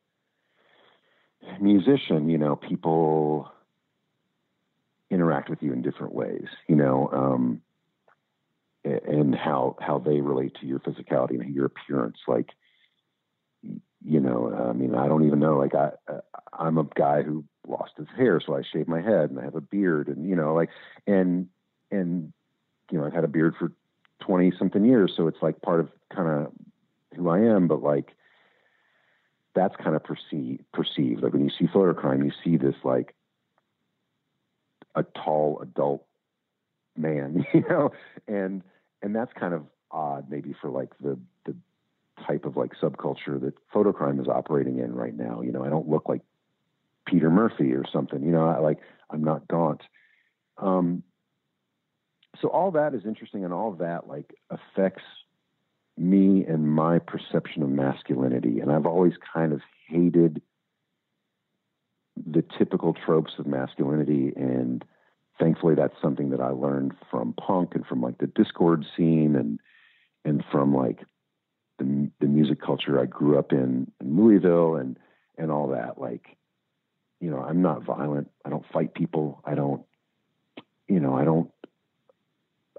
musician 1.60 2.28
you 2.28 2.38
know 2.38 2.56
people 2.56 3.50
interact 5.10 5.48
with 5.48 5.62
you 5.62 5.72
in 5.72 5.82
different 5.82 6.12
ways 6.12 6.46
you 6.68 6.74
know 6.74 7.08
um, 7.12 7.60
and 8.84 9.34
how 9.34 9.76
how 9.80 9.98
they 9.98 10.20
relate 10.20 10.56
to 10.60 10.66
your 10.66 10.80
physicality 10.80 11.40
and 11.40 11.54
your 11.54 11.66
appearance 11.66 12.18
like 12.26 12.50
you 14.06 14.20
know, 14.20 14.54
I 14.70 14.72
mean, 14.72 14.94
I 14.94 15.08
don't 15.08 15.26
even 15.26 15.40
know. 15.40 15.58
Like 15.58 15.74
I, 15.74 15.90
I'm 16.52 16.78
a 16.78 16.84
guy 16.94 17.22
who 17.22 17.44
lost 17.66 17.92
his 17.96 18.06
hair, 18.16 18.40
so 18.40 18.56
I 18.56 18.62
shave 18.62 18.86
my 18.86 19.00
head 19.00 19.30
and 19.30 19.40
I 19.40 19.44
have 19.44 19.56
a 19.56 19.60
beard, 19.60 20.06
and 20.08 20.28
you 20.28 20.36
know, 20.36 20.54
like, 20.54 20.70
and 21.06 21.48
and 21.90 22.32
you 22.90 22.98
know, 22.98 23.04
I've 23.04 23.12
had 23.12 23.24
a 23.24 23.28
beard 23.28 23.54
for 23.58 23.72
twenty 24.20 24.52
something 24.58 24.84
years, 24.84 25.12
so 25.16 25.26
it's 25.28 25.42
like 25.42 25.60
part 25.62 25.80
of 25.80 25.88
kind 26.14 26.28
of 26.28 26.52
who 27.16 27.28
I 27.28 27.40
am. 27.40 27.68
But 27.68 27.82
like, 27.82 28.14
that's 29.54 29.76
kind 29.76 29.96
of 29.96 30.04
perceived. 30.04 30.64
Perceived. 30.72 31.22
Like 31.22 31.32
when 31.32 31.44
you 31.44 31.50
see 31.50 31.66
Fotocrime, 31.66 32.24
you 32.24 32.32
see 32.44 32.56
this 32.56 32.76
like 32.84 33.14
a 34.94 35.02
tall 35.02 35.60
adult 35.60 36.06
man, 36.96 37.46
you 37.54 37.64
know, 37.68 37.92
and 38.26 38.62
and 39.02 39.14
that's 39.14 39.32
kind 39.34 39.54
of 39.54 39.64
odd, 39.90 40.26
maybe 40.30 40.54
for 40.60 40.70
like 40.70 40.90
the 41.00 41.18
the 41.44 41.54
type 42.26 42.44
of 42.44 42.56
like 42.56 42.72
subculture 42.80 43.40
that 43.40 43.54
Fotocrime 43.72 44.20
is 44.20 44.28
operating 44.28 44.78
in 44.78 44.94
right 44.94 45.14
now. 45.14 45.42
You 45.42 45.52
know, 45.52 45.64
I 45.64 45.68
don't 45.68 45.88
look 45.88 46.08
like 46.08 46.22
Peter 47.06 47.30
Murphy 47.30 47.72
or 47.72 47.84
something. 47.92 48.22
You 48.22 48.32
know, 48.32 48.46
I, 48.46 48.58
like 48.58 48.78
I'm 49.10 49.22
not 49.22 49.46
gaunt. 49.48 49.82
Um, 50.58 51.02
so 52.40 52.48
all 52.48 52.70
that 52.72 52.94
is 52.94 53.02
interesting, 53.04 53.44
and 53.44 53.52
all 53.52 53.72
that 53.72 54.08
like 54.08 54.34
affects 54.50 55.02
me 55.98 56.44
and 56.44 56.70
my 56.70 56.98
perception 56.98 57.62
of 57.62 57.70
masculinity. 57.70 58.60
And 58.60 58.70
I've 58.70 58.86
always 58.86 59.14
kind 59.32 59.52
of 59.52 59.60
hated 59.88 60.42
the 62.16 62.44
typical 62.58 62.94
tropes 62.94 63.32
of 63.38 63.46
masculinity. 63.46 64.32
And 64.36 64.84
thankfully 65.38 65.74
that's 65.74 65.94
something 66.00 66.30
that 66.30 66.40
I 66.40 66.50
learned 66.50 66.94
from 67.10 67.34
punk 67.34 67.74
and 67.74 67.86
from 67.86 68.00
like 68.00 68.18
the 68.18 68.26
Dischord 68.26 68.84
scene 68.96 69.36
and 69.36 69.60
and 70.24 70.44
from 70.50 70.74
like 70.74 71.00
the, 71.78 72.10
the 72.20 72.26
music 72.26 72.60
culture 72.60 73.00
I 73.00 73.06
grew 73.06 73.38
up 73.38 73.52
in 73.52 73.90
in 74.00 74.16
Louisville 74.16 74.76
and 74.76 74.98
and 75.38 75.50
all 75.50 75.68
that. 75.68 76.00
Like 76.00 76.36
you 77.20 77.30
know 77.30 77.40
I'm 77.40 77.62
not 77.62 77.84
violent. 77.84 78.30
I 78.44 78.50
don't 78.50 78.66
fight 78.72 78.94
people. 78.94 79.42
I 79.44 79.54
don't 79.54 79.82
you 80.88 81.00
know 81.00 81.14
I 81.14 81.24
don't 81.24 81.50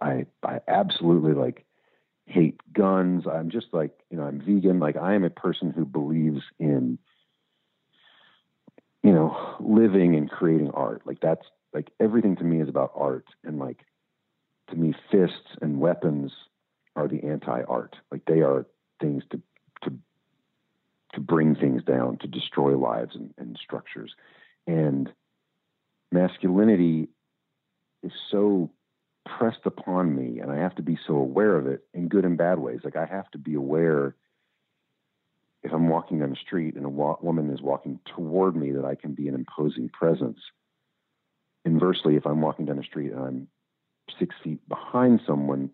I 0.01 0.25
I 0.43 0.59
absolutely 0.67 1.33
like 1.33 1.65
hate 2.25 2.59
guns. 2.73 3.25
I'm 3.25 3.49
just 3.49 3.67
like 3.71 3.91
you 4.09 4.17
know 4.17 4.23
I'm 4.23 4.39
vegan. 4.39 4.79
Like 4.79 4.97
I 4.97 5.15
am 5.15 5.23
a 5.23 5.29
person 5.29 5.71
who 5.71 5.85
believes 5.85 6.41
in 6.59 6.97
you 9.03 9.11
know 9.11 9.55
living 9.59 10.15
and 10.15 10.29
creating 10.29 10.71
art. 10.71 11.01
Like 11.05 11.19
that's 11.19 11.45
like 11.73 11.91
everything 11.99 12.35
to 12.37 12.43
me 12.43 12.61
is 12.61 12.69
about 12.69 12.91
art. 12.95 13.25
And 13.43 13.59
like 13.59 13.85
to 14.69 14.75
me 14.75 14.93
fists 15.11 15.55
and 15.61 15.79
weapons 15.79 16.31
are 16.95 17.07
the 17.07 17.23
anti-art. 17.23 17.95
Like 18.11 18.25
they 18.25 18.41
are 18.41 18.65
things 18.99 19.23
to 19.31 19.41
to 19.83 19.93
to 21.13 21.21
bring 21.21 21.55
things 21.55 21.83
down 21.83 22.17
to 22.17 22.27
destroy 22.27 22.77
lives 22.77 23.15
and, 23.15 23.33
and 23.37 23.57
structures. 23.61 24.15
And 24.65 25.11
masculinity 26.11 27.07
is 28.03 28.11
so 28.29 28.69
pressed 29.37 29.65
upon 29.65 30.15
me 30.15 30.39
and 30.39 30.51
i 30.51 30.57
have 30.57 30.75
to 30.75 30.81
be 30.81 30.97
so 31.07 31.15
aware 31.15 31.55
of 31.55 31.67
it 31.67 31.81
in 31.93 32.07
good 32.07 32.25
and 32.25 32.37
bad 32.37 32.59
ways 32.59 32.79
like 32.83 32.95
i 32.95 33.05
have 33.05 33.29
to 33.31 33.37
be 33.37 33.53
aware 33.53 34.15
if 35.63 35.71
i'm 35.73 35.89
walking 35.89 36.19
down 36.19 36.29
the 36.29 36.35
street 36.35 36.75
and 36.75 36.85
a 36.85 36.89
wa- 36.89 37.17
woman 37.21 37.49
is 37.51 37.61
walking 37.61 37.99
toward 38.15 38.55
me 38.55 38.71
that 38.71 38.85
i 38.85 38.95
can 38.95 39.13
be 39.13 39.27
an 39.27 39.35
imposing 39.35 39.89
presence 39.89 40.39
Inversely, 41.67 42.15
if 42.15 42.25
I'm 42.25 42.39
walking 42.39 42.65
down 42.65 42.77
the 42.77 42.83
street 42.83 43.11
and 43.11 43.19
I'm 43.19 43.47
six 44.17 44.33
feet 44.41 44.65
behind 44.69 45.19
someone, 45.27 45.71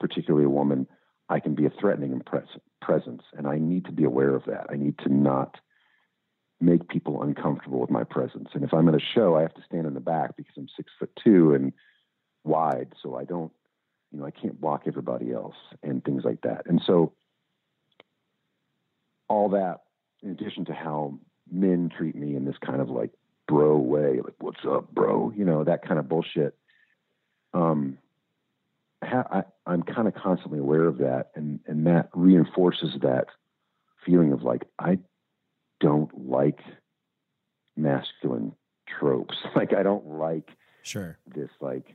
particularly 0.00 0.44
a 0.44 0.50
woman, 0.50 0.88
I 1.28 1.38
can 1.38 1.54
be 1.54 1.64
a 1.64 1.70
threatening 1.70 2.20
pres- 2.26 2.58
presence. 2.82 3.22
And 3.36 3.46
I 3.46 3.58
need 3.58 3.84
to 3.84 3.92
be 3.92 4.02
aware 4.02 4.34
of 4.34 4.44
that. 4.46 4.66
I 4.68 4.74
need 4.74 4.98
to 4.98 5.08
not 5.08 5.54
make 6.60 6.88
people 6.88 7.22
uncomfortable 7.22 7.78
with 7.78 7.88
my 7.88 8.02
presence. 8.02 8.48
And 8.52 8.64
if 8.64 8.74
I'm 8.74 8.88
at 8.88 8.96
a 8.96 9.04
show, 9.14 9.36
I 9.36 9.42
have 9.42 9.54
to 9.54 9.62
stand 9.64 9.86
in 9.86 9.94
the 9.94 10.00
back 10.00 10.36
because 10.36 10.54
I'm 10.56 10.66
six 10.76 10.90
foot 10.98 11.12
two 11.22 11.54
and 11.54 11.72
wide. 12.48 12.94
So 13.02 13.16
I 13.16 13.24
don't, 13.24 13.52
you 14.12 14.18
know, 14.18 14.26
I 14.26 14.30
can't 14.30 14.60
block 14.60 14.82
everybody 14.86 15.32
else 15.32 15.56
and 15.82 16.02
things 16.04 16.24
like 16.24 16.40
that. 16.42 16.66
And 16.66 16.80
so 16.86 17.12
all 19.28 19.50
that, 19.50 19.82
in 20.22 20.30
addition 20.30 20.64
to 20.66 20.72
how 20.72 21.18
men 21.50 21.90
treat 21.96 22.14
me 22.14 22.34
in 22.34 22.44
this 22.44 22.56
kind 22.64 22.80
of 22.80 22.88
like 22.88 23.10
bro 23.46 23.76
way, 23.76 24.20
like 24.22 24.34
"What's 24.38 24.64
up, 24.68 24.92
bro?" 24.92 25.32
You 25.36 25.44
know 25.44 25.64
that 25.64 25.86
kind 25.86 25.98
of 25.98 26.08
bullshit. 26.08 26.56
Um, 27.54 27.98
I, 29.00 29.44
I, 29.66 29.72
am 29.72 29.82
kind 29.82 30.08
of 30.08 30.14
constantly 30.14 30.58
aware 30.58 30.84
of 30.84 30.98
that, 30.98 31.30
and 31.34 31.60
and 31.66 31.86
that 31.86 32.10
reinforces 32.14 32.94
that 33.02 33.26
feeling 34.04 34.32
of 34.32 34.42
like 34.42 34.64
I 34.78 34.98
don't 35.80 36.28
like 36.28 36.60
masculine 37.76 38.54
tropes. 38.86 39.36
Like 39.54 39.72
I 39.72 39.82
don't 39.82 40.06
like 40.06 40.50
sure 40.82 41.18
this 41.26 41.50
like 41.60 41.94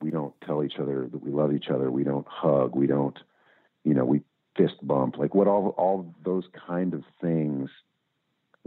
we 0.00 0.10
don't 0.10 0.34
tell 0.44 0.62
each 0.62 0.78
other 0.78 1.08
that 1.10 1.22
we 1.22 1.30
love 1.30 1.52
each 1.52 1.68
other. 1.68 1.90
We 1.90 2.04
don't 2.04 2.26
hug. 2.28 2.74
We 2.74 2.86
don't, 2.86 3.18
you 3.84 3.94
know, 3.94 4.04
we 4.04 4.20
fist 4.56 4.74
bump. 4.82 5.16
Like 5.18 5.34
what 5.34 5.46
all 5.46 5.68
all 5.76 6.14
those 6.24 6.44
kind 6.66 6.94
of 6.94 7.02
things 7.20 7.70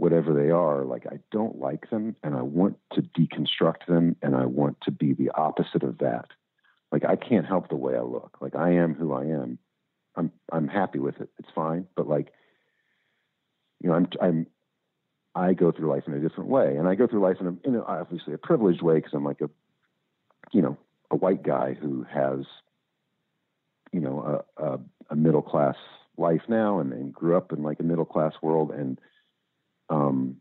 whatever 0.00 0.32
they 0.32 0.50
are, 0.50 0.82
like 0.82 1.06
I 1.06 1.18
don't 1.30 1.60
like 1.60 1.90
them 1.90 2.16
and 2.22 2.34
I 2.34 2.40
want 2.40 2.78
to 2.94 3.02
deconstruct 3.02 3.84
them 3.86 4.16
and 4.22 4.34
I 4.34 4.46
want 4.46 4.80
to 4.84 4.90
be 4.90 5.12
the 5.12 5.30
opposite 5.34 5.82
of 5.82 5.98
that. 5.98 6.24
Like 6.90 7.04
I 7.04 7.16
can't 7.16 7.44
help 7.44 7.68
the 7.68 7.76
way 7.76 7.96
I 7.96 8.00
look. 8.00 8.38
Like 8.40 8.56
I 8.56 8.70
am 8.72 8.94
who 8.94 9.12
I 9.12 9.24
am. 9.24 9.58
I'm 10.16 10.32
I'm 10.50 10.68
happy 10.68 10.98
with 10.98 11.20
it. 11.20 11.28
It's 11.38 11.50
fine. 11.54 11.86
But 11.94 12.08
like 12.08 12.32
you 13.80 13.90
know, 13.90 13.96
I'm 13.96 14.08
I'm 14.20 14.46
I 15.34 15.52
go 15.52 15.70
through 15.70 15.90
life 15.90 16.04
in 16.06 16.14
a 16.14 16.18
different 16.18 16.50
way, 16.50 16.76
and 16.76 16.88
I 16.88 16.94
go 16.94 17.06
through 17.06 17.20
life 17.20 17.36
in 17.38 17.46
a, 17.46 17.68
in 17.68 17.76
a 17.76 17.82
obviously 17.82 18.32
a 18.32 18.38
privileged 18.38 18.82
way 18.82 18.96
because 18.96 19.12
I'm 19.12 19.24
like 19.24 19.40
a, 19.42 19.50
you 20.50 20.62
know, 20.62 20.76
a 21.10 21.16
white 21.16 21.42
guy 21.42 21.74
who 21.74 22.04
has, 22.04 22.44
you 23.92 24.00
know, 24.00 24.42
a, 24.58 24.62
a, 24.62 24.80
a 25.10 25.16
middle 25.16 25.42
class 25.42 25.76
life 26.16 26.42
now, 26.48 26.78
and, 26.80 26.92
and 26.92 27.12
grew 27.12 27.36
up 27.36 27.52
in 27.52 27.62
like 27.62 27.80
a 27.80 27.84
middle 27.84 28.04
class 28.04 28.34
world, 28.42 28.70
and 28.70 29.00
um, 29.88 30.36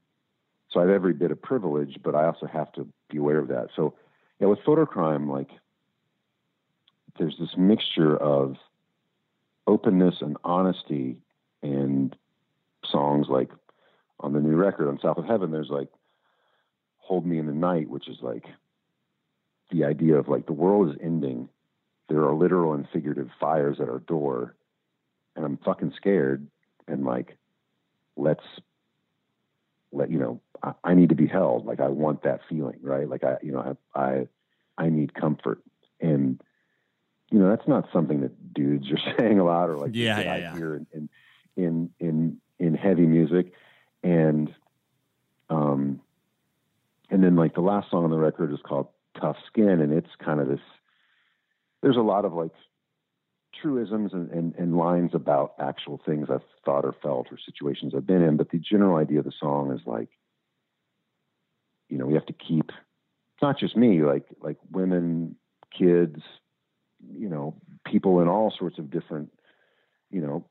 so 0.69 0.79
I 0.79 0.83
have 0.83 0.91
every 0.91 1.13
bit 1.13 1.31
of 1.31 1.41
privilege, 1.41 1.97
but 2.03 2.15
I 2.15 2.25
also 2.25 2.45
have 2.45 2.71
to 2.73 2.87
be 3.09 3.17
aware 3.17 3.39
of 3.39 3.47
that. 3.47 3.69
So, 3.75 3.95
with 4.39 4.59
Fotocrime, 4.59 5.29
like 5.29 5.49
there's 7.17 7.35
this 7.39 7.57
mixture 7.57 8.15
of 8.15 8.55
openness 9.67 10.15
and 10.21 10.37
honesty 10.43 11.17
and 11.61 12.15
songs 12.85 13.27
like 13.29 13.51
on 14.19 14.33
the 14.33 14.39
new 14.39 14.55
record 14.55 14.87
on 14.87 14.99
South 15.01 15.17
of 15.17 15.25
Heaven, 15.25 15.51
there's 15.51 15.69
like 15.69 15.89
Hold 16.99 17.25
Me 17.25 17.39
in 17.39 17.47
the 17.47 17.53
Night, 17.53 17.89
which 17.89 18.07
is 18.07 18.17
like 18.21 18.45
the 19.71 19.85
idea 19.85 20.15
of 20.15 20.27
like 20.27 20.45
the 20.45 20.53
world 20.53 20.89
is 20.89 20.95
ending. 21.01 21.49
There 22.07 22.23
are 22.25 22.33
literal 22.33 22.73
and 22.73 22.87
figurative 22.91 23.29
fires 23.39 23.79
at 23.79 23.89
our 23.89 23.99
door, 23.99 24.55
and 25.35 25.45
I'm 25.45 25.57
fucking 25.57 25.93
scared. 25.95 26.47
And 26.87 27.05
like, 27.05 27.37
let's 28.17 28.43
let 29.91 30.11
you 30.11 30.19
know 30.19 30.41
I, 30.61 30.73
I, 30.83 30.93
need 30.93 31.09
to 31.09 31.15
be 31.15 31.27
held 31.27 31.65
like 31.65 31.79
i 31.79 31.87
want 31.87 32.23
that 32.23 32.41
feeling 32.47 32.77
right 32.81 33.09
like 33.09 33.23
i 33.23 33.37
you 33.41 33.51
know 33.51 33.75
i 33.95 33.99
i, 33.99 34.27
I 34.77 34.89
need 34.89 35.13
comfort 35.13 35.61
and 35.99 36.41
you 37.31 37.39
know 37.39 37.49
that's 37.49 37.67
not 37.67 37.89
something 37.91 38.21
that 38.21 38.53
dudes 38.53 38.91
are 38.91 39.13
saying 39.17 39.39
a 39.39 39.43
lot 39.43 39.69
or 39.69 39.77
like 39.77 39.91
yeah, 39.93 40.17
that 40.17 40.25
yeah, 40.25 40.33
i 40.33 40.37
yeah. 40.37 40.53
hear 40.55 40.75
in, 40.93 41.09
in 41.55 41.89
in 41.99 42.37
in 42.59 42.75
heavy 42.75 43.05
music 43.05 43.51
and 44.03 44.53
um 45.49 46.01
and 47.09 47.23
then 47.23 47.35
like 47.35 47.55
the 47.55 47.61
last 47.61 47.89
song 47.89 48.03
on 48.03 48.11
the 48.11 48.17
record 48.17 48.53
is 48.53 48.59
called 48.63 48.89
tough 49.19 49.37
skin 49.47 49.81
and 49.81 49.93
it's 49.93 50.09
kind 50.23 50.39
of 50.39 50.47
this 50.47 50.59
there's 51.81 51.97
a 51.97 52.01
lot 52.01 52.25
of 52.25 52.33
like 52.33 52.51
truisms 53.61 54.13
and, 54.13 54.29
and, 54.31 54.55
and, 54.55 54.77
lines 54.77 55.11
about 55.13 55.53
actual 55.59 55.99
things 56.05 56.27
I've 56.29 56.43
thought 56.63 56.85
or 56.85 56.93
felt 57.01 57.27
or 57.31 57.37
situations 57.43 57.93
I've 57.95 58.05
been 58.05 58.21
in, 58.21 58.37
but 58.37 58.51
the 58.51 58.59
general 58.59 58.97
idea 58.97 59.19
of 59.19 59.25
the 59.25 59.33
song 59.37 59.71
is 59.71 59.81
like, 59.85 60.09
you 61.89 61.97
know, 61.97 62.05
we 62.05 62.13
have 62.13 62.25
to 62.27 62.33
keep 62.33 62.71
not 63.41 63.57
just 63.57 63.75
me, 63.75 64.03
like 64.03 64.25
like 64.41 64.57
women, 64.71 65.35
kids, 65.77 66.21
you 67.11 67.29
know, 67.29 67.55
people 67.85 68.21
in 68.21 68.27
all 68.27 68.53
sorts 68.57 68.77
of 68.77 68.91
different, 68.91 69.31
you 70.11 70.21
know, 70.21 70.45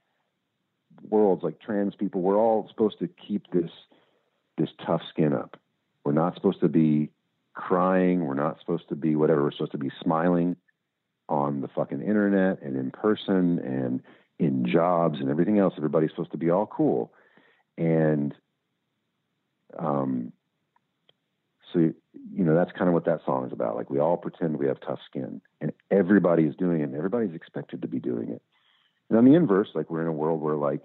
worlds, 1.09 1.43
like 1.43 1.61
trans 1.61 1.95
people. 1.95 2.21
We're 2.23 2.39
all 2.39 2.67
supposed 2.69 2.99
to 3.01 3.09
keep 3.09 3.51
this 3.53 3.71
this 4.57 4.71
tough 4.85 5.03
skin 5.09 5.33
up. 5.33 5.57
We're 6.05 6.13
not 6.13 6.35
supposed 6.35 6.61
to 6.61 6.69
be 6.69 7.11
crying. 7.59 8.25
We're 8.25 8.35
not 8.35 8.59
supposed 8.61 8.89
to 8.89 8.95
be 8.97 9.17
whatever. 9.17 9.43
We're 9.43 9.53
supposed 9.53 9.73
to 9.73 9.79
be 9.79 9.91
smiling 10.03 10.57
on 11.29 11.61
the 11.61 11.69
fucking 11.69 12.01
internet 12.01 12.63
and 12.63 12.77
in 12.77 12.91
person 12.91 13.59
and 13.59 14.01
in 14.39 14.65
jobs 14.67 15.19
and 15.21 15.29
everything 15.29 15.59
else. 15.59 15.75
Everybody's 15.77 16.11
supposed 16.11 16.31
to 16.31 16.39
be 16.39 16.51
all 16.51 16.67
cool. 16.67 17.13
And 17.77 18.33
um, 19.77 20.33
so, 21.73 21.81
you 21.81 22.45
know, 22.45 22.55
that's 22.55 22.73
kind 22.73 22.89
of 22.89 22.95
what 22.95 23.05
that 23.07 23.21
song 23.27 23.47
is 23.47 23.53
about. 23.53 23.75
Like 23.75 23.91
we 23.91 23.99
all 23.99 24.17
pretend 24.17 24.57
we 24.57 24.69
have 24.69 24.81
tough 24.81 25.01
skin 25.11 25.41
and 25.61 25.73
everybody 25.91 26.45
is 26.45 26.55
doing 26.55 26.81
it 26.81 26.85
and 26.85 26.97
everybody's 26.97 27.35
expected 27.35 27.83
to 27.83 27.89
be 27.89 27.99
doing 27.99 28.29
it. 28.31 28.43
And 29.11 29.19
on 29.19 29.25
the 29.25 29.35
inverse, 29.35 29.69
like 29.75 29.91
we're 29.91 30.03
in 30.03 30.09
a 30.09 30.13
world 30.13 30.41
where 30.41 30.55
like 30.55 30.81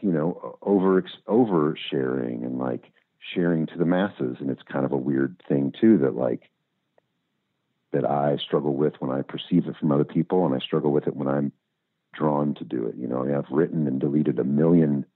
you 0.00 0.10
know, 0.10 0.56
over 0.62 1.04
over 1.26 1.76
sharing 1.90 2.44
and 2.44 2.58
like 2.58 2.90
sharing 3.34 3.66
to 3.66 3.78
the 3.78 3.84
masses, 3.84 4.36
and 4.40 4.50
it's 4.50 4.62
kind 4.62 4.84
of 4.84 4.92
a 4.92 4.96
weird 4.96 5.40
thing 5.48 5.72
too 5.78 5.98
that 5.98 6.14
like 6.14 6.50
that 7.92 8.04
I 8.04 8.36
struggle 8.36 8.74
with 8.74 8.94
when 8.98 9.10
I 9.10 9.22
perceive 9.22 9.66
it 9.66 9.76
from 9.78 9.92
other 9.92 10.04
people, 10.04 10.46
and 10.46 10.54
I 10.54 10.58
struggle 10.58 10.92
with 10.92 11.06
it 11.06 11.16
when 11.16 11.28
I'm 11.28 11.52
drawn 12.14 12.54
to 12.54 12.64
do 12.64 12.86
it. 12.86 12.96
You 12.96 13.06
know, 13.06 13.22
I've 13.22 13.50
written 13.50 13.86
and 13.86 14.00
deleted 14.00 14.38
a 14.38 14.44
million 14.44 15.06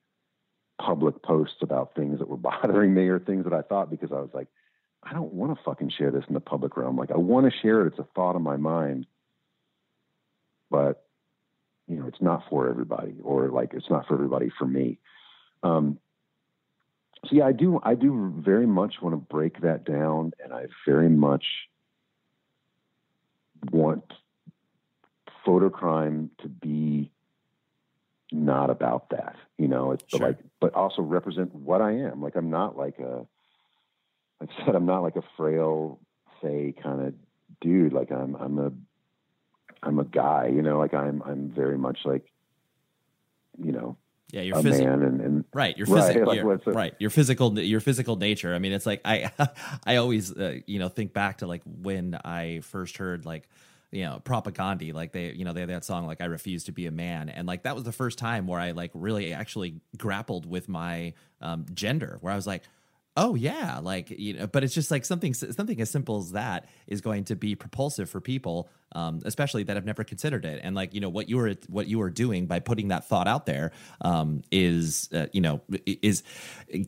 public 0.80 1.22
posts 1.22 1.58
about 1.60 1.94
things 1.94 2.18
that 2.18 2.28
were 2.28 2.36
bothering 2.38 2.94
me 2.94 3.08
or 3.08 3.18
things 3.18 3.44
that 3.44 3.52
I 3.52 3.62
thought 3.62 3.90
because 3.90 4.10
I 4.12 4.20
was 4.20 4.30
like, 4.32 4.48
I 5.02 5.12
don't 5.12 5.32
want 5.32 5.56
to 5.56 5.64
fucking 5.64 5.90
share 5.96 6.10
this 6.10 6.24
in 6.28 6.34
the 6.34 6.40
public 6.40 6.76
realm. 6.76 6.96
Like, 6.96 7.10
I 7.10 7.16
want 7.16 7.50
to 7.50 7.58
share 7.58 7.82
it. 7.82 7.88
It's 7.88 7.98
a 7.98 8.06
thought 8.14 8.36
in 8.36 8.42
my 8.42 8.56
mind, 8.56 9.06
but 10.70 11.04
you 11.88 11.96
know, 11.96 12.06
it's 12.06 12.20
not 12.20 12.44
for 12.48 12.68
everybody, 12.68 13.14
or 13.22 13.48
like 13.48 13.74
it's 13.74 13.90
not 13.90 14.06
for 14.06 14.14
everybody 14.14 14.50
for 14.56 14.66
me. 14.66 14.98
Um, 15.62 15.98
so 17.24 17.36
yeah, 17.36 17.46
I 17.46 17.52
do. 17.52 17.80
I 17.82 17.94
do 17.94 18.32
very 18.38 18.66
much 18.66 18.96
want 19.00 19.14
to 19.14 19.16
break 19.18 19.60
that 19.60 19.84
down, 19.84 20.32
and 20.42 20.52
I 20.52 20.66
very 20.86 21.08
much 21.08 21.44
want 23.70 24.12
Fotocrime 25.44 26.30
to 26.38 26.48
be 26.48 27.10
not 28.32 28.70
about 28.70 29.10
that, 29.10 29.36
you 29.58 29.68
know, 29.68 29.92
it's 29.92 30.04
Sure. 30.08 30.20
like, 30.20 30.38
but 30.60 30.74
also 30.74 31.02
represent 31.02 31.54
what 31.54 31.82
I 31.82 31.92
am. 31.92 32.22
Like, 32.22 32.34
I'm 32.34 32.50
not 32.50 32.76
like 32.76 32.98
a, 32.98 33.26
like 34.40 34.50
I 34.58 34.64
said, 34.64 34.74
I'm 34.74 34.86
not 34.86 35.02
like 35.02 35.16
a 35.16 35.22
frail, 35.36 36.00
say 36.40 36.74
kind 36.82 37.02
of 37.02 37.14
dude. 37.60 37.92
Like 37.92 38.10
I'm, 38.10 38.34
I'm 38.36 38.58
a, 38.58 38.72
I'm 39.82 39.98
a 39.98 40.04
guy, 40.04 40.46
you 40.48 40.62
know, 40.62 40.78
like 40.78 40.94
I'm, 40.94 41.22
I'm 41.24 41.50
very 41.50 41.76
much 41.76 42.00
like, 42.04 42.24
you 43.58 43.72
know, 43.72 43.96
Yeah, 44.32 44.40
your 44.40 44.58
a 44.58 44.62
physical 44.62 44.86
man 44.86 45.02
and, 45.02 45.20
and 45.20 45.44
right 45.52 45.76
your 45.76 45.86
right, 45.88 46.06
physical 46.06 46.34
like, 46.34 46.42
what's 46.42 46.66
right 46.66 46.94
your 46.98 47.10
physical 47.10 47.58
your 47.58 47.80
physical 47.80 48.16
nature. 48.16 48.54
I 48.54 48.58
mean 48.58 48.72
it's 48.72 48.86
like 48.86 49.02
i 49.04 49.30
i 49.86 49.96
always 49.96 50.32
uh, 50.34 50.60
you 50.66 50.78
know 50.78 50.88
think 50.88 51.12
back 51.12 51.38
to 51.38 51.46
like 51.46 51.60
when 51.66 52.18
i 52.24 52.60
first 52.64 52.96
heard 52.96 53.26
like 53.26 53.46
you 53.90 54.04
know 54.04 54.22
propaganda 54.24 54.90
like 54.94 55.12
they 55.12 55.32
you 55.32 55.44
know 55.44 55.52
they 55.52 55.60
had 55.60 55.68
that 55.68 55.84
song 55.84 56.06
like 56.06 56.22
i 56.22 56.24
refuse 56.24 56.64
to 56.64 56.72
be 56.72 56.86
a 56.86 56.90
man. 56.90 57.28
And 57.28 57.46
like 57.46 57.64
that 57.64 57.74
was 57.74 57.84
the 57.84 57.92
first 57.92 58.18
time 58.18 58.46
where 58.46 58.58
i 58.58 58.70
like 58.70 58.90
really 58.94 59.34
actually 59.34 59.82
grappled 59.98 60.46
with 60.46 60.66
my 60.66 61.12
um 61.42 61.66
gender 61.74 62.16
where 62.22 62.32
i 62.32 62.36
was 62.36 62.46
like 62.46 62.62
oh 63.16 63.34
yeah 63.34 63.78
like 63.82 64.10
you 64.10 64.32
know 64.32 64.46
but 64.46 64.64
it's 64.64 64.74
just 64.74 64.90
like 64.90 65.04
something 65.04 65.34
something 65.34 65.80
as 65.80 65.90
simple 65.90 66.18
as 66.18 66.32
that 66.32 66.66
is 66.86 67.00
going 67.00 67.24
to 67.24 67.36
be 67.36 67.54
propulsive 67.54 68.08
for 68.08 68.20
people 68.20 68.70
um, 68.94 69.20
especially 69.24 69.62
that 69.62 69.76
have 69.76 69.84
never 69.84 70.04
considered 70.04 70.44
it 70.44 70.60
and 70.62 70.74
like 70.74 70.94
you 70.94 71.00
know 71.00 71.10
what 71.10 71.28
you 71.28 71.36
were 71.36 71.54
what 71.68 71.86
you 71.86 72.00
are 72.00 72.10
doing 72.10 72.46
by 72.46 72.58
putting 72.58 72.88
that 72.88 73.06
thought 73.06 73.28
out 73.28 73.44
there 73.44 73.72
um, 74.00 74.42
is 74.50 75.10
uh, 75.12 75.26
you 75.32 75.42
know 75.42 75.60
is 75.84 76.22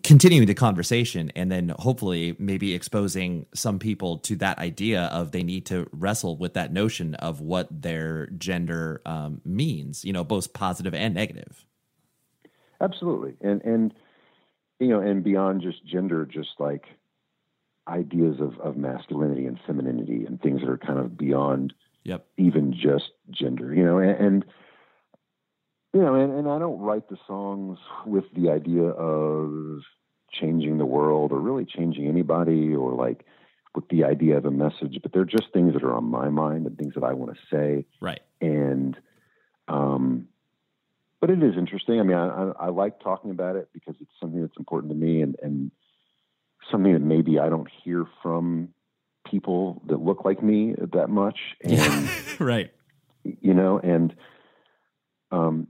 continuing 0.03 0.47
the 0.47 0.55
conversation 0.55 1.31
and 1.37 1.53
then 1.53 1.69
hopefully 1.79 2.35
maybe 2.39 2.75
exposing 2.75 3.45
some 3.55 3.79
people 3.79 4.19
to 4.19 4.37
that 4.37 4.59
idea 4.59 5.03
of 5.05 5.31
they 5.31 5.43
need 5.43 5.67
to 5.67 5.87
wrestle 5.93 6.37
with 6.37 6.55
that 6.55 6.73
notion 6.73 7.15
of 7.17 7.41
what 7.41 7.69
their 7.71 8.29
gender 8.39 9.03
um, 9.05 9.43
means 9.45 10.05
you 10.05 10.13
know 10.13 10.25
both 10.25 10.55
positive 10.55 10.95
and 10.95 11.15
negative 11.15 11.67
Absolutely. 12.81 13.35
And 13.41 13.63
and 13.63 13.95
you 14.81 14.89
know, 14.89 15.01
and 15.01 15.23
beyond 15.23 15.63
just 15.63 15.85
gender, 15.87 16.27
just 16.27 16.51
like 16.59 16.85
ideas 17.89 18.37
of, 18.41 18.59
of 18.61 18.77
masculinity 18.77 19.47
and 19.47 19.59
femininity 19.67 20.25
and 20.27 20.41
things 20.41 20.61
that 20.61 20.71
are 20.71 20.79
kind 20.79 20.99
of 20.99 21.17
beyond 21.17 21.75
yep. 22.03 22.27
even 22.39 22.73
just 22.73 23.11
gender, 23.31 23.75
you 23.75 23.85
know, 23.85 23.99
and, 23.99 24.19
and 24.19 24.45
you 25.93 26.01
know, 26.01 26.15
and, 26.15 26.33
and 26.33 26.49
I 26.49 26.59
don't 26.59 26.81
write 26.81 27.09
the 27.09 27.19
songs 27.27 27.79
with 28.07 28.25
the 28.35 28.51
idea 28.51 28.83
of 28.83 29.83
changing 30.33 30.79
the 30.79 30.87
world 30.87 31.31
or 31.31 31.39
really 31.39 31.65
changing 31.65 32.09
anybody 32.09 32.75
or 32.75 32.93
like 32.93 33.25
with 33.75 33.89
the 33.89 34.05
idea 34.05 34.37
of 34.37 34.45
a 34.45 34.51
message, 34.51 34.99
but 35.03 35.13
they're 35.13 35.25
just 35.25 35.53
things 35.53 35.75
that 35.75 35.83
are 35.83 35.95
on 35.95 36.05
my 36.05 36.29
mind 36.29 36.67
and 36.67 36.77
things 36.79 36.95
that 36.95 37.05
I 37.05 37.13
want 37.13 37.35
to 37.35 37.41
say. 37.51 37.87
Right. 38.01 38.21
And 38.41 38.97
um, 39.69 40.29
but 41.21 41.31
it 41.31 41.43
is 41.43 41.57
interesting. 41.57 42.01
I 42.01 42.03
mean, 42.03 42.17
I, 42.17 42.53
I, 42.59 42.69
like 42.69 43.01
talking 43.01 43.31
about 43.31 43.57
it 43.57 43.69
because 43.73 43.95
it's 44.01 44.11
something 44.21 44.41
that's 44.41 44.59
important 44.59 44.93
to 44.93 44.99
me 44.99 45.23
and, 45.23 45.37
and 45.43 45.71
something 46.71 46.93
that 46.93 47.01
maybe 47.01 47.39
I 47.39 47.49
don't 47.49 47.69
hear 47.83 48.07
from 48.23 48.71
people 49.31 49.83
that 49.87 50.01
look 50.01 50.25
like 50.25 50.43
me 50.43 50.75
that 50.93 51.09
much. 51.09 51.39
And, 51.63 52.09
right 52.41 52.71
you 53.25 53.55
know, 53.55 53.79
and, 53.79 54.15
um, 55.31 55.69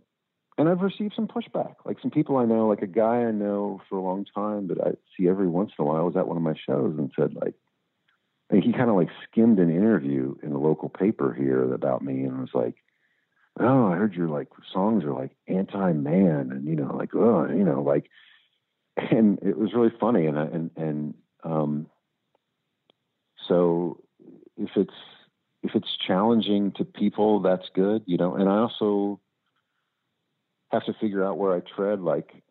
and 0.58 0.68
I've 0.68 0.80
received 0.80 1.14
some 1.16 1.26
pushback, 1.26 1.74
like 1.84 1.98
some 2.00 2.10
people 2.10 2.36
I 2.36 2.44
know, 2.44 2.68
like 2.68 2.82
a 2.82 2.86
guy 2.86 3.24
I 3.24 3.32
know 3.32 3.80
for 3.88 3.96
a 3.96 4.02
long 4.02 4.24
time 4.34 4.68
that 4.68 4.80
I 4.80 4.90
see 5.16 5.28
every 5.28 5.48
once 5.48 5.72
in 5.78 5.84
a 5.84 5.88
while 5.88 6.04
was 6.04 6.16
at 6.16 6.28
one 6.28 6.36
of 6.36 6.42
my 6.42 6.54
shows 6.66 6.96
and 6.98 7.10
said 7.18 7.34
like, 7.34 7.54
and 8.50 8.62
he 8.62 8.72
kind 8.72 8.90
of 8.90 8.96
like 8.96 9.08
skimmed 9.24 9.58
an 9.58 9.70
interview 9.70 10.36
in 10.42 10.50
the 10.50 10.58
local 10.58 10.88
paper 10.88 11.32
here 11.32 11.72
about 11.72 12.02
me 12.02 12.24
and 12.24 12.40
was 12.40 12.50
like, 12.54 12.76
oh, 13.60 13.86
I 13.86 13.96
heard 13.96 14.14
your 14.14 14.28
like 14.28 14.48
songs 14.72 15.04
are 15.04 15.12
like 15.12 15.36
anti-man 15.46 16.50
and 16.52 16.66
you 16.66 16.76
know 16.76 16.94
like 16.96 17.14
oh 17.14 17.46
you 17.48 17.64
know 17.64 17.82
like 17.82 18.10
and 18.96 19.38
it 19.42 19.56
was 19.56 19.72
really 19.74 19.92
funny 20.00 20.26
and 20.26 20.36
and 20.38 20.70
and 20.76 21.14
um 21.42 21.86
so 23.48 24.02
if 24.56 24.70
it's 24.76 24.94
if 25.62 25.74
it's 25.74 25.96
challenging 26.06 26.72
to 26.72 26.84
people 26.84 27.40
that's 27.40 27.68
good 27.74 28.02
you 28.06 28.16
know 28.16 28.34
and 28.34 28.48
I 28.48 28.58
also 28.58 29.20
have 30.70 30.84
to 30.86 30.94
figure 30.94 31.24
out 31.24 31.38
where 31.38 31.54
I 31.54 31.60
tread 31.60 32.00
like 32.00 32.42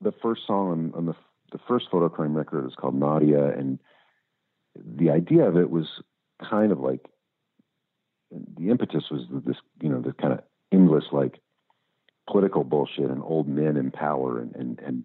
the 0.00 0.12
first 0.22 0.42
song 0.46 0.70
on, 0.70 0.92
on 0.94 1.06
the 1.06 1.14
the 1.52 1.60
first 1.68 1.86
Fotocrime 1.90 2.34
record 2.34 2.66
is 2.66 2.74
called 2.74 2.94
Nadia 2.94 3.46
and 3.46 3.78
the 4.74 5.10
idea 5.10 5.44
of 5.44 5.56
it 5.56 5.70
was 5.70 5.86
kind 6.42 6.72
of 6.72 6.80
like 6.80 7.06
the 8.30 8.70
impetus 8.70 9.04
was 9.10 9.22
this, 9.44 9.56
you 9.80 9.88
know, 9.88 10.00
this 10.00 10.14
kind 10.20 10.32
of 10.32 10.40
endless 10.72 11.04
like 11.12 11.40
political 12.28 12.64
bullshit 12.64 13.10
and 13.10 13.22
old 13.22 13.48
men 13.48 13.76
in 13.76 13.90
power 13.90 14.40
and, 14.40 14.54
and, 14.54 14.80
and 14.80 15.04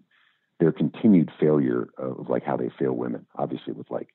their 0.58 0.72
continued 0.72 1.30
failure 1.38 1.88
of 1.98 2.28
like 2.28 2.44
how 2.44 2.56
they 2.56 2.70
fail 2.78 2.92
women, 2.92 3.26
obviously 3.36 3.72
with 3.72 3.90
like, 3.90 4.08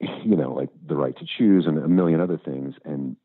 you 0.00 0.36
know, 0.36 0.52
like 0.52 0.70
the 0.86 0.96
right 0.96 1.16
to 1.18 1.26
choose 1.38 1.66
and 1.66 1.78
a 1.78 1.88
million 1.88 2.20
other 2.20 2.38
things. 2.38 2.74
And 2.84 3.16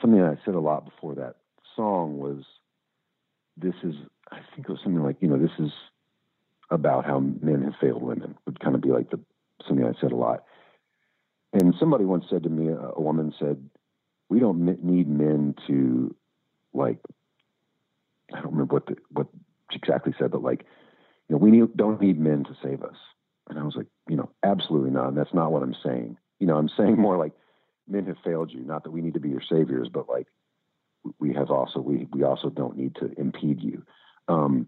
something 0.00 0.20
that 0.20 0.38
I 0.38 0.44
said 0.44 0.54
a 0.54 0.60
lot 0.60 0.84
before 0.84 1.14
that 1.16 1.36
song 1.74 2.18
was, 2.18 2.44
this 3.56 3.74
is, 3.82 3.94
I 4.30 4.40
think 4.54 4.68
it 4.68 4.72
was 4.72 4.80
something 4.82 5.02
like, 5.02 5.16
you 5.20 5.28
know, 5.28 5.38
this 5.38 5.58
is 5.58 5.70
about 6.70 7.04
how 7.04 7.20
men 7.20 7.62
have 7.62 7.74
failed 7.80 8.02
women 8.02 8.36
would 8.44 8.60
kind 8.60 8.74
of 8.74 8.80
be 8.80 8.90
like 8.90 9.10
the, 9.10 9.20
something 9.66 9.86
I 9.86 9.98
said 10.00 10.12
a 10.12 10.16
lot. 10.16 10.44
And 11.52 11.74
somebody 11.78 12.04
once 12.04 12.24
said 12.28 12.42
to 12.42 12.48
me, 12.48 12.68
a, 12.68 13.00
woman 13.00 13.32
said, 13.38 13.68
"We 14.28 14.40
don't 14.40 14.82
need 14.84 15.08
men 15.08 15.54
to, 15.66 16.14
like, 16.74 16.98
I 18.32 18.40
don't 18.40 18.52
remember 18.52 18.74
what 18.74 18.86
the, 18.86 18.96
what 19.10 19.28
she 19.70 19.78
exactly 19.78 20.14
said, 20.18 20.30
but 20.30 20.42
like, 20.42 20.66
you 21.28 21.34
know, 21.34 21.38
we 21.38 21.50
need, 21.50 21.76
don't 21.76 22.00
need 22.00 22.18
men 22.18 22.44
to 22.44 22.56
save 22.62 22.82
us." 22.82 22.96
And 23.48 23.58
I 23.58 23.62
was 23.62 23.76
like, 23.76 23.86
you 24.08 24.16
know, 24.16 24.30
absolutely 24.42 24.90
not. 24.90 25.08
And 25.08 25.16
that's 25.16 25.32
not 25.32 25.52
what 25.52 25.62
I'm 25.62 25.76
saying. 25.84 26.18
You 26.40 26.46
know, 26.46 26.56
I'm 26.56 26.70
saying 26.76 26.98
more 26.98 27.16
like, 27.16 27.32
men 27.88 28.06
have 28.06 28.18
failed 28.24 28.50
you. 28.52 28.60
Not 28.60 28.84
that 28.84 28.90
we 28.90 29.00
need 29.00 29.14
to 29.14 29.20
be 29.20 29.30
your 29.30 29.42
saviors, 29.48 29.88
but 29.88 30.08
like, 30.08 30.26
we 31.18 31.32
have 31.34 31.50
also 31.50 31.80
we 31.80 32.08
we 32.12 32.24
also 32.24 32.50
don't 32.50 32.76
need 32.76 32.96
to 32.96 33.12
impede 33.16 33.62
you. 33.62 33.84
Um, 34.28 34.66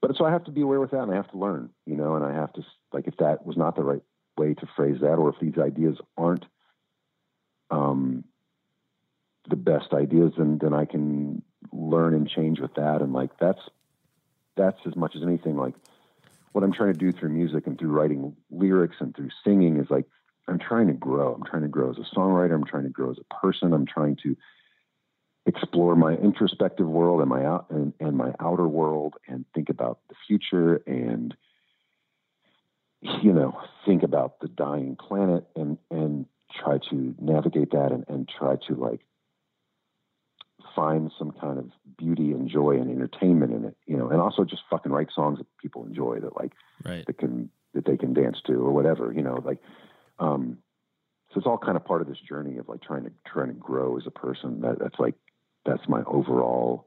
but 0.00 0.16
so 0.16 0.24
I 0.24 0.30
have 0.32 0.44
to 0.44 0.50
be 0.50 0.62
aware 0.62 0.80
with 0.80 0.92
that, 0.92 1.02
and 1.02 1.12
I 1.12 1.16
have 1.16 1.30
to 1.32 1.38
learn. 1.38 1.70
You 1.86 1.96
know, 1.96 2.14
and 2.16 2.24
I 2.24 2.32
have 2.32 2.52
to 2.54 2.62
like 2.92 3.06
if 3.06 3.16
that 3.18 3.44
was 3.46 3.56
not 3.56 3.76
the 3.76 3.82
right 3.82 4.02
way 4.36 4.54
to 4.54 4.66
phrase 4.76 5.00
that, 5.00 5.14
or 5.14 5.30
if 5.30 5.40
these 5.40 5.58
ideas 5.58 5.96
aren't 6.16 6.44
um, 7.70 8.24
the 9.48 9.56
best 9.56 9.92
ideas, 9.92 10.32
then 10.36 10.58
then 10.58 10.74
I 10.74 10.84
can 10.84 11.42
learn 11.72 12.14
and 12.14 12.28
change 12.28 12.60
with 12.60 12.74
that. 12.74 13.02
And 13.02 13.12
like 13.12 13.38
that's 13.38 13.60
that's 14.56 14.78
as 14.86 14.96
much 14.96 15.16
as 15.16 15.22
anything 15.22 15.56
like 15.56 15.74
what 16.52 16.62
I'm 16.62 16.72
trying 16.72 16.92
to 16.92 16.98
do 16.98 17.12
through 17.12 17.30
music 17.30 17.66
and 17.66 17.78
through 17.78 17.90
writing 17.90 18.36
lyrics 18.50 18.96
and 19.00 19.14
through 19.14 19.30
singing 19.44 19.78
is 19.78 19.90
like 19.90 20.06
I'm 20.46 20.58
trying 20.58 20.88
to 20.88 20.92
grow. 20.92 21.34
I'm 21.34 21.44
trying 21.44 21.62
to 21.62 21.68
grow 21.68 21.90
as 21.90 21.96
a 21.98 22.14
songwriter. 22.14 22.54
I'm 22.54 22.64
trying 22.64 22.84
to 22.84 22.90
grow 22.90 23.10
as 23.10 23.16
a 23.18 23.34
person. 23.34 23.72
I'm 23.72 23.86
trying 23.86 24.16
to 24.22 24.36
explore 25.46 25.96
my 25.96 26.14
introspective 26.14 26.86
world 26.86 27.20
and 27.20 27.28
my 27.28 27.44
out 27.44 27.66
and, 27.70 27.92
and 28.00 28.16
my 28.16 28.32
outer 28.40 28.66
world 28.66 29.14
and 29.28 29.44
think 29.54 29.68
about 29.68 29.98
the 30.08 30.14
future 30.26 30.76
and 30.86 31.34
you 33.22 33.32
know 33.32 33.58
think 33.84 34.02
about 34.02 34.40
the 34.40 34.48
dying 34.48 34.96
planet 34.96 35.44
and 35.54 35.78
and 35.90 36.26
try 36.52 36.78
to 36.90 37.14
navigate 37.20 37.72
that 37.72 37.92
and, 37.92 38.04
and 38.08 38.28
try 38.28 38.56
to 38.68 38.74
like 38.74 39.00
find 40.74 41.12
some 41.18 41.32
kind 41.32 41.58
of 41.58 41.70
beauty 41.98 42.32
and 42.32 42.48
joy 42.48 42.70
and 42.70 42.90
entertainment 42.90 43.52
in 43.52 43.64
it 43.64 43.76
you 43.86 43.96
know 43.96 44.08
and 44.08 44.20
also 44.20 44.44
just 44.44 44.62
fucking 44.70 44.92
write 44.92 45.08
songs 45.14 45.38
that 45.38 45.46
people 45.60 45.84
enjoy 45.84 46.18
that 46.18 46.36
like 46.36 46.52
right 46.84 47.04
that 47.06 47.18
can 47.18 47.50
that 47.74 47.84
they 47.84 47.96
can 47.96 48.14
dance 48.14 48.38
to 48.46 48.54
or 48.54 48.72
whatever 48.72 49.12
you 49.12 49.22
know 49.22 49.40
like 49.44 49.58
um 50.18 50.58
so 51.32 51.38
it's 51.38 51.46
all 51.46 51.58
kind 51.58 51.76
of 51.76 51.84
part 51.84 52.00
of 52.00 52.08
this 52.08 52.18
journey 52.26 52.58
of 52.58 52.68
like 52.68 52.80
trying 52.80 53.04
to 53.04 53.10
trying 53.26 53.48
to 53.48 53.54
grow 53.54 53.96
as 53.96 54.06
a 54.06 54.10
person 54.10 54.60
that 54.62 54.78
that's 54.78 54.98
like 54.98 55.14
that's 55.64 55.88
my 55.88 56.02
overall 56.06 56.86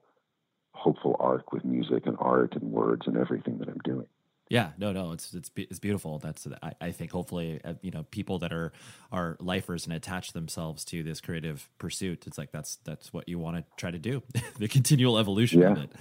hopeful 0.78 1.16
arc 1.20 1.52
with 1.52 1.66
music 1.66 2.06
and 2.06 2.18
art 2.20 2.56
and 2.56 2.72
words 2.72 3.08
and 3.08 3.18
everything 3.18 3.58
that 3.58 3.68
I'm 3.68 3.80
doing. 3.84 4.06
Yeah, 4.50 4.72
no, 4.78 4.94
no, 4.94 5.12
it's 5.12 5.34
it's 5.34 5.52
it's 5.58 5.80
beautiful. 5.80 6.20
That's 6.20 6.48
I, 6.64 6.72
I 6.80 6.92
think 6.92 7.12
hopefully 7.12 7.60
uh, 7.66 7.74
you 7.82 7.92
know 7.92 8.04
people 8.12 8.40
that 8.40 8.54
are 8.54 8.72
are 9.12 9.36
lifers 9.40 9.86
and 9.86 9.94
attach 9.94 10.34
themselves 10.34 10.86
to 10.86 11.04
this 11.04 11.20
creative 11.22 11.70
pursuit. 11.80 12.26
It's 12.28 12.38
like 12.38 12.52
that's 12.52 12.78
that's 12.86 13.12
what 13.12 13.28
you 13.28 13.40
want 13.40 13.58
to 13.58 13.64
try 13.76 13.92
to 13.92 14.00
do, 14.00 14.24
the 14.60 14.68
continual 14.68 15.18
evolution 15.18 15.62
Yeah. 15.62 15.72
of 15.74 15.78
it. 15.80 15.92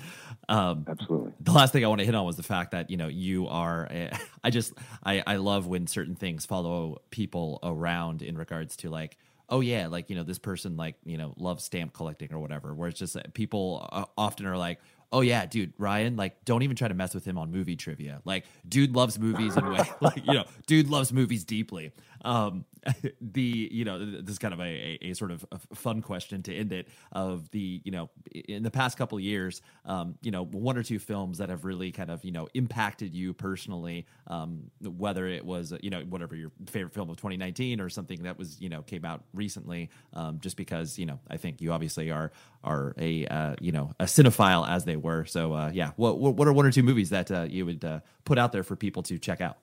Um, 0.48 0.85
Absolutely. 0.89 1.32
the 1.40 1.52
last 1.52 1.73
thing 1.73 1.85
I 1.85 1.89
want 1.89 2.01
to 2.01 2.05
hit 2.05 2.14
on 2.14 2.24
was 2.24 2.36
the 2.36 2.43
fact 2.44 2.70
that 2.70 2.90
you 2.90 2.97
know 2.97 3.09
you 3.09 3.48
are. 3.48 3.89
A, 3.90 4.10
I 4.44 4.51
just 4.51 4.73
I 5.05 5.23
I 5.27 5.36
love 5.36 5.66
when 5.66 5.86
certain 5.86 6.14
things 6.14 6.47
follow 6.47 7.02
people 7.10 7.59
around 7.62 8.23
in 8.23 8.36
regards 8.39 8.77
to 8.78 8.90
like. 8.90 9.16
Oh 9.48 9.60
yeah, 9.60 9.86
like 9.86 10.10
you 10.10 10.16
know 10.16 10.24
this 10.24 10.40
person 10.40 10.77
like 10.77 10.97
you 11.05 11.16
know 11.16 11.32
loves 11.36 11.62
stamp 11.62 11.93
collecting 11.93 12.32
or 12.32 12.40
whatever. 12.40 12.74
Where 12.74 12.89
it's 12.89 12.98
just 12.98 13.14
that 13.14 13.32
people 13.32 13.89
uh, 13.93 14.05
often 14.18 14.44
are 14.44 14.56
like, 14.56 14.81
oh 15.16 15.22
yeah, 15.22 15.47
dude, 15.47 15.72
Ryan, 15.78 16.14
like 16.16 16.44
don't 16.44 16.62
even 16.62 16.76
try 16.76 16.88
to 16.88 16.94
mess 16.94 17.14
with 17.14 17.24
him 17.24 17.38
on 17.38 17.51
movie 17.51 17.74
trivia. 17.74 18.20
Like 18.26 18.44
dude 18.68 18.94
loves 18.94 19.18
movies 19.18 19.56
and 19.56 19.66
way, 19.70 19.80
like 20.02 20.18
you 20.26 20.34
know, 20.34 20.44
dude 20.66 20.90
loves 20.90 21.10
movies 21.10 21.43
deeply. 21.43 21.93
Um, 22.27 22.65
the 23.20 23.69
you 23.73 23.85
know 23.85 23.98
this 23.98 24.32
is 24.32 24.39
kind 24.39 24.53
of 24.53 24.61
a, 24.61 24.98
a, 25.01 25.12
sort 25.15 25.31
of 25.31 25.44
a 25.53 25.59
fun 25.74 26.03
question 26.03 26.43
to 26.43 26.55
end 26.55 26.73
it 26.73 26.89
of 27.12 27.51
the 27.51 27.81
you 27.85 27.90
know 27.90 28.11
in 28.32 28.62
the 28.62 28.70
past 28.70 28.98
couple 28.98 29.19
years 29.19 29.62
um, 29.85 30.16
you 30.23 30.31
know 30.31 30.44
one 30.44 30.77
or 30.77 30.82
two 30.82 30.98
films 30.98 31.39
that 31.39 31.48
have 31.48 31.65
really 31.65 31.90
kind 31.90 32.11
of 32.11 32.24
you 32.24 32.32
know 32.32 32.48
impacted 32.55 33.15
you 33.15 33.32
personally 33.32 34.07
um, 34.27 34.70
whether 34.82 35.27
it 35.27 35.44
was 35.44 35.73
you 35.82 35.90
know 35.90 36.01
whatever 36.03 36.36
your 36.36 36.51
favorite 36.66 36.93
film 36.93 37.11
of 37.11 37.16
2019 37.16 37.81
or 37.81 37.89
something 37.89 38.23
that 38.23 38.39
was 38.39 38.61
you 38.61 38.69
know 38.69 38.82
came 38.82 39.05
out 39.05 39.23
recently 39.35 39.90
um, 40.12 40.39
just 40.40 40.57
because 40.57 40.98
you 40.98 41.07
know 41.07 41.19
I 41.31 41.36
think 41.36 41.61
you 41.61 41.73
obviously 41.73 42.11
are 42.11 42.32
are 42.65 42.94
a 42.98 43.27
uh, 43.27 43.55
you 43.61 43.73
know 43.73 43.93
a 44.01 44.05
cinephile 44.05 44.69
as 44.69 44.85
they 44.85 44.97
were. 44.97 45.24
So 45.24 45.53
uh, 45.53 45.70
yeah 45.73 45.93
what 45.97 46.19
what 46.19 46.35
what 46.35 46.48
are 46.48 46.53
one 46.53 46.66
or 46.66 46.73
two 46.73 46.82
movies 46.82 47.11
that 47.11 47.31
uh, 47.31 47.47
you 47.48 47.66
would 47.66 47.85
uh, 47.85 48.01
put 48.24 48.39
out 48.39 48.53
there 48.53 48.62
for 48.62 48.77
people 48.77 49.03
to 49.05 49.19
check 49.19 49.40
out? 49.40 49.59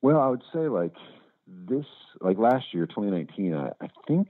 Well, 0.00 0.20
I 0.20 0.28
would 0.28 0.42
say 0.52 0.68
like 0.68 0.94
this, 1.48 1.86
like 2.20 2.38
last 2.38 2.72
year, 2.74 2.86
2019. 2.86 3.54
I, 3.54 3.68
I 3.80 3.88
think 4.06 4.28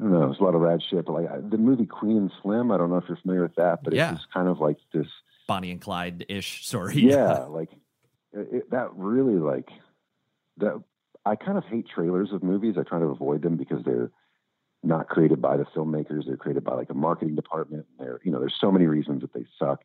I 0.00 0.02
don't 0.02 0.12
know. 0.12 0.24
It 0.24 0.28
was 0.28 0.40
a 0.40 0.44
lot 0.44 0.54
of 0.54 0.60
rad 0.60 0.80
shit, 0.90 1.06
but 1.06 1.12
like 1.12 1.30
I- 1.30 1.38
the 1.40 1.58
movie 1.58 1.86
Queen 1.86 2.16
and 2.16 2.32
Slim. 2.42 2.70
I 2.70 2.76
don't 2.78 2.90
know 2.90 2.96
if 2.96 3.04
you're 3.08 3.16
familiar 3.18 3.42
with 3.42 3.54
that, 3.56 3.82
but 3.84 3.92
Yeah. 3.94 4.12
it's 4.12 4.20
just 4.22 4.32
kind 4.32 4.48
of 4.48 4.58
like 4.60 4.76
this. 4.92 5.06
Bonnie 5.46 5.70
and 5.70 5.80
Clyde 5.80 6.24
ish 6.28 6.66
story 6.66 6.96
Yeah, 7.00 7.44
like 7.48 7.70
it, 8.32 8.48
it- 8.52 8.70
that 8.70 8.92
really 8.94 9.34
like 9.38 9.68
that. 10.58 10.82
I 11.26 11.36
kind 11.36 11.56
of 11.56 11.64
hate 11.64 11.86
trailers 11.88 12.32
of 12.32 12.42
movies. 12.42 12.74
I 12.78 12.82
try 12.82 12.98
to 12.98 13.06
avoid 13.06 13.40
them 13.42 13.56
because 13.56 13.82
they're 13.84 14.10
not 14.82 15.08
created 15.08 15.40
by 15.40 15.56
the 15.56 15.64
filmmakers. 15.64 16.26
They're 16.26 16.36
created 16.36 16.64
by 16.64 16.74
like 16.74 16.90
a 16.90 16.94
marketing 16.94 17.34
department. 17.36 17.86
They're 17.98 18.20
you 18.24 18.30
know 18.32 18.40
there's 18.40 18.56
so 18.60 18.70
many 18.72 18.86
reasons 18.86 19.22
that 19.22 19.32
they 19.32 19.46
suck. 19.58 19.82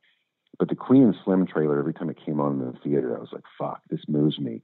But 0.58 0.70
the 0.70 0.76
Queen 0.76 1.04
and 1.04 1.16
Slim 1.24 1.46
trailer, 1.46 1.80
every 1.80 1.94
time 1.94 2.10
it 2.10 2.24
came 2.26 2.40
on 2.40 2.60
in 2.60 2.72
the 2.72 2.80
theater, 2.84 3.16
I 3.16 3.20
was 3.20 3.32
like, 3.32 3.46
"Fuck, 3.58 3.82
this 3.90 4.02
moves 4.08 4.40
me." 4.40 4.62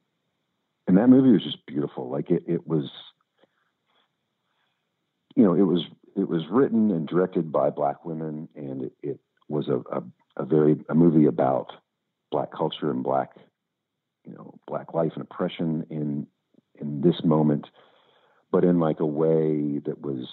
And 0.87 0.97
that 0.97 1.09
movie 1.09 1.31
was 1.31 1.43
just 1.43 1.65
beautiful. 1.65 2.09
Like 2.09 2.29
it, 2.29 2.43
it 2.47 2.67
was, 2.67 2.89
you 5.35 5.43
know, 5.43 5.53
it 5.53 5.63
was 5.63 5.83
it 6.15 6.27
was 6.27 6.43
written 6.49 6.91
and 6.91 7.07
directed 7.07 7.51
by 7.51 7.69
black 7.69 8.05
women, 8.05 8.49
and 8.55 8.83
it, 8.83 8.93
it 9.01 9.19
was 9.47 9.67
a, 9.67 9.81
a 9.91 10.03
a 10.37 10.45
very 10.45 10.77
a 10.89 10.95
movie 10.95 11.25
about 11.25 11.71
black 12.31 12.51
culture 12.51 12.91
and 12.91 13.03
black, 13.03 13.31
you 14.25 14.33
know, 14.33 14.55
black 14.67 14.93
life 14.93 15.13
and 15.15 15.23
oppression 15.23 15.85
in 15.89 16.27
in 16.79 17.01
this 17.01 17.23
moment, 17.23 17.67
but 18.51 18.63
in 18.63 18.79
like 18.79 18.99
a 18.99 19.05
way 19.05 19.79
that 19.85 20.01
was 20.01 20.27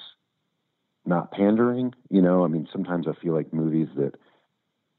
not 1.05 1.31
pandering. 1.33 1.95
You 2.11 2.23
know, 2.23 2.45
I 2.45 2.49
mean, 2.49 2.69
sometimes 2.73 3.07
I 3.07 3.12
feel 3.20 3.33
like 3.33 3.53
movies 3.53 3.89
that 3.97 4.15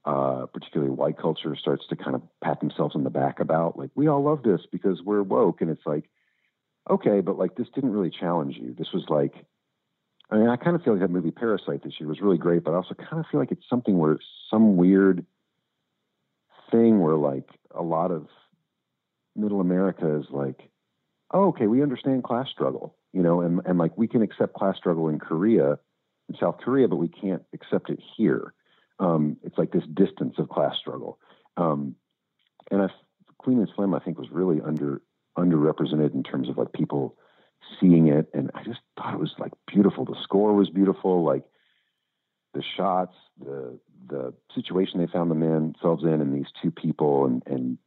uh, 0.05 0.45
particularly 0.53 0.91
white 0.91 1.17
culture 1.17 1.55
starts 1.55 1.83
to 1.89 1.95
kind 1.95 2.15
of 2.15 2.21
pat 2.43 2.59
themselves 2.59 2.95
on 2.95 3.03
the 3.03 3.09
back 3.09 3.39
about 3.39 3.77
like 3.77 3.89
we 3.95 4.07
all 4.07 4.23
love 4.23 4.43
this 4.43 4.61
because 4.71 5.01
we're 5.01 5.23
woke. 5.23 5.61
And 5.61 5.69
it's 5.69 5.85
like 5.85 6.05
okay 6.89 7.21
but 7.21 7.37
like 7.37 7.55
this 7.55 7.67
didn't 7.73 7.91
really 7.91 8.09
challenge 8.09 8.55
you. 8.57 8.75
This 8.77 8.91
was 8.93 9.05
like 9.09 9.33
i 10.29 10.37
mean 10.37 10.49
i 10.49 10.55
kind 10.55 10.75
of 10.75 10.83
feel 10.83 10.93
like 10.93 11.01
that 11.01 11.11
movie 11.11 11.31
parasite 11.31 11.83
this 11.83 11.93
year 11.99 12.09
was 12.09 12.21
really 12.21 12.37
great 12.37 12.63
but 12.63 12.71
i 12.71 12.75
also 12.75 12.95
kind 12.95 13.19
of 13.19 13.25
feel 13.31 13.39
like 13.39 13.51
it's 13.51 13.69
something 13.69 13.97
where 13.97 14.17
some 14.49 14.75
weird 14.75 15.25
thing 16.71 16.99
where 17.01 17.15
like 17.15 17.47
a 17.75 17.83
lot 17.83 18.11
of 18.11 18.27
middle 19.35 19.61
america 19.61 20.19
is 20.19 20.25
like 20.29 20.69
oh 21.33 21.49
okay 21.49 21.67
we 21.67 21.81
understand 21.81 22.23
class 22.23 22.47
struggle 22.49 22.95
you 23.11 23.21
know 23.21 23.41
and, 23.41 23.61
and 23.65 23.77
like 23.77 23.97
we 23.97 24.07
can 24.07 24.21
accept 24.21 24.53
class 24.53 24.77
struggle 24.77 25.07
in 25.07 25.19
korea 25.19 25.77
in 26.29 26.35
south 26.39 26.57
korea 26.63 26.87
but 26.87 26.97
we 26.97 27.07
can't 27.07 27.43
accept 27.53 27.89
it 27.89 27.99
here 28.17 28.53
um, 28.99 29.37
it's 29.43 29.57
like 29.57 29.71
this 29.71 29.83
distance 29.93 30.35
of 30.37 30.49
class 30.49 30.75
struggle. 30.79 31.19
Um, 31.57 31.95
and 32.71 32.81
I, 32.81 32.87
Queen 33.37 33.59
and 33.59 33.69
Slim, 33.75 33.93
I 33.93 33.99
think, 33.99 34.17
was 34.17 34.29
really 34.31 34.61
under 34.61 35.01
underrepresented 35.37 36.13
in 36.13 36.23
terms 36.23 36.49
of 36.49 36.57
like 36.57 36.73
people 36.73 37.17
seeing 37.79 38.07
it, 38.07 38.29
and 38.33 38.51
I 38.53 38.63
just 38.63 38.79
thought 38.97 39.13
it 39.13 39.19
was 39.19 39.33
like 39.39 39.51
beautiful. 39.67 40.05
The 40.05 40.15
score 40.23 40.53
was 40.53 40.69
beautiful, 40.69 41.23
like 41.23 41.43
the 42.53 42.63
shots, 42.75 43.15
the 43.39 43.79
the 44.07 44.33
situation 44.53 44.99
they 44.99 45.07
found 45.07 45.31
themselves 45.31 46.03
in, 46.03 46.21
and 46.21 46.35
these 46.35 46.51
two 46.61 46.71
people, 46.71 47.25
and 47.25 47.43
and 47.45 47.77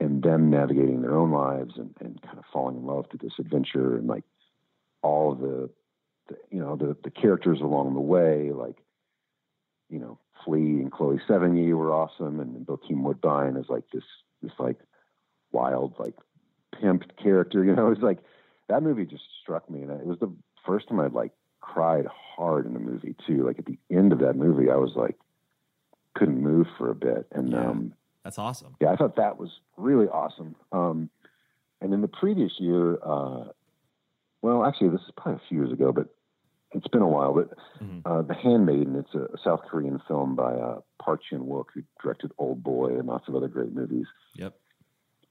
and 0.00 0.22
them 0.22 0.50
navigating 0.50 1.02
their 1.02 1.14
own 1.14 1.30
lives 1.30 1.74
and, 1.76 1.94
and 2.00 2.20
kind 2.22 2.38
of 2.38 2.44
falling 2.52 2.76
in 2.76 2.84
love 2.84 3.06
through 3.10 3.20
this 3.22 3.38
adventure, 3.38 3.96
and 3.96 4.06
like 4.06 4.24
all 5.02 5.34
the, 5.34 5.70
the 6.28 6.36
you 6.50 6.60
know 6.60 6.76
the 6.76 6.96
the 7.04 7.10
characters 7.10 7.60
along 7.60 7.94
the 7.94 8.00
way, 8.00 8.50
like 8.52 8.76
you 9.92 9.98
know, 9.98 10.18
Flea 10.44 10.80
and 10.80 10.90
Chloe 10.90 11.20
Sevigny 11.28 11.72
were 11.76 11.92
awesome, 11.92 12.40
and 12.40 12.66
Bokeem 12.66 13.02
Woodbine 13.02 13.56
is 13.56 13.66
like 13.68 13.84
this 13.92 14.04
this 14.42 14.52
like 14.58 14.78
wild 15.52 15.94
like 15.98 16.14
pimped 16.74 17.16
character. 17.22 17.62
You 17.62 17.76
know, 17.76 17.90
it's 17.92 18.00
like 18.00 18.18
that 18.68 18.82
movie 18.82 19.04
just 19.04 19.24
struck 19.42 19.68
me, 19.70 19.82
and 19.82 19.90
it 19.90 20.06
was 20.06 20.18
the 20.18 20.32
first 20.66 20.88
time 20.88 20.98
I'd 20.98 21.12
like 21.12 21.32
cried 21.60 22.06
hard 22.06 22.66
in 22.66 22.74
a 22.74 22.80
movie 22.80 23.14
too. 23.26 23.46
Like 23.46 23.58
at 23.58 23.66
the 23.66 23.78
end 23.90 24.12
of 24.12 24.20
that 24.20 24.34
movie, 24.34 24.70
I 24.70 24.76
was 24.76 24.92
like 24.96 25.16
couldn't 26.14 26.42
move 26.42 26.66
for 26.78 26.90
a 26.90 26.94
bit, 26.94 27.26
and 27.30 27.54
um, 27.54 27.94
that's 28.24 28.38
awesome. 28.38 28.76
yeah, 28.80 28.90
I 28.90 28.96
thought 28.96 29.16
that 29.16 29.38
was 29.38 29.50
really 29.76 30.08
awesome. 30.08 30.56
Um, 30.72 31.10
and 31.80 31.92
in 31.92 32.00
the 32.00 32.08
previous 32.08 32.52
year, 32.58 32.98
uh, 33.04 33.44
well, 34.40 34.64
actually, 34.64 34.90
this 34.90 35.00
is 35.02 35.12
probably 35.16 35.40
a 35.44 35.48
few 35.48 35.58
years 35.58 35.72
ago, 35.72 35.92
but 35.92 36.08
it's 36.74 36.88
been 36.88 37.02
a 37.02 37.08
while. 37.08 37.34
But 37.34 37.50
uh, 38.04 38.22
The 38.22 38.34
Handmaiden, 38.34 38.96
it's 38.96 39.14
a 39.14 39.28
South 39.42 39.62
Korean 39.68 40.00
film 40.08 40.34
by 40.36 40.52
uh, 40.54 40.80
Park 41.00 41.20
Chan 41.28 41.40
Wook, 41.40 41.66
who 41.74 41.82
directed 42.02 42.32
Old 42.38 42.62
Boy 42.62 42.88
and 42.98 43.06
lots 43.06 43.28
of 43.28 43.34
other 43.34 43.48
great 43.48 43.72
movies. 43.72 44.06
Yep. 44.36 44.54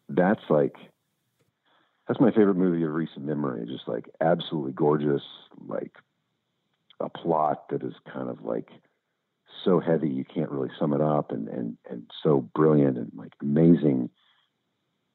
That's 0.10 0.42
like 0.50 0.76
that's 2.08 2.20
my 2.20 2.32
favorite 2.32 2.58
movie 2.58 2.84
of 2.84 2.94
recent 2.94 3.26
memory. 3.26 3.66
Just 3.66 3.88
like 3.88 4.10
absolutely 4.20 4.74
gorgeous, 4.74 5.24
like 5.68 5.96
a 7.00 7.10
plot 7.10 7.70
that 7.70 7.84
is 7.84 7.94
kind 8.12 8.30
of 8.30 8.44
like 8.44 8.70
so 9.64 9.80
heavy 9.80 10.10
you 10.10 10.26
can't 10.26 10.52
really 10.52 10.72
sum 10.80 10.94
it 10.94 11.02
up, 11.02 11.32
and 11.32 11.48
and 11.48 11.78
and 11.90 12.10
so 12.24 12.42
brilliant 12.42 12.98
and 12.98 13.12
like 13.16 13.34
amazing 13.42 14.10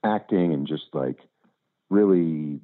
acting 0.05 0.53
and 0.53 0.67
just 0.67 0.87
like 0.93 1.19
really 1.91 2.61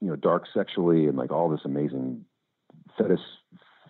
you 0.00 0.08
know 0.08 0.16
dark 0.16 0.44
sexually 0.52 1.06
and 1.06 1.16
like 1.16 1.30
all 1.30 1.48
this 1.48 1.64
amazing 1.64 2.24
fetish 2.96 3.20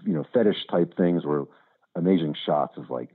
you 0.05 0.13
know 0.13 0.25
fetish 0.33 0.67
type 0.71 0.97
things 0.97 1.25
where 1.25 1.45
amazing 1.95 2.35
shots 2.47 2.77
of 2.77 2.91
like 2.91 3.11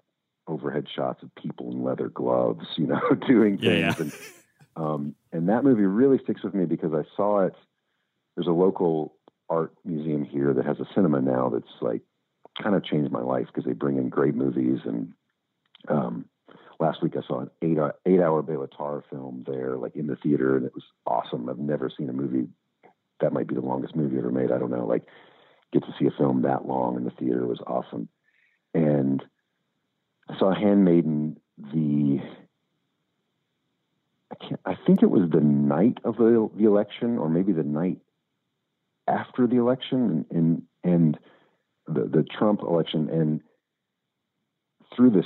overhead 0.47 0.87
shots 0.93 1.23
of 1.23 1.33
people 1.35 1.71
in 1.71 1.83
leather 1.83 2.09
gloves 2.09 2.65
you 2.75 2.85
know 2.85 3.01
doing 3.27 3.57
Yeah, 3.57 3.93
things 3.93 3.95
and 3.99 4.13
um 4.75 5.15
and 5.31 5.49
that 5.49 5.63
movie 5.63 5.83
really 5.83 6.19
sticks 6.23 6.43
with 6.43 6.53
me 6.53 6.65
because 6.65 6.93
I 6.93 7.03
saw 7.15 7.41
it 7.41 7.55
there's 8.35 8.47
a 8.47 8.51
local 8.51 9.15
art 9.49 9.73
museum 9.85 10.23
here 10.23 10.53
that 10.53 10.65
has 10.65 10.79
a 10.79 10.87
cinema 10.93 11.21
now 11.21 11.49
that's 11.49 11.81
like 11.81 12.01
kind 12.61 12.75
of 12.75 12.83
changed 12.83 13.11
my 13.11 13.21
life 13.21 13.47
because 13.47 13.65
they 13.65 13.73
bring 13.73 13.97
in 13.97 14.09
great 14.09 14.35
movies 14.35 14.79
and 14.85 15.13
um 15.87 16.25
last 16.79 17.01
week 17.01 17.13
I 17.17 17.25
saw 17.25 17.41
an 17.41 17.49
eight 17.61 17.77
hour, 17.77 17.95
eight 18.05 18.19
hour 18.19 18.41
Bela 18.41 18.67
Tarr 18.67 19.03
film 19.09 19.45
there, 19.47 19.77
like 19.77 19.95
in 19.95 20.07
the 20.07 20.15
theater, 20.17 20.57
and 20.57 20.65
it 20.65 20.73
was 20.73 20.83
awesome. 21.05 21.47
I've 21.49 21.57
never 21.57 21.89
seen 21.89 22.09
a 22.09 22.13
movie 22.13 22.47
that 23.21 23.33
might 23.33 23.47
be 23.47 23.55
the 23.55 23.61
longest 23.61 23.95
movie 23.95 24.17
ever 24.17 24.31
made. 24.31 24.51
I 24.51 24.57
don't 24.57 24.71
know, 24.71 24.85
like 24.85 25.03
get 25.73 25.83
to 25.83 25.93
see 25.99 26.05
a 26.05 26.11
film 26.11 26.43
that 26.43 26.67
long 26.67 26.95
in 26.95 27.03
the 27.03 27.09
theater 27.09 27.45
was 27.45 27.59
awesome. 27.65 28.07
And 28.73 29.23
I 30.29 30.37
saw 30.37 30.53
Handmaiden 30.53 31.37
the 31.57 32.19
I 34.31 34.35
can't 34.35 34.59
I 34.65 34.75
think 34.85 35.03
it 35.03 35.09
was 35.09 35.29
the 35.29 35.41
night 35.41 35.97
of 36.03 36.17
the, 36.17 36.49
the 36.55 36.65
election 36.65 37.17
or 37.17 37.29
maybe 37.29 37.51
the 37.51 37.63
night 37.63 37.99
after 39.07 39.47
the 39.47 39.57
election 39.57 40.25
and 40.31 40.61
and, 40.83 41.19
the, 41.85 42.03
the 42.05 42.23
Trump 42.23 42.61
election 42.61 43.09
and 43.09 43.41
through 44.95 45.09
this 45.09 45.25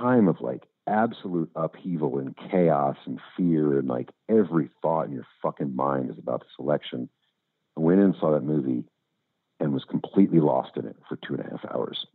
time 0.00 0.26
of 0.26 0.40
like 0.40 0.62
absolute 0.86 1.50
upheaval 1.54 2.18
and 2.18 2.34
chaos 2.50 2.96
and 3.04 3.20
fear 3.36 3.78
and 3.78 3.88
like 3.88 4.08
every 4.26 4.70
thought 4.80 5.06
in 5.06 5.12
your 5.12 5.26
fucking 5.42 5.76
mind 5.76 6.10
is 6.10 6.18
about 6.18 6.40
this 6.40 6.48
election. 6.58 7.10
I 7.76 7.80
went 7.80 8.00
in 8.00 8.06
and 8.06 8.14
saw 8.18 8.32
that 8.32 8.42
movie 8.42 8.84
and 9.60 9.72
was 9.72 9.84
completely 9.84 10.40
lost 10.40 10.76
in 10.76 10.86
it 10.86 10.96
for 11.08 11.16
two 11.16 11.34
and 11.34 11.44
a 11.44 11.50
half 11.50 11.64
hours. 11.72 12.06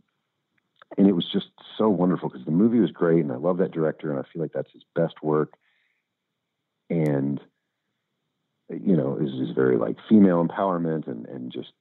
And 0.97 1.07
it 1.07 1.13
was 1.13 1.27
just 1.31 1.47
so 1.77 1.89
wonderful 1.89 2.29
because 2.29 2.45
the 2.45 2.51
movie 2.51 2.79
was 2.79 2.91
great, 2.91 3.21
and 3.21 3.31
I 3.31 3.37
love 3.37 3.57
that 3.57 3.71
director, 3.71 4.11
and 4.11 4.19
I 4.19 4.23
feel 4.31 4.41
like 4.41 4.53
that's 4.53 4.71
his 4.71 4.83
best 4.95 5.23
work. 5.23 5.53
And 6.89 7.41
you 8.69 8.95
know, 8.95 9.17
is 9.17 9.33
is 9.33 9.55
very 9.55 9.77
like 9.77 9.97
female 10.07 10.45
empowerment, 10.45 11.07
and 11.07 11.25
and 11.25 11.51
just 11.51 11.71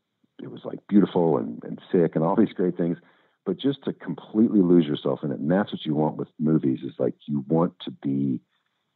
it 0.43 0.51
was 0.51 0.65
like 0.65 0.79
beautiful 0.89 1.37
and 1.37 1.63
and 1.65 1.81
sick, 1.91 2.17
and 2.17 2.25
all 2.25 2.37
these 2.37 2.53
great 2.55 2.77
things. 2.77 2.99
But 3.45 3.59
just 3.59 3.83
to 3.85 3.93
completely 3.93 4.61
lose 4.61 4.87
yourself 4.87 5.21
in 5.23 5.33
it, 5.33 5.41
and 5.41 5.51
that's 5.51 5.73
what 5.73 5.85
you 5.85 5.95
want 5.95 6.17
with 6.17 6.29
movies 6.39 6.81
is 6.83 6.95
like 6.99 7.15
you 7.27 7.45
want 7.49 7.75
to 7.81 7.91
be 7.91 8.41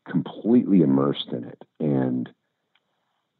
completely 0.09 0.83
immersed 0.83 1.29
in 1.33 1.45
it, 1.45 1.63
and 1.79 2.31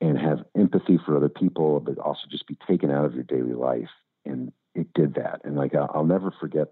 and 0.01 0.19
have 0.19 0.45
empathy 0.57 0.99
for 1.05 1.17
other 1.17 1.29
people, 1.29 1.81
but 1.81 1.99
also 1.99 2.23
just 2.31 2.47
be 2.47 2.57
taken 2.67 2.91
out 2.91 3.05
of 3.05 3.15
your 3.15 3.25
daily 3.25 3.55
life. 3.55 3.91
And 4.25 4.53
it 4.75 4.93
did 4.93 5.15
that. 5.15 5.41
And 5.45 5.57
like, 5.57 5.75
I'll, 5.75 5.91
I'll 5.95 6.05
never 6.05 6.31
forget 6.39 6.69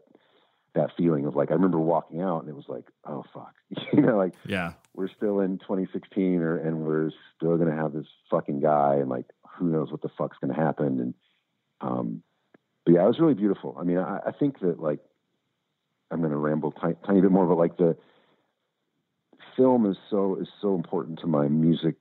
that 0.74 0.90
feeling 0.96 1.24
of 1.24 1.34
like, 1.34 1.50
I 1.50 1.54
remember 1.54 1.78
walking 1.78 2.20
out 2.20 2.40
and 2.40 2.48
it 2.48 2.56
was 2.56 2.68
like, 2.68 2.84
oh, 3.06 3.24
fuck. 3.32 3.54
you 3.92 4.02
know, 4.02 4.16
like, 4.16 4.34
yeah, 4.46 4.72
we're 4.94 5.08
still 5.08 5.40
in 5.40 5.58
2016 5.58 6.40
or, 6.40 6.58
and 6.58 6.80
we're 6.80 7.10
still 7.36 7.56
going 7.56 7.70
to 7.70 7.76
have 7.76 7.92
this 7.92 8.06
fucking 8.30 8.60
guy. 8.60 8.96
And 8.96 9.08
like, 9.08 9.26
who 9.56 9.68
knows 9.68 9.90
what 9.90 10.02
the 10.02 10.10
fuck's 10.18 10.36
going 10.40 10.54
to 10.54 10.60
happen. 10.60 11.00
And, 11.00 11.14
um, 11.80 12.22
but 12.84 12.94
yeah, 12.94 13.04
it 13.04 13.08
was 13.08 13.20
really 13.20 13.34
beautiful. 13.34 13.76
I 13.80 13.84
mean, 13.84 13.98
I, 13.98 14.18
I 14.26 14.32
think 14.32 14.60
that 14.60 14.80
like, 14.80 15.00
I'm 16.10 16.20
going 16.20 16.32
to 16.32 16.36
ramble 16.36 16.72
t- 16.72 16.98
tiny 17.06 17.22
bit 17.22 17.30
more, 17.30 17.46
but 17.46 17.56
like 17.56 17.78
the 17.78 17.96
film 19.56 19.90
is 19.90 19.96
so, 20.10 20.36
is 20.40 20.48
so 20.60 20.74
important 20.74 21.20
to 21.20 21.26
my 21.26 21.48
music 21.48 21.96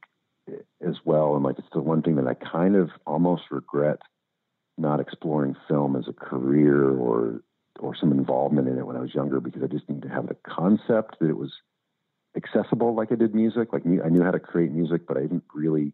as 0.85 0.95
well. 1.05 1.35
And 1.35 1.43
like, 1.43 1.59
it's 1.59 1.67
the 1.73 1.81
one 1.81 2.01
thing 2.01 2.15
that 2.15 2.27
I 2.27 2.33
kind 2.33 2.75
of 2.75 2.89
almost 3.05 3.43
regret 3.51 3.99
not 4.77 4.99
exploring 4.99 5.55
film 5.67 5.95
as 5.95 6.07
a 6.07 6.13
career 6.13 6.89
or, 6.89 7.41
or 7.79 7.95
some 7.95 8.11
involvement 8.11 8.67
in 8.67 8.77
it 8.77 8.85
when 8.85 8.95
I 8.95 9.01
was 9.01 9.13
younger 9.13 9.39
because 9.39 9.61
I 9.63 9.67
just 9.67 9.87
needed 9.87 10.03
to 10.03 10.13
have 10.13 10.27
the 10.27 10.37
concept 10.47 11.19
that 11.19 11.29
it 11.29 11.37
was 11.37 11.51
accessible 12.35 12.95
like 12.95 13.11
I 13.11 13.15
did 13.15 13.35
music. 13.35 13.71
Like 13.71 13.83
I 13.85 14.09
knew 14.09 14.23
how 14.23 14.31
to 14.31 14.39
create 14.39 14.71
music, 14.71 15.07
but 15.07 15.17
I 15.17 15.21
didn't 15.21 15.43
really 15.53 15.93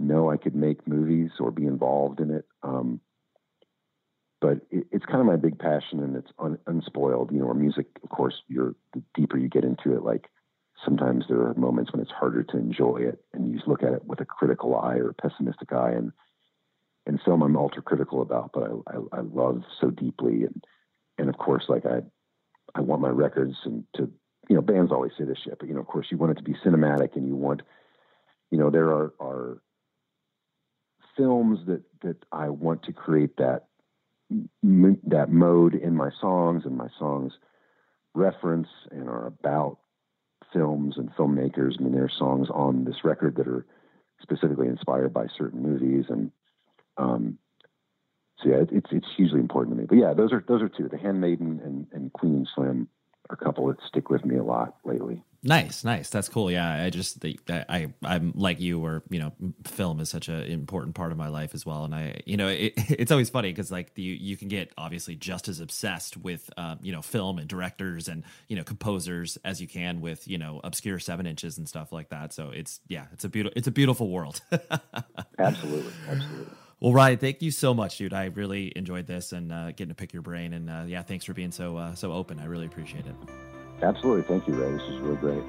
know 0.00 0.30
I 0.30 0.36
could 0.36 0.54
make 0.54 0.86
movies 0.86 1.30
or 1.38 1.50
be 1.50 1.66
involved 1.66 2.20
in 2.20 2.30
it. 2.30 2.44
Um, 2.62 3.00
but 4.40 4.60
it, 4.70 4.86
it's 4.90 5.06
kind 5.06 5.20
of 5.20 5.26
my 5.26 5.36
big 5.36 5.58
passion 5.58 6.00
and 6.00 6.16
it's 6.16 6.30
un, 6.38 6.58
unspoiled, 6.66 7.32
you 7.32 7.38
know, 7.38 7.46
or 7.46 7.54
music, 7.54 7.86
of 8.02 8.10
course, 8.10 8.34
you're 8.48 8.74
the 8.92 9.02
deeper 9.14 9.38
you 9.38 9.48
get 9.48 9.64
into 9.64 9.94
it, 9.96 10.02
like 10.02 10.28
sometimes 10.82 11.24
there 11.28 11.42
are 11.42 11.54
moments 11.54 11.92
when 11.92 12.00
it's 12.00 12.10
harder 12.10 12.42
to 12.42 12.56
enjoy 12.56 12.96
it 12.96 13.22
and 13.32 13.48
you 13.48 13.56
just 13.56 13.68
look 13.68 13.82
at 13.82 13.92
it 13.92 14.04
with 14.04 14.20
a 14.20 14.24
critical 14.24 14.76
eye 14.76 14.96
or 14.96 15.10
a 15.10 15.14
pessimistic 15.14 15.72
eye 15.72 15.92
and 15.92 16.12
and 17.06 17.20
film 17.22 17.42
I'm 17.42 17.56
ultra 17.56 17.82
critical 17.82 18.22
about, 18.22 18.52
but 18.54 18.62
I, 18.62 18.96
I, 18.96 19.18
I 19.18 19.20
love 19.20 19.62
so 19.80 19.90
deeply 19.90 20.44
and 20.44 20.64
and 21.18 21.28
of 21.28 21.36
course 21.38 21.64
like 21.68 21.84
I 21.86 22.00
I 22.74 22.80
want 22.80 23.02
my 23.02 23.10
records 23.10 23.56
and 23.64 23.84
to 23.96 24.10
you 24.48 24.56
know 24.56 24.62
bands 24.62 24.90
always 24.90 25.12
say 25.18 25.24
this 25.24 25.38
shit, 25.44 25.58
but 25.58 25.68
you 25.68 25.74
know 25.74 25.80
of 25.80 25.86
course 25.86 26.06
you 26.10 26.16
want 26.16 26.32
it 26.32 26.38
to 26.38 26.42
be 26.42 26.56
cinematic 26.64 27.14
and 27.14 27.26
you 27.26 27.36
want 27.36 27.62
you 28.50 28.58
know 28.58 28.70
there 28.70 28.90
are 28.92 29.12
are 29.20 29.62
films 31.16 31.60
that 31.66 31.82
that 32.02 32.16
I 32.32 32.48
want 32.48 32.84
to 32.84 32.92
create 32.92 33.36
that 33.36 33.66
that 35.04 35.30
mode 35.30 35.74
in 35.74 35.94
my 35.94 36.10
songs 36.20 36.62
and 36.64 36.76
my 36.76 36.88
songs 36.98 37.32
reference 38.14 38.68
and 38.90 39.08
are 39.08 39.26
about 39.26 39.78
films 40.54 40.96
and 40.96 41.14
filmmakers. 41.14 41.74
I 41.78 41.82
mean, 41.82 41.92
there 41.92 42.04
are 42.04 42.18
songs 42.18 42.48
on 42.50 42.84
this 42.84 43.04
record 43.04 43.36
that 43.36 43.48
are 43.48 43.66
specifically 44.22 44.68
inspired 44.68 45.12
by 45.12 45.26
certain 45.36 45.62
movies, 45.62 46.06
and 46.08 46.30
um, 46.96 47.38
so 48.38 48.48
yeah, 48.48 48.56
it, 48.56 48.68
it's 48.72 48.90
it's 48.92 49.06
hugely 49.16 49.40
important 49.40 49.76
to 49.76 49.80
me. 49.80 49.86
But 49.86 49.98
yeah, 49.98 50.14
those 50.14 50.32
are 50.32 50.42
those 50.46 50.62
are 50.62 50.68
two: 50.68 50.88
The 50.88 50.96
Handmaiden 50.98 51.60
and, 51.62 51.86
and 51.92 52.12
Queen 52.12 52.46
Slim 52.54 52.88
are 53.28 53.36
a 53.40 53.44
couple 53.44 53.66
that 53.66 53.78
stick 53.86 54.08
with 54.08 54.24
me 54.24 54.36
a 54.36 54.44
lot 54.44 54.76
lately. 54.84 55.22
Nice, 55.46 55.84
nice. 55.84 56.08
That's 56.08 56.30
cool. 56.30 56.50
Yeah, 56.50 56.84
I 56.84 56.88
just 56.88 57.22
I 57.22 57.92
I'm 58.02 58.32
like 58.34 58.60
you, 58.60 58.78
where 58.78 59.02
you 59.10 59.18
know, 59.20 59.32
film 59.64 60.00
is 60.00 60.08
such 60.08 60.28
an 60.28 60.42
important 60.44 60.94
part 60.94 61.12
of 61.12 61.18
my 61.18 61.28
life 61.28 61.54
as 61.54 61.66
well. 61.66 61.84
And 61.84 61.94
I, 61.94 62.22
you 62.24 62.38
know, 62.38 62.48
it, 62.48 62.72
it's 62.88 63.12
always 63.12 63.28
funny 63.28 63.50
because 63.50 63.70
like 63.70 63.92
you 63.94 64.14
you 64.14 64.38
can 64.38 64.48
get 64.48 64.72
obviously 64.78 65.16
just 65.16 65.46
as 65.48 65.60
obsessed 65.60 66.16
with 66.16 66.48
um, 66.56 66.78
you 66.80 66.92
know 66.92 67.02
film 67.02 67.38
and 67.38 67.46
directors 67.46 68.08
and 68.08 68.24
you 68.48 68.56
know 68.56 68.64
composers 68.64 69.36
as 69.44 69.60
you 69.60 69.68
can 69.68 70.00
with 70.00 70.26
you 70.26 70.38
know 70.38 70.62
obscure 70.64 70.98
seven 70.98 71.26
inches 71.26 71.58
and 71.58 71.68
stuff 71.68 71.92
like 71.92 72.08
that. 72.08 72.32
So 72.32 72.48
it's 72.48 72.80
yeah, 72.88 73.04
it's 73.12 73.24
a 73.24 73.28
beautiful 73.28 73.52
it's 73.54 73.68
a 73.68 73.72
beautiful 73.72 74.08
world. 74.08 74.40
absolutely, 75.38 75.92
absolutely. 76.08 76.54
Well, 76.80 76.94
Ryan, 76.94 77.18
thank 77.18 77.42
you 77.42 77.50
so 77.50 77.74
much, 77.74 77.98
dude. 77.98 78.14
I 78.14 78.26
really 78.26 78.72
enjoyed 78.74 79.06
this 79.06 79.32
and 79.32 79.52
uh, 79.52 79.70
getting 79.72 79.88
to 79.88 79.94
pick 79.94 80.12
your 80.14 80.22
brain. 80.22 80.54
And 80.54 80.70
uh, 80.70 80.84
yeah, 80.86 81.02
thanks 81.02 81.26
for 81.26 81.34
being 81.34 81.52
so 81.52 81.76
uh, 81.76 81.94
so 81.94 82.12
open. 82.12 82.40
I 82.40 82.46
really 82.46 82.66
appreciate 82.66 83.04
it. 83.06 83.14
Absolutely. 83.82 84.22
Thank 84.22 84.48
you, 84.48 84.54
Ray. 84.54 84.72
This 84.72 84.82
is 84.82 85.00
really 85.00 85.16
great. 85.16 85.42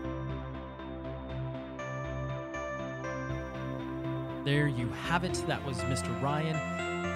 There 4.46 4.68
you 4.68 4.88
have 4.90 5.24
it. 5.24 5.34
That 5.48 5.66
was 5.66 5.78
Mr. 5.80 6.22
Ryan. 6.22 6.56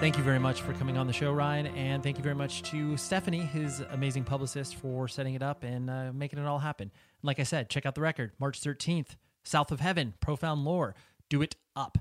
Thank 0.00 0.16
you 0.16 0.24
very 0.24 0.38
much 0.38 0.62
for 0.62 0.72
coming 0.72 0.96
on 0.96 1.06
the 1.06 1.12
show, 1.12 1.30
Ryan. 1.32 1.66
And 1.68 2.02
thank 2.02 2.16
you 2.16 2.24
very 2.24 2.34
much 2.34 2.62
to 2.70 2.96
Stephanie, 2.96 3.40
his 3.40 3.80
amazing 3.90 4.24
publicist, 4.24 4.76
for 4.76 5.06
setting 5.06 5.34
it 5.34 5.42
up 5.42 5.62
and 5.62 5.90
uh, 5.90 6.10
making 6.12 6.38
it 6.38 6.46
all 6.46 6.58
happen. 6.58 6.90
And 6.90 7.26
like 7.26 7.38
I 7.38 7.42
said, 7.42 7.68
check 7.68 7.84
out 7.84 7.94
the 7.94 8.00
record 8.00 8.32
March 8.40 8.60
13th, 8.60 9.16
South 9.44 9.70
of 9.70 9.80
Heaven, 9.80 10.14
Profound 10.20 10.64
Lore. 10.64 10.94
Do 11.28 11.42
it 11.42 11.54
up. 11.76 11.98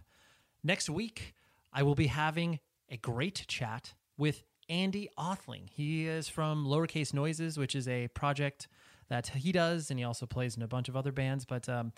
Next 0.64 0.90
week, 0.90 1.36
I 1.74 1.84
will 1.84 1.94
be 1.94 2.08
having 2.08 2.60
a 2.90 2.98
great 2.98 3.46
chat 3.48 3.94
with 4.18 4.44
Andy 4.70 5.10
Othling. 5.18 5.70
He 5.70 6.08
is 6.08 6.28
from 6.28 6.66
Lowercase 6.66 7.14
Noises, 7.14 7.58
which 7.58 7.76
is 7.76 7.88
a 7.88 8.08
project 8.10 8.68
that 9.10 9.28
he 9.28 9.52
does, 9.52 9.90
and 9.90 10.00
he 10.00 10.06
also 10.06 10.26
plays 10.26 10.56
in 10.56 10.64
a 10.64 10.68
bunch 10.68 10.90
of 10.90 10.96
other 10.96 11.12
bands. 11.12 11.46
But 11.46 11.68
um, 11.68 11.92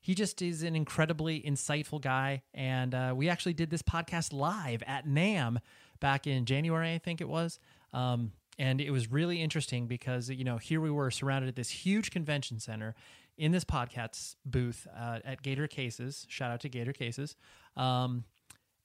he 0.00 0.14
just 0.14 0.40
is 0.42 0.62
an 0.62 0.76
incredibly 0.76 1.40
insightful 1.40 2.00
guy. 2.00 2.42
And 2.54 2.94
uh, 2.94 3.12
we 3.16 3.28
actually 3.28 3.54
did 3.54 3.70
this 3.70 3.82
podcast 3.82 4.32
live 4.32 4.82
at 4.86 5.06
NAMM 5.06 5.58
back 6.00 6.26
in 6.26 6.44
January, 6.44 6.94
I 6.94 6.98
think 6.98 7.20
it 7.20 7.28
was. 7.28 7.58
Um, 7.92 8.32
and 8.58 8.80
it 8.80 8.90
was 8.90 9.10
really 9.10 9.40
interesting 9.40 9.86
because, 9.86 10.30
you 10.30 10.44
know, 10.44 10.58
here 10.58 10.80
we 10.80 10.90
were 10.90 11.10
surrounded 11.10 11.48
at 11.48 11.56
this 11.56 11.70
huge 11.70 12.10
convention 12.10 12.58
center 12.58 12.94
in 13.36 13.52
this 13.52 13.64
podcast 13.64 14.34
booth 14.44 14.86
uh, 14.96 15.20
at 15.24 15.42
Gator 15.42 15.68
Cases. 15.68 16.26
Shout 16.28 16.50
out 16.50 16.60
to 16.60 16.68
Gator 16.68 16.92
Cases. 16.92 17.36
Um, 17.76 18.24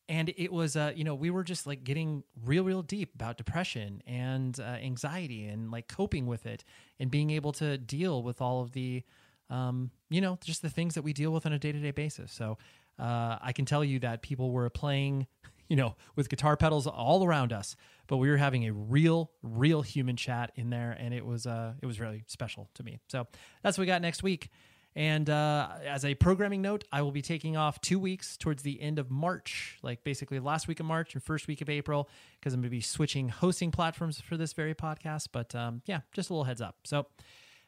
and 0.10 0.34
it 0.38 0.52
was 0.52 0.76
uh, 0.76 0.92
you 0.96 1.04
know 1.04 1.16
we 1.16 1.30
were 1.30 1.44
just 1.44 1.66
like 1.66 1.84
getting 1.84 2.24
real 2.46 2.64
real 2.64 2.82
deep 2.82 3.16
about 3.16 3.38
depression 3.38 4.02
and 4.06 4.60
uh, 4.60 4.64
anxiety 4.64 5.46
and 5.46 5.72
like 5.72 5.88
coping 5.88 6.26
with 6.26 6.46
it 6.46 6.64
and 7.00 7.10
being 7.10 7.30
able 7.30 7.52
to 7.54 7.78
deal 7.78 8.24
with 8.24 8.42
all 8.42 8.62
of 8.62 8.74
the 8.74 9.04
um, 9.50 9.92
you 10.10 10.22
know 10.22 10.38
just 10.44 10.62
the 10.62 10.70
things 10.70 10.96
that 10.96 11.04
we 11.04 11.14
deal 11.14 11.32
with 11.32 11.46
on 11.46 11.54
a 11.54 11.60
day-to-day 11.60 11.92
basis. 11.92 12.32
So 12.32 12.58
uh, 13.00 13.38
i 13.42 13.52
can 13.52 13.66
tell 13.66 13.84
you 13.84 14.00
that 14.00 14.22
people 14.22 14.52
were 14.52 14.70
playing 14.70 15.26
you 15.68 15.76
know 15.76 15.96
with 16.16 16.30
guitar 16.30 16.56
pedals 16.56 16.86
all 16.86 17.26
around 17.26 17.52
us 17.52 17.76
but 18.08 18.18
we 18.18 18.30
were 18.30 18.38
having 18.38 18.68
a 18.68 18.74
real 18.74 19.32
real 19.42 19.82
human 19.82 20.16
chat 20.16 20.52
in 20.56 20.70
there 20.70 20.96
and 21.00 21.14
it 21.14 21.26
was 21.26 21.48
uh 21.48 21.74
it 21.82 21.86
was 21.86 22.00
really 22.00 22.24
special 22.28 22.70
to 22.76 22.84
me. 22.84 23.00
So 23.08 23.28
that's 23.64 23.78
what 23.78 23.84
we 23.84 23.88
got 23.88 24.02
next 24.02 24.24
week 24.24 24.50
and 24.96 25.30
uh, 25.30 25.70
as 25.86 26.06
a 26.06 26.14
programming 26.16 26.62
note, 26.62 26.84
I 26.92 27.02
will 27.02 27.12
be 27.12 27.22
taking 27.22 27.58
off 27.58 27.82
two 27.82 27.98
weeks 27.98 28.38
towards 28.38 28.64
the 28.64 28.80
end 28.82 29.00
of 29.00 29.10
March, 29.10 29.80
like 29.82 30.04
basically 30.04 30.40
last 30.40 30.68
week 30.68 30.80
of 30.80 30.86
March 30.86 31.14
and 31.14 31.24
first 31.24 31.48
week 31.48 31.62
of 31.62 31.70
April, 31.70 32.10
because 32.40 32.54
I'm 32.54 32.62
going 32.62 32.70
to 32.70 32.76
be 32.76 32.82
switching 32.82 33.30
hosting 33.30 33.72
platforms 33.72 34.22
for 34.22 34.38
this 34.38 34.54
very 34.54 34.76
podcast. 34.76 35.30
But 35.32 35.56
um, 35.56 35.82
yeah, 35.86 36.02
just 36.12 36.30
a 36.30 36.34
little 36.34 36.46
heads 36.46 36.62
up. 36.62 36.78
So 36.84 37.08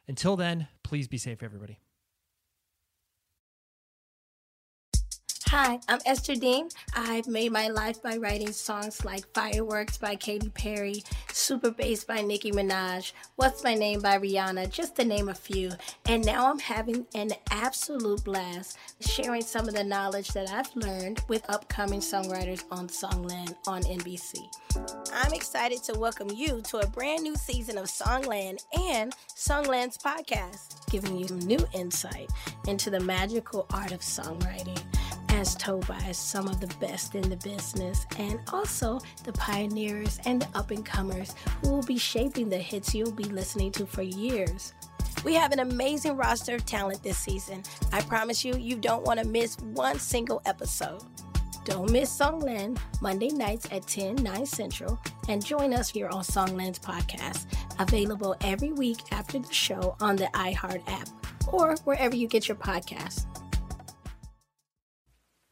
until 0.07 0.35
then, 0.35 0.67
please 0.83 1.07
be 1.07 1.17
safe, 1.17 1.41
everybody. 1.41 1.79
Hi, 5.57 5.79
I'm 5.87 5.99
Esther 6.05 6.35
Dean. 6.35 6.67
I've 6.93 7.27
made 7.27 7.49
my 7.53 7.69
life 7.69 8.03
by 8.03 8.17
writing 8.17 8.51
songs 8.51 9.05
like 9.05 9.25
Fireworks 9.33 9.97
by 9.97 10.17
Katy 10.17 10.49
Perry, 10.49 11.01
Super 11.31 11.71
Bass 11.71 12.03
by 12.03 12.19
Nicki 12.19 12.51
Minaj, 12.51 13.13
What's 13.37 13.63
My 13.63 13.73
Name 13.73 14.01
by 14.01 14.19
Rihanna, 14.19 14.69
just 14.69 14.97
to 14.97 15.05
name 15.05 15.29
a 15.29 15.33
few. 15.33 15.71
And 16.07 16.25
now 16.25 16.51
I'm 16.51 16.59
having 16.59 17.05
an 17.15 17.31
absolute 17.51 18.25
blast 18.25 18.77
sharing 18.99 19.41
some 19.43 19.69
of 19.69 19.75
the 19.75 19.83
knowledge 19.85 20.27
that 20.33 20.51
I've 20.51 20.75
learned 20.75 21.21
with 21.29 21.49
upcoming 21.49 22.01
songwriters 22.01 22.65
on 22.69 22.89
Songland 22.89 23.55
on 23.65 23.83
NBC. 23.83 24.35
I'm 25.13 25.31
excited 25.31 25.81
to 25.83 25.97
welcome 25.97 26.31
you 26.31 26.59
to 26.63 26.79
a 26.79 26.87
brand 26.87 27.23
new 27.23 27.37
season 27.37 27.77
of 27.77 27.85
Songland 27.85 28.61
and 28.77 29.15
Songland's 29.37 29.97
podcast, 29.97 30.91
giving 30.91 31.15
you 31.15 31.33
new 31.45 31.65
insight 31.73 32.29
into 32.67 32.89
the 32.89 32.99
magical 32.99 33.67
art 33.71 33.93
of 33.93 34.01
songwriting 34.01 34.94
told 35.53 35.85
by 35.85 36.11
some 36.11 36.47
of 36.47 36.59
the 36.59 36.73
best 36.77 37.13
in 37.13 37.29
the 37.29 37.37
business, 37.37 38.07
and 38.17 38.39
also 38.51 38.99
the 39.23 39.33
pioneers 39.33 40.19
and 40.25 40.41
the 40.41 40.57
up 40.57 40.71
and 40.71 40.83
comers 40.83 41.35
who 41.61 41.69
will 41.69 41.83
be 41.83 41.97
shaping 41.97 42.49
the 42.49 42.57
hits 42.57 42.95
you'll 42.95 43.11
be 43.11 43.25
listening 43.25 43.71
to 43.73 43.85
for 43.85 44.01
years. 44.01 44.73
We 45.23 45.33
have 45.35 45.51
an 45.51 45.59
amazing 45.59 46.17
roster 46.17 46.55
of 46.55 46.65
talent 46.65 47.03
this 47.03 47.17
season. 47.17 47.63
I 47.91 48.01
promise 48.01 48.43
you, 48.43 48.55
you 48.55 48.77
don't 48.77 49.05
want 49.05 49.19
to 49.19 49.27
miss 49.27 49.57
one 49.59 49.99
single 49.99 50.41
episode. 50.45 51.03
Don't 51.65 51.91
miss 51.91 52.15
Songland 52.15 52.77
Monday 53.01 53.29
nights 53.29 53.67
at 53.71 53.87
10, 53.87 54.17
9 54.17 54.45
central, 54.45 54.99
and 55.27 55.43
join 55.43 55.73
us 55.73 55.89
here 55.89 56.07
on 56.09 56.23
Songland's 56.23 56.79
podcast, 56.79 57.47
available 57.79 58.35
every 58.41 58.71
week 58.71 58.99
after 59.11 59.39
the 59.39 59.53
show 59.53 59.95
on 59.99 60.15
the 60.15 60.25
iHeart 60.35 60.83
app 60.87 61.09
or 61.51 61.75
wherever 61.83 62.15
you 62.15 62.27
get 62.27 62.47
your 62.47 62.57
podcasts. 62.57 63.25